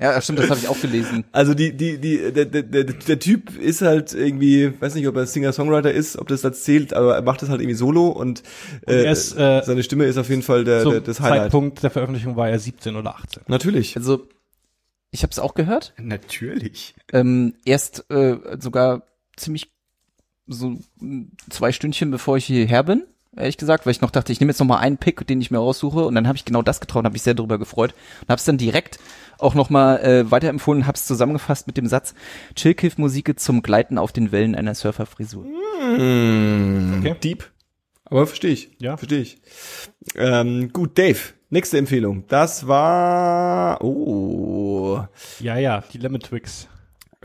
Ja, 0.00 0.20
stimmt, 0.20 0.38
das 0.38 0.50
habe 0.50 0.60
ich 0.60 0.68
auch 0.68 0.80
gelesen. 0.80 1.24
Also 1.32 1.54
die, 1.54 1.76
die, 1.76 1.98
die, 1.98 2.32
der, 2.32 2.44
der, 2.44 2.62
der, 2.62 2.84
der 2.84 3.18
Typ 3.18 3.58
ist 3.58 3.82
halt 3.82 4.12
irgendwie, 4.12 4.72
weiß 4.80 4.94
nicht, 4.94 5.08
ob 5.08 5.16
er 5.16 5.26
Singer-Songwriter 5.26 5.90
ist, 5.90 6.16
ob 6.16 6.28
das 6.28 6.42
das 6.42 6.62
zählt, 6.62 6.94
aber 6.94 7.16
er 7.16 7.22
macht 7.22 7.42
das 7.42 7.48
halt 7.48 7.60
irgendwie 7.60 7.76
solo 7.76 8.08
und, 8.08 8.42
äh, 8.86 9.04
er 9.04 9.12
ist, 9.12 9.36
äh, 9.36 9.62
seine 9.64 9.82
Stimme 9.82 10.04
ist 10.04 10.16
auf 10.16 10.28
jeden 10.28 10.42
Fall 10.42 10.64
der, 10.64 10.84
der, 10.84 11.00
das 11.00 11.20
Highlight. 11.20 11.42
Zeitpunkt 11.42 11.82
der 11.82 11.90
Veröffentlichung 11.90 12.36
war 12.36 12.48
er 12.48 12.58
17 12.58 12.96
oder 12.96 13.16
18. 13.16 13.44
Natürlich. 13.48 13.96
Also, 13.96 14.28
ich 15.10 15.22
habe 15.22 15.30
es 15.30 15.38
auch 15.38 15.54
gehört. 15.54 15.94
Natürlich. 15.98 16.94
Ähm, 17.12 17.54
erst 17.64 18.08
äh, 18.10 18.36
sogar 18.60 19.02
ziemlich 19.36 19.72
so 20.48 20.78
zwei 21.50 21.72
Stündchen 21.72 22.10
bevor 22.10 22.36
ich 22.36 22.46
hierher 22.46 22.82
bin, 22.82 23.04
ehrlich 23.36 23.56
gesagt, 23.58 23.86
weil 23.86 23.92
ich 23.92 24.00
noch 24.00 24.10
dachte, 24.10 24.32
ich 24.32 24.40
nehme 24.40 24.50
jetzt 24.50 24.58
noch 24.58 24.66
mal 24.66 24.78
einen 24.78 24.96
Pick, 24.98 25.26
den 25.26 25.40
ich 25.40 25.50
mir 25.50 25.58
raussuche 25.58 26.04
und 26.04 26.14
dann 26.14 26.26
habe 26.26 26.36
ich 26.36 26.44
genau 26.44 26.62
das 26.62 26.80
getraut, 26.80 27.04
habe 27.04 27.16
ich 27.16 27.22
sehr 27.22 27.34
darüber 27.34 27.58
gefreut 27.58 27.94
und 28.22 28.28
habe 28.28 28.38
es 28.38 28.44
dann 28.44 28.58
direkt 28.58 28.98
auch 29.38 29.54
noch 29.54 29.70
mal 29.70 29.98
äh, 29.98 30.30
weiterempfohlen, 30.30 30.86
habe 30.86 30.96
es 30.96 31.06
zusammengefasst 31.06 31.66
mit 31.66 31.76
dem 31.76 31.86
Satz 31.86 32.14
Chillkiff-Musik 32.56 33.38
zum 33.38 33.62
Gleiten 33.62 33.98
auf 33.98 34.10
den 34.12 34.32
Wellen 34.32 34.54
einer 34.56 34.74
Surferfrisur. 34.74 35.44
Mm, 35.44 36.98
Okay. 37.00 37.14
Deep. 37.22 37.50
Aber 38.06 38.26
verstehe 38.26 38.52
ich. 38.52 38.70
Ja. 38.78 38.96
Verstehe 38.96 39.20
ich. 39.20 39.38
Ähm, 40.16 40.72
gut, 40.72 40.96
Dave. 40.98 41.18
Nächste 41.50 41.78
Empfehlung. 41.78 42.24
Das 42.28 42.66
war. 42.66 43.82
Oh. 43.84 45.00
Ja, 45.40 45.56
ja, 45.58 45.84
die 45.92 45.98
Lemon 45.98 46.20
Twigs. 46.20 46.68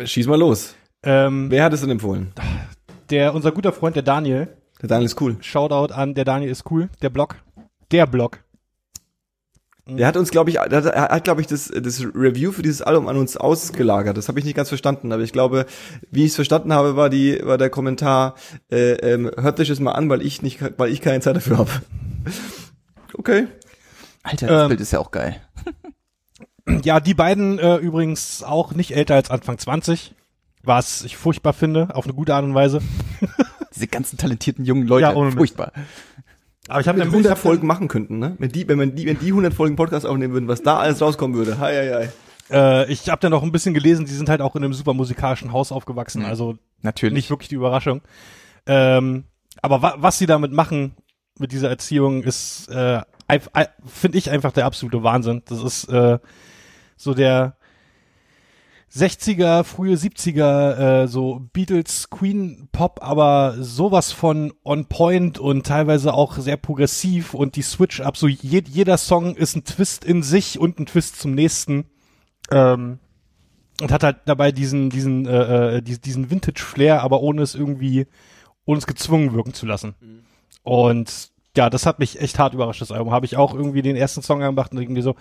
Schieß 0.03 0.27
mal 0.27 0.37
los. 0.39 0.75
Ähm, 1.03 1.49
Wer 1.49 1.63
hat 1.63 1.73
es 1.73 1.81
denn 1.81 1.89
empfohlen? 1.89 2.31
Der, 3.09 3.33
unser 3.33 3.51
guter 3.51 3.73
Freund, 3.73 3.95
der 3.95 4.03
Daniel, 4.03 4.47
Der 4.81 4.89
Daniel 4.89 5.05
ist 5.05 5.19
cool. 5.21 5.37
Shoutout 5.41 5.93
an, 5.93 6.13
der 6.13 6.25
Daniel 6.25 6.51
ist 6.51 6.69
cool, 6.71 6.89
der 7.01 7.09
Blog, 7.09 7.35
der 7.91 8.05
Blog. 8.07 8.39
Der 9.85 10.07
hat 10.07 10.15
uns, 10.15 10.31
glaube 10.31 10.49
ich, 10.49 10.55
der 10.55 10.77
hat, 10.77 10.85
er 10.85 11.09
hat, 11.09 11.23
glaube 11.25 11.41
ich, 11.41 11.47
das, 11.47 11.67
das 11.67 12.01
Review 12.15 12.53
für 12.53 12.61
dieses 12.61 12.81
Album 12.81 13.09
an 13.09 13.17
uns 13.17 13.35
ausgelagert. 13.35 14.15
Das 14.15 14.29
habe 14.29 14.39
ich 14.39 14.45
nicht 14.45 14.55
ganz 14.55 14.69
verstanden, 14.69 15.11
aber 15.11 15.23
ich 15.23 15.33
glaube, 15.33 15.65
wie 16.09 16.21
ich 16.23 16.29
es 16.29 16.35
verstanden 16.35 16.71
habe, 16.71 16.95
war 16.95 17.09
die, 17.09 17.41
war 17.43 17.57
der 17.57 17.69
Kommentar, 17.69 18.35
äh, 18.71 18.93
ähm, 18.93 19.29
hört 19.35 19.59
euch 19.59 19.67
das 19.67 19.81
mal 19.81 19.91
an, 19.91 20.07
weil 20.09 20.21
ich 20.21 20.41
nicht, 20.41 20.61
weil 20.79 20.89
ich 20.89 21.01
keine 21.01 21.19
Zeit 21.19 21.35
dafür 21.35 21.57
habe. 21.59 21.71
Okay. 23.15 23.47
Alter, 24.23 24.47
das 24.47 24.61
Ähm, 24.63 24.67
Bild 24.69 24.81
ist 24.81 24.91
ja 24.91 24.99
auch 24.99 25.11
geil. 25.11 25.35
Ja, 26.83 27.01
die 27.01 27.13
beiden 27.13 27.59
äh, 27.59 27.75
übrigens 27.75 28.41
auch 28.41 28.73
nicht 28.73 28.95
älter 28.95 29.15
als 29.15 29.29
Anfang 29.29 29.57
20, 29.57 30.15
was 30.63 31.03
ich 31.03 31.17
furchtbar 31.17 31.53
finde, 31.53 31.93
auf 31.95 32.05
eine 32.05 32.13
gute 32.13 32.33
Art 32.33 32.43
und 32.43 32.53
Weise. 32.55 32.81
Diese 33.75 33.87
ganzen 33.87 34.17
talentierten 34.17 34.65
jungen 34.65 34.87
Leute, 34.87 35.03
Ja, 35.03 35.31
furchtbar. 35.31 35.71
Aber 36.69 36.79
ich 36.79 36.87
habe 36.87 36.97
Wenn 36.97 37.05
dann 37.05 37.11
wir 37.11 37.17
100 37.17 37.31
hab 37.33 37.37
Folgen 37.39 37.67
machen 37.67 37.87
könnten, 37.89 38.19
ne? 38.19 38.35
Wenn 38.39 38.51
die, 38.51 38.67
wenn 38.67 38.77
man 38.77 38.95
die, 38.95 39.05
wenn 39.05 39.19
die 39.19 39.27
100 39.27 39.53
Folgen 39.53 39.75
Podcast 39.75 40.05
aufnehmen 40.05 40.33
würden, 40.33 40.47
was 40.47 40.61
da 40.63 40.77
alles 40.77 41.01
rauskommen 41.01 41.35
würde. 41.35 41.59
Hi, 41.59 41.73
hi, 41.75 41.89
hi. 41.93 42.07
Äh, 42.49 42.91
ich 42.91 43.09
habe 43.09 43.19
dann 43.19 43.31
noch 43.31 43.43
ein 43.43 43.51
bisschen 43.51 43.73
gelesen, 43.73 44.05
die 44.05 44.13
sind 44.13 44.29
halt 44.29 44.39
auch 44.41 44.55
in 44.55 44.63
einem 44.63 44.73
super 44.73 44.93
musikalischen 44.93 45.51
Haus 45.51 45.71
aufgewachsen, 45.73 46.21
Mhm. 46.21 46.27
also 46.27 46.57
Natürlich. 46.81 47.13
nicht 47.13 47.29
wirklich 47.29 47.49
die 47.49 47.55
Überraschung. 47.55 48.01
Ähm, 48.65 49.25
aber 49.61 49.81
wa 49.81 49.95
was 49.97 50.17
sie 50.17 50.25
damit 50.25 50.53
machen, 50.53 50.95
mit 51.37 51.51
dieser 51.51 51.69
Erziehung, 51.69 52.23
ist, 52.23 52.69
äh, 52.69 53.01
finde 53.85 54.17
ich 54.17 54.29
einfach 54.29 54.51
der 54.51 54.65
absolute 54.65 55.03
Wahnsinn. 55.03 55.41
Das 55.47 55.61
ist 55.61 55.85
äh, 55.85 56.19
so 56.95 57.13
der 57.13 57.57
60er, 58.95 59.63
frühe 59.63 59.95
70er, 59.95 61.03
äh, 61.03 61.07
so 61.07 61.41
Beatles, 61.51 62.09
Queen 62.11 62.67
Pop, 62.71 62.99
aber 63.01 63.55
sowas 63.59 64.11
von 64.11 64.53
on 64.63 64.85
point 64.85 65.39
und 65.39 65.65
teilweise 65.65 66.13
auch 66.13 66.37
sehr 66.37 66.57
progressiv 66.57 67.33
und 67.33 67.55
die 67.55 67.63
Switch-Up, 67.63 68.17
so 68.17 68.27
je, 68.27 68.61
jeder 68.67 68.97
Song 68.97 69.35
ist 69.35 69.55
ein 69.55 69.63
Twist 69.63 70.05
in 70.05 70.21
sich 70.21 70.59
und 70.59 70.79
ein 70.79 70.85
Twist 70.85 71.19
zum 71.19 71.33
nächsten. 71.33 71.85
Ähm, 72.51 72.99
und 73.81 73.91
hat 73.91 74.03
halt 74.03 74.17
dabei 74.25 74.51
diesen, 74.51 74.91
diesen, 74.91 75.25
äh, 75.25 75.77
äh, 75.77 75.81
dies- 75.81 75.99
diesen 75.99 76.29
Vintage-Flair, 76.29 77.01
aber 77.01 77.21
ohne 77.21 77.41
es 77.41 77.55
irgendwie, 77.55 78.05
ohne 78.65 78.77
es 78.77 78.85
gezwungen 78.85 79.33
wirken 79.33 79.53
zu 79.55 79.65
lassen. 79.65 79.95
Und 80.61 81.31
ja, 81.57 81.69
das 81.71 81.85
hat 81.87 81.97
mich 81.99 82.21
echt 82.21 82.37
hart 82.37 82.53
überrascht, 82.53 82.81
das 82.81 82.91
Album. 82.91 83.11
Habe 83.11 83.25
ich 83.25 83.37
auch 83.37 83.53
irgendwie 83.55 83.81
den 83.81 83.95
ersten 83.95 84.21
Song 84.21 84.43
angemacht 84.43 84.71
und 84.71 84.79
irgendwie 84.79 85.01
so, 85.01 85.15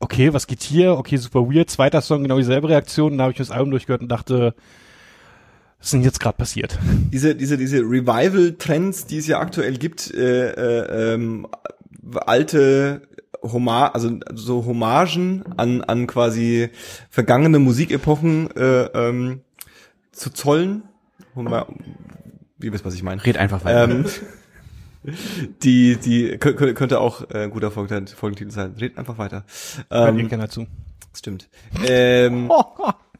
okay, 0.00 0.32
was 0.32 0.46
geht 0.46 0.62
hier? 0.62 0.92
Okay, 0.92 1.16
super 1.16 1.40
weird. 1.40 1.70
Zweiter 1.70 2.00
Song, 2.00 2.22
genau 2.22 2.38
dieselbe 2.38 2.68
Reaktion. 2.68 3.12
Dann 3.12 3.22
habe 3.22 3.32
ich 3.32 3.38
mir 3.38 3.44
das 3.44 3.54
Album 3.54 3.70
durchgehört 3.70 4.02
und 4.02 4.08
dachte, 4.08 4.54
was 5.78 5.86
ist 5.86 5.92
denn 5.92 6.02
jetzt 6.02 6.20
gerade 6.20 6.36
passiert? 6.36 6.78
Diese, 7.12 7.34
diese, 7.34 7.56
diese 7.56 7.78
Revival-Trends, 7.78 9.06
die 9.06 9.18
es 9.18 9.26
ja 9.26 9.38
aktuell 9.38 9.76
gibt, 9.78 10.12
äh, 10.12 10.50
äh, 10.50 11.14
ähm, 11.14 11.46
alte 12.26 13.02
Homa 13.42 13.86
also 13.88 14.18
so 14.34 14.64
Hommagen 14.64 15.44
an, 15.56 15.82
an 15.82 16.06
quasi 16.06 16.70
vergangene 17.08 17.58
Musikepochen 17.58 18.50
äh, 18.56 18.84
ähm, 18.86 19.42
zu 20.10 20.30
zollen. 20.30 20.82
Homa 21.36 21.66
Wie 22.58 22.72
wisst, 22.72 22.84
was 22.84 22.94
ich 22.94 23.02
meine? 23.02 23.24
Red 23.24 23.36
einfach 23.36 23.64
weiter. 23.64 23.84
Ähm, 23.84 24.04
die, 25.62 25.96
die 25.96 26.32
kö- 26.38 26.54
kö- 26.56 26.72
könnte 26.74 27.00
auch 27.00 27.30
äh, 27.30 27.44
ein 27.44 27.50
guter 27.50 27.70
Folgentitel 27.70 28.50
sein. 28.50 28.74
Red 28.80 28.98
einfach 28.98 29.18
weiter. 29.18 29.44
Hört 29.90 30.18
Ähm, 30.18 30.28
keiner 30.28 30.48
zu. 30.48 30.66
Stimmt. 31.16 31.48
Ähm, 31.86 32.50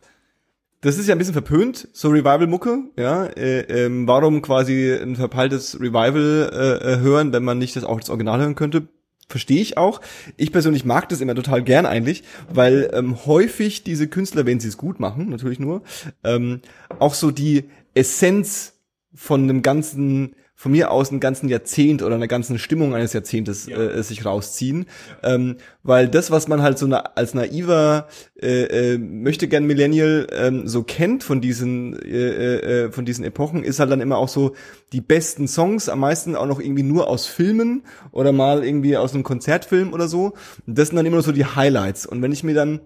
das 0.80 0.98
ist 0.98 1.08
ja 1.08 1.14
ein 1.14 1.18
bisschen 1.18 1.32
verpönt, 1.34 1.88
so 1.92 2.08
Revival-Mucke, 2.08 2.84
ja. 2.96 3.24
Äh, 3.26 3.60
ähm, 3.62 4.06
warum 4.06 4.42
quasi 4.42 4.92
ein 4.92 5.16
verpeiltes 5.16 5.80
Revival 5.80 6.50
äh, 6.52 6.92
äh, 6.94 6.98
hören, 7.00 7.32
wenn 7.32 7.44
man 7.44 7.58
nicht 7.58 7.76
das 7.76 7.84
auch 7.84 7.98
das 7.98 8.10
Original 8.10 8.40
hören 8.40 8.54
könnte? 8.54 8.88
Verstehe 9.28 9.60
ich 9.60 9.76
auch. 9.76 10.00
Ich 10.38 10.52
persönlich 10.52 10.86
mag 10.86 11.08
das 11.10 11.20
immer 11.20 11.34
total 11.34 11.62
gern 11.62 11.84
eigentlich, 11.84 12.22
weil 12.52 12.90
ähm, 12.94 13.26
häufig 13.26 13.82
diese 13.82 14.08
Künstler, 14.08 14.46
wenn 14.46 14.58
sie 14.58 14.68
es 14.68 14.78
gut 14.78 15.00
machen, 15.00 15.28
natürlich 15.28 15.58
nur, 15.58 15.82
ähm, 16.24 16.62
auch 16.98 17.12
so 17.12 17.30
die 17.30 17.64
Essenz 17.92 18.78
von 19.14 19.46
dem 19.46 19.60
ganzen 19.60 20.34
von 20.60 20.72
mir 20.72 20.90
aus 20.90 21.10
einen 21.10 21.20
ganzen 21.20 21.48
Jahrzehnt 21.48 22.02
oder 22.02 22.16
eine 22.16 22.26
ganzen 22.26 22.58
Stimmung 22.58 22.92
eines 22.92 23.12
Jahrzehntes 23.12 23.68
äh, 23.68 24.02
sich 24.02 24.24
rausziehen, 24.24 24.86
ähm, 25.22 25.58
weil 25.84 26.08
das, 26.08 26.32
was 26.32 26.48
man 26.48 26.62
halt 26.62 26.78
so 26.78 26.88
na, 26.88 26.98
als 27.14 27.32
naiver 27.32 28.08
äh, 28.42 28.94
äh, 28.94 28.98
möchte 28.98 29.46
gern 29.46 29.66
Millennial 29.66 30.26
ähm, 30.32 30.66
so 30.66 30.82
kennt 30.82 31.22
von 31.22 31.40
diesen 31.40 31.96
äh, 32.02 32.86
äh, 32.86 32.90
von 32.90 33.04
diesen 33.04 33.24
Epochen, 33.24 33.62
ist 33.62 33.78
halt 33.78 33.92
dann 33.92 34.00
immer 34.00 34.18
auch 34.18 34.28
so 34.28 34.56
die 34.92 35.00
besten 35.00 35.46
Songs, 35.46 35.88
am 35.88 36.00
meisten 36.00 36.34
auch 36.34 36.46
noch 36.46 36.58
irgendwie 36.58 36.82
nur 36.82 37.06
aus 37.06 37.26
Filmen 37.26 37.84
oder 38.10 38.32
mal 38.32 38.64
irgendwie 38.64 38.96
aus 38.96 39.14
einem 39.14 39.22
Konzertfilm 39.22 39.92
oder 39.92 40.08
so. 40.08 40.34
Und 40.66 40.76
das 40.76 40.88
sind 40.88 40.96
dann 40.96 41.06
immer 41.06 41.22
so 41.22 41.30
die 41.30 41.46
Highlights. 41.46 42.04
Und 42.04 42.20
wenn 42.20 42.32
ich 42.32 42.42
mir 42.42 42.54
dann 42.54 42.80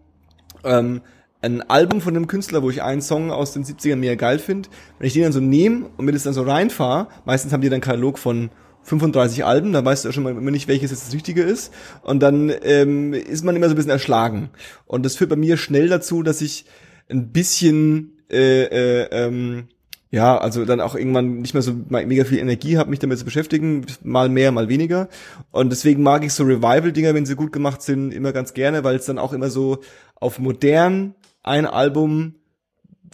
ähm, 0.62 1.00
ein 1.42 1.60
Album 1.68 2.00
von 2.00 2.16
einem 2.16 2.28
Künstler, 2.28 2.62
wo 2.62 2.70
ich 2.70 2.82
einen 2.82 3.02
Song 3.02 3.30
aus 3.30 3.52
den 3.52 3.64
70ern 3.64 3.96
mehr 3.96 4.16
geil 4.16 4.38
finde, 4.38 4.68
wenn 4.98 5.06
ich 5.08 5.12
den 5.12 5.24
dann 5.24 5.32
so 5.32 5.40
nehme 5.40 5.90
und 5.96 6.04
mir 6.04 6.12
das 6.12 6.22
dann 6.22 6.34
so 6.34 6.42
reinfahre, 6.42 7.08
meistens 7.24 7.52
haben 7.52 7.60
die 7.60 7.68
dann 7.68 7.76
einen 7.76 7.82
Katalog 7.82 8.18
von 8.18 8.50
35 8.84 9.44
Alben, 9.44 9.72
da 9.72 9.84
weißt 9.84 10.04
du 10.04 10.08
ja 10.08 10.12
schon 10.12 10.24
mal 10.24 10.36
immer 10.36 10.50
nicht, 10.50 10.68
welches 10.68 10.90
jetzt 10.90 11.06
das 11.06 11.14
Richtige 11.14 11.42
ist. 11.42 11.72
Und 12.02 12.20
dann 12.20 12.52
ähm, 12.62 13.12
ist 13.12 13.44
man 13.44 13.54
immer 13.54 13.66
so 13.66 13.74
ein 13.74 13.76
bisschen 13.76 13.90
erschlagen. 13.90 14.50
Und 14.86 15.04
das 15.04 15.16
führt 15.16 15.30
bei 15.30 15.36
mir 15.36 15.56
schnell 15.56 15.88
dazu, 15.88 16.22
dass 16.22 16.40
ich 16.40 16.64
ein 17.08 17.32
bisschen 17.32 18.18
äh, 18.30 18.64
äh, 18.64 19.08
ähm, 19.10 19.68
ja, 20.10 20.36
also 20.36 20.64
dann 20.66 20.80
auch 20.80 20.94
irgendwann 20.94 21.38
nicht 21.38 21.54
mehr 21.54 21.62
so 21.62 21.72
mega 21.88 22.24
viel 22.24 22.38
Energie 22.38 22.76
habe, 22.76 22.90
mich 22.90 22.98
damit 22.98 23.18
zu 23.18 23.24
beschäftigen, 23.24 23.86
mal 24.02 24.28
mehr, 24.28 24.52
mal 24.52 24.68
weniger. 24.68 25.08
Und 25.52 25.70
deswegen 25.70 26.02
mag 26.02 26.22
ich 26.22 26.34
so 26.34 26.44
Revival-Dinger, 26.44 27.14
wenn 27.14 27.24
sie 27.24 27.34
gut 27.34 27.50
gemacht 27.50 27.80
sind, 27.80 28.12
immer 28.12 28.32
ganz 28.32 28.52
gerne, 28.52 28.84
weil 28.84 28.96
es 28.96 29.06
dann 29.06 29.18
auch 29.18 29.32
immer 29.32 29.48
so 29.48 29.78
auf 30.16 30.38
modern 30.38 31.14
ein 31.42 31.66
Album, 31.66 32.36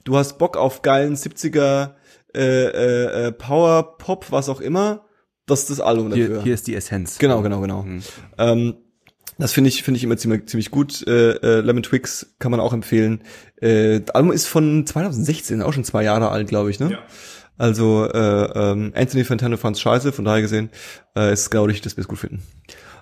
du 0.05 0.17
hast 0.17 0.39
Bock 0.39 0.57
auf 0.57 0.83
geilen 0.83 1.15
70er 1.17 1.95
äh, 2.35 2.41
äh, 2.41 3.27
äh, 3.29 3.33
Power, 3.33 3.97
Pop, 3.99 4.27
was 4.31 4.49
auch 4.49 4.61
immer, 4.61 5.05
das 5.47 5.61
ist 5.61 5.71
das 5.71 5.81
Album 5.81 6.11
dafür. 6.11 6.27
Hier, 6.27 6.43
hier 6.43 6.55
ist 6.55 6.67
die 6.67 6.75
Essenz. 6.75 7.19
Genau, 7.19 7.41
genau, 7.43 7.61
genau. 7.61 7.83
Mhm. 7.83 8.03
Ähm, 8.37 8.75
das 9.39 9.53
finde 9.53 9.69
ich 9.69 9.83
finde 9.85 9.99
ich 9.99 10.05
immer 10.05 10.17
ziemlich 10.17 10.47
ziemlich 10.49 10.71
gut. 10.71 11.07
Äh, 11.07 11.31
äh, 11.37 11.61
Lemon 11.61 11.85
Twigs 11.85 12.35
kann 12.41 12.51
man 12.51 12.59
auch 12.61 12.73
empfehlen. 12.73 13.23
Äh, 13.61 14.01
das 14.01 14.15
Album 14.15 14.33
ist 14.33 14.47
von 14.47 14.85
2016, 14.85 15.63
auch 15.63 15.73
schon 15.73 15.85
zwei 15.85 16.03
Jahre 16.03 16.31
alt, 16.31 16.49
glaube 16.49 16.71
ich, 16.71 16.81
ne? 16.81 16.91
Ja. 16.91 16.99
Also 17.57 18.05
äh, 18.05 18.19
ähm, 18.19 18.93
Anthony 18.95 19.25
Fantano 19.25 19.57
fand's 19.57 19.81
scheiße, 19.81 20.13
von 20.13 20.25
daher 20.25 20.43
gesehen 20.43 20.71
äh, 21.17 21.33
ist 21.33 21.51
glaube 21.51 21.73
ich, 21.73 21.81
dass 21.81 21.97
wir 21.97 22.03
es 22.03 22.09
gut 22.09 22.19
finden. 22.19 22.43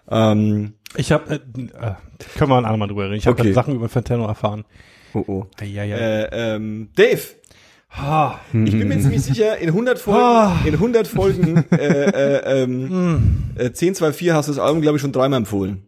Ähm, 0.09 0.75
Ich 0.97 1.11
habe, 1.11 1.35
äh, 1.35 1.35
äh, 1.37 1.95
können 2.39 2.51
wir 2.51 2.57
ein 2.59 2.65
andermal 2.65 2.89
drüber 2.89 3.05
reden. 3.05 3.15
Ich 3.15 3.27
habe 3.27 3.41
Okay. 3.41 3.53
Sachen 3.53 3.75
über 3.75 3.89
Fantano 3.89 4.27
erfahren. 4.27 4.65
Oh 5.17 5.25
oh. 5.27 5.47
Eieiei. 5.61 5.97
Äh, 5.97 6.55
ähm, 6.55 6.91
Dave, 6.95 7.23
Ah, 7.99 8.41
ich 8.53 8.73
bin 8.73 8.89
mir 8.89 9.01
ziemlich 9.01 9.23
sicher, 9.23 9.57
in 9.57 9.69
100 9.69 9.99
Folgen, 9.99 10.21
Ah. 10.21 10.61
in 10.67 10.75
100 10.75 11.07
Folgen 11.07 11.65
äh, 11.71 11.77
äh, 11.77 12.63
ähm, 12.63 12.91
hm. 12.91 13.51
äh, 13.57 13.67
1024 13.67 14.33
hast 14.33 14.49
du 14.49 14.53
das 14.53 14.59
Album, 14.59 14.83
glaube 14.83 14.97
ich, 14.97 15.03
schon 15.03 15.13
dreimal 15.13 15.39
empfohlen. 15.39 15.87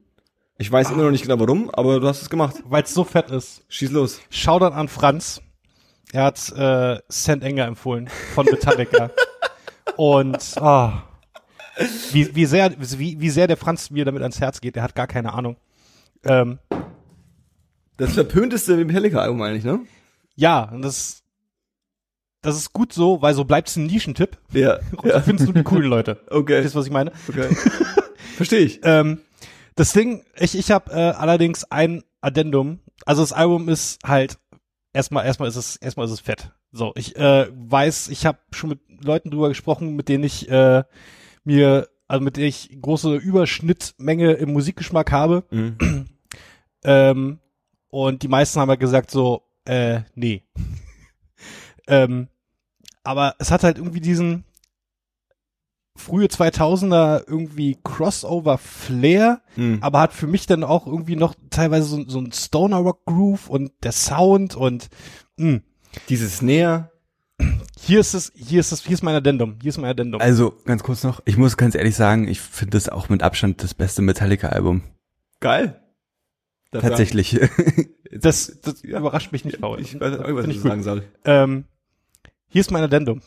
Ich 0.56 0.72
weiß 0.72 0.90
immer 0.90 1.02
noch 1.02 1.10
nicht 1.10 1.22
genau 1.22 1.38
warum, 1.38 1.70
aber 1.70 2.00
du 2.00 2.08
hast 2.08 2.22
es 2.22 2.30
gemacht. 2.30 2.56
Weil 2.64 2.82
es 2.82 2.94
so 2.94 3.04
fett 3.04 3.30
ist. 3.30 3.62
Schieß 3.68 3.90
los. 3.90 4.20
Shoutout 4.30 4.74
an 4.74 4.88
Franz. 4.88 5.40
Er 6.12 6.24
hat 6.24 6.50
äh, 6.56 6.98
St. 7.12 7.42
Enger 7.42 7.66
empfohlen 7.66 8.08
von 8.34 8.46
Metallica. 8.46 9.10
Und 9.96 10.56
ah, 10.56 11.04
wie, 12.12 12.34
wie, 12.34 12.46
sehr, 12.46 12.72
wie, 12.78 13.20
wie 13.20 13.30
sehr 13.30 13.46
der 13.46 13.56
Franz 13.56 13.90
mir 13.90 14.04
damit 14.04 14.22
ans 14.22 14.40
Herz 14.40 14.60
geht, 14.60 14.76
er 14.76 14.82
hat 14.82 14.94
gar 14.94 15.06
keine 15.06 15.32
Ahnung. 15.32 15.56
Ähm, 16.24 16.58
Das 17.98 18.14
verpönteste 18.14 18.76
Metallica-Album 18.76 19.42
eigentlich, 19.42 19.64
ne? 19.64 19.80
ja, 20.38 20.62
und 20.62 20.82
das, 20.82 21.24
das 22.42 22.56
ist 22.56 22.72
gut 22.72 22.92
so, 22.92 23.20
weil 23.20 23.34
so 23.34 23.44
bleibt 23.44 23.68
es 23.68 23.76
ein 23.76 23.86
Nischentipp. 23.86 24.38
Ja. 24.52 24.78
Und 25.02 25.12
so 25.12 25.20
findest 25.20 25.48
du 25.48 25.52
die 25.52 25.64
coolen 25.64 25.90
Leute. 25.90 26.20
Okay. 26.30 26.62
Wisst 26.62 26.76
ihr, 26.76 26.78
was 26.78 26.86
ich 26.86 26.92
meine? 26.92 27.10
okay. 27.28 27.48
Verstehe 28.36 28.60
ich. 28.60 28.78
Ähm, 28.84 29.18
das 29.74 29.92
Ding, 29.92 30.24
ich, 30.38 30.56
ich 30.56 30.70
habe 30.70 30.92
äh, 30.92 31.10
allerdings 31.10 31.64
ein 31.64 32.04
Addendum. 32.20 32.78
Also 33.04 33.22
das 33.22 33.32
Album 33.32 33.68
ist 33.68 33.98
halt 34.06 34.38
erstmal 34.92 35.26
erstmal 35.26 35.48
ist 35.48 35.56
es 35.56 35.74
erstmal 35.74 36.06
ist 36.06 36.12
es 36.12 36.20
fett. 36.20 36.52
So, 36.70 36.92
ich 36.94 37.16
äh, 37.16 37.48
weiß, 37.52 38.08
ich 38.08 38.24
habe 38.24 38.38
schon 38.52 38.70
mit 38.70 38.80
Leuten 39.02 39.32
drüber 39.32 39.48
gesprochen, 39.48 39.96
mit 39.96 40.08
denen 40.08 40.22
ich 40.22 40.48
äh, 40.48 40.84
mir 41.42 41.88
also 42.06 42.22
mit 42.22 42.36
denen 42.36 42.46
ich 42.46 42.78
große 42.80 43.16
Überschnittmenge 43.16 44.34
im 44.34 44.52
Musikgeschmack 44.52 45.10
habe. 45.10 45.44
Mhm. 45.50 46.06
Ähm, 46.84 47.38
und 47.90 48.22
die 48.22 48.28
meisten 48.28 48.60
haben 48.60 48.68
halt 48.68 48.80
gesagt 48.80 49.10
so, 49.10 49.42
äh, 49.64 50.00
nee. 50.14 50.42
ähm, 51.86 52.28
aber 53.02 53.34
es 53.38 53.50
hat 53.50 53.62
halt 53.64 53.78
irgendwie 53.78 54.00
diesen 54.00 54.44
frühe 55.96 56.26
2000er 56.26 57.24
irgendwie 57.26 57.76
Crossover-Flair, 57.82 59.40
Mhm. 59.56 59.78
aber 59.80 60.00
hat 60.00 60.12
für 60.12 60.26
mich 60.28 60.46
dann 60.46 60.62
auch 60.62 60.86
irgendwie 60.86 61.16
noch 61.16 61.34
teilweise 61.50 61.86
so, 61.86 62.08
so 62.08 62.20
ein 62.20 62.30
Stoner-Rock-Groove 62.32 63.48
und 63.50 63.72
der 63.82 63.92
Sound 63.92 64.54
und 64.54 64.88
mh. 65.36 65.60
Dieses 66.08 66.42
Näher. 66.42 66.92
hier 67.80 67.98
ist 68.00 68.14
es, 68.14 68.30
hier 68.36 68.60
ist 68.60 68.72
es, 68.72 68.82
hier 68.84 68.94
ist 68.94 69.02
mein 69.02 69.14
Addendum, 69.14 69.56
hier 69.60 69.70
ist 69.70 69.78
mein 69.78 69.90
Addendum. 69.90 70.20
Also, 70.20 70.54
ganz 70.64 70.82
kurz 70.82 71.02
noch, 71.02 71.20
ich 71.24 71.36
muss 71.36 71.56
ganz 71.56 71.74
ehrlich 71.74 71.96
sagen, 71.96 72.28
ich 72.28 72.40
finde 72.40 72.72
das 72.76 72.88
auch 72.88 73.08
mit 73.08 73.22
Abstand 73.22 73.62
das 73.62 73.74
beste 73.74 74.02
Metallica-Album. 74.02 74.82
Geil. 75.40 75.80
Das 76.70 76.82
war- 76.82 76.90
Tatsächlich. 76.90 77.38
das 78.12 78.58
das 78.62 78.82
Ja. 78.82 78.98
überrascht 79.00 79.32
mich 79.32 79.44
nicht, 79.44 79.60
Paul. 79.60 79.80
Ich 79.80 79.98
weiß 79.98 80.18
auch 80.18 80.26
nicht, 80.26 80.34
was 80.36 80.46
ich 80.48 80.60
sagen 80.60 80.82
soll. 80.82 81.02
Ähm, 81.24 81.64
hier 82.48 82.60
ist 82.60 82.70
mein 82.70 82.82
Addendum. 82.82 83.20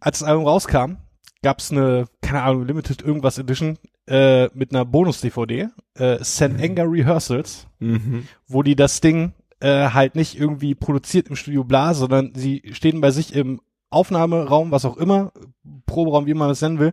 Als 0.00 0.20
das 0.20 0.28
Album 0.28 0.44
rauskam, 0.46 0.96
gab's 1.42 1.70
eine, 1.70 2.06
keine 2.22 2.42
Ahnung, 2.42 2.66
Limited 2.66 3.02
irgendwas 3.02 3.38
Edition 3.38 3.78
äh, 4.08 4.46
mit 4.54 4.72
einer 4.72 4.84
Bonus-DVD, 4.84 5.68
äh, 5.94 6.22
St. 6.24 6.42
Anger 6.60 6.90
Rehearsals, 6.90 7.66
Mhm. 7.78 8.26
wo 8.46 8.62
die 8.62 8.76
das 8.76 9.00
Ding 9.00 9.32
äh, 9.60 9.88
halt 9.90 10.14
nicht 10.16 10.38
irgendwie 10.38 10.74
produziert 10.74 11.28
im 11.28 11.36
Studio 11.36 11.64
Bla, 11.64 11.94
sondern 11.94 12.32
sie 12.34 12.62
stehen 12.72 13.00
bei 13.00 13.10
sich 13.10 13.34
im 13.34 13.60
Aufnahmeraum, 13.90 14.70
was 14.70 14.84
auch 14.84 14.96
immer, 14.98 15.32
Proberaum, 15.86 16.26
wie 16.26 16.34
man 16.34 16.50
es 16.50 16.60
nennen 16.60 16.78
will, 16.78 16.92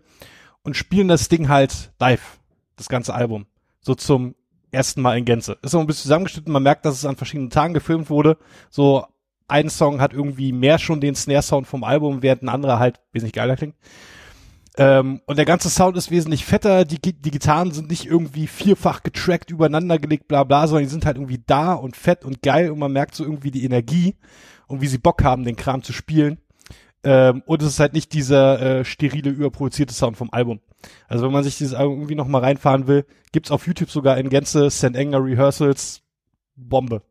und 0.64 0.78
spielen 0.78 1.10
das 1.10 1.28
Ding 1.28 1.50
halt 1.50 1.92
live, 2.00 2.40
das 2.78 2.88
ganze 2.88 3.14
Album. 3.14 3.46
So 3.82 3.96
zum 3.96 4.36
ersten 4.74 5.02
Mal 5.02 5.18
in 5.18 5.26
Gänze. 5.26 5.58
Ist 5.62 5.74
noch 5.74 5.82
ein 5.82 5.88
bisschen 5.88 6.04
zusammengeschnitten, 6.04 6.52
man 6.52 6.64
merkt, 6.64 6.86
dass 6.86 6.96
es 6.96 7.06
an 7.06 7.16
verschiedenen 7.16 7.50
Tagen 7.50 7.74
gefilmt 7.74 8.10
wurde. 8.10 8.38
So 8.70 9.06
ein 9.48 9.70
Song 9.70 10.02
hat 10.02 10.14
irgendwie 10.14 10.52
mehr 10.52 10.80
schon 10.80 11.02
den 11.02 11.16
Snare-Sound 11.16 11.68
vom 11.68 11.84
Album, 11.84 12.24
während 12.24 12.44
ein 12.44 12.50
anderer 12.50 12.80
halt 12.80 13.00
wesentlich 13.12 13.34
geiler 13.34 13.56
klingt. 13.56 13.76
Ähm, 14.76 15.22
und 15.28 15.38
der 15.38 15.46
ganze 15.46 15.70
Sound 15.70 15.96
ist 15.98 16.10
wesentlich 16.10 16.46
fetter, 16.46 16.84
die, 16.84 17.00
die 17.00 17.32
Gitarren 17.32 17.72
sind 17.72 17.90
nicht 17.92 18.06
irgendwie 18.08 18.48
vierfach 18.48 19.04
getrackt, 19.04 19.52
übereinander 19.52 20.00
gelegt, 20.00 20.28
bla 20.28 20.44
bla, 20.44 20.66
sondern 20.66 20.86
die 20.86 20.90
sind 20.90 21.06
halt 21.06 21.18
irgendwie 21.18 21.44
da 21.46 21.74
und 21.74 21.96
fett 21.96 22.26
und 22.26 22.42
geil 22.42 22.72
und 22.72 22.80
man 22.80 22.92
merkt 22.92 23.14
so 23.14 23.24
irgendwie 23.24 23.52
die 23.52 23.66
Energie 23.66 24.16
und 24.68 24.82
wie 24.82 24.88
sie 24.88 24.98
Bock 24.98 25.24
haben, 25.24 25.44
den 25.44 25.56
Kram 25.56 25.84
zu 25.84 25.94
spielen. 25.94 26.40
Ähm, 27.04 27.44
und 27.46 27.62
es 27.62 27.68
ist 27.68 27.80
halt 27.80 27.94
nicht 27.94 28.14
dieser 28.14 28.80
äh, 28.80 28.86
sterile, 28.86 29.30
überproduzierte 29.30 29.94
Sound 29.94 30.18
vom 30.18 30.30
Album. 30.32 30.60
Also 31.08 31.26
wenn 31.26 31.32
man 31.32 31.44
sich 31.44 31.58
dieses 31.58 31.74
Album 31.74 31.98
irgendwie 31.98 32.16
noch 32.16 32.28
mal 32.28 32.40
reinfahren 32.40 32.88
will, 32.88 33.06
gibt's 33.32 33.52
auf 33.52 33.68
YouTube 33.68 33.90
sogar 33.92 34.18
in 34.18 34.30
Gänze 34.30 34.70
St. 34.70 34.96
Anger 34.96 35.24
Rehearsals 35.24 36.02
Bombe. 36.56 37.02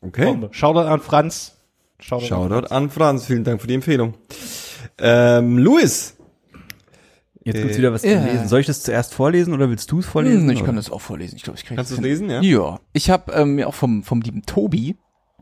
Okay. 0.00 0.24
Bombe. 0.26 0.48
Shoutout 0.52 0.88
an 0.88 1.00
Franz. 1.00 1.56
Shoutout, 2.00 2.22
an 2.22 2.28
Shoutout 2.28 2.66
an 2.74 2.90
Franz. 2.90 3.26
Vielen 3.26 3.44
Dank 3.44 3.60
für 3.60 3.66
die 3.66 3.74
Empfehlung. 3.74 4.14
Ähm, 4.98 5.58
Luis. 5.58 6.16
Jetzt 7.44 7.56
gibt's 7.62 7.74
Äh, 7.76 7.78
wieder 7.78 7.92
was 7.92 8.02
zu 8.02 8.08
lesen. 8.08 8.48
Soll 8.48 8.60
ich 8.60 8.66
das 8.66 8.82
zuerst 8.82 9.14
vorlesen 9.14 9.54
oder 9.54 9.70
willst 9.70 9.90
du 9.90 10.00
es 10.00 10.06
vorlesen? 10.06 10.42
Hm, 10.42 10.50
ich 10.50 10.58
oder? 10.58 10.66
kann 10.66 10.76
das 10.76 10.90
auch 10.90 11.00
vorlesen. 11.00 11.36
Ich 11.36 11.42
glaube, 11.42 11.58
ich 11.58 11.64
kann 11.64 11.76
Kannst 11.76 11.90
du 11.92 11.96
es 11.96 12.00
lesen, 12.00 12.30
ja? 12.30 12.40
Ja. 12.42 12.78
Ich 12.92 13.10
habe 13.10 13.32
ähm, 13.32 13.54
mir 13.54 13.68
auch 13.68 13.74
vom 13.74 14.02
vom 14.02 14.20
lieben 14.20 14.42
Tobi 14.42 14.96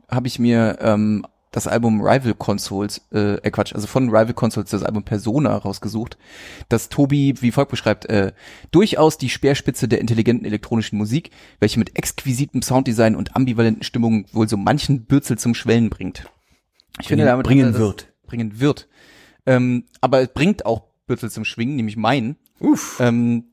habe 0.09 0.29
ich 0.29 0.39
mir 0.39 0.79
ähm, 0.81 1.27
das 1.57 1.67
Album 1.67 2.03
Rival 2.03 2.35
Consoles, 2.35 3.01
äh, 3.13 3.37
äh 3.37 3.51
Quatsch, 3.51 3.75
also 3.75 3.87
von 3.87 4.11
Rival 4.11 4.35
Consoles 4.35 4.69
das 4.71 4.83
Album 4.83 5.05
Persona 5.05 5.57
rausgesucht, 5.57 6.19
das 6.69 6.91
Tobi 6.91 7.35
wie 7.41 7.51
folgt 7.51 7.71
beschreibt, 7.71 8.05
äh, 8.11 8.33
durchaus 8.73 9.17
die 9.17 9.31
Speerspitze 9.31 9.89
der 9.89 10.03
intelligenten 10.03 10.45
elektronischen 10.45 10.99
Musik, 10.99 11.31
welche 11.59 11.79
mit 11.79 11.97
exquisitem 11.97 12.61
Sounddesign 12.61 13.17
und 13.17 13.35
ambivalenten 13.37 13.85
Stimmungen 13.85 14.27
wohl 14.33 14.47
so 14.51 14.59
manchen 14.59 15.07
Bürzel 15.07 15.39
zum 15.39 15.55
Schwellen 15.55 15.89
bringt. 15.89 16.27
Ich 17.01 17.09
Bringen- 17.09 17.25
damit 17.25 17.47
bringen 17.47 17.73
das- 17.73 17.81
wird. 17.81 18.13
Bringen 18.27 18.61
wird. 18.61 18.87
Ähm, 19.47 19.85
aber 20.03 20.21
es 20.21 20.29
bringt 20.29 20.67
auch 20.67 20.83
Bürzel 21.07 21.31
zum 21.31 21.47
Schwingen, 21.47 21.77
nämlich 21.77 21.97
meinen. 21.97 22.37
Uff. 22.61 22.99
Ähm, 23.01 23.45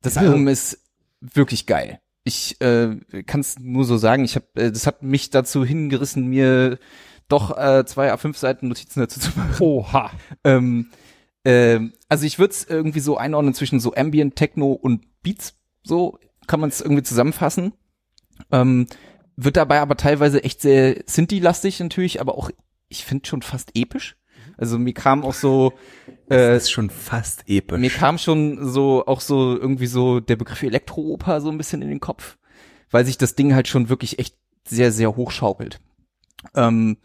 das 0.00 0.14
Ja. 0.14 0.22
Album 0.22 0.46
ist 0.46 0.78
wirklich 1.20 1.66
geil. 1.66 1.98
Ich 2.22 2.60
äh, 2.60 2.96
kann 3.26 3.40
es 3.40 3.58
nur 3.58 3.84
so 3.84 3.96
sagen. 3.96 4.24
Ich 4.24 4.36
habe, 4.36 4.46
äh, 4.54 4.70
das 4.70 4.86
hat 4.86 5.02
mich 5.02 5.30
dazu 5.30 5.64
hingerissen, 5.64 6.26
mir 6.28 6.78
doch 7.28 7.56
äh, 7.56 7.84
zwei 7.86 8.12
A5 8.12 8.36
Seiten 8.36 8.68
Notizen 8.68 9.00
dazu 9.00 9.20
zu 9.20 9.30
machen. 9.36 9.54
Oha. 9.60 10.10
Ähm, 10.44 10.90
ähm, 11.44 11.92
also 12.08 12.26
ich 12.26 12.38
würde 12.38 12.52
es 12.52 12.64
irgendwie 12.64 13.00
so 13.00 13.16
einordnen 13.16 13.54
zwischen 13.54 13.80
so 13.80 13.94
Ambient, 13.94 14.36
Techno 14.36 14.72
und 14.72 15.04
Beats. 15.22 15.54
So 15.82 16.18
kann 16.46 16.60
man 16.60 16.70
es 16.70 16.80
irgendwie 16.80 17.02
zusammenfassen. 17.02 17.72
Ähm, 18.50 18.86
wird 19.36 19.56
dabei 19.56 19.80
aber 19.80 19.96
teilweise 19.96 20.42
echt 20.42 20.60
sehr 20.60 21.02
Synthi-lastig 21.06 21.80
natürlich, 21.80 22.20
aber 22.20 22.36
auch, 22.36 22.50
ich 22.88 23.04
finde 23.04 23.26
schon 23.26 23.42
fast 23.42 23.70
episch. 23.74 24.16
Also 24.56 24.78
mir 24.78 24.94
kam 24.94 25.24
auch 25.24 25.34
so, 25.34 25.72
äh, 26.28 26.54
Das 26.54 26.64
ist 26.64 26.70
schon 26.70 26.90
fast 26.90 27.48
episch. 27.48 27.78
mir 27.78 27.90
kam 27.90 28.18
schon 28.18 28.68
so 28.68 29.06
auch 29.06 29.20
so 29.20 29.56
irgendwie 29.56 29.86
so 29.86 30.18
der 30.20 30.36
Begriff 30.36 30.62
Elektrooper 30.62 31.40
so 31.40 31.50
ein 31.50 31.58
bisschen 31.58 31.82
in 31.82 31.88
den 31.88 32.00
Kopf, 32.00 32.38
weil 32.90 33.04
sich 33.04 33.18
das 33.18 33.36
Ding 33.36 33.54
halt 33.54 33.68
schon 33.68 33.88
wirklich 33.88 34.18
echt 34.18 34.36
sehr, 34.66 34.90
sehr 34.90 35.14
hochschaukelt. 35.14 35.80
Ähm, 36.54 36.98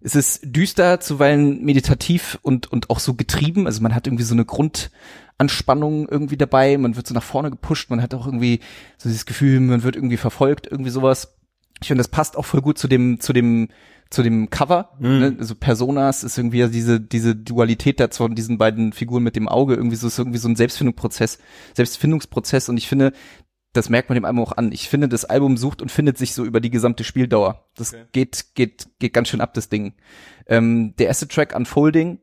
es 0.00 0.14
ist 0.14 0.40
düster, 0.44 1.00
zuweilen 1.00 1.64
meditativ 1.64 2.38
und, 2.42 2.70
und 2.70 2.90
auch 2.90 3.00
so 3.00 3.14
getrieben. 3.14 3.66
Also 3.66 3.82
man 3.82 3.94
hat 3.94 4.06
irgendwie 4.06 4.24
so 4.24 4.34
eine 4.34 4.44
Grundanspannung 4.44 6.08
irgendwie 6.08 6.36
dabei. 6.36 6.78
Man 6.78 6.94
wird 6.94 7.06
so 7.06 7.14
nach 7.14 7.22
vorne 7.22 7.50
gepusht. 7.50 7.90
Man 7.90 8.00
hat 8.00 8.14
auch 8.14 8.26
irgendwie 8.26 8.60
so 8.96 9.08
dieses 9.08 9.26
Gefühl, 9.26 9.58
man 9.60 9.82
wird 9.82 9.96
irgendwie 9.96 10.16
verfolgt, 10.16 10.68
irgendwie 10.70 10.90
sowas. 10.90 11.36
Ich 11.80 11.88
finde, 11.88 12.00
das 12.00 12.08
passt 12.08 12.36
auch 12.36 12.44
voll 12.44 12.60
gut 12.60 12.78
zu 12.78 12.86
dem, 12.86 13.18
zu 13.20 13.32
dem, 13.32 13.68
zu 14.10 14.22
dem 14.22 14.50
Cover. 14.50 14.96
Ne? 15.00 15.36
Also 15.38 15.54
Personas 15.56 16.22
ist 16.22 16.38
irgendwie 16.38 16.58
ja 16.58 16.68
diese, 16.68 17.00
diese 17.00 17.34
Dualität 17.34 17.98
da 17.98 18.08
von 18.08 18.34
diesen 18.34 18.56
beiden 18.56 18.92
Figuren 18.92 19.24
mit 19.24 19.34
dem 19.34 19.48
Auge. 19.48 19.74
Irgendwie 19.74 19.96
so, 19.96 20.06
ist 20.06 20.18
irgendwie 20.18 20.38
so 20.38 20.48
ein 20.48 20.56
Selbstfindungsprozess, 20.56 21.38
Selbstfindungsprozess. 21.74 22.68
Und 22.68 22.76
ich 22.76 22.88
finde, 22.88 23.12
das 23.72 23.88
merkt 23.88 24.08
man 24.08 24.14
dem 24.14 24.24
Album 24.24 24.42
auch 24.42 24.56
an. 24.56 24.72
Ich 24.72 24.88
finde, 24.88 25.08
das 25.08 25.24
Album 25.24 25.56
sucht 25.56 25.82
und 25.82 25.90
findet 25.90 26.18
sich 26.18 26.34
so 26.34 26.44
über 26.44 26.60
die 26.60 26.70
gesamte 26.70 27.04
Spieldauer. 27.04 27.68
Das 27.74 27.94
geht, 28.12 28.54
geht, 28.54 28.88
geht 28.98 29.12
ganz 29.12 29.28
schön 29.28 29.40
ab, 29.40 29.54
das 29.54 29.68
Ding. 29.68 29.94
Ähm, 30.46 30.94
der 30.96 31.06
erste 31.08 31.28
Track 31.28 31.54
Unfolding 31.54 32.20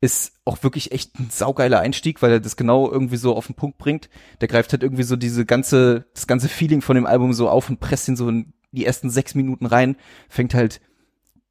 ist 0.00 0.32
auch 0.44 0.62
wirklich 0.62 0.92
echt 0.92 1.18
ein 1.18 1.28
saugeiler 1.30 1.80
Einstieg, 1.80 2.22
weil 2.22 2.32
er 2.32 2.40
das 2.40 2.56
genau 2.56 2.90
irgendwie 2.90 3.16
so 3.16 3.34
auf 3.34 3.46
den 3.46 3.56
Punkt 3.56 3.78
bringt. 3.78 4.08
Der 4.40 4.48
greift 4.48 4.72
halt 4.72 4.82
irgendwie 4.82 5.02
so 5.02 5.16
diese 5.16 5.44
ganze, 5.44 6.06
das 6.14 6.26
ganze 6.26 6.48
Feeling 6.48 6.82
von 6.82 6.94
dem 6.94 7.06
Album 7.06 7.32
so 7.32 7.48
auf 7.48 7.68
und 7.68 7.80
presst 7.80 8.08
ihn 8.08 8.16
so 8.16 8.28
in 8.28 8.52
die 8.70 8.84
ersten 8.84 9.10
sechs 9.10 9.34
Minuten 9.34 9.66
rein, 9.66 9.96
fängt 10.28 10.54
halt 10.54 10.80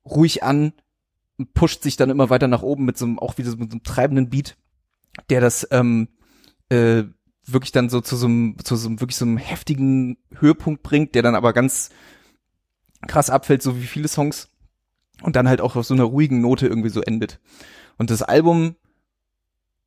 ruhig 0.06 0.44
an 0.44 0.74
und 1.38 1.54
pusht 1.54 1.84
sich 1.84 1.98
dann 1.98 2.10
immer 2.10 2.30
weiter 2.30 2.48
nach 2.48 2.62
oben 2.62 2.86
mit 2.86 2.98
so 2.98 3.06
einem, 3.06 3.20
auch 3.20 3.38
wieder 3.38 3.50
so 3.50 3.58
mit 3.58 3.72
so 3.72 3.76
einem 3.76 3.84
treibenden 3.84 4.30
Beat, 4.30 4.56
der 5.30 5.42
das 5.42 5.68
ähm, 5.72 6.08
äh, 6.70 7.04
wirklich 7.48 7.72
dann 7.72 7.90
so 7.90 8.02
zu 8.02 8.16
so 8.16 8.28
einem, 8.28 8.56
zu 8.64 8.76
so 8.76 8.88
einem 8.88 9.00
wirklich 9.00 9.18
so 9.18 9.26
einem 9.26 9.38
heftigen 9.38 10.18
Höhepunkt 10.40 10.84
bringt, 10.84 11.16
der 11.16 11.24
dann 11.24 11.36
aber 11.36 11.54
ganz 11.54 11.90
krass 13.08 13.30
abfällt, 13.30 13.62
so 13.62 13.80
wie 13.80 13.86
viele 13.86 14.08
Songs 14.08 14.50
und 15.22 15.36
dann 15.36 15.48
halt 15.48 15.62
auch 15.62 15.76
auf 15.76 15.86
so 15.86 15.94
einer 15.94 16.04
ruhigen 16.04 16.42
Note 16.42 16.68
irgendwie 16.68 16.90
so 16.90 17.02
endet. 17.02 17.40
Und 17.98 18.10
das 18.10 18.22
Album, 18.22 18.76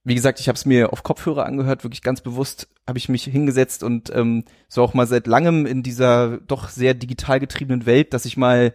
wie 0.04 0.14
gesagt, 0.14 0.40
ich 0.40 0.48
habe 0.48 0.56
es 0.56 0.64
mir 0.64 0.92
auf 0.92 1.02
Kopfhörer 1.02 1.46
angehört, 1.46 1.84
wirklich 1.84 2.02
ganz 2.02 2.20
bewusst 2.20 2.68
habe 2.88 2.98
ich 2.98 3.08
mich 3.08 3.24
hingesetzt 3.24 3.82
und 3.82 4.10
ähm, 4.14 4.44
so 4.68 4.82
auch 4.82 4.94
mal 4.94 5.06
seit 5.06 5.26
langem 5.26 5.66
in 5.66 5.82
dieser 5.82 6.38
doch 6.38 6.68
sehr 6.68 6.94
digital 6.94 7.40
getriebenen 7.40 7.86
Welt, 7.86 8.14
dass 8.14 8.24
ich 8.24 8.36
mal 8.36 8.74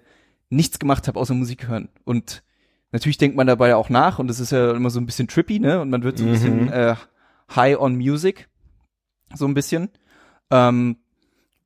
nichts 0.49 0.79
gemacht 0.79 1.07
habe 1.07 1.19
außer 1.19 1.33
Musik 1.33 1.67
hören. 1.67 1.89
Und 2.03 2.43
natürlich 2.91 3.17
denkt 3.17 3.35
man 3.35 3.47
dabei 3.47 3.75
auch 3.75 3.89
nach 3.89 4.19
und 4.19 4.29
es 4.29 4.39
ist 4.39 4.51
ja 4.51 4.71
immer 4.71 4.89
so 4.89 4.99
ein 4.99 5.05
bisschen 5.05 5.27
trippy, 5.27 5.59
ne? 5.59 5.81
Und 5.81 5.89
man 5.89 6.03
wird 6.03 6.17
so 6.17 6.25
ein 6.25 6.31
bisschen 6.31 6.71
äh, 6.71 6.95
high 7.53 7.77
on 7.77 7.95
music, 7.95 8.47
so 9.33 9.45
ein 9.45 9.53
bisschen. 9.53 9.89
Ähm, 10.51 10.97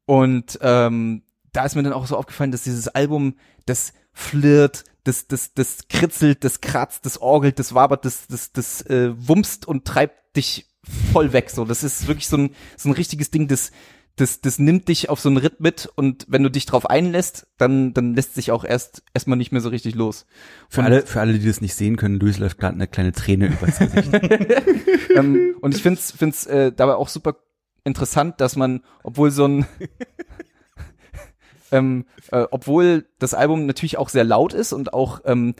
und 0.05 0.59
ähm, 0.61 1.23
da 1.51 1.65
ist 1.65 1.75
mir 1.75 1.83
dann 1.83 1.93
auch 1.93 2.07
so 2.07 2.17
aufgefallen, 2.17 2.51
dass 2.51 2.63
dieses 2.63 2.87
Album, 2.87 3.35
das 3.65 3.93
flirrt, 4.13 4.83
das, 5.03 5.27
das, 5.27 5.53
das 5.53 5.87
kritzelt, 5.87 6.43
das 6.43 6.61
kratzt, 6.61 7.05
das 7.05 7.21
orgelt, 7.21 7.59
das 7.59 7.73
wabert, 7.73 8.05
das, 8.05 8.27
das, 8.27 8.51
das 8.51 8.81
äh, 8.83 9.11
wumst 9.15 9.67
und 9.67 9.85
treibt 9.85 10.35
dich 10.35 10.67
voll 11.11 11.33
weg. 11.33 11.49
So, 11.49 11.65
das 11.65 11.83
ist 11.83 12.07
wirklich 12.07 12.27
so 12.27 12.37
ein, 12.37 12.49
so 12.77 12.89
ein 12.89 12.93
richtiges 12.93 13.31
Ding, 13.31 13.47
das, 13.47 13.71
das, 14.15 14.41
das 14.41 14.59
nimmt 14.59 14.87
dich 14.87 15.09
auf 15.09 15.19
so 15.19 15.29
einen 15.29 15.37
Ritt 15.37 15.61
mit 15.61 15.89
und 15.95 16.25
wenn 16.27 16.43
du 16.43 16.51
dich 16.51 16.65
drauf 16.65 16.89
einlässt, 16.89 17.47
dann, 17.57 17.93
dann 17.93 18.15
lässt 18.15 18.35
sich 18.35 18.51
auch 18.51 18.65
erst 18.65 19.03
erstmal 19.13 19.37
nicht 19.37 19.51
mehr 19.51 19.61
so 19.61 19.69
richtig 19.69 19.95
los. 19.95 20.25
Für 20.67 20.83
alle, 20.83 21.05
für 21.05 21.21
alle, 21.21 21.39
die 21.39 21.47
das 21.47 21.61
nicht 21.61 21.75
sehen 21.75 21.95
können, 21.95 22.19
Luis 22.19 22.37
läuft 22.37 22.57
gerade 22.57 22.75
eine 22.75 22.87
kleine 22.87 23.13
Träne 23.13 23.47
übers 23.47 23.79
Gesicht. 23.79 24.11
ähm, 25.15 25.55
und 25.61 25.75
ich 25.75 25.81
find's, 25.81 26.11
find's 26.11 26.45
äh, 26.47 26.71
dabei 26.73 26.95
auch 26.95 27.07
super 27.07 27.37
interessant, 27.83 28.41
dass 28.41 28.55
man, 28.55 28.81
obwohl 29.03 29.31
so 29.31 29.45
ein 29.47 29.65
ähm, 31.71 32.05
äh, 32.31 32.45
obwohl 32.51 33.07
das 33.19 33.33
Album 33.33 33.65
natürlich 33.65 33.97
auch 33.97 34.09
sehr 34.09 34.23
laut 34.23 34.53
ist 34.53 34.73
und 34.73 34.93
auch 34.93 35.21
ähm, 35.25 35.55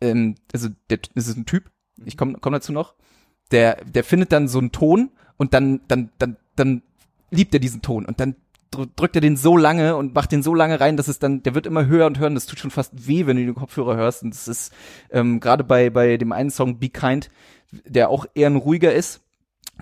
ähm, 0.00 0.36
also 0.52 0.68
der, 0.90 0.98
das 1.14 1.28
ist 1.28 1.36
ein 1.36 1.46
Typ, 1.46 1.70
ich 2.04 2.16
komme 2.16 2.38
komm 2.40 2.52
dazu 2.52 2.72
noch, 2.72 2.94
der 3.50 3.84
der 3.84 4.04
findet 4.04 4.32
dann 4.32 4.48
so 4.48 4.58
einen 4.58 4.72
Ton 4.72 5.10
und 5.36 5.54
dann 5.54 5.80
dann 5.88 6.10
dann 6.18 6.36
dann 6.56 6.82
liebt 7.30 7.54
er 7.54 7.60
diesen 7.60 7.82
Ton 7.82 8.06
und 8.06 8.20
dann 8.20 8.36
dr- 8.70 8.88
drückt 8.96 9.16
er 9.16 9.20
den 9.22 9.36
so 9.36 9.56
lange 9.56 9.96
und 9.96 10.14
macht 10.14 10.32
den 10.32 10.42
so 10.42 10.54
lange 10.54 10.80
rein, 10.80 10.96
dass 10.96 11.08
es 11.08 11.18
dann, 11.18 11.42
der 11.42 11.54
wird 11.54 11.66
immer 11.66 11.86
höher 11.86 12.06
und 12.06 12.18
höher 12.18 12.26
und 12.26 12.34
das 12.34 12.46
tut 12.46 12.58
schon 12.58 12.70
fast 12.70 13.06
weh, 13.06 13.26
wenn 13.26 13.36
du 13.36 13.44
den 13.44 13.54
Kopfhörer 13.54 13.96
hörst. 13.96 14.22
Und 14.22 14.34
das 14.34 14.48
ist 14.48 14.72
ähm, 15.10 15.40
gerade 15.40 15.64
bei 15.64 15.90
bei 15.90 16.16
dem 16.16 16.32
einen 16.32 16.50
Song 16.50 16.78
Be 16.78 16.88
Kind, 16.88 17.30
der 17.72 18.10
auch 18.10 18.26
eher 18.34 18.48
ein 18.50 18.56
ruhiger 18.56 18.92
ist, 18.92 19.20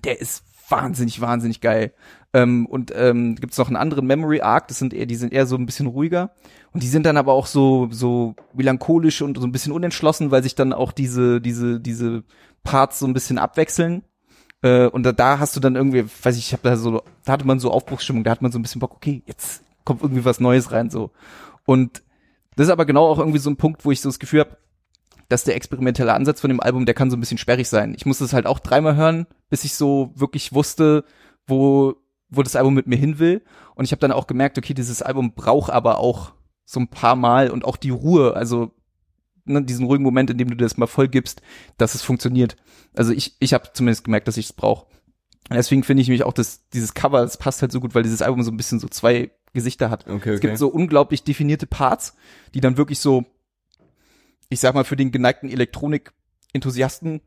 der 0.05 0.21
ist 0.21 0.45
wahnsinnig, 0.69 1.21
wahnsinnig 1.21 1.61
geil. 1.61 1.93
Ähm, 2.33 2.67
und 2.67 2.93
ähm, 2.95 3.37
gibt 3.37 3.57
noch 3.57 3.69
einen 3.69 3.77
anderen 3.77 4.07
Memory 4.07 4.41
Arc, 4.41 4.69
das 4.69 4.79
sind 4.79 4.93
eher, 4.93 5.07
die 5.07 5.17
sind 5.17 5.33
eher 5.33 5.47
so 5.47 5.57
ein 5.57 5.67
bisschen 5.67 5.87
ruhiger. 5.87 6.33
Und 6.73 6.83
die 6.83 6.89
sind 6.89 7.07
dann 7.07 7.17
aber 7.17 7.33
auch 7.33 7.47
so, 7.47 7.89
so 7.91 8.35
melancholisch 8.55 9.23
und 9.23 9.39
so 9.39 9.47
ein 9.47 9.53
bisschen 9.53 9.73
unentschlossen, 9.73 10.31
weil 10.31 10.43
sich 10.43 10.55
dann 10.55 10.73
auch 10.73 10.93
diese, 10.93 11.41
diese, 11.41 11.81
diese 11.81 12.25
Parts 12.63 12.99
so 12.99 13.07
ein 13.07 13.15
bisschen 13.15 13.39
abwechseln. 13.39 14.03
Äh, 14.63 14.87
und 14.87 15.05
da, 15.05 15.13
da 15.13 15.39
hast 15.39 15.57
du 15.57 15.61
dann 15.61 15.77
irgendwie, 15.77 16.05
weiß 16.05 16.37
ich, 16.37 16.49
ich 16.49 16.53
habe 16.53 16.69
da 16.69 16.77
so, 16.77 17.03
da 17.25 17.33
hatte 17.33 17.47
man 17.47 17.61
so 17.61 17.71
Aufbruchsstimmung, 17.71 18.25
da 18.25 18.31
hat 18.31 18.43
man 18.43 18.53
so 18.53 18.59
ein 18.59 18.63
bisschen 18.63 18.81
Bock, 18.81 18.93
okay, 18.95 19.23
jetzt 19.27 19.63
kommt 19.85 20.03
irgendwie 20.03 20.25
was 20.25 20.41
Neues 20.41 20.73
rein 20.73 20.91
so. 20.91 21.11
Und 21.65 22.03
das 22.57 22.67
ist 22.67 22.73
aber 22.73 22.87
genau 22.87 23.07
auch 23.07 23.19
irgendwie 23.19 23.39
so 23.39 23.51
ein 23.51 23.57
Punkt, 23.57 23.85
wo 23.85 23.93
ich 23.93 24.01
so 24.01 24.09
das 24.09 24.19
Gefühl 24.19 24.41
habe, 24.41 24.59
dass 25.29 25.45
der 25.45 25.57
experimentelle 25.57 26.15
Ansatz 26.15 26.41
von 26.41 26.49
dem 26.49 26.61
Album, 26.61 26.87
der 26.87 26.95
kann 26.95 27.11
so 27.11 27.17
ein 27.17 27.21
bisschen 27.21 27.39
sperrig 27.39 27.69
sein. 27.69 27.95
Ich 27.95 28.07
musste 28.07 28.25
es 28.25 28.33
halt 28.33 28.47
auch 28.47 28.59
dreimal 28.59 28.97
hören, 28.97 29.27
bis 29.51 29.65
ich 29.65 29.75
so 29.75 30.13
wirklich 30.15 30.53
wusste, 30.53 31.05
wo, 31.47 31.97
wo 32.31 32.43
das 32.43 32.57
Album 32.57 32.75
mit 32.75 32.87
mir 32.87 32.97
hin 32.97 33.19
will. 33.19 33.43
Und 33.75 33.85
ich 33.85 33.93
habe 33.93 34.01
dann 34.01 34.13
auch 34.13 34.27
gemerkt, 34.27 34.57
okay, 34.59 34.75
dieses 34.75 35.03
Album 35.03 35.35
braucht 35.35 35.71
aber 35.71 35.99
auch 35.99 36.33
so 36.65 36.81
ein 36.81 36.89
paar 36.89 37.17
Mal 37.17 37.51
und 37.51 37.65
auch 37.65 37.77
die 37.77 37.91
Ruhe, 37.91 38.35
also 38.37 38.73
ne, 39.45 39.63
diesen 39.63 39.87
ruhigen 39.87 40.05
Moment, 40.05 40.31
in 40.31 40.39
dem 40.39 40.49
du 40.51 40.57
das 40.57 40.77
mal 40.77 40.87
voll 40.87 41.09
gibst, 41.09 41.43
dass 41.77 41.95
es 41.95 42.03
funktioniert. 42.03 42.57
Also 42.95 43.13
ich, 43.13 43.37
ich 43.39 43.55
habe 43.55 43.71
zumindest 43.73 44.05
gemerkt, 44.05 44.29
dass 44.29 44.37
ich 44.37 44.47
es 44.47 44.53
brauche. 44.53 44.87
Deswegen 45.51 45.83
finde 45.83 46.03
ich 46.03 46.09
mich 46.09 46.25
auch, 46.25 46.35
dass 46.35 46.69
dieses 46.71 46.93
Cover, 46.95 47.23
das 47.23 47.39
passt 47.39 47.63
halt 47.63 47.73
so 47.73 47.81
gut, 47.81 47.95
weil 47.95 48.03
dieses 48.03 48.21
Album 48.23 48.43
so 48.43 48.51
ein 48.51 48.57
bisschen 48.57 48.81
so 48.81 48.89
zwei 48.89 49.31
Gesichter 49.55 49.89
hat. 49.89 50.07
Okay, 50.07 50.31
Es 50.31 50.37
okay. 50.39 50.49
gibt 50.49 50.59
so 50.59 50.69
unglaublich 50.69 51.25
definierte 51.25 51.67
Parts, 51.67 52.15
die 52.55 52.61
dann 52.61 52.77
wirklich 52.77 53.01
so, 53.01 53.25
ich 54.49 54.61
sag 54.61 54.75
mal, 54.75 54.85
für 54.85 54.97
den 54.97 55.11
geneigten 55.13 55.51
Elektronik-Enthusiasten 55.51 57.21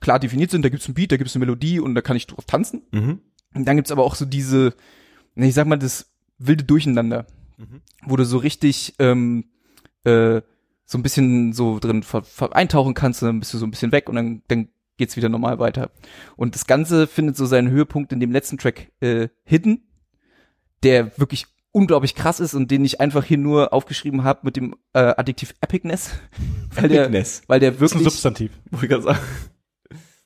klar 0.00 0.18
definiert 0.18 0.50
sind. 0.50 0.64
Da 0.64 0.68
gibt's 0.68 0.88
ein 0.88 0.94
Beat, 0.94 1.12
da 1.12 1.16
gibt's 1.16 1.34
eine 1.34 1.44
Melodie 1.44 1.80
und 1.80 1.94
da 1.94 2.00
kann 2.00 2.16
ich 2.16 2.26
drauf 2.26 2.44
tanzen. 2.44 2.82
Mhm. 2.92 3.20
Und 3.54 3.64
dann 3.66 3.76
gibt's 3.76 3.90
aber 3.90 4.04
auch 4.04 4.14
so 4.14 4.24
diese, 4.24 4.74
ich 5.34 5.54
sag 5.54 5.66
mal, 5.66 5.78
das 5.78 6.10
wilde 6.38 6.64
Durcheinander, 6.64 7.26
Mhm. 7.56 7.80
wo 8.06 8.14
du 8.14 8.24
so 8.24 8.38
richtig 8.38 8.94
ähm, 9.00 9.46
äh, 10.04 10.42
so 10.84 10.96
ein 10.96 11.02
bisschen 11.02 11.52
so 11.52 11.80
drin 11.80 12.04
ver 12.04 12.22
ver 12.22 12.54
eintauchen 12.54 12.94
kannst, 12.94 13.20
und 13.22 13.26
dann 13.28 13.40
bist 13.40 13.52
du 13.52 13.58
so 13.58 13.66
ein 13.66 13.72
bisschen 13.72 13.90
weg 13.90 14.08
und 14.08 14.14
dann, 14.14 14.42
dann 14.46 14.68
geht's 14.96 15.16
wieder 15.16 15.28
normal 15.28 15.58
weiter. 15.58 15.90
Und 16.36 16.54
das 16.54 16.66
Ganze 16.68 17.08
findet 17.08 17.36
so 17.36 17.46
seinen 17.46 17.68
Höhepunkt 17.70 18.12
in 18.12 18.20
dem 18.20 18.30
letzten 18.30 18.58
Track 18.58 18.92
äh, 19.00 19.28
Hidden, 19.44 19.88
der 20.84 21.18
wirklich 21.18 21.46
unglaublich 21.72 22.14
krass 22.14 22.40
ist 22.40 22.54
und 22.54 22.70
den 22.70 22.84
ich 22.84 23.00
einfach 23.00 23.24
hier 23.24 23.38
nur 23.38 23.72
aufgeschrieben 23.72 24.24
habe 24.24 24.40
mit 24.42 24.56
dem 24.56 24.74
äh, 24.94 24.98
Adjektiv 25.16 25.54
Epicness, 25.60 26.10
weil 26.74 26.88
der, 26.88 27.02
Epicness. 27.04 27.42
weil 27.46 27.60
der 27.60 27.72
Das 27.72 27.80
ist 27.82 27.92
ein 27.92 27.98
wirklich, 28.00 28.12
Substantiv. 28.12 28.52
Wollte 28.70 28.96
ich 28.96 29.02
sagen. 29.02 29.18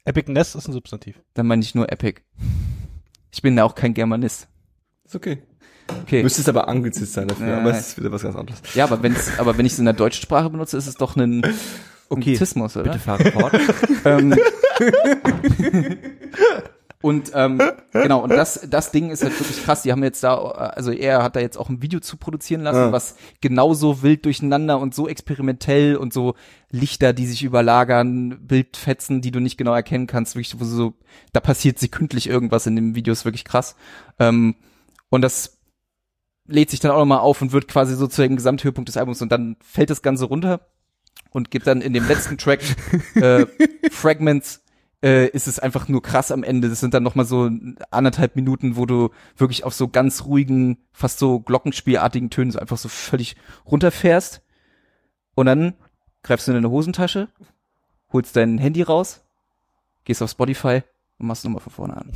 Epicness 0.04 0.54
ist 0.54 0.68
ein 0.68 0.72
Substantiv. 0.72 1.16
dann 1.34 1.46
meine 1.46 1.62
ich 1.62 1.74
nur 1.74 1.90
Epic. 1.92 2.20
Ich 3.30 3.40
bin 3.42 3.56
ja 3.56 3.64
auch 3.64 3.74
kein 3.74 3.94
Germanist. 3.94 4.48
Ist 5.04 5.14
okay. 5.16 5.42
Okay. 6.02 6.22
Müsste 6.22 6.40
es 6.42 6.48
aber 6.48 6.68
Anglizist 6.68 7.12
sein 7.12 7.28
dafür, 7.28 7.58
aber 7.58 7.70
es 7.72 7.88
ist 7.88 7.98
wieder 7.98 8.10
was 8.12 8.22
ganz 8.22 8.34
anderes. 8.36 8.60
Ja, 8.74 8.84
aber 8.84 9.02
wenn's, 9.02 9.38
aber 9.38 9.58
wenn 9.58 9.66
ich 9.66 9.72
es 9.72 9.78
in 9.78 9.84
der 9.84 9.94
deutschen 9.94 10.22
Sprache 10.22 10.48
benutze, 10.48 10.76
ist 10.76 10.86
es 10.86 10.94
doch 10.94 11.16
ein 11.16 11.42
Okay, 12.08 12.34
Autismus, 12.34 12.76
oder? 12.76 12.84
bitte 12.92 12.98
fahre 12.98 13.30
fort. 13.32 13.52
ähm, 14.04 14.34
und 17.02 17.32
ähm, 17.34 17.60
genau, 17.92 18.20
und 18.22 18.30
das, 18.30 18.66
das 18.70 18.90
Ding 18.92 19.10
ist 19.10 19.22
halt 19.22 19.38
wirklich 19.38 19.62
krass. 19.64 19.82
Die 19.82 19.92
haben 19.92 20.02
jetzt 20.02 20.22
da, 20.24 20.36
also 20.36 20.90
er 20.92 21.22
hat 21.22 21.36
da 21.36 21.40
jetzt 21.40 21.58
auch 21.58 21.68
ein 21.68 21.82
Video 21.82 22.00
zu 22.00 22.16
produzieren 22.16 22.62
lassen, 22.62 22.78
Ah. 22.78 22.92
was 22.92 23.16
genauso 23.40 24.02
wild 24.02 24.24
durcheinander 24.24 24.78
und 24.78 24.94
so 24.94 25.08
experimentell 25.08 25.96
und 25.96 26.12
so 26.12 26.34
Lichter, 26.70 27.12
die 27.12 27.26
sich 27.26 27.42
überlagern, 27.42 28.38
Bildfetzen, 28.46 29.20
die 29.20 29.30
du 29.30 29.40
nicht 29.40 29.58
genau 29.58 29.74
erkennen 29.74 30.06
kannst, 30.06 30.34
wirklich 30.34 30.58
wo 30.58 30.64
so, 30.64 30.94
da 31.32 31.40
passiert 31.40 31.78
sekündlich 31.78 32.28
irgendwas 32.28 32.66
in 32.66 32.76
dem 32.76 32.94
Video, 32.94 33.12
ist 33.12 33.24
wirklich 33.24 33.44
krass. 33.44 33.76
Ähm, 34.18 34.54
und 35.10 35.22
das 35.22 35.58
lädt 36.46 36.70
sich 36.70 36.80
dann 36.80 36.90
auch 36.92 36.98
nochmal 36.98 37.18
auf 37.20 37.42
und 37.42 37.52
wird 37.52 37.68
quasi 37.68 37.94
so 37.94 38.06
zu 38.06 38.22
dem 38.22 38.36
Gesamthöhepunkt 38.36 38.88
des 38.88 38.96
Albums 38.96 39.22
und 39.22 39.30
dann 39.30 39.56
fällt 39.62 39.90
das 39.90 40.02
Ganze 40.02 40.24
runter 40.24 40.60
und 41.30 41.50
gibt 41.50 41.66
dann 41.66 41.80
in 41.82 41.92
dem 41.92 42.06
letzten 42.08 42.38
Track 42.38 42.60
äh, 43.14 43.46
Fragments 43.90 44.62
äh, 45.02 45.26
ist 45.28 45.48
es 45.48 45.58
einfach 45.58 45.88
nur 45.88 46.02
krass 46.02 46.30
am 46.30 46.42
Ende. 46.44 46.68
Das 46.68 46.80
sind 46.80 46.94
dann 46.94 47.02
noch 47.02 47.14
mal 47.14 47.24
so 47.24 47.50
anderthalb 47.90 48.36
Minuten, 48.36 48.76
wo 48.76 48.86
du 48.86 49.10
wirklich 49.36 49.64
auf 49.64 49.74
so 49.74 49.88
ganz 49.88 50.24
ruhigen, 50.24 50.78
fast 50.92 51.18
so 51.18 51.40
glockenspielartigen 51.40 52.30
Tönen 52.30 52.50
so 52.52 52.58
einfach 52.58 52.78
so 52.78 52.88
völlig 52.88 53.36
runterfährst 53.66 54.42
und 55.34 55.46
dann 55.46 55.74
greifst 56.22 56.46
du 56.46 56.52
in 56.52 56.56
deine 56.56 56.70
Hosentasche, 56.70 57.28
holst 58.12 58.36
dein 58.36 58.58
Handy 58.58 58.82
raus, 58.82 59.22
gehst 60.04 60.22
auf 60.22 60.30
Spotify 60.30 60.82
und 61.18 61.26
machst 61.26 61.44
nochmal 61.44 61.60
von 61.60 61.72
vorne 61.72 61.96
an. 61.96 62.10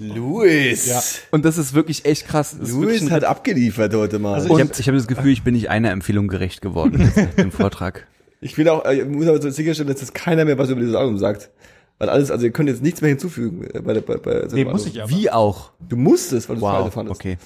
Luis. 0.00 0.86
Ja. 0.86 1.00
Und 1.30 1.44
das 1.44 1.58
ist 1.58 1.74
wirklich 1.74 2.04
echt 2.04 2.26
krass. 2.26 2.56
Luis 2.60 3.02
ein- 3.02 3.10
hat 3.10 3.24
abgeliefert 3.24 3.94
heute 3.94 4.18
mal. 4.18 4.34
Also 4.34 4.46
Ich 4.56 4.60
habe 4.60 4.72
ich 4.76 4.88
hab 4.88 4.94
das 4.94 5.06
Gefühl, 5.06 5.30
ich 5.32 5.42
bin 5.44 5.54
nicht 5.54 5.70
einer 5.70 5.90
Empfehlung 5.90 6.28
gerecht 6.28 6.60
geworden 6.60 7.12
im 7.36 7.52
Vortrag. 7.52 8.06
Ich 8.44 8.56
will 8.58 8.68
auch, 8.68 8.84
äh, 8.84 9.00
ich 9.00 9.08
muss 9.08 9.26
aber 9.26 9.40
so 9.40 9.50
sicherstellen, 9.50 9.88
dass 9.90 10.00
jetzt 10.00 10.14
keiner 10.14 10.44
mehr 10.44 10.58
was 10.58 10.68
über 10.70 10.80
dieses 10.80 10.94
Album 10.94 11.18
sagt. 11.18 11.50
Weil 11.98 12.08
alles, 12.08 12.30
also 12.30 12.44
ihr 12.44 12.50
könnt 12.52 12.68
jetzt 12.68 12.82
nichts 12.82 13.00
mehr 13.00 13.10
hinzufügen 13.10 13.64
äh, 13.72 13.80
bei 13.80 13.92
der, 13.94 14.00
bei, 14.00 14.16
bei 14.16 14.48
so 14.48 14.56
Nee, 14.56 14.64
muss 14.64 14.86
ich 14.86 15.00
aber. 15.00 15.10
Wie 15.10 15.30
auch. 15.30 15.70
Du 15.88 15.96
musstest, 15.96 16.48
weil 16.48 16.56
du 16.56 16.64
es 16.66 16.70
scheiße 16.72 16.84
Wow, 16.86 16.92
fandest. 16.94 17.20
okay. 17.20 17.38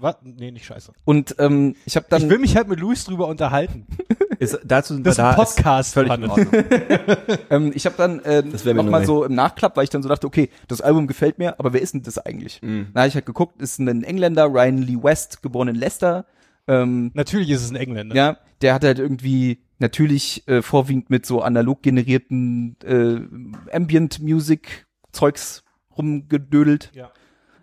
Was? 0.00 0.16
Nee, 0.24 0.50
nicht 0.50 0.64
scheiße. 0.64 0.92
Und 1.04 1.36
ähm, 1.38 1.76
ich 1.86 1.94
habe 1.94 2.06
dann 2.08 2.22
ich 2.22 2.28
will 2.28 2.38
mich 2.38 2.56
halt 2.56 2.66
mit 2.66 2.80
Luis 2.80 3.04
drüber 3.04 3.28
unterhalten. 3.28 3.86
Ist, 4.40 4.58
dazu 4.64 4.94
sind 4.94 5.06
Das 5.06 5.12
ist 5.14 5.18
wir 5.18 5.28
ein 5.30 5.36
da, 5.36 5.44
Podcast, 5.44 5.94
völlig 5.94 6.12
in 6.14 6.28
Ordnung. 6.28 6.48
Ähm, 7.50 7.70
ich 7.74 7.86
habe 7.86 7.94
dann 7.96 8.18
äh, 8.20 8.42
Das 8.42 8.64
wär 8.64 8.74
mir 8.74 8.82
noch 8.82 8.90
mal 8.90 9.00
neu. 9.00 9.06
so 9.06 9.24
im 9.24 9.34
Nachklapp, 9.36 9.76
weil 9.76 9.84
ich 9.84 9.90
dann 9.90 10.02
so 10.02 10.08
dachte, 10.08 10.26
okay, 10.26 10.48
das 10.66 10.80
Album 10.80 11.06
gefällt 11.06 11.38
mir, 11.38 11.60
aber 11.60 11.72
wer 11.72 11.80
ist 11.82 11.94
denn 11.94 12.02
das 12.02 12.18
eigentlich? 12.18 12.60
Mhm. 12.62 12.88
Da 12.94 13.00
habe 13.00 13.08
ich 13.08 13.14
halt 13.14 13.26
geguckt, 13.26 13.62
ist 13.62 13.78
ein 13.78 14.02
Engländer, 14.02 14.46
Ryan 14.46 14.78
Lee 14.78 14.98
West, 15.00 15.42
geboren 15.42 15.68
in 15.68 15.76
Leicester. 15.76 16.24
Ähm, 16.68 17.10
Natürlich 17.14 17.50
ist 17.50 17.62
es 17.64 17.70
ein 17.70 17.76
Engländer. 17.76 18.14
ja, 18.14 18.36
der 18.60 18.74
hat 18.74 18.84
halt 18.84 18.98
irgendwie 18.98 19.62
natürlich 19.78 20.46
äh, 20.46 20.62
vorwiegend 20.62 21.10
mit 21.10 21.26
so 21.26 21.42
analog 21.42 21.82
generierten 21.82 22.76
äh, 22.84 23.74
Ambient 23.76 24.20
Music 24.20 24.86
Zeugs 25.12 25.64
rumgedödelt 25.98 26.92
Ja. 26.94 27.10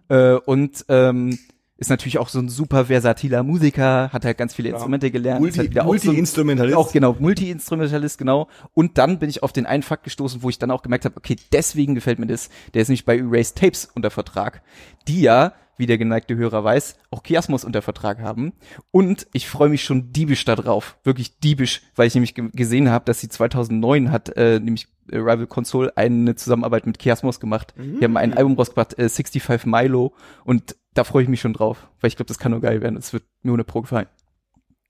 äh, 0.10 0.36
und 0.40 0.86
ähm, 0.90 1.38
ist 1.78 1.90
natürlich 1.90 2.18
auch 2.18 2.28
so 2.28 2.40
ein 2.40 2.50
super 2.50 2.88
versatiler 2.88 3.42
Musiker, 3.42 4.12
hat 4.12 4.26
halt 4.26 4.38
ganz 4.38 4.54
viele 4.54 4.68
Instrumente 4.70 5.12
gelernt, 5.12 5.38
ist 5.38 5.42
Multi, 5.44 5.58
halt 5.60 5.70
wieder 5.72 5.84
auch 5.84 5.96
so 5.96 6.08
Multi-Instrumentalist. 6.08 6.76
auch 6.78 6.92
genau, 6.92 7.16
Multi-Instrumentalist, 7.18 8.18
genau. 8.18 8.50
Und 8.74 8.98
dann 8.98 9.18
bin 9.18 9.30
ich 9.30 9.44
auf 9.44 9.54
den 9.54 9.66
einen 9.66 9.82
Fakt 9.82 10.04
gestoßen, 10.04 10.44
wo 10.44 10.50
ich 10.50 10.60
dann 10.60 10.72
auch 10.72 10.82
gemerkt 10.82 11.06
habe, 11.06 11.16
okay, 11.16 11.38
deswegen 11.54 11.96
gefällt 11.96 12.20
mir 12.20 12.28
das. 12.28 12.50
Der 12.74 12.82
ist 12.82 12.90
nämlich 12.90 13.06
bei 13.06 13.18
Erased 13.18 13.58
Tapes 13.58 13.86
unter 13.96 14.10
Vertrag, 14.12 14.62
die 15.08 15.22
ja, 15.22 15.54
wie 15.80 15.86
der 15.88 15.98
geneigte 15.98 16.36
Hörer 16.36 16.64
weiß, 16.64 16.98
auch 17.10 17.24
Chiasmus 17.24 17.64
unter 17.64 17.82
Vertrag 17.82 18.20
haben. 18.20 18.54
Und 18.92 19.28
ich 19.34 19.48
freue 19.50 19.70
mich 19.70 19.84
schon 19.84 20.12
diebisch 20.12 20.46
da 20.46 20.56
drauf, 20.56 20.98
wirklich 21.04 21.40
diebisch, 21.40 21.82
weil 21.96 22.08
ich 22.08 22.14
nämlich 22.14 22.36
ge 22.36 22.50
gesehen 22.54 22.90
habe, 22.90 23.06
dass 23.06 23.22
sie 23.22 23.30
2009 23.30 24.12
hat, 24.12 24.30
äh, 24.38 24.60
nämlich 24.60 24.88
äh, 25.10 25.18
Rival 25.18 25.48
Console 25.48 25.96
eine 25.98 26.36
Zusammenarbeit 26.36 26.86
mit 26.86 27.00
Chiasmus 27.02 27.40
gemacht. 27.40 27.74
Die 27.78 28.04
haben 28.04 28.18
ein 28.18 28.34
Album 28.34 28.54
rausgebracht, 28.56 28.94
äh, 29.00 29.10
65 29.10 29.66
Milo, 29.66 30.14
und 30.44 30.76
da 30.94 31.04
freue 31.04 31.24
ich 31.24 31.30
mich 31.30 31.40
schon 31.42 31.54
drauf, 31.54 31.88
weil 32.02 32.10
ich 32.10 32.16
glaube, 32.18 32.28
das 32.28 32.38
kann 32.40 32.52
nur 32.52 32.62
geil 32.62 32.82
werden. 32.82 32.96
Das 32.96 33.14
wird 33.14 33.24
mir 33.42 33.54
ohne 33.54 33.64
Pro 33.64 33.82
gefallen. 33.82 34.08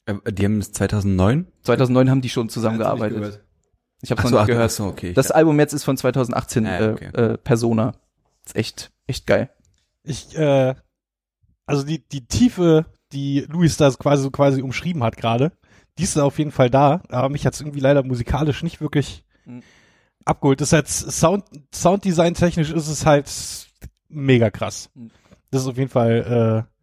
Äh, 0.05 0.15
Die 0.31 0.43
haben 0.45 0.57
es 0.59 0.71
2009? 0.71 1.45
2009 1.63 2.09
haben 2.09 2.21
die 2.21 2.29
schon 2.29 2.49
zusammengearbeitet. 2.49 3.43
Ich 4.01 4.11
habe 4.11 4.21
Ach 4.21 4.31
noch 4.31 4.39
nicht 4.39 4.47
gehört. 4.47 4.65
ach 4.65 4.69
so, 4.75 4.85
okay. 4.85 5.13
Das 5.13 5.29
Album 5.29 5.59
jetzt 5.59 5.73
ist 5.73 5.83
von 5.83 5.97
2018, 5.97 6.65
Ah, 6.65 6.79
äh, 6.79 6.89
okay. 6.93 7.05
äh, 7.13 7.37
Persona. 7.37 7.93
Ist 8.45 8.55
echt, 8.55 8.91
echt 9.07 9.27
geil. 9.27 9.49
Ich, 10.03 10.35
äh, 10.38 10.76
also 11.65 11.84
die, 11.84 11.99
die 12.07 12.26
Tiefe, 12.26 12.85
die 13.11 13.41
Luis 13.49 13.77
da 13.77 13.89
quasi, 13.91 14.30
quasi 14.31 14.61
umschrieben 14.61 15.03
hat 15.03 15.17
gerade, 15.17 15.51
die 15.97 16.03
ist 16.03 16.17
auf 16.17 16.38
jeden 16.39 16.51
Fall 16.51 16.69
da, 16.69 17.01
aber 17.09 17.30
mich 17.30 17.45
hat's 17.45 17.59
irgendwie 17.61 17.80
leider 17.81 18.03
musikalisch 18.03 18.63
nicht 18.63 18.81
wirklich 18.81 19.23
Mhm. 19.45 19.63
abgeholt. 20.26 20.61
Das 20.61 20.69
ist 20.69 20.73
halt 20.73 20.88
Sound, 20.88 21.43
Sounddesign 21.73 22.34
technisch 22.35 22.71
ist 22.71 22.88
es 22.88 23.05
halt 23.05 23.30
mega 24.09 24.49
krass. 24.49 24.89
Mhm. 24.95 25.11
Das 25.51 25.61
ist 25.63 25.67
auf 25.67 25.77
jeden 25.77 25.89
Fall, 25.89 26.65
äh, 26.67 26.73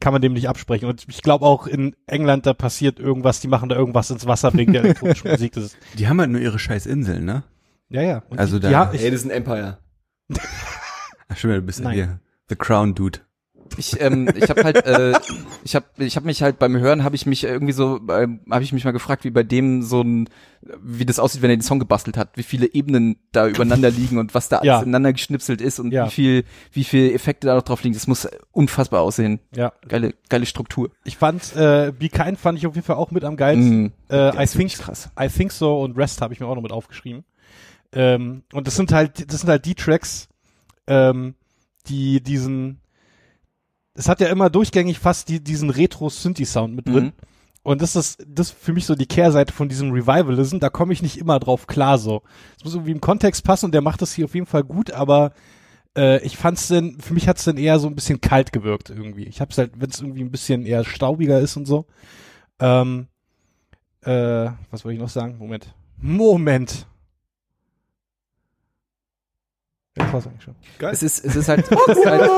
kann 0.00 0.12
man 0.12 0.22
dem 0.22 0.32
nicht 0.34 0.48
absprechen. 0.48 0.88
Und 0.88 1.04
ich 1.08 1.22
glaube 1.22 1.44
auch 1.46 1.66
in 1.66 1.96
England, 2.06 2.46
da 2.46 2.52
passiert 2.54 2.98
irgendwas, 2.98 3.40
die 3.40 3.48
machen 3.48 3.68
da 3.68 3.76
irgendwas 3.76 4.10
ins 4.10 4.26
Wasser 4.26 4.52
wegen 4.54 4.72
der 4.72 4.82
elektronischen 4.84 5.30
Musik. 5.30 5.52
Das 5.54 5.64
ist, 5.64 5.76
die 5.98 6.08
haben 6.08 6.20
halt 6.20 6.30
nur 6.30 6.40
ihre 6.40 6.58
scheiß 6.58 6.86
Inseln, 6.86 7.24
ne? 7.24 7.42
ja, 7.88 8.02
ja. 8.02 8.22
Und 8.28 8.38
Also 8.38 8.56
die, 8.58 8.62
da- 8.64 8.70
ja, 8.70 8.90
ich, 8.92 9.00
Hey, 9.02 9.10
das 9.10 9.20
ist 9.20 9.26
ein 9.26 9.30
Empire. 9.30 9.78
Ach 11.28 11.36
stimmt, 11.36 11.54
du 11.54 11.62
bist 11.62 11.78
ja 11.80 11.84
Nein. 11.86 11.94
hier. 11.94 12.20
The 12.48 12.56
Crown 12.56 12.94
Dude. 12.94 13.20
Ich, 13.78 13.98
ähm, 14.00 14.28
ich 14.36 14.50
habe 14.50 14.62
halt, 14.62 14.84
äh, 14.86 15.14
ich 15.64 15.74
habe, 15.74 15.86
ich 15.98 16.14
habe 16.16 16.26
mich 16.26 16.42
halt 16.42 16.58
beim 16.58 16.76
Hören 16.76 17.02
habe 17.02 17.16
ich 17.16 17.24
mich 17.26 17.42
irgendwie 17.44 17.72
so, 17.72 17.98
ähm, 18.10 18.40
habe 18.48 18.62
ich 18.62 18.72
mich 18.72 18.84
mal 18.84 18.92
gefragt, 18.92 19.24
wie 19.24 19.30
bei 19.30 19.42
dem 19.42 19.82
so 19.82 20.02
ein, 20.02 20.28
wie 20.80 21.06
das 21.06 21.18
aussieht, 21.18 21.40
wenn 21.42 21.50
er 21.50 21.56
den 21.56 21.62
Song 21.62 21.78
gebastelt 21.80 22.16
hat, 22.16 22.36
wie 22.36 22.42
viele 22.42 22.72
Ebenen 22.72 23.16
da 23.32 23.48
übereinander 23.48 23.90
liegen 23.90 24.18
und 24.18 24.34
was 24.34 24.48
da 24.50 24.58
alles 24.58 24.66
Ja. 24.68 24.80
ineinander 24.82 25.12
geschnipselt 25.14 25.60
ist 25.62 25.80
und 25.80 25.92
Ja. 25.92 26.06
wie 26.06 26.10
viel, 26.10 26.44
wie 26.72 26.84
viel 26.84 27.12
Effekte 27.14 27.46
da 27.46 27.54
noch 27.56 27.62
drauf 27.62 27.82
liegen. 27.82 27.94
Das 27.94 28.06
muss 28.06 28.28
unfassbar 28.52 29.00
aussehen. 29.00 29.40
ja. 29.56 29.72
Geile, 29.88 30.14
geile 30.28 30.46
Struktur. 30.46 30.90
Ich 31.04 31.16
fand, 31.16 31.56
äh, 31.56 31.90
Be 31.98 32.10
Kind 32.10 32.38
fand 32.38 32.58
ich 32.58 32.66
auf 32.66 32.74
jeden 32.76 32.86
Fall 32.86 32.96
auch 32.96 33.10
mit 33.10 33.24
am 33.24 33.36
geilsten. 33.36 33.82
Mhm. 33.84 33.92
Äh, 34.10 34.44
I 34.44 34.46
think, 34.46 34.72
krass. 34.78 35.08
I 35.18 35.28
think 35.28 35.50
so 35.50 35.80
und 35.80 35.96
Rest 35.96 36.20
habe 36.20 36.34
ich 36.34 36.38
mir 36.38 36.46
auch 36.46 36.54
noch 36.54 36.62
mit 36.62 36.70
aufgeschrieben. 36.72 37.24
Ähm, 37.92 38.42
und 38.52 38.66
das 38.66 38.76
sind 38.76 38.92
halt, 38.92 39.32
das 39.32 39.40
sind 39.40 39.48
halt 39.50 39.64
die 39.64 39.74
Tracks, 39.74 40.28
ähm, 40.86 41.34
die 41.86 42.22
diesen, 42.22 42.80
es 43.94 44.08
hat 44.08 44.20
ja 44.20 44.28
immer 44.28 44.50
durchgängig 44.50 44.98
fast 44.98 45.28
die, 45.28 45.42
diesen 45.42 45.70
Retro-Synthi-Sound 45.70 46.74
mit 46.74 46.88
drin. 46.88 47.04
Mhm. 47.04 47.12
Und 47.62 47.80
das 47.80 47.96
ist, 47.96 48.22
das 48.28 48.48
ist 48.48 48.58
für 48.58 48.74
mich 48.74 48.84
so 48.84 48.94
die 48.94 49.06
Kehrseite 49.06 49.52
von 49.52 49.70
diesem 49.70 49.90
Revivalism. 49.90 50.58
Da 50.58 50.68
komme 50.68 50.92
ich 50.92 51.00
nicht 51.00 51.16
immer 51.16 51.40
drauf 51.40 51.66
klar 51.66 51.96
so. 51.96 52.22
Es 52.58 52.64
muss 52.64 52.74
irgendwie 52.74 52.92
im 52.92 53.00
Kontext 53.00 53.42
passen 53.42 53.66
und 53.66 53.72
der 53.72 53.80
macht 53.80 54.02
das 54.02 54.12
hier 54.12 54.26
auf 54.26 54.34
jeden 54.34 54.46
Fall 54.46 54.64
gut, 54.64 54.90
aber 54.90 55.32
äh, 55.96 56.22
ich 56.24 56.36
fand's 56.36 56.68
denn, 56.68 57.00
für 57.00 57.14
mich 57.14 57.26
hat's 57.26 57.44
dann 57.44 57.56
eher 57.56 57.78
so 57.78 57.88
ein 57.88 57.94
bisschen 57.94 58.20
kalt 58.20 58.52
gewirkt 58.52 58.90
irgendwie. 58.90 59.24
Ich 59.24 59.40
hab's 59.40 59.56
halt, 59.56 59.72
wenn 59.80 59.88
es 59.88 60.00
irgendwie 60.00 60.22
ein 60.22 60.30
bisschen 60.30 60.66
eher 60.66 60.84
staubiger 60.84 61.40
ist 61.40 61.56
und 61.56 61.64
so. 61.64 61.86
Ähm, 62.58 63.08
äh, 64.02 64.50
was 64.70 64.84
wollte 64.84 64.94
ich 64.94 65.00
noch 65.00 65.08
sagen? 65.08 65.38
Moment. 65.38 65.74
Moment. 65.96 66.86
Ja, 69.83 69.83
Das 69.94 70.12
war's 70.12 70.26
eigentlich 70.26 70.42
schon. 70.42 70.54
Geil. 70.78 70.92
Es 70.92 71.02
ist, 71.02 71.24
es 71.24 71.36
ist 71.36 71.48
halt, 71.48 71.64
es 71.88 71.96
ist 71.98 72.06
halt 72.06 72.30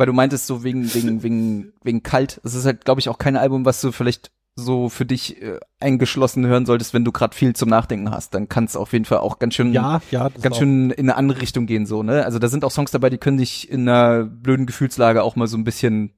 weil 0.00 0.06
du 0.06 0.12
meintest 0.14 0.46
so 0.46 0.64
wegen, 0.64 0.92
wegen, 0.94 1.22
wegen, 1.22 1.72
wegen 1.82 2.02
kalt. 2.02 2.40
Es 2.42 2.54
ist 2.54 2.64
halt, 2.64 2.86
glaube 2.86 3.00
ich, 3.00 3.10
auch 3.10 3.18
kein 3.18 3.36
Album, 3.36 3.66
was 3.66 3.82
du 3.82 3.92
vielleicht 3.92 4.30
so 4.56 4.88
für 4.88 5.04
dich 5.04 5.42
äh, 5.42 5.60
eingeschlossen 5.78 6.46
hören 6.46 6.64
solltest, 6.64 6.94
wenn 6.94 7.04
du 7.04 7.12
gerade 7.12 7.36
viel 7.36 7.54
zum 7.54 7.68
Nachdenken 7.68 8.10
hast. 8.10 8.32
Dann 8.34 8.48
kann 8.48 8.64
es 8.64 8.76
auf 8.76 8.94
jeden 8.94 9.04
Fall 9.04 9.18
auch 9.18 9.38
ganz 9.38 9.54
schön, 9.54 9.74
Ja, 9.74 10.00
ja. 10.10 10.30
ganz 10.40 10.56
schön 10.56 10.90
in 10.90 11.08
eine 11.08 11.16
andere 11.16 11.40
Richtung 11.42 11.66
gehen, 11.66 11.84
so, 11.84 12.02
ne? 12.02 12.24
Also 12.24 12.38
da 12.38 12.48
sind 12.48 12.64
auch 12.64 12.70
Songs 12.70 12.90
dabei, 12.90 13.10
die 13.10 13.18
können 13.18 13.36
dich 13.36 13.70
in 13.70 13.88
einer 13.88 14.24
blöden 14.24 14.64
Gefühlslage 14.64 15.22
auch 15.22 15.36
mal 15.36 15.46
so 15.46 15.58
ein 15.58 15.64
bisschen, 15.64 16.14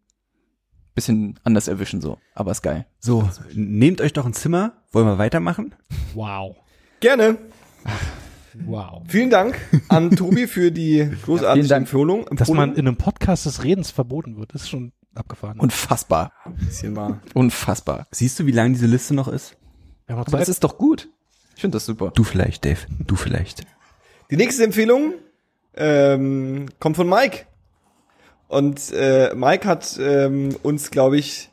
bisschen 0.95 1.41
anders 1.43 1.67
erwischen, 1.69 2.01
so. 2.01 2.19
Aber 2.35 2.53
ist 2.53 2.63
geil. 2.63 2.87
So, 3.01 3.29
nehmt 3.53 4.01
euch 4.01 4.13
doch 4.13 4.27
ein 4.27 4.33
Zimmer. 4.33 4.75
Wollen 4.93 5.07
wir 5.07 5.19
weitermachen? 5.19 5.75
Wow. 6.15 6.57
Gerne. 7.01 7.37
Wow. 8.67 9.03
Vielen 9.09 9.31
Dank 9.31 9.59
an 9.89 10.11
Tobi 10.11 10.47
für 10.47 10.71
die 10.71 11.09
großartige 11.25 11.67
Dank. 11.69 11.83
Empfehlung. 11.83 12.27
Dass 12.33 12.49
man 12.51 12.73
in 12.75 12.87
einem 12.87 12.97
Podcast 12.97 13.47
des 13.47 13.65
Redens 13.65 13.91
verboten 13.91 14.37
wird, 14.37 14.53
ist 14.53 14.69
schon 14.69 14.93
abgefahren. 15.15 15.59
Unfassbar. 15.59 16.33
bisschen 16.59 16.97
war. 16.97 17.21
Unfassbar. 17.35 18.07
Siehst 18.11 18.39
du, 18.39 18.47
wie 18.47 18.53
lang 18.53 18.73
diese 18.73 18.87
Liste 18.87 19.15
noch 19.15 19.29
ist? 19.29 19.57
haben 20.09 20.19
noch 20.19 20.27
Aber 20.27 20.39
das 20.39 20.47
Zeit. 20.47 20.49
ist 20.55 20.65
doch 20.65 20.79
gut. 20.79 21.09
Ich 21.55 21.61
finde 21.61 21.77
das 21.77 21.87
super. 21.87 22.13
Du 22.15 22.25
vielleicht, 22.25 22.65
Dave. 22.65 22.81
Du 23.07 23.17
vielleicht. 23.17 23.65
Die 24.31 24.37
nächste 24.37 24.65
Empfehlung 24.65 25.15
ähm, 25.75 26.67
kommt 26.79 26.97
von 26.97 27.09
Mike. 27.09 27.47
Und 28.49 28.93
äh, 28.93 29.35
Mike 29.35 29.67
hat 29.67 29.99
ähm, 30.01 30.57
uns, 30.63 30.91
glaube 30.91 31.19
ich, 31.19 31.51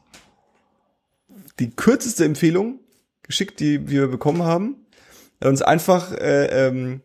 die 1.60 1.70
kürzeste 1.70 2.26
Empfehlung 2.26 2.80
geschickt, 3.24 3.60
die 3.60 3.90
wir 3.90 4.08
bekommen 4.08 4.44
haben. 4.44 4.76
Er 5.40 5.45
hat 5.45 5.52
uns 5.52 5.61
einfach 5.61 6.11
äh, 6.14 6.68
ähm, 6.68 7.02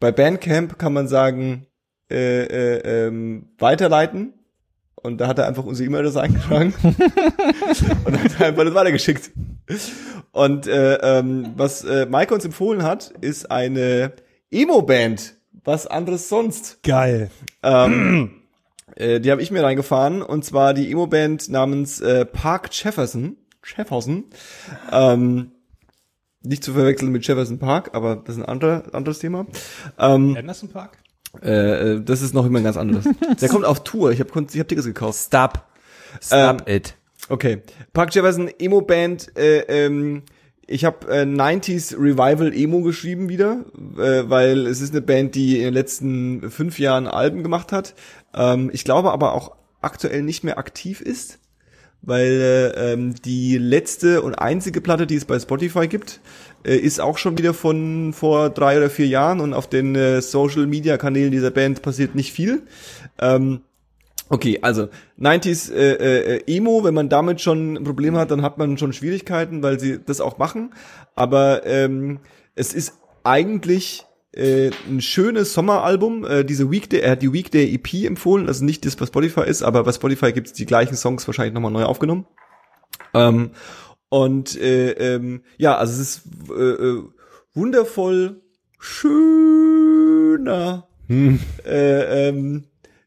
bei 0.00 0.12
Bandcamp 0.12 0.78
kann 0.78 0.94
man 0.94 1.08
sagen 1.08 1.66
äh, 2.10 2.44
äh, 2.44 3.06
ähm, 3.06 3.50
weiterleiten. 3.58 4.32
Und 4.96 5.18
da 5.18 5.28
hat 5.28 5.38
er 5.38 5.46
einfach 5.46 5.64
unsere 5.64 5.86
E-Mail-Adresse 5.86 6.20
eingetragen 6.20 6.74
und 8.04 8.22
hat 8.22 8.40
einfach 8.42 8.64
das 8.64 8.74
weitergeschickt. 8.74 9.30
Und 10.32 10.66
äh, 10.66 10.96
ähm, 10.96 11.54
was 11.56 11.84
äh, 11.84 12.06
Mike 12.06 12.34
uns 12.34 12.44
empfohlen 12.44 12.82
hat, 12.82 13.12
ist 13.20 13.50
eine 13.50 14.12
Emo-Band. 14.50 15.36
Was 15.64 15.86
anderes 15.86 16.28
sonst. 16.28 16.82
Geil. 16.82 17.30
Ähm, 17.62 18.42
äh, 18.96 19.20
die 19.20 19.30
habe 19.30 19.40
ich 19.40 19.50
mir 19.50 19.62
reingefahren 19.62 20.20
und 20.20 20.44
zwar 20.44 20.74
die 20.74 20.90
Emo-Band 20.90 21.48
namens 21.48 22.00
äh, 22.00 22.26
Park 22.26 22.68
Jefferson. 22.72 23.36
Jefferson. 23.64 24.24
Ähm, 24.92 25.52
nicht 26.42 26.64
zu 26.64 26.72
verwechseln 26.72 27.12
mit 27.12 27.26
Jefferson 27.26 27.58
Park, 27.58 27.90
aber 27.92 28.16
das 28.16 28.36
ist 28.36 28.42
ein 28.42 28.48
anderer, 28.48 28.84
anderes 28.92 29.18
Thema. 29.18 29.46
Ähm, 29.98 30.36
Anderson 30.36 30.70
Park? 30.70 30.98
äh, 31.42 31.94
äh, 31.94 32.00
das 32.02 32.22
ist 32.22 32.34
noch 32.34 32.46
immer 32.46 32.58
ein 32.58 32.64
ganz 32.64 32.76
anderes. 32.76 33.04
Der 33.40 33.48
kommt 33.48 33.64
auf 33.64 33.84
Tour. 33.84 34.12
Ich 34.12 34.20
habe 34.20 34.30
ich 34.30 34.60
hab 34.60 34.68
Tickets 34.68 34.86
gekauft. 34.86 35.18
Stop. 35.18 35.64
Stop 36.20 36.68
it. 36.68 36.94
Okay. 37.28 37.62
Park 37.92 38.14
Jefferson 38.14 38.50
Emo 38.58 38.80
Band. 38.80 39.36
Äh, 39.36 39.60
ähm, 39.68 40.22
ich 40.66 40.84
habe 40.84 41.06
äh, 41.08 41.22
90s 41.22 41.94
Revival 41.94 42.52
Emo 42.54 42.82
geschrieben 42.82 43.28
wieder, 43.28 43.64
äh, 43.98 44.28
weil 44.28 44.66
es 44.66 44.80
ist 44.80 44.92
eine 44.92 45.02
Band, 45.02 45.34
die 45.34 45.58
in 45.58 45.64
den 45.64 45.74
letzten 45.74 46.50
fünf 46.50 46.78
Jahren 46.78 47.06
Alben 47.06 47.42
gemacht 47.42 47.72
hat. 47.72 47.94
Ähm, 48.34 48.70
ich 48.72 48.84
glaube 48.84 49.12
aber 49.12 49.34
auch 49.34 49.56
aktuell 49.80 50.22
nicht 50.22 50.44
mehr 50.44 50.58
aktiv 50.58 51.00
ist. 51.00 51.38
Weil 52.02 52.72
äh, 52.76 52.92
ähm, 52.92 53.14
die 53.24 53.58
letzte 53.58 54.22
und 54.22 54.34
einzige 54.34 54.80
Platte, 54.80 55.06
die 55.06 55.16
es 55.16 55.24
bei 55.24 55.38
Spotify 55.38 55.88
gibt, 55.88 56.20
äh, 56.64 56.76
ist 56.76 57.00
auch 57.00 57.18
schon 57.18 57.38
wieder 57.38 57.54
von 57.54 58.12
vor 58.12 58.50
drei 58.50 58.78
oder 58.78 58.90
vier 58.90 59.06
Jahren 59.06 59.40
und 59.40 59.54
auf 59.54 59.68
den 59.68 59.94
äh, 59.94 60.22
Social 60.22 60.66
Media 60.66 60.96
Kanälen 60.96 61.30
dieser 61.30 61.50
Band 61.50 61.82
passiert 61.82 62.14
nicht 62.14 62.32
viel. 62.32 62.62
Ähm, 63.20 63.60
Okay, 64.32 64.60
also 64.62 64.88
90s 65.18 65.72
äh, 65.74 66.36
äh, 66.36 66.56
Emo, 66.56 66.84
wenn 66.84 66.94
man 66.94 67.08
damit 67.08 67.40
schon 67.40 67.74
ein 67.74 67.82
Problem 67.82 68.16
hat, 68.16 68.30
dann 68.30 68.42
hat 68.42 68.58
man 68.58 68.78
schon 68.78 68.92
Schwierigkeiten, 68.92 69.60
weil 69.60 69.80
sie 69.80 69.98
das 69.98 70.20
auch 70.20 70.38
machen. 70.38 70.72
Aber 71.16 71.66
ähm, 71.66 72.20
es 72.54 72.72
ist 72.72 72.94
eigentlich 73.24 74.04
äh, 74.32 74.70
ein 74.88 75.00
schönes 75.00 75.54
Sommeralbum. 75.54 76.24
Äh, 76.24 76.44
diese 76.44 76.70
Weekday, 76.70 77.00
er 77.00 77.12
hat 77.12 77.22
die 77.22 77.32
Weekday 77.32 77.74
EP 77.74 78.06
empfohlen, 78.06 78.48
also 78.48 78.64
nicht 78.64 78.84
das, 78.86 79.00
was 79.00 79.08
Spotify 79.08 79.42
ist, 79.42 79.62
aber 79.62 79.84
bei 79.84 79.92
Spotify 79.92 80.32
gibt's 80.32 80.52
die 80.52 80.66
gleichen 80.66 80.96
Songs 80.96 81.26
wahrscheinlich 81.26 81.54
nochmal 81.54 81.72
neu 81.72 81.84
aufgenommen. 81.84 82.26
Ähm, 83.14 83.50
und 84.08 84.60
äh, 84.60 84.92
ähm, 84.92 85.42
ja, 85.56 85.76
also 85.76 85.94
es 85.94 86.00
ist 86.00 86.22
äh, 86.50 86.52
äh, 86.52 87.02
wundervoll 87.54 88.42
schöner 88.78 90.88
äh, 91.08 92.28
ähm, 92.28 92.64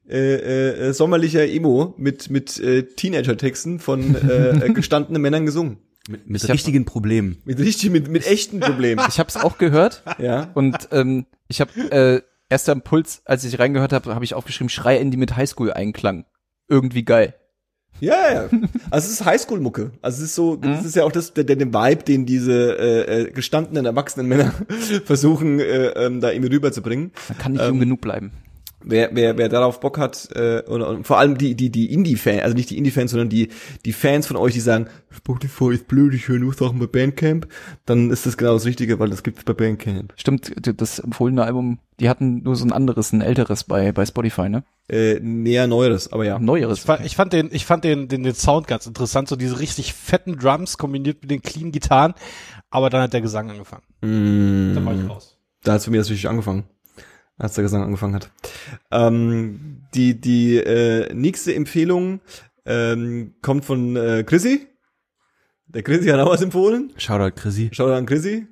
äh, 0.09 0.89
äh, 0.89 0.93
sommerlicher 0.93 1.47
Emo 1.47 1.93
mit 1.97 2.29
mit 2.29 2.59
äh, 2.59 2.83
Teenager-Texten 2.83 3.79
von 3.79 4.15
äh, 4.15 4.69
gestandenen 4.73 5.21
Männern 5.21 5.45
gesungen. 5.45 5.77
Mit, 6.09 6.27
mit 6.29 6.43
Ich 6.43 6.49
hab- 6.49 6.53
richtigen 6.55 6.85
Problemen. 6.85 7.37
Mit 7.45 7.59
richtig, 7.59 7.89
mit, 7.89 8.09
mit 8.09 8.27
echten 8.27 8.59
Problemen. 8.59 9.03
Ich 9.07 9.19
habe 9.19 9.29
es 9.29 9.37
auch 9.37 9.57
gehört 9.57 10.03
ja. 10.17 10.51
und 10.53 10.89
ähm, 10.91 11.25
ich 11.47 11.61
habe 11.61 11.71
äh, 11.91 12.21
erster 12.49 12.73
Impuls, 12.73 13.21
als 13.25 13.43
ich 13.45 13.57
reingehört 13.57 13.93
habe, 13.93 14.13
habe 14.13 14.25
ich 14.25 14.33
aufgeschrieben, 14.33 14.69
Schrei 14.69 14.97
Andy 14.97 15.15
mit 15.17 15.35
Highschool-Einklang. 15.37 16.25
Irgendwie 16.67 17.03
geil. 17.05 17.35
Ja, 17.99 18.33
ja. 18.33 18.49
Also 18.89 19.05
es 19.07 19.11
ist 19.21 19.25
Highschool-Mucke. 19.25 19.91
Also 20.01 20.17
es 20.17 20.29
ist 20.29 20.35
so, 20.35 20.55
das 20.57 20.83
ist 20.83 20.95
ja 20.95 21.03
auch 21.05 21.11
das, 21.11 21.33
der, 21.33 21.43
der, 21.45 21.55
der 21.55 21.67
Vibe, 21.73 22.03
den 22.03 22.25
diese 22.25 22.77
äh, 22.77 23.21
äh, 23.21 23.31
gestandenen, 23.31 23.85
erwachsenen 23.85 24.27
Männer 24.27 24.53
versuchen, 25.05 25.59
äh, 25.59 25.87
ähm, 25.89 26.19
da 26.19 26.31
irgendwie 26.31 26.53
rüberzubringen. 26.53 27.11
Man 27.29 27.37
kann 27.37 27.51
nicht 27.53 27.63
jung 27.65 27.79
genug 27.79 28.01
bleiben. 28.01 28.31
Wer, 28.85 29.09
wer, 29.13 29.37
wer 29.37 29.49
darauf 29.49 29.79
Bock 29.79 29.97
hat, 29.97 30.29
äh, 30.35 30.61
und, 30.67 30.81
und 30.81 31.07
vor 31.07 31.17
allem 31.17 31.37
die, 31.37 31.55
die, 31.55 31.69
die 31.69 31.93
Indie-Fans, 31.93 32.41
also 32.41 32.55
nicht 32.55 32.69
die 32.69 32.77
Indie-Fans, 32.77 33.11
sondern 33.11 33.29
die, 33.29 33.49
die 33.85 33.93
Fans 33.93 34.27
von 34.27 34.37
euch, 34.37 34.53
die 34.53 34.59
sagen, 34.59 34.87
Spotify 35.09 35.73
ist 35.73 35.87
blöd, 35.87 36.13
ich 36.13 36.27
höre 36.27 36.39
nur 36.39 36.53
Sachen 36.53 36.79
bei 36.79 36.87
Bandcamp, 36.87 37.47
dann 37.85 38.11
ist 38.11 38.25
das 38.25 38.37
genau 38.37 38.53
das 38.53 38.65
Richtige, 38.65 38.99
weil 38.99 39.09
das 39.09 39.23
gibt's 39.23 39.43
bei 39.43 39.53
Bandcamp. 39.53 40.13
Stimmt, 40.17 40.53
das 40.79 40.99
empfohlene 40.99 41.43
Album, 41.43 41.79
die 41.99 42.09
hatten 42.09 42.43
nur 42.43 42.55
so 42.55 42.65
ein 42.65 42.71
anderes, 42.71 43.13
ein 43.13 43.21
älteres 43.21 43.63
bei, 43.63 43.91
bei 43.91 44.05
Spotify, 44.05 44.49
ne? 44.49 44.63
Äh, 44.89 45.19
näher 45.21 45.67
Neueres, 45.67 46.11
aber 46.11 46.25
ja. 46.25 46.39
Neueres. 46.39 46.79
Ich 46.79 46.85
fand, 46.85 47.05
ich 47.05 47.15
fand 47.15 47.33
den, 47.33 47.49
ich 47.51 47.65
fand 47.65 47.83
den, 47.85 48.09
den, 48.09 48.23
den 48.23 48.35
Sound 48.35 48.67
ganz 48.67 48.85
interessant, 48.85 49.29
so 49.29 49.35
diese 49.35 49.59
richtig 49.59 49.93
fetten 49.93 50.37
Drums 50.37 50.77
kombiniert 50.77 51.21
mit 51.21 51.31
den 51.31 51.41
clean 51.41 51.71
Gitarren, 51.71 52.13
aber 52.69 52.89
dann 52.89 53.01
hat 53.01 53.13
der 53.13 53.21
Gesang 53.21 53.49
angefangen. 53.49 53.83
Dann 54.01 54.85
war 54.85 54.93
ich 54.93 55.09
raus. 55.09 55.37
Da 55.63 55.73
hat's 55.73 55.85
für 55.85 55.91
mich 55.91 55.99
natürlich 55.99 56.27
angefangen. 56.27 56.65
Als 57.37 57.55
der 57.55 57.63
Gesang 57.63 57.83
angefangen 57.83 58.15
hat. 58.15 58.31
Ähm, 58.91 59.83
die 59.93 60.19
die 60.19 60.57
äh, 60.57 61.13
nächste 61.13 61.55
Empfehlung 61.55 62.21
ähm, 62.65 63.35
kommt 63.41 63.65
von 63.65 63.95
äh, 63.95 64.23
Chrissy. 64.23 64.67
Der 65.67 65.81
Chrissy 65.81 66.09
hat 66.09 66.19
auch 66.19 66.29
was 66.29 66.41
empfohlen. 66.41 66.91
Shoutout 66.97 67.35
Chrissy. 67.35 67.69
Schaut 67.73 67.91
an 67.91 68.05
Chrissy. 68.05 68.47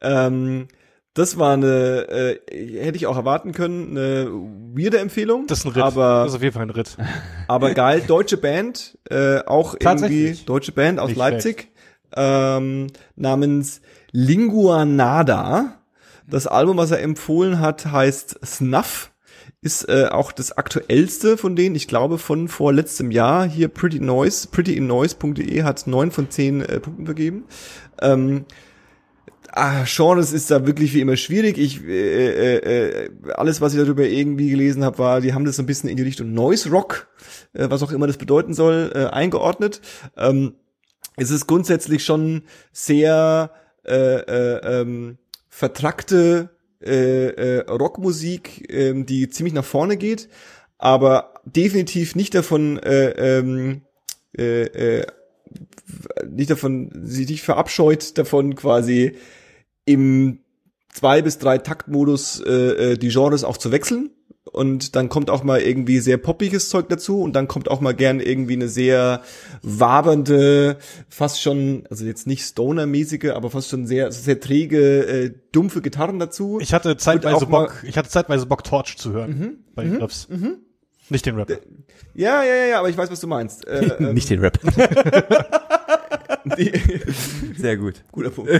Ähm, 0.00 0.68
das 1.14 1.38
war 1.38 1.54
eine, 1.54 2.38
äh, 2.48 2.84
hätte 2.84 2.96
ich 2.96 3.06
auch 3.06 3.16
erwarten 3.16 3.52
können, 3.52 3.90
eine 3.90 4.30
weirde 4.30 4.98
Empfehlung. 4.98 5.46
Das 5.48 5.58
ist 5.58 5.64
ein 5.64 5.72
Ritt. 5.72 5.82
Aber, 5.82 6.22
das 6.22 6.32
ist 6.32 6.36
auf 6.36 6.42
jeden 6.42 6.54
Fall 6.54 6.62
ein 6.62 6.70
Ritt. 6.70 6.96
aber 7.48 7.74
geil, 7.74 8.02
deutsche 8.06 8.36
Band, 8.36 8.96
äh, 9.10 9.40
auch 9.40 9.74
irgendwie 9.78 10.38
deutsche 10.46 10.72
Band 10.72 11.00
aus 11.00 11.08
Nicht 11.08 11.18
Leipzig, 11.18 11.72
ähm, 12.14 12.86
namens 13.16 13.80
Linguanada. 14.12 15.79
Das 16.30 16.46
Album, 16.46 16.76
was 16.76 16.90
er 16.90 17.02
empfohlen 17.02 17.60
hat, 17.60 17.86
heißt 17.86 18.40
Snuff. 18.44 19.12
Ist 19.62 19.88
äh, 19.88 20.08
auch 20.10 20.32
das 20.32 20.52
aktuellste 20.52 21.36
von 21.36 21.54
denen, 21.54 21.74
ich 21.74 21.86
glaube 21.86 22.16
von 22.16 22.48
vorletztem 22.48 23.10
Jahr. 23.10 23.46
Hier 23.46 23.68
Pretty 23.68 24.00
Noise, 24.00 24.48
prettyinnoise.de 24.50 25.62
hat 25.64 25.86
neun 25.86 26.10
von 26.10 26.30
zehn 26.30 26.62
äh, 26.62 26.80
Punkten 26.80 27.04
vergeben. 27.04 27.44
Ähm, 28.00 28.46
Ah, 29.52 29.84
Genres 29.84 30.32
ist 30.32 30.50
da 30.52 30.64
wirklich 30.64 30.94
wie 30.94 31.00
immer 31.00 31.16
schwierig. 31.16 31.58
Ich 31.58 31.84
äh, 31.84 32.56
äh, 32.56 33.06
äh, 33.06 33.10
alles, 33.34 33.60
was 33.60 33.74
ich 33.74 33.80
darüber 33.80 34.04
irgendwie 34.04 34.48
gelesen 34.50 34.84
habe, 34.84 34.98
war, 34.98 35.20
die 35.20 35.34
haben 35.34 35.44
das 35.44 35.56
so 35.56 35.62
ein 35.62 35.66
bisschen 35.66 35.90
in 35.90 35.96
die 35.96 36.04
Richtung 36.04 36.32
Noise 36.32 36.70
Rock, 36.70 37.08
äh, 37.52 37.68
was 37.68 37.82
auch 37.82 37.90
immer 37.90 38.06
das 38.06 38.16
bedeuten 38.16 38.54
soll, 38.54 38.92
äh, 38.94 39.06
eingeordnet. 39.06 39.80
Ähm, 40.16 40.54
es 41.16 41.30
ist 41.30 41.48
grundsätzlich 41.48 42.04
schon 42.04 42.42
sehr 42.72 43.50
äh, 43.84 44.20
äh, 44.20 44.80
ähm, 44.82 45.18
vertrackte 45.60 46.48
äh, 46.82 47.26
äh, 47.26 47.70
Rockmusik, 47.70 48.72
ähm, 48.72 49.04
die 49.04 49.28
ziemlich 49.28 49.52
nach 49.52 49.64
vorne 49.64 49.98
geht, 49.98 50.30
aber 50.78 51.34
definitiv 51.44 52.16
nicht 52.16 52.34
davon 52.34 52.78
äh, 52.78 53.10
ähm, 53.10 53.82
äh, 54.38 54.62
äh, 54.62 55.06
nicht 56.26 56.50
davon, 56.50 56.90
sich 57.04 57.28
nicht 57.28 57.42
verabscheut 57.42 58.16
davon 58.16 58.54
quasi 58.54 59.18
im 59.84 60.38
zwei 60.90 61.20
bis 61.20 61.36
drei 61.36 61.58
Taktmodus 61.58 62.40
äh, 62.40 62.92
äh, 62.92 62.96
die 62.96 63.08
Genres 63.08 63.44
auch 63.44 63.58
zu 63.58 63.70
wechseln 63.70 64.08
und 64.44 64.96
dann 64.96 65.08
kommt 65.08 65.30
auch 65.30 65.44
mal 65.44 65.60
irgendwie 65.60 65.98
sehr 66.00 66.16
poppiges 66.16 66.68
Zeug 66.68 66.88
dazu 66.88 67.22
und 67.22 67.34
dann 67.34 67.46
kommt 67.46 67.70
auch 67.70 67.80
mal 67.80 67.94
gern 67.94 68.20
irgendwie 68.20 68.54
eine 68.54 68.68
sehr 68.68 69.22
wabernde, 69.62 70.78
fast 71.08 71.40
schon, 71.40 71.84
also 71.90 72.04
jetzt 72.04 72.26
nicht 72.26 72.42
Stoner-mäßige, 72.44 73.30
aber 73.34 73.50
fast 73.50 73.68
schon 73.68 73.86
sehr 73.86 74.12
sehr 74.12 74.40
träge, 74.40 75.06
äh, 75.06 75.34
dumpfe 75.52 75.82
Gitarren 75.82 76.18
dazu. 76.18 76.58
Ich 76.60 76.72
hatte 76.72 76.96
zeitweise 76.96 77.46
Bock, 77.46 77.82
ich 77.84 77.96
hatte 77.96 78.08
zeitweise 78.08 78.46
Bock, 78.46 78.64
Torch 78.64 78.96
zu 78.96 79.12
hören 79.12 79.64
bei 79.74 79.84
den 79.84 79.96
Riffs. 79.96 80.28
Nicht 81.10 81.26
den 81.26 81.34
Rapper. 81.36 81.58
ja, 82.14 82.44
ja, 82.44 82.54
ja, 82.54 82.66
ja, 82.66 82.78
aber 82.78 82.88
ich 82.88 82.96
weiß, 82.96 83.10
was 83.10 83.20
du 83.20 83.26
meinst. 83.26 83.66
Äh, 83.66 83.96
ähm, 83.98 84.14
Nicht 84.14 84.30
den 84.30 84.38
Rap. 84.38 84.58
die, 86.44 86.72
Sehr 87.56 87.76
gut. 87.76 88.04
Guter 88.12 88.30
Punkt. 88.30 88.50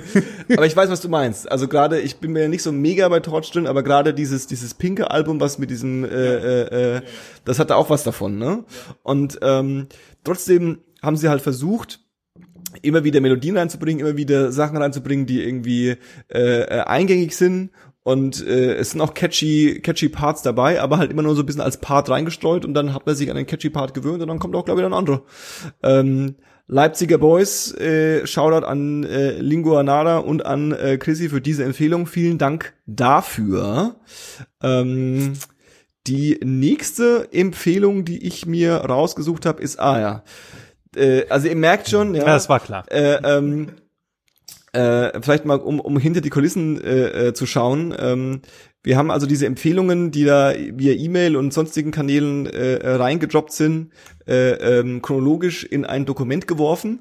aber 0.52 0.66
ich 0.66 0.76
weiß, 0.76 0.90
was 0.90 1.00
du 1.00 1.08
meinst. 1.08 1.50
Also 1.50 1.68
gerade, 1.68 2.00
ich 2.00 2.16
bin 2.16 2.32
mir 2.32 2.48
nicht 2.48 2.62
so 2.62 2.72
mega 2.72 3.08
bei 3.08 3.20
Torch 3.20 3.50
drin, 3.50 3.66
aber 3.66 3.82
gerade 3.82 4.14
dieses 4.14 4.46
dieses 4.46 4.74
pinke 4.74 5.10
Album, 5.10 5.40
was 5.40 5.58
mit 5.58 5.70
diesem, 5.70 6.04
äh, 6.04 6.08
äh, 6.08 6.96
äh, 6.96 7.00
das 7.44 7.58
hatte 7.58 7.76
auch 7.76 7.90
was 7.90 8.04
davon, 8.04 8.38
ne? 8.38 8.64
Und 9.02 9.38
ähm, 9.42 9.86
trotzdem 10.24 10.78
haben 11.02 11.16
sie 11.16 11.28
halt 11.28 11.40
versucht, 11.40 12.00
immer 12.82 13.04
wieder 13.04 13.20
Melodien 13.20 13.56
reinzubringen, 13.56 14.06
immer 14.06 14.16
wieder 14.16 14.52
Sachen 14.52 14.76
reinzubringen, 14.76 15.26
die 15.26 15.42
irgendwie 15.42 15.96
äh, 16.32 16.60
äh, 16.62 16.80
eingängig 16.80 17.36
sind. 17.36 17.70
Und 18.02 18.46
äh, 18.46 18.74
es 18.74 18.90
sind 18.90 19.00
auch 19.02 19.12
catchy, 19.12 19.80
catchy 19.82 20.08
Parts 20.08 20.42
dabei, 20.42 20.80
aber 20.80 20.96
halt 20.96 21.10
immer 21.10 21.22
nur 21.22 21.34
so 21.34 21.42
ein 21.42 21.46
bisschen 21.46 21.60
als 21.60 21.76
Part 21.78 22.08
reingestreut 22.08 22.64
und 22.64 22.72
dann 22.72 22.94
hat 22.94 23.04
man 23.04 23.14
sich 23.14 23.28
an 23.28 23.36
den 23.36 23.46
catchy 23.46 23.68
Part 23.68 23.92
gewöhnt 23.92 24.22
und 24.22 24.28
dann 24.28 24.38
kommt 24.38 24.56
auch, 24.56 24.64
glaube 24.64 24.80
ich, 24.80 24.84
dann 24.84 24.94
ein 24.94 24.98
anderer. 24.98 25.22
Ähm, 25.82 26.36
Leipziger 26.72 27.18
Boys, 27.18 27.74
äh, 27.74 28.24
Shoutout 28.28 28.64
an 28.64 29.02
äh, 29.02 29.32
Lingua 29.40 29.82
Nada 29.82 30.18
und 30.18 30.46
an 30.46 30.70
äh, 30.70 30.98
Chrissy 30.98 31.28
für 31.28 31.40
diese 31.40 31.64
Empfehlung. 31.64 32.06
Vielen 32.06 32.38
Dank 32.38 32.74
dafür. 32.86 33.96
Ähm, 34.62 35.32
die 36.06 36.38
nächste 36.44 37.28
Empfehlung, 37.32 38.04
die 38.04 38.24
ich 38.24 38.46
mir 38.46 38.74
rausgesucht 38.76 39.46
habe, 39.46 39.60
ist, 39.60 39.80
ah 39.80 40.00
ja, 40.00 40.24
äh, 40.94 41.26
also 41.28 41.48
ihr 41.48 41.56
merkt 41.56 41.88
schon, 41.88 42.14
ja, 42.14 42.20
Ja, 42.20 42.26
das 42.34 42.48
war 42.48 42.60
klar. 42.60 42.84
äh, 42.90 43.16
ähm, 43.24 43.72
äh, 44.72 45.20
vielleicht 45.20 45.44
mal, 45.44 45.58
um, 45.58 45.80
um 45.80 45.98
hinter 45.98 46.20
die 46.20 46.30
Kulissen 46.30 46.80
äh, 46.80 47.28
äh, 47.28 47.34
zu 47.34 47.46
schauen. 47.46 47.92
Ähm, 47.98 48.42
wir 48.82 48.96
haben 48.96 49.10
also 49.10 49.26
diese 49.26 49.46
Empfehlungen, 49.46 50.10
die 50.10 50.24
da 50.24 50.52
via 50.54 50.92
E-Mail 50.94 51.36
und 51.36 51.52
sonstigen 51.52 51.90
Kanälen 51.90 52.46
äh, 52.46 52.76
äh, 52.76 52.94
reingedroppt 52.94 53.52
sind, 53.52 53.90
äh, 54.26 54.52
ähm, 54.78 55.02
chronologisch 55.02 55.64
in 55.64 55.84
ein 55.84 56.06
Dokument 56.06 56.46
geworfen. 56.46 57.00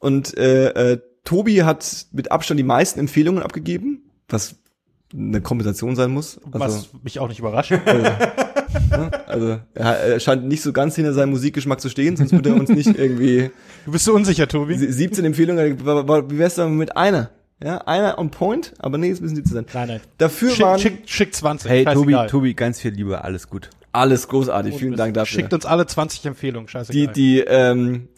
Und 0.00 0.36
äh, 0.36 0.92
äh, 0.92 0.98
Tobi 1.24 1.62
hat 1.62 2.06
mit 2.12 2.30
Abstand 2.30 2.60
die 2.60 2.64
meisten 2.64 3.00
Empfehlungen 3.00 3.42
abgegeben, 3.42 4.02
was 4.28 4.56
eine 5.14 5.40
Kompensation 5.40 5.96
sein 5.96 6.10
muss. 6.10 6.38
Also, 6.52 6.58
Was 6.58 6.88
mich 7.02 7.18
auch 7.20 7.28
nicht 7.28 7.38
überrascht. 7.38 7.72
also 9.26 9.58
er, 9.74 9.96
er 9.98 10.20
scheint 10.20 10.44
nicht 10.46 10.62
so 10.62 10.72
ganz 10.72 10.96
hinter 10.96 11.12
seinem 11.12 11.30
Musikgeschmack 11.30 11.80
zu 11.80 11.88
stehen, 11.88 12.16
sonst 12.16 12.32
würde 12.32 12.50
er 12.50 12.56
uns 12.56 12.68
nicht 12.68 12.98
irgendwie 12.98 13.50
Du 13.84 13.92
bist 13.92 14.04
so 14.04 14.14
unsicher, 14.14 14.46
Tobi. 14.48 14.76
Sie- 14.76 14.92
17 14.92 15.24
Empfehlungen, 15.24 15.78
wie 15.80 16.38
wär's 16.38 16.56
dann 16.56 16.76
mit 16.76 16.96
einer? 16.96 17.30
Ja, 17.62 17.78
einer 17.78 18.18
on 18.18 18.30
point, 18.30 18.74
aber 18.78 18.98
nee, 18.98 19.10
es 19.10 19.20
müssen 19.20 19.36
die 19.36 19.42
zu 19.42 19.54
sein. 19.54 19.66
Nein, 19.72 19.88
nein. 19.88 20.00
Dafür 20.18 20.50
Schick, 20.50 20.64
waren 20.64 20.80
schick, 20.80 21.08
schick 21.08 21.34
20. 21.34 21.70
Hey, 21.70 21.84
Tobi, 21.84 21.94
scheißegal. 22.12 22.26
Tobi, 22.28 22.54
ganz 22.54 22.80
viel 22.80 22.92
Liebe, 22.92 23.22
alles 23.22 23.48
gut. 23.48 23.70
alles 23.92 24.28
großartig. 24.28 24.76
Vielen 24.76 24.96
Dank 24.96 25.14
dafür. 25.14 25.40
Schickt 25.40 25.54
uns 25.54 25.64
alle 25.64 25.86
20 25.86 26.26
Empfehlungen, 26.26 26.66
die 26.66 26.72
scheißegal. 26.72 27.12
die 27.14 27.40
ähm, 27.40 28.08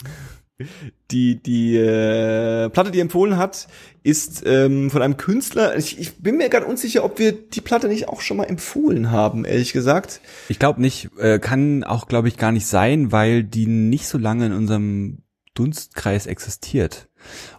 die 1.11 1.43
die 1.43 1.77
äh, 1.77 2.71
Platte, 2.71 2.91
die 2.91 2.99
er 2.99 3.03
empfohlen 3.03 3.37
hat, 3.37 3.69
ist 4.03 4.43
ähm, 4.47 4.91
von 4.91 5.03
einem 5.03 5.19
Künstler. 5.19 5.77
Ich, 5.77 5.99
ich 5.99 6.17
bin 6.17 6.39
mir 6.39 6.49
gerade 6.49 6.67
unsicher, 6.67 7.05
ob 7.05 7.19
wir 7.19 7.33
die 7.33 7.61
Platte 7.61 7.89
nicht 7.89 8.09
auch 8.09 8.23
schon 8.23 8.39
mal 8.39 8.45
empfohlen 8.45 9.11
haben, 9.11 9.45
ehrlich 9.45 9.73
gesagt. 9.75 10.21
Ich 10.49 10.59
glaube 10.59 10.81
nicht, 10.81 11.11
äh, 11.19 11.39
kann 11.39 11.85
auch, 11.85 12.09
glaube 12.09 12.29
ich, 12.29 12.39
gar 12.39 12.53
nicht 12.53 12.67
sein, 12.67 13.13
weil 13.13 13.45
die 13.45 13.67
nicht 13.67 14.09
so 14.09 14.17
lange 14.17 14.47
in 14.47 14.53
unserem 14.53 15.19
Dunstkreis 15.55 16.27
existiert. 16.27 17.09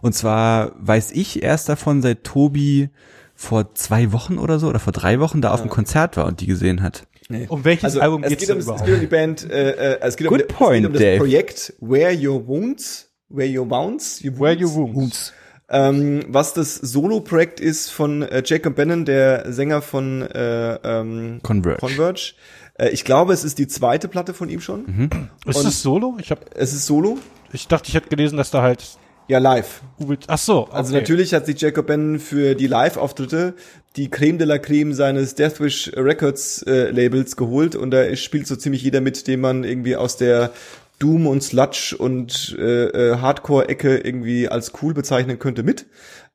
Und 0.02 0.14
zwar 0.14 0.72
weiß 0.80 1.12
ich 1.12 1.42
erst 1.42 1.68
davon, 1.68 2.02
seit 2.02 2.24
Tobi 2.24 2.90
vor 3.34 3.74
zwei 3.74 4.12
Wochen 4.12 4.38
oder 4.38 4.58
so 4.58 4.68
oder 4.68 4.78
vor 4.80 4.92
drei 4.92 5.20
Wochen 5.20 5.40
da 5.40 5.52
auf 5.52 5.60
dem 5.60 5.70
Konzert 5.70 6.16
war 6.16 6.26
und 6.26 6.40
die 6.40 6.46
gesehen 6.46 6.82
hat. 6.82 7.06
Nee. 7.28 7.46
Um 7.48 7.62
welches 7.64 7.96
Album 7.98 8.22
es 8.24 8.30
geht's 8.30 8.40
geht 8.40 8.48
um, 8.50 8.54
denn 8.54 8.60
es 8.60 8.64
überhaupt? 8.66 8.84
geht 8.86 8.94
um 8.94 9.00
die 9.00 9.06
Band, 9.06 9.50
äh, 9.50 9.70
äh, 9.94 9.98
es 10.00 10.16
geht 10.16 10.26
um, 10.28 10.36
die- 10.38 10.44
es 10.44 10.48
point, 10.48 10.78
geht 10.80 10.86
um 10.86 10.92
das 10.94 11.02
Dave. 11.02 11.18
Projekt 11.18 11.74
Where 11.80 12.12
Your 12.18 12.46
Wounds, 12.46 13.10
Where 13.28 13.58
Your 13.60 13.68
Wounds, 13.68 14.24
Your 14.24 14.38
Where 14.40 14.54
You 14.54 14.72
Wounds, 14.74 14.94
Wounds. 14.96 15.32
ähm, 15.68 16.24
was 16.28 16.54
das 16.54 16.74
Solo-Projekt 16.76 17.60
ist 17.60 17.90
von 17.90 18.22
äh, 18.22 18.42
Jacob 18.44 18.74
Bannon, 18.76 19.04
der 19.04 19.52
Sänger 19.52 19.82
von 19.82 20.22
äh, 20.22 20.74
ähm, 20.82 21.40
Converge. 21.42 21.78
Converge. 21.80 22.32
Äh, 22.78 22.88
ich 22.90 23.04
glaube, 23.04 23.34
es 23.34 23.44
ist 23.44 23.58
die 23.58 23.68
zweite 23.68 24.08
Platte 24.08 24.32
von 24.32 24.48
ihm 24.48 24.60
schon. 24.62 24.84
Mhm. 24.86 25.10
Ist 25.46 25.62
das 25.64 25.82
Solo? 25.82 26.16
Ich 26.20 26.30
hab, 26.30 26.56
Es 26.56 26.72
ist 26.72 26.86
Solo. 26.86 27.18
ich 27.52 27.68
dachte, 27.68 27.88
ich 27.88 27.94
hätte 27.94 28.08
gelesen, 28.08 28.38
dass 28.38 28.50
da 28.50 28.62
halt 28.62 28.84
Ja, 29.28 29.38
live. 29.38 29.82
Ach 30.26 30.38
so, 30.38 30.62
okay. 30.62 30.72
Also 30.72 30.94
natürlich 30.94 31.34
hat 31.34 31.44
sich 31.44 31.60
Jacob 31.60 31.86
Bannon 31.86 32.18
für 32.18 32.54
die 32.54 32.66
Live-Auftritte 32.66 33.54
die 33.96 34.08
Creme 34.10 34.38
de 34.38 34.46
la 34.46 34.58
Creme 34.58 34.94
seines 34.94 35.34
Deathwish 35.34 35.92
Records 35.94 36.62
äh, 36.62 36.90
Labels 36.90 37.36
geholt 37.36 37.74
und 37.74 37.90
da 37.90 38.14
spielt 38.16 38.46
so 38.46 38.56
ziemlich 38.56 38.82
jeder 38.82 39.00
mit, 39.00 39.26
den 39.26 39.40
man 39.40 39.64
irgendwie 39.64 39.96
aus 39.96 40.16
der 40.16 40.52
Doom 40.98 41.26
und 41.26 41.42
Sludge 41.42 41.94
und 41.98 42.56
äh, 42.58 42.86
äh, 42.86 43.18
Hardcore-Ecke 43.18 43.98
irgendwie 43.98 44.48
als 44.48 44.72
cool 44.82 44.94
bezeichnen 44.94 45.38
könnte 45.38 45.62
mit. 45.62 45.86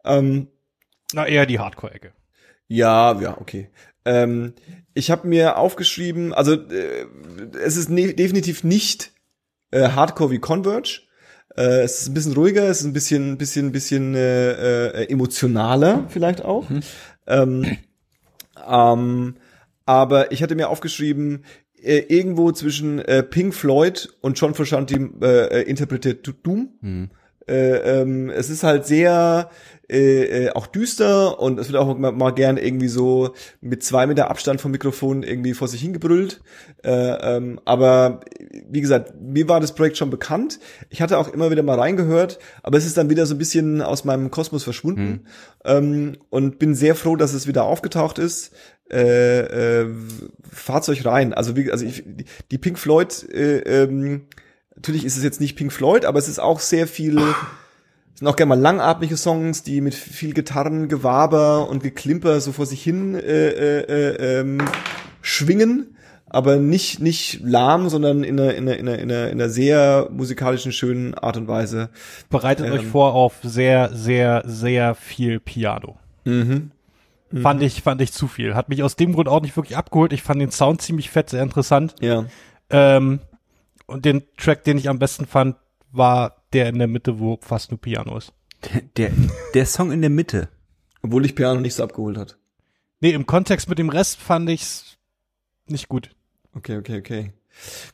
Ähm, 0.05 0.47
Na, 1.13 1.25
eher 1.25 1.45
die 1.45 1.59
Hardcore-Ecke. 1.59 2.11
ja, 2.67 3.19
ja, 3.19 3.37
okay. 3.39 3.69
Ähm, 4.05 4.53
ich 4.93 5.09
habe 5.09 5.27
mir 5.27 5.57
aufgeschrieben, 5.57 6.33
also 6.33 6.53
äh, 6.53 7.07
es 7.63 7.77
ist 7.77 7.89
ne 7.89 8.13
definitiv 8.13 8.63
nicht 8.63 9.13
äh, 9.71 9.89
Hardcore 9.89 10.31
wie 10.31 10.39
Converge. 10.39 11.01
Äh, 11.55 11.81
es 11.83 12.01
ist 12.01 12.07
ein 12.09 12.13
bisschen 12.13 12.33
ruhiger, 12.33 12.63
es 12.63 12.81
ist 12.81 12.85
ein 12.85 12.93
bisschen, 12.93 13.37
bisschen, 13.37 13.71
bisschen 13.71 14.15
äh, 14.15 15.03
äh, 15.03 15.09
emotionaler 15.09 16.05
vielleicht 16.09 16.43
auch. 16.43 16.69
Ähm, 17.27 17.77
ähm, 18.67 19.35
aber 19.85 20.31
ich 20.31 20.41
hatte 20.41 20.55
mir 20.55 20.69
aufgeschrieben, 20.69 21.43
äh, 21.81 21.99
irgendwo 22.07 22.51
zwischen 22.51 22.99
äh, 22.99 23.23
Pink 23.23 23.53
Floyd 23.53 24.09
und 24.21 24.39
John 24.39 24.53
Frusciante 24.53 24.95
äh, 25.21 25.59
äh, 25.59 25.61
interpretiert 25.63 26.27
Doom. 26.43 27.09
Äh, 27.47 28.01
ähm, 28.01 28.29
es 28.29 28.49
ist 28.49 28.63
halt 28.63 28.85
sehr 28.85 29.49
äh, 29.89 30.45
äh, 30.45 30.49
auch 30.51 30.65
düster 30.67 31.39
und 31.39 31.59
es 31.59 31.69
wird 31.71 31.77
auch 31.81 31.97
mal, 31.97 32.11
mal 32.13 32.31
gern 32.31 32.57
irgendwie 32.57 32.87
so 32.87 33.33
mit 33.61 33.83
zwei 33.83 34.07
Meter 34.07 34.29
Abstand 34.29 34.61
vom 34.61 34.71
Mikrofon 34.71 35.23
irgendwie 35.23 35.53
vor 35.53 35.67
sich 35.67 35.81
hingebrüllt. 35.81 36.41
Äh, 36.83 36.89
ähm, 37.37 37.59
aber 37.65 38.21
wie 38.69 38.81
gesagt, 38.81 39.13
mir 39.21 39.47
war 39.49 39.59
das 39.59 39.75
Projekt 39.75 39.97
schon 39.97 40.09
bekannt. 40.09 40.59
Ich 40.89 41.01
hatte 41.01 41.17
auch 41.17 41.27
immer 41.33 41.51
wieder 41.51 41.63
mal 41.63 41.77
reingehört, 41.79 42.39
aber 42.63 42.77
es 42.77 42.85
ist 42.85 42.97
dann 42.97 43.09
wieder 43.09 43.25
so 43.25 43.35
ein 43.35 43.39
bisschen 43.39 43.81
aus 43.81 44.05
meinem 44.05 44.31
Kosmos 44.31 44.63
verschwunden 44.63 45.25
ähm, 45.65 46.17
und 46.29 46.59
bin 46.59 46.75
sehr 46.75 46.95
froh, 46.95 47.15
dass 47.15 47.33
es 47.33 47.47
wieder 47.47 47.63
aufgetaucht 47.65 48.19
ist. 48.19 48.51
Äh, 48.91 49.81
äh, 49.81 49.87
fahrt 50.49 50.87
euch 50.89 51.05
rein. 51.05 51.33
Also 51.33 51.55
wie, 51.55 51.71
also 51.71 51.85
ich, 51.85 52.03
die- 52.05 52.25
die 52.51 52.57
Pink 52.57 52.77
Floyd 52.79 53.27
äh, 53.33 53.59
ähm, 53.83 54.27
natürlich 54.75 55.03
ist 55.05 55.17
es 55.17 55.23
jetzt 55.23 55.39
nicht 55.41 55.55
Pink 55.55 55.71
Floyd, 55.71 56.05
aber 56.05 56.19
es 56.19 56.27
ist 56.27 56.39
auch 56.39 56.59
sehr 56.59 56.87
viel, 56.87 57.17
es 58.13 58.19
sind 58.19 58.27
auch 58.27 58.35
gerne 58.35 58.49
mal 58.49 58.59
langatmige 58.59 59.17
Songs, 59.17 59.63
die 59.63 59.81
mit 59.81 59.95
viel 59.95 60.33
Gitarrengewaber 60.33 61.67
und 61.67 61.81
Geklimper 61.81 62.39
so 62.41 62.51
vor 62.51 62.65
sich 62.65 62.83
hin 62.83 63.15
äh, 63.15 63.49
äh, 63.49 63.79
äh, 63.79 64.39
ähm, 64.39 64.61
schwingen, 65.21 65.95
aber 66.27 66.57
nicht 66.57 66.99
nicht 66.99 67.39
lahm, 67.43 67.89
sondern 67.89 68.23
in 68.23 68.39
einer, 68.39 68.53
in 68.53 68.69
einer, 68.69 68.77
in 68.77 68.87
einer, 68.87 68.99
in 68.99 69.11
einer, 69.11 69.29
in 69.29 69.41
einer 69.41 69.49
sehr 69.49 70.09
musikalischen, 70.11 70.71
schönen 70.71 71.15
Art 71.15 71.37
und 71.37 71.47
Weise. 71.47 71.89
Bereitet 72.29 72.67
Ähm. 72.67 72.73
euch 72.73 72.85
vor 72.85 73.13
auf 73.13 73.35
sehr, 73.41 73.89
sehr, 73.93 74.43
sehr 74.45 74.95
viel 74.95 75.39
Piano. 75.39 75.97
Mhm. 76.23 76.71
Fand 77.41 77.63
ich, 77.63 77.81
fand 77.81 77.99
ich 78.01 78.13
zu 78.13 78.27
viel. 78.27 78.53
Hat 78.53 78.69
mich 78.69 78.83
aus 78.83 78.95
dem 78.95 79.13
Grund 79.13 79.27
auch 79.27 79.41
nicht 79.41 79.57
wirklich 79.57 79.75
abgeholt. 79.75 80.13
Ich 80.13 80.21
fand 80.21 80.39
den 80.39 80.51
Sound 80.51 80.81
ziemlich 80.81 81.09
fett, 81.09 81.31
sehr 81.31 81.41
interessant. 81.41 81.95
Ja. 81.99 82.25
Ähm, 82.69 83.21
und 83.87 84.05
den 84.05 84.23
Track, 84.37 84.63
den 84.63 84.77
ich 84.77 84.87
am 84.87 84.99
besten 84.99 85.25
fand, 85.25 85.55
war 85.91 86.42
der 86.53 86.69
in 86.69 86.79
der 86.79 86.87
Mitte, 86.87 87.19
wo 87.19 87.37
fast 87.41 87.71
nur 87.71 87.81
Piano 87.81 88.17
ist. 88.17 88.33
Der, 88.97 89.11
der 89.53 89.65
Song 89.65 89.91
in 89.91 90.01
der 90.01 90.09
Mitte. 90.09 90.49
Obwohl 91.01 91.25
ich 91.25 91.35
Piano 91.35 91.59
nicht 91.59 91.73
so 91.73 91.83
abgeholt 91.83 92.17
hat. 92.17 92.37
Nee, 93.01 93.11
im 93.11 93.25
Kontext 93.25 93.67
mit 93.67 93.77
dem 93.77 93.89
Rest 93.89 94.19
fand 94.19 94.49
ich's 94.49 94.97
nicht 95.67 95.89
gut. 95.89 96.11
Okay, 96.55 96.77
okay, 96.77 96.99
okay. 96.99 97.33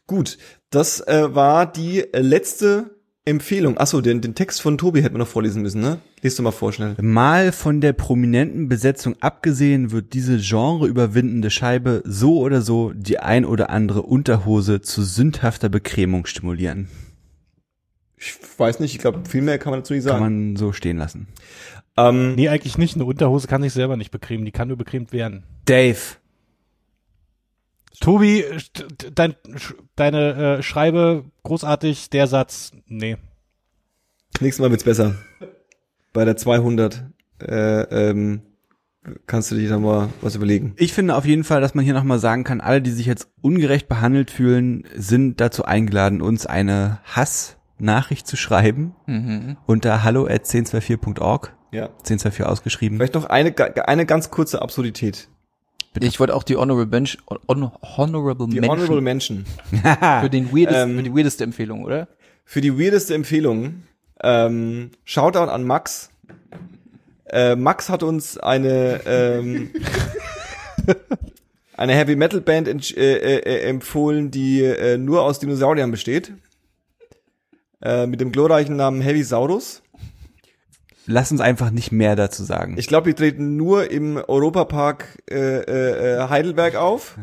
Gut, 0.06 0.38
das 0.70 1.00
äh, 1.08 1.34
war 1.34 1.72
die 1.72 2.02
äh, 2.14 2.22
letzte 2.22 2.96
Empfehlung. 3.26 3.78
Achso, 3.78 4.02
den, 4.02 4.22
den 4.22 4.36
Text 4.36 4.62
von 4.62 4.78
Tobi 4.78 5.02
hätten 5.02 5.16
wir 5.16 5.20
noch 5.20 5.28
vorlesen 5.28 5.62
müssen, 5.62 5.82
ne? 5.82 6.00
Lies 6.22 6.36
du 6.36 6.44
mal 6.44 6.52
vor, 6.52 6.74
schnell. 6.74 6.96
Mal 7.02 7.52
von 7.52 7.82
der 7.82 7.94
prominenten 7.94 8.70
Besetzung 8.70 9.16
abgesehen, 9.22 9.92
wird 9.92 10.14
diese 10.14 10.38
genreüberwindende 10.38 11.50
Scheibe 11.50 12.02
so 12.06 12.40
oder 12.40 12.62
so 12.62 12.92
die 12.94 13.20
ein 13.20 13.46
oder 13.46 13.70
andere 13.70 14.04
Unterhose 14.04 14.82
zu 14.82 15.04
sündhafter 15.04 15.70
Bekremung 15.70 16.26
stimulieren. 16.26 16.90
Ich 18.20 18.36
weiß 18.58 18.80
nicht, 18.82 18.94
ich 18.94 19.00
glaube, 19.00 19.22
viel 19.28 19.42
mehr 19.42 19.58
kann 19.60 19.72
man 19.72 19.80
dazu 19.80 19.94
nicht 19.94 20.06
Kann 20.06 20.20
sagen. 20.20 20.24
man 20.48 20.56
so 20.58 20.74
stehen 20.74 20.98
lassen. 20.98 21.28
ähm, 21.98 22.36
Nee, 22.36 22.50
eigentlich 22.50 22.78
nicht. 22.78 22.96
Eine 22.96 23.06
Unterhose 23.06 23.48
kann 23.48 23.62
sich 23.62 23.74
selber 23.74 23.96
nicht 23.98 24.12
becremen. 24.12 24.46
Die 24.46 24.52
kann 24.52 24.68
nur 24.68 24.78
becremt 24.78 25.14
werden. 25.14 25.44
Dave, 25.66 25.98
Tobi, 28.02 28.46
dein, 29.14 29.36
deine 29.96 30.58
äh, 30.60 30.64
Schreibe, 30.64 31.26
großartig, 31.44 32.10
der 32.10 32.28
Satz, 32.28 32.72
nee. 32.88 33.18
nächstes 34.40 34.62
Mal 34.62 34.72
wird's 34.72 34.86
besser. 34.86 35.16
Bei 36.14 36.24
der 36.24 36.38
200 36.38 37.04
äh, 37.42 37.82
ähm, 38.10 38.42
kannst 39.28 39.52
du 39.52 39.56
dir 39.56 39.68
da 39.70 39.80
mal 39.80 40.10
was 40.22 40.36
überlegen. 40.36 40.74
ich 40.78 40.94
finde 40.94 41.16
auf 41.16 41.26
jeden 41.26 41.44
Fall, 41.44 41.60
dass 41.62 41.74
man 41.76 41.84
hier 41.84 41.94
nochmal 41.94 42.20
sagen 42.20 42.44
kann, 42.46 42.62
alle, 42.62 42.82
die 42.82 42.92
sich 42.92 43.06
jetzt 43.06 43.28
ungerecht 43.42 43.88
behandelt 43.90 44.32
fühlen, 44.32 44.86
sind 44.96 45.42
dazu 45.42 45.66
eingeladen, 45.66 46.22
uns 46.22 46.46
eine 46.46 47.00
Hassnachricht 47.80 48.28
zu 48.28 48.36
schreiben 48.38 48.94
Mhm. 49.06 49.58
unter 49.66 50.04
hallo 50.04 50.26
at 50.26 50.46
1024.org. 50.46 51.56
Ja. 51.72 51.86
1024 52.04 52.46
ausgeschrieben. 52.46 52.98
Vielleicht 52.98 53.14
noch 53.14 53.26
eine, 53.26 53.54
eine 53.88 54.06
ganz 54.06 54.32
kurze 54.32 54.62
Absurdität. 54.62 55.30
Ich 56.00 56.20
wollte 56.20 56.36
auch 56.36 56.44
die 56.44 56.56
Honorable 56.56 56.86
Bench, 56.88 57.18
hon, 57.48 57.72
Honorable 57.82 58.48
Die 58.48 58.60
Mention 58.60 58.78
Honorable 58.80 59.02
Mention. 59.02 59.46
für 60.22 60.30
den 60.30 60.52
weirdest, 60.52 60.78
Ähm, 60.80 60.98
für 60.98 61.04
die 61.04 61.16
weirdeste 61.16 61.44
Empfehlung, 61.44 61.84
oder? 61.84 62.08
Für 62.46 62.62
die 62.62 62.78
weirdeste 62.80 63.14
Empfehlung, 63.16 63.84
ähm, 64.22 64.92
Shoutout 65.04 65.52
an 65.52 65.64
Max. 65.64 66.10
Äh, 67.26 67.56
Max 67.56 67.90
hat 67.90 68.02
uns 68.04 68.38
eine, 68.38 69.02
ähm, 69.06 69.70
eine 71.78 71.94
Heavy 71.94 72.16
Metal 72.16 72.42
Band 72.42 72.68
äh, 72.68 73.38
äh, 73.38 73.70
empfohlen, 73.70 74.32
die 74.32 74.64
äh, 74.64 74.98
nur 74.98 75.22
aus 75.24 75.40
Dinosauriern 75.40 75.92
besteht. 75.92 76.34
Äh, 77.82 78.08
mit 78.08 78.20
dem 78.22 78.32
glorreichen 78.32 78.76
Namen 78.76 79.02
Heavy 79.02 79.24
Saurus. 79.24 79.82
Lass 81.06 81.32
uns 81.32 81.42
einfach 81.42 81.72
nicht 81.72 81.92
mehr 81.92 82.16
dazu 82.16 82.44
sagen. 82.44 82.76
Ich 82.78 82.88
glaube, 82.88 83.10
die 83.10 83.16
treten 83.16 83.56
nur 83.58 83.90
im 83.90 84.18
Europapark 84.18 85.24
äh, 85.32 85.36
äh, 85.62 86.16
äh, 86.24 86.30
Heidelberg 86.30 86.76
auf. 86.76 87.18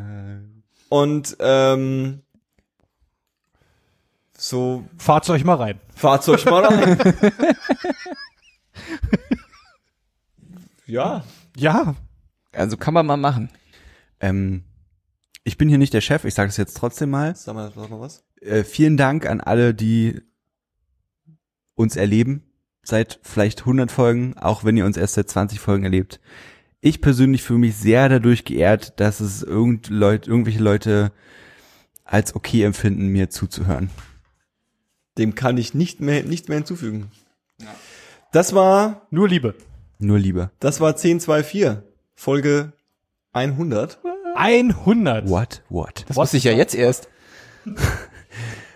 Und 0.89 1.37
ähm, 1.41 2.23
so 4.37 4.85
Fahrt 4.99 5.29
euch 5.31 5.45
mal 5.45 5.55
rein. 5.55 5.81
Fahrzeug 5.95 6.45
mal 6.47 6.65
rein. 6.65 6.99
ja. 10.87 11.25
Ja, 11.57 11.95
Also 12.53 12.77
kann 12.77 12.95
man 12.95 13.07
mal 13.07 13.17
machen. 13.17 13.51
ähm, 14.21 14.65
ich 15.45 15.57
bin 15.59 15.69
hier 15.69 15.79
nicht 15.79 15.95
der 15.95 16.01
Chef, 16.01 16.25
ich 16.25 16.35
sage 16.35 16.49
es 16.49 16.57
jetzt 16.57 16.77
trotzdem 16.77 17.11
mal. 17.11 17.35
Sag 17.37 17.55
mal, 17.55 17.73
sag 17.75 17.89
mal 17.89 18.01
was. 18.01 18.25
Äh, 18.41 18.65
vielen 18.65 18.97
Dank 18.97 19.27
an 19.27 19.41
alle, 19.41 19.75
die 19.75 20.21
uns 21.77 21.95
erleben 21.97 22.43
seit 22.83 23.19
vielleicht 23.23 23.61
100 23.61 23.91
Folgen, 23.91 24.37
auch 24.39 24.65
wenn 24.65 24.77
ihr 24.77 24.85
uns 24.87 24.97
erst 24.97 25.15
seit 25.15 25.29
20 25.29 25.59
Folgen 25.61 25.85
erlebt. 25.85 26.21
Ich 26.81 27.01
persönlich 27.01 27.43
fühle 27.43 27.59
mich 27.61 27.77
sehr 27.77 28.09
dadurch 28.09 28.45
geehrt, 28.45 29.01
dass 29.01 29.21
es 29.21 29.43
irgend 29.43 29.89
Leut, 29.91 30.29
irgendwelche 30.29 30.63
Leute 30.63 31.13
als 32.05 32.35
okay 32.37 32.63
empfinden, 32.63 33.09
mir 33.09 33.29
zuzuhören. 33.31 33.91
Dem 35.19 35.35
kann 35.35 35.59
ich 35.59 35.75
nicht 35.75 36.01
mehr, 36.01 36.23
nicht 36.23 36.49
mehr 36.49 36.59
hinzufügen. 36.59 37.11
Das 38.33 38.55
war, 38.55 39.07
nur 39.11 39.29
Liebe. 39.29 39.55
Nur 39.99 40.19
Liebe. 40.19 40.51
das 40.61 40.81
war 40.81 40.91
1024, 40.91 41.79
Folge 42.15 42.73
100. 43.33 43.99
100. 44.37 45.29
What? 45.29 45.63
What? 45.71 46.05
Das 46.09 46.17
wusste 46.17 46.37
ich 46.37 46.45
ja 46.45 46.53
jetzt 46.53 46.75
erst. 46.75 47.09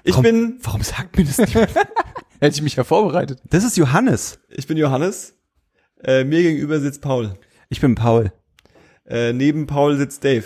Ich 0.02 0.12
Warum- 0.14 0.22
bin, 0.22 0.58
Warum 0.62 0.82
sagt 0.82 1.16
mir 1.16 1.24
das 1.24 1.38
niemand? 1.38 1.70
Hätte 2.40 2.56
ich 2.56 2.62
mich 2.62 2.76
ja 2.76 2.84
vorbereitet. 2.84 3.40
Das 3.44 3.64
ist 3.64 3.76
Johannes. 3.76 4.40
ich 4.48 4.66
bin 4.66 4.76
Johannes. 4.76 5.34
Äh, 6.02 6.24
mir 6.24 6.42
gegenüber 6.42 6.80
sitzt 6.80 7.02
Paul. 7.02 7.34
Ich 7.68 7.80
bin 7.80 7.94
Paul. 7.94 8.32
Äh, 9.06 9.32
neben 9.32 9.66
Paul 9.66 9.96
sitzt 9.98 10.24
Dave. 10.24 10.44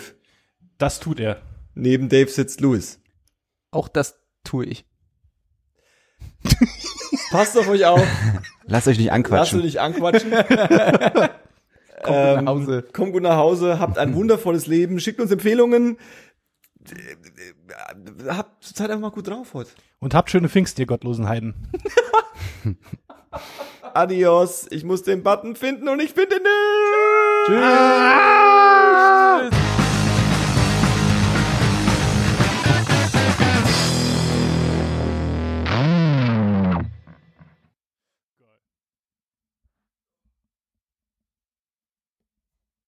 Das 0.77 0.99
tut 0.99 1.19
er. 1.19 1.41
Neben 1.73 2.09
Dave 2.09 2.29
sitzt 2.29 2.59
Louis. 2.61 2.99
Auch 3.71 3.87
das 3.87 4.19
tue 4.43 4.65
ich. 4.65 4.85
Passt 7.31 7.57
auf 7.57 7.67
euch 7.69 7.85
auf. 7.85 8.05
Lasst 8.65 8.87
euch 8.87 8.97
nicht 8.97 9.07
Lasst 9.07 9.15
anquatschen. 9.15 9.59
euch 9.59 9.65
nicht 9.65 9.79
anquatschen. 9.79 10.31
Kommt 12.03 12.17
Ähm, 12.17 12.43
nach 12.45 12.51
Hause. 12.53 12.85
Kommt 12.93 13.13
gut 13.13 13.23
nach 13.23 13.37
Hause, 13.37 13.79
habt 13.79 13.97
ein 13.97 14.13
wundervolles 14.13 14.67
Leben, 14.67 14.99
schickt 14.99 15.19
uns 15.19 15.31
Empfehlungen. 15.31 15.97
Habt 18.27 18.63
Zeit 18.63 18.89
einfach 18.89 19.01
mal 19.01 19.11
gut 19.11 19.27
drauf 19.27 19.53
heute. 19.53 19.71
Und 19.99 20.13
habt 20.13 20.29
schöne 20.29 20.49
Pfingst, 20.49 20.79
ihr 20.79 20.85
gottlosen 20.85 21.27
Heiden. 21.27 21.53
Adios. 23.93 24.67
Ich 24.71 24.83
muss 24.83 25.03
den 25.03 25.23
Button 25.23 25.55
finden 25.55 25.87
und 25.89 26.01
ich 26.01 26.13
finde 26.13 26.35
ihn 26.35 26.43
nicht. 26.43 26.51
Tschüss. 29.59 29.74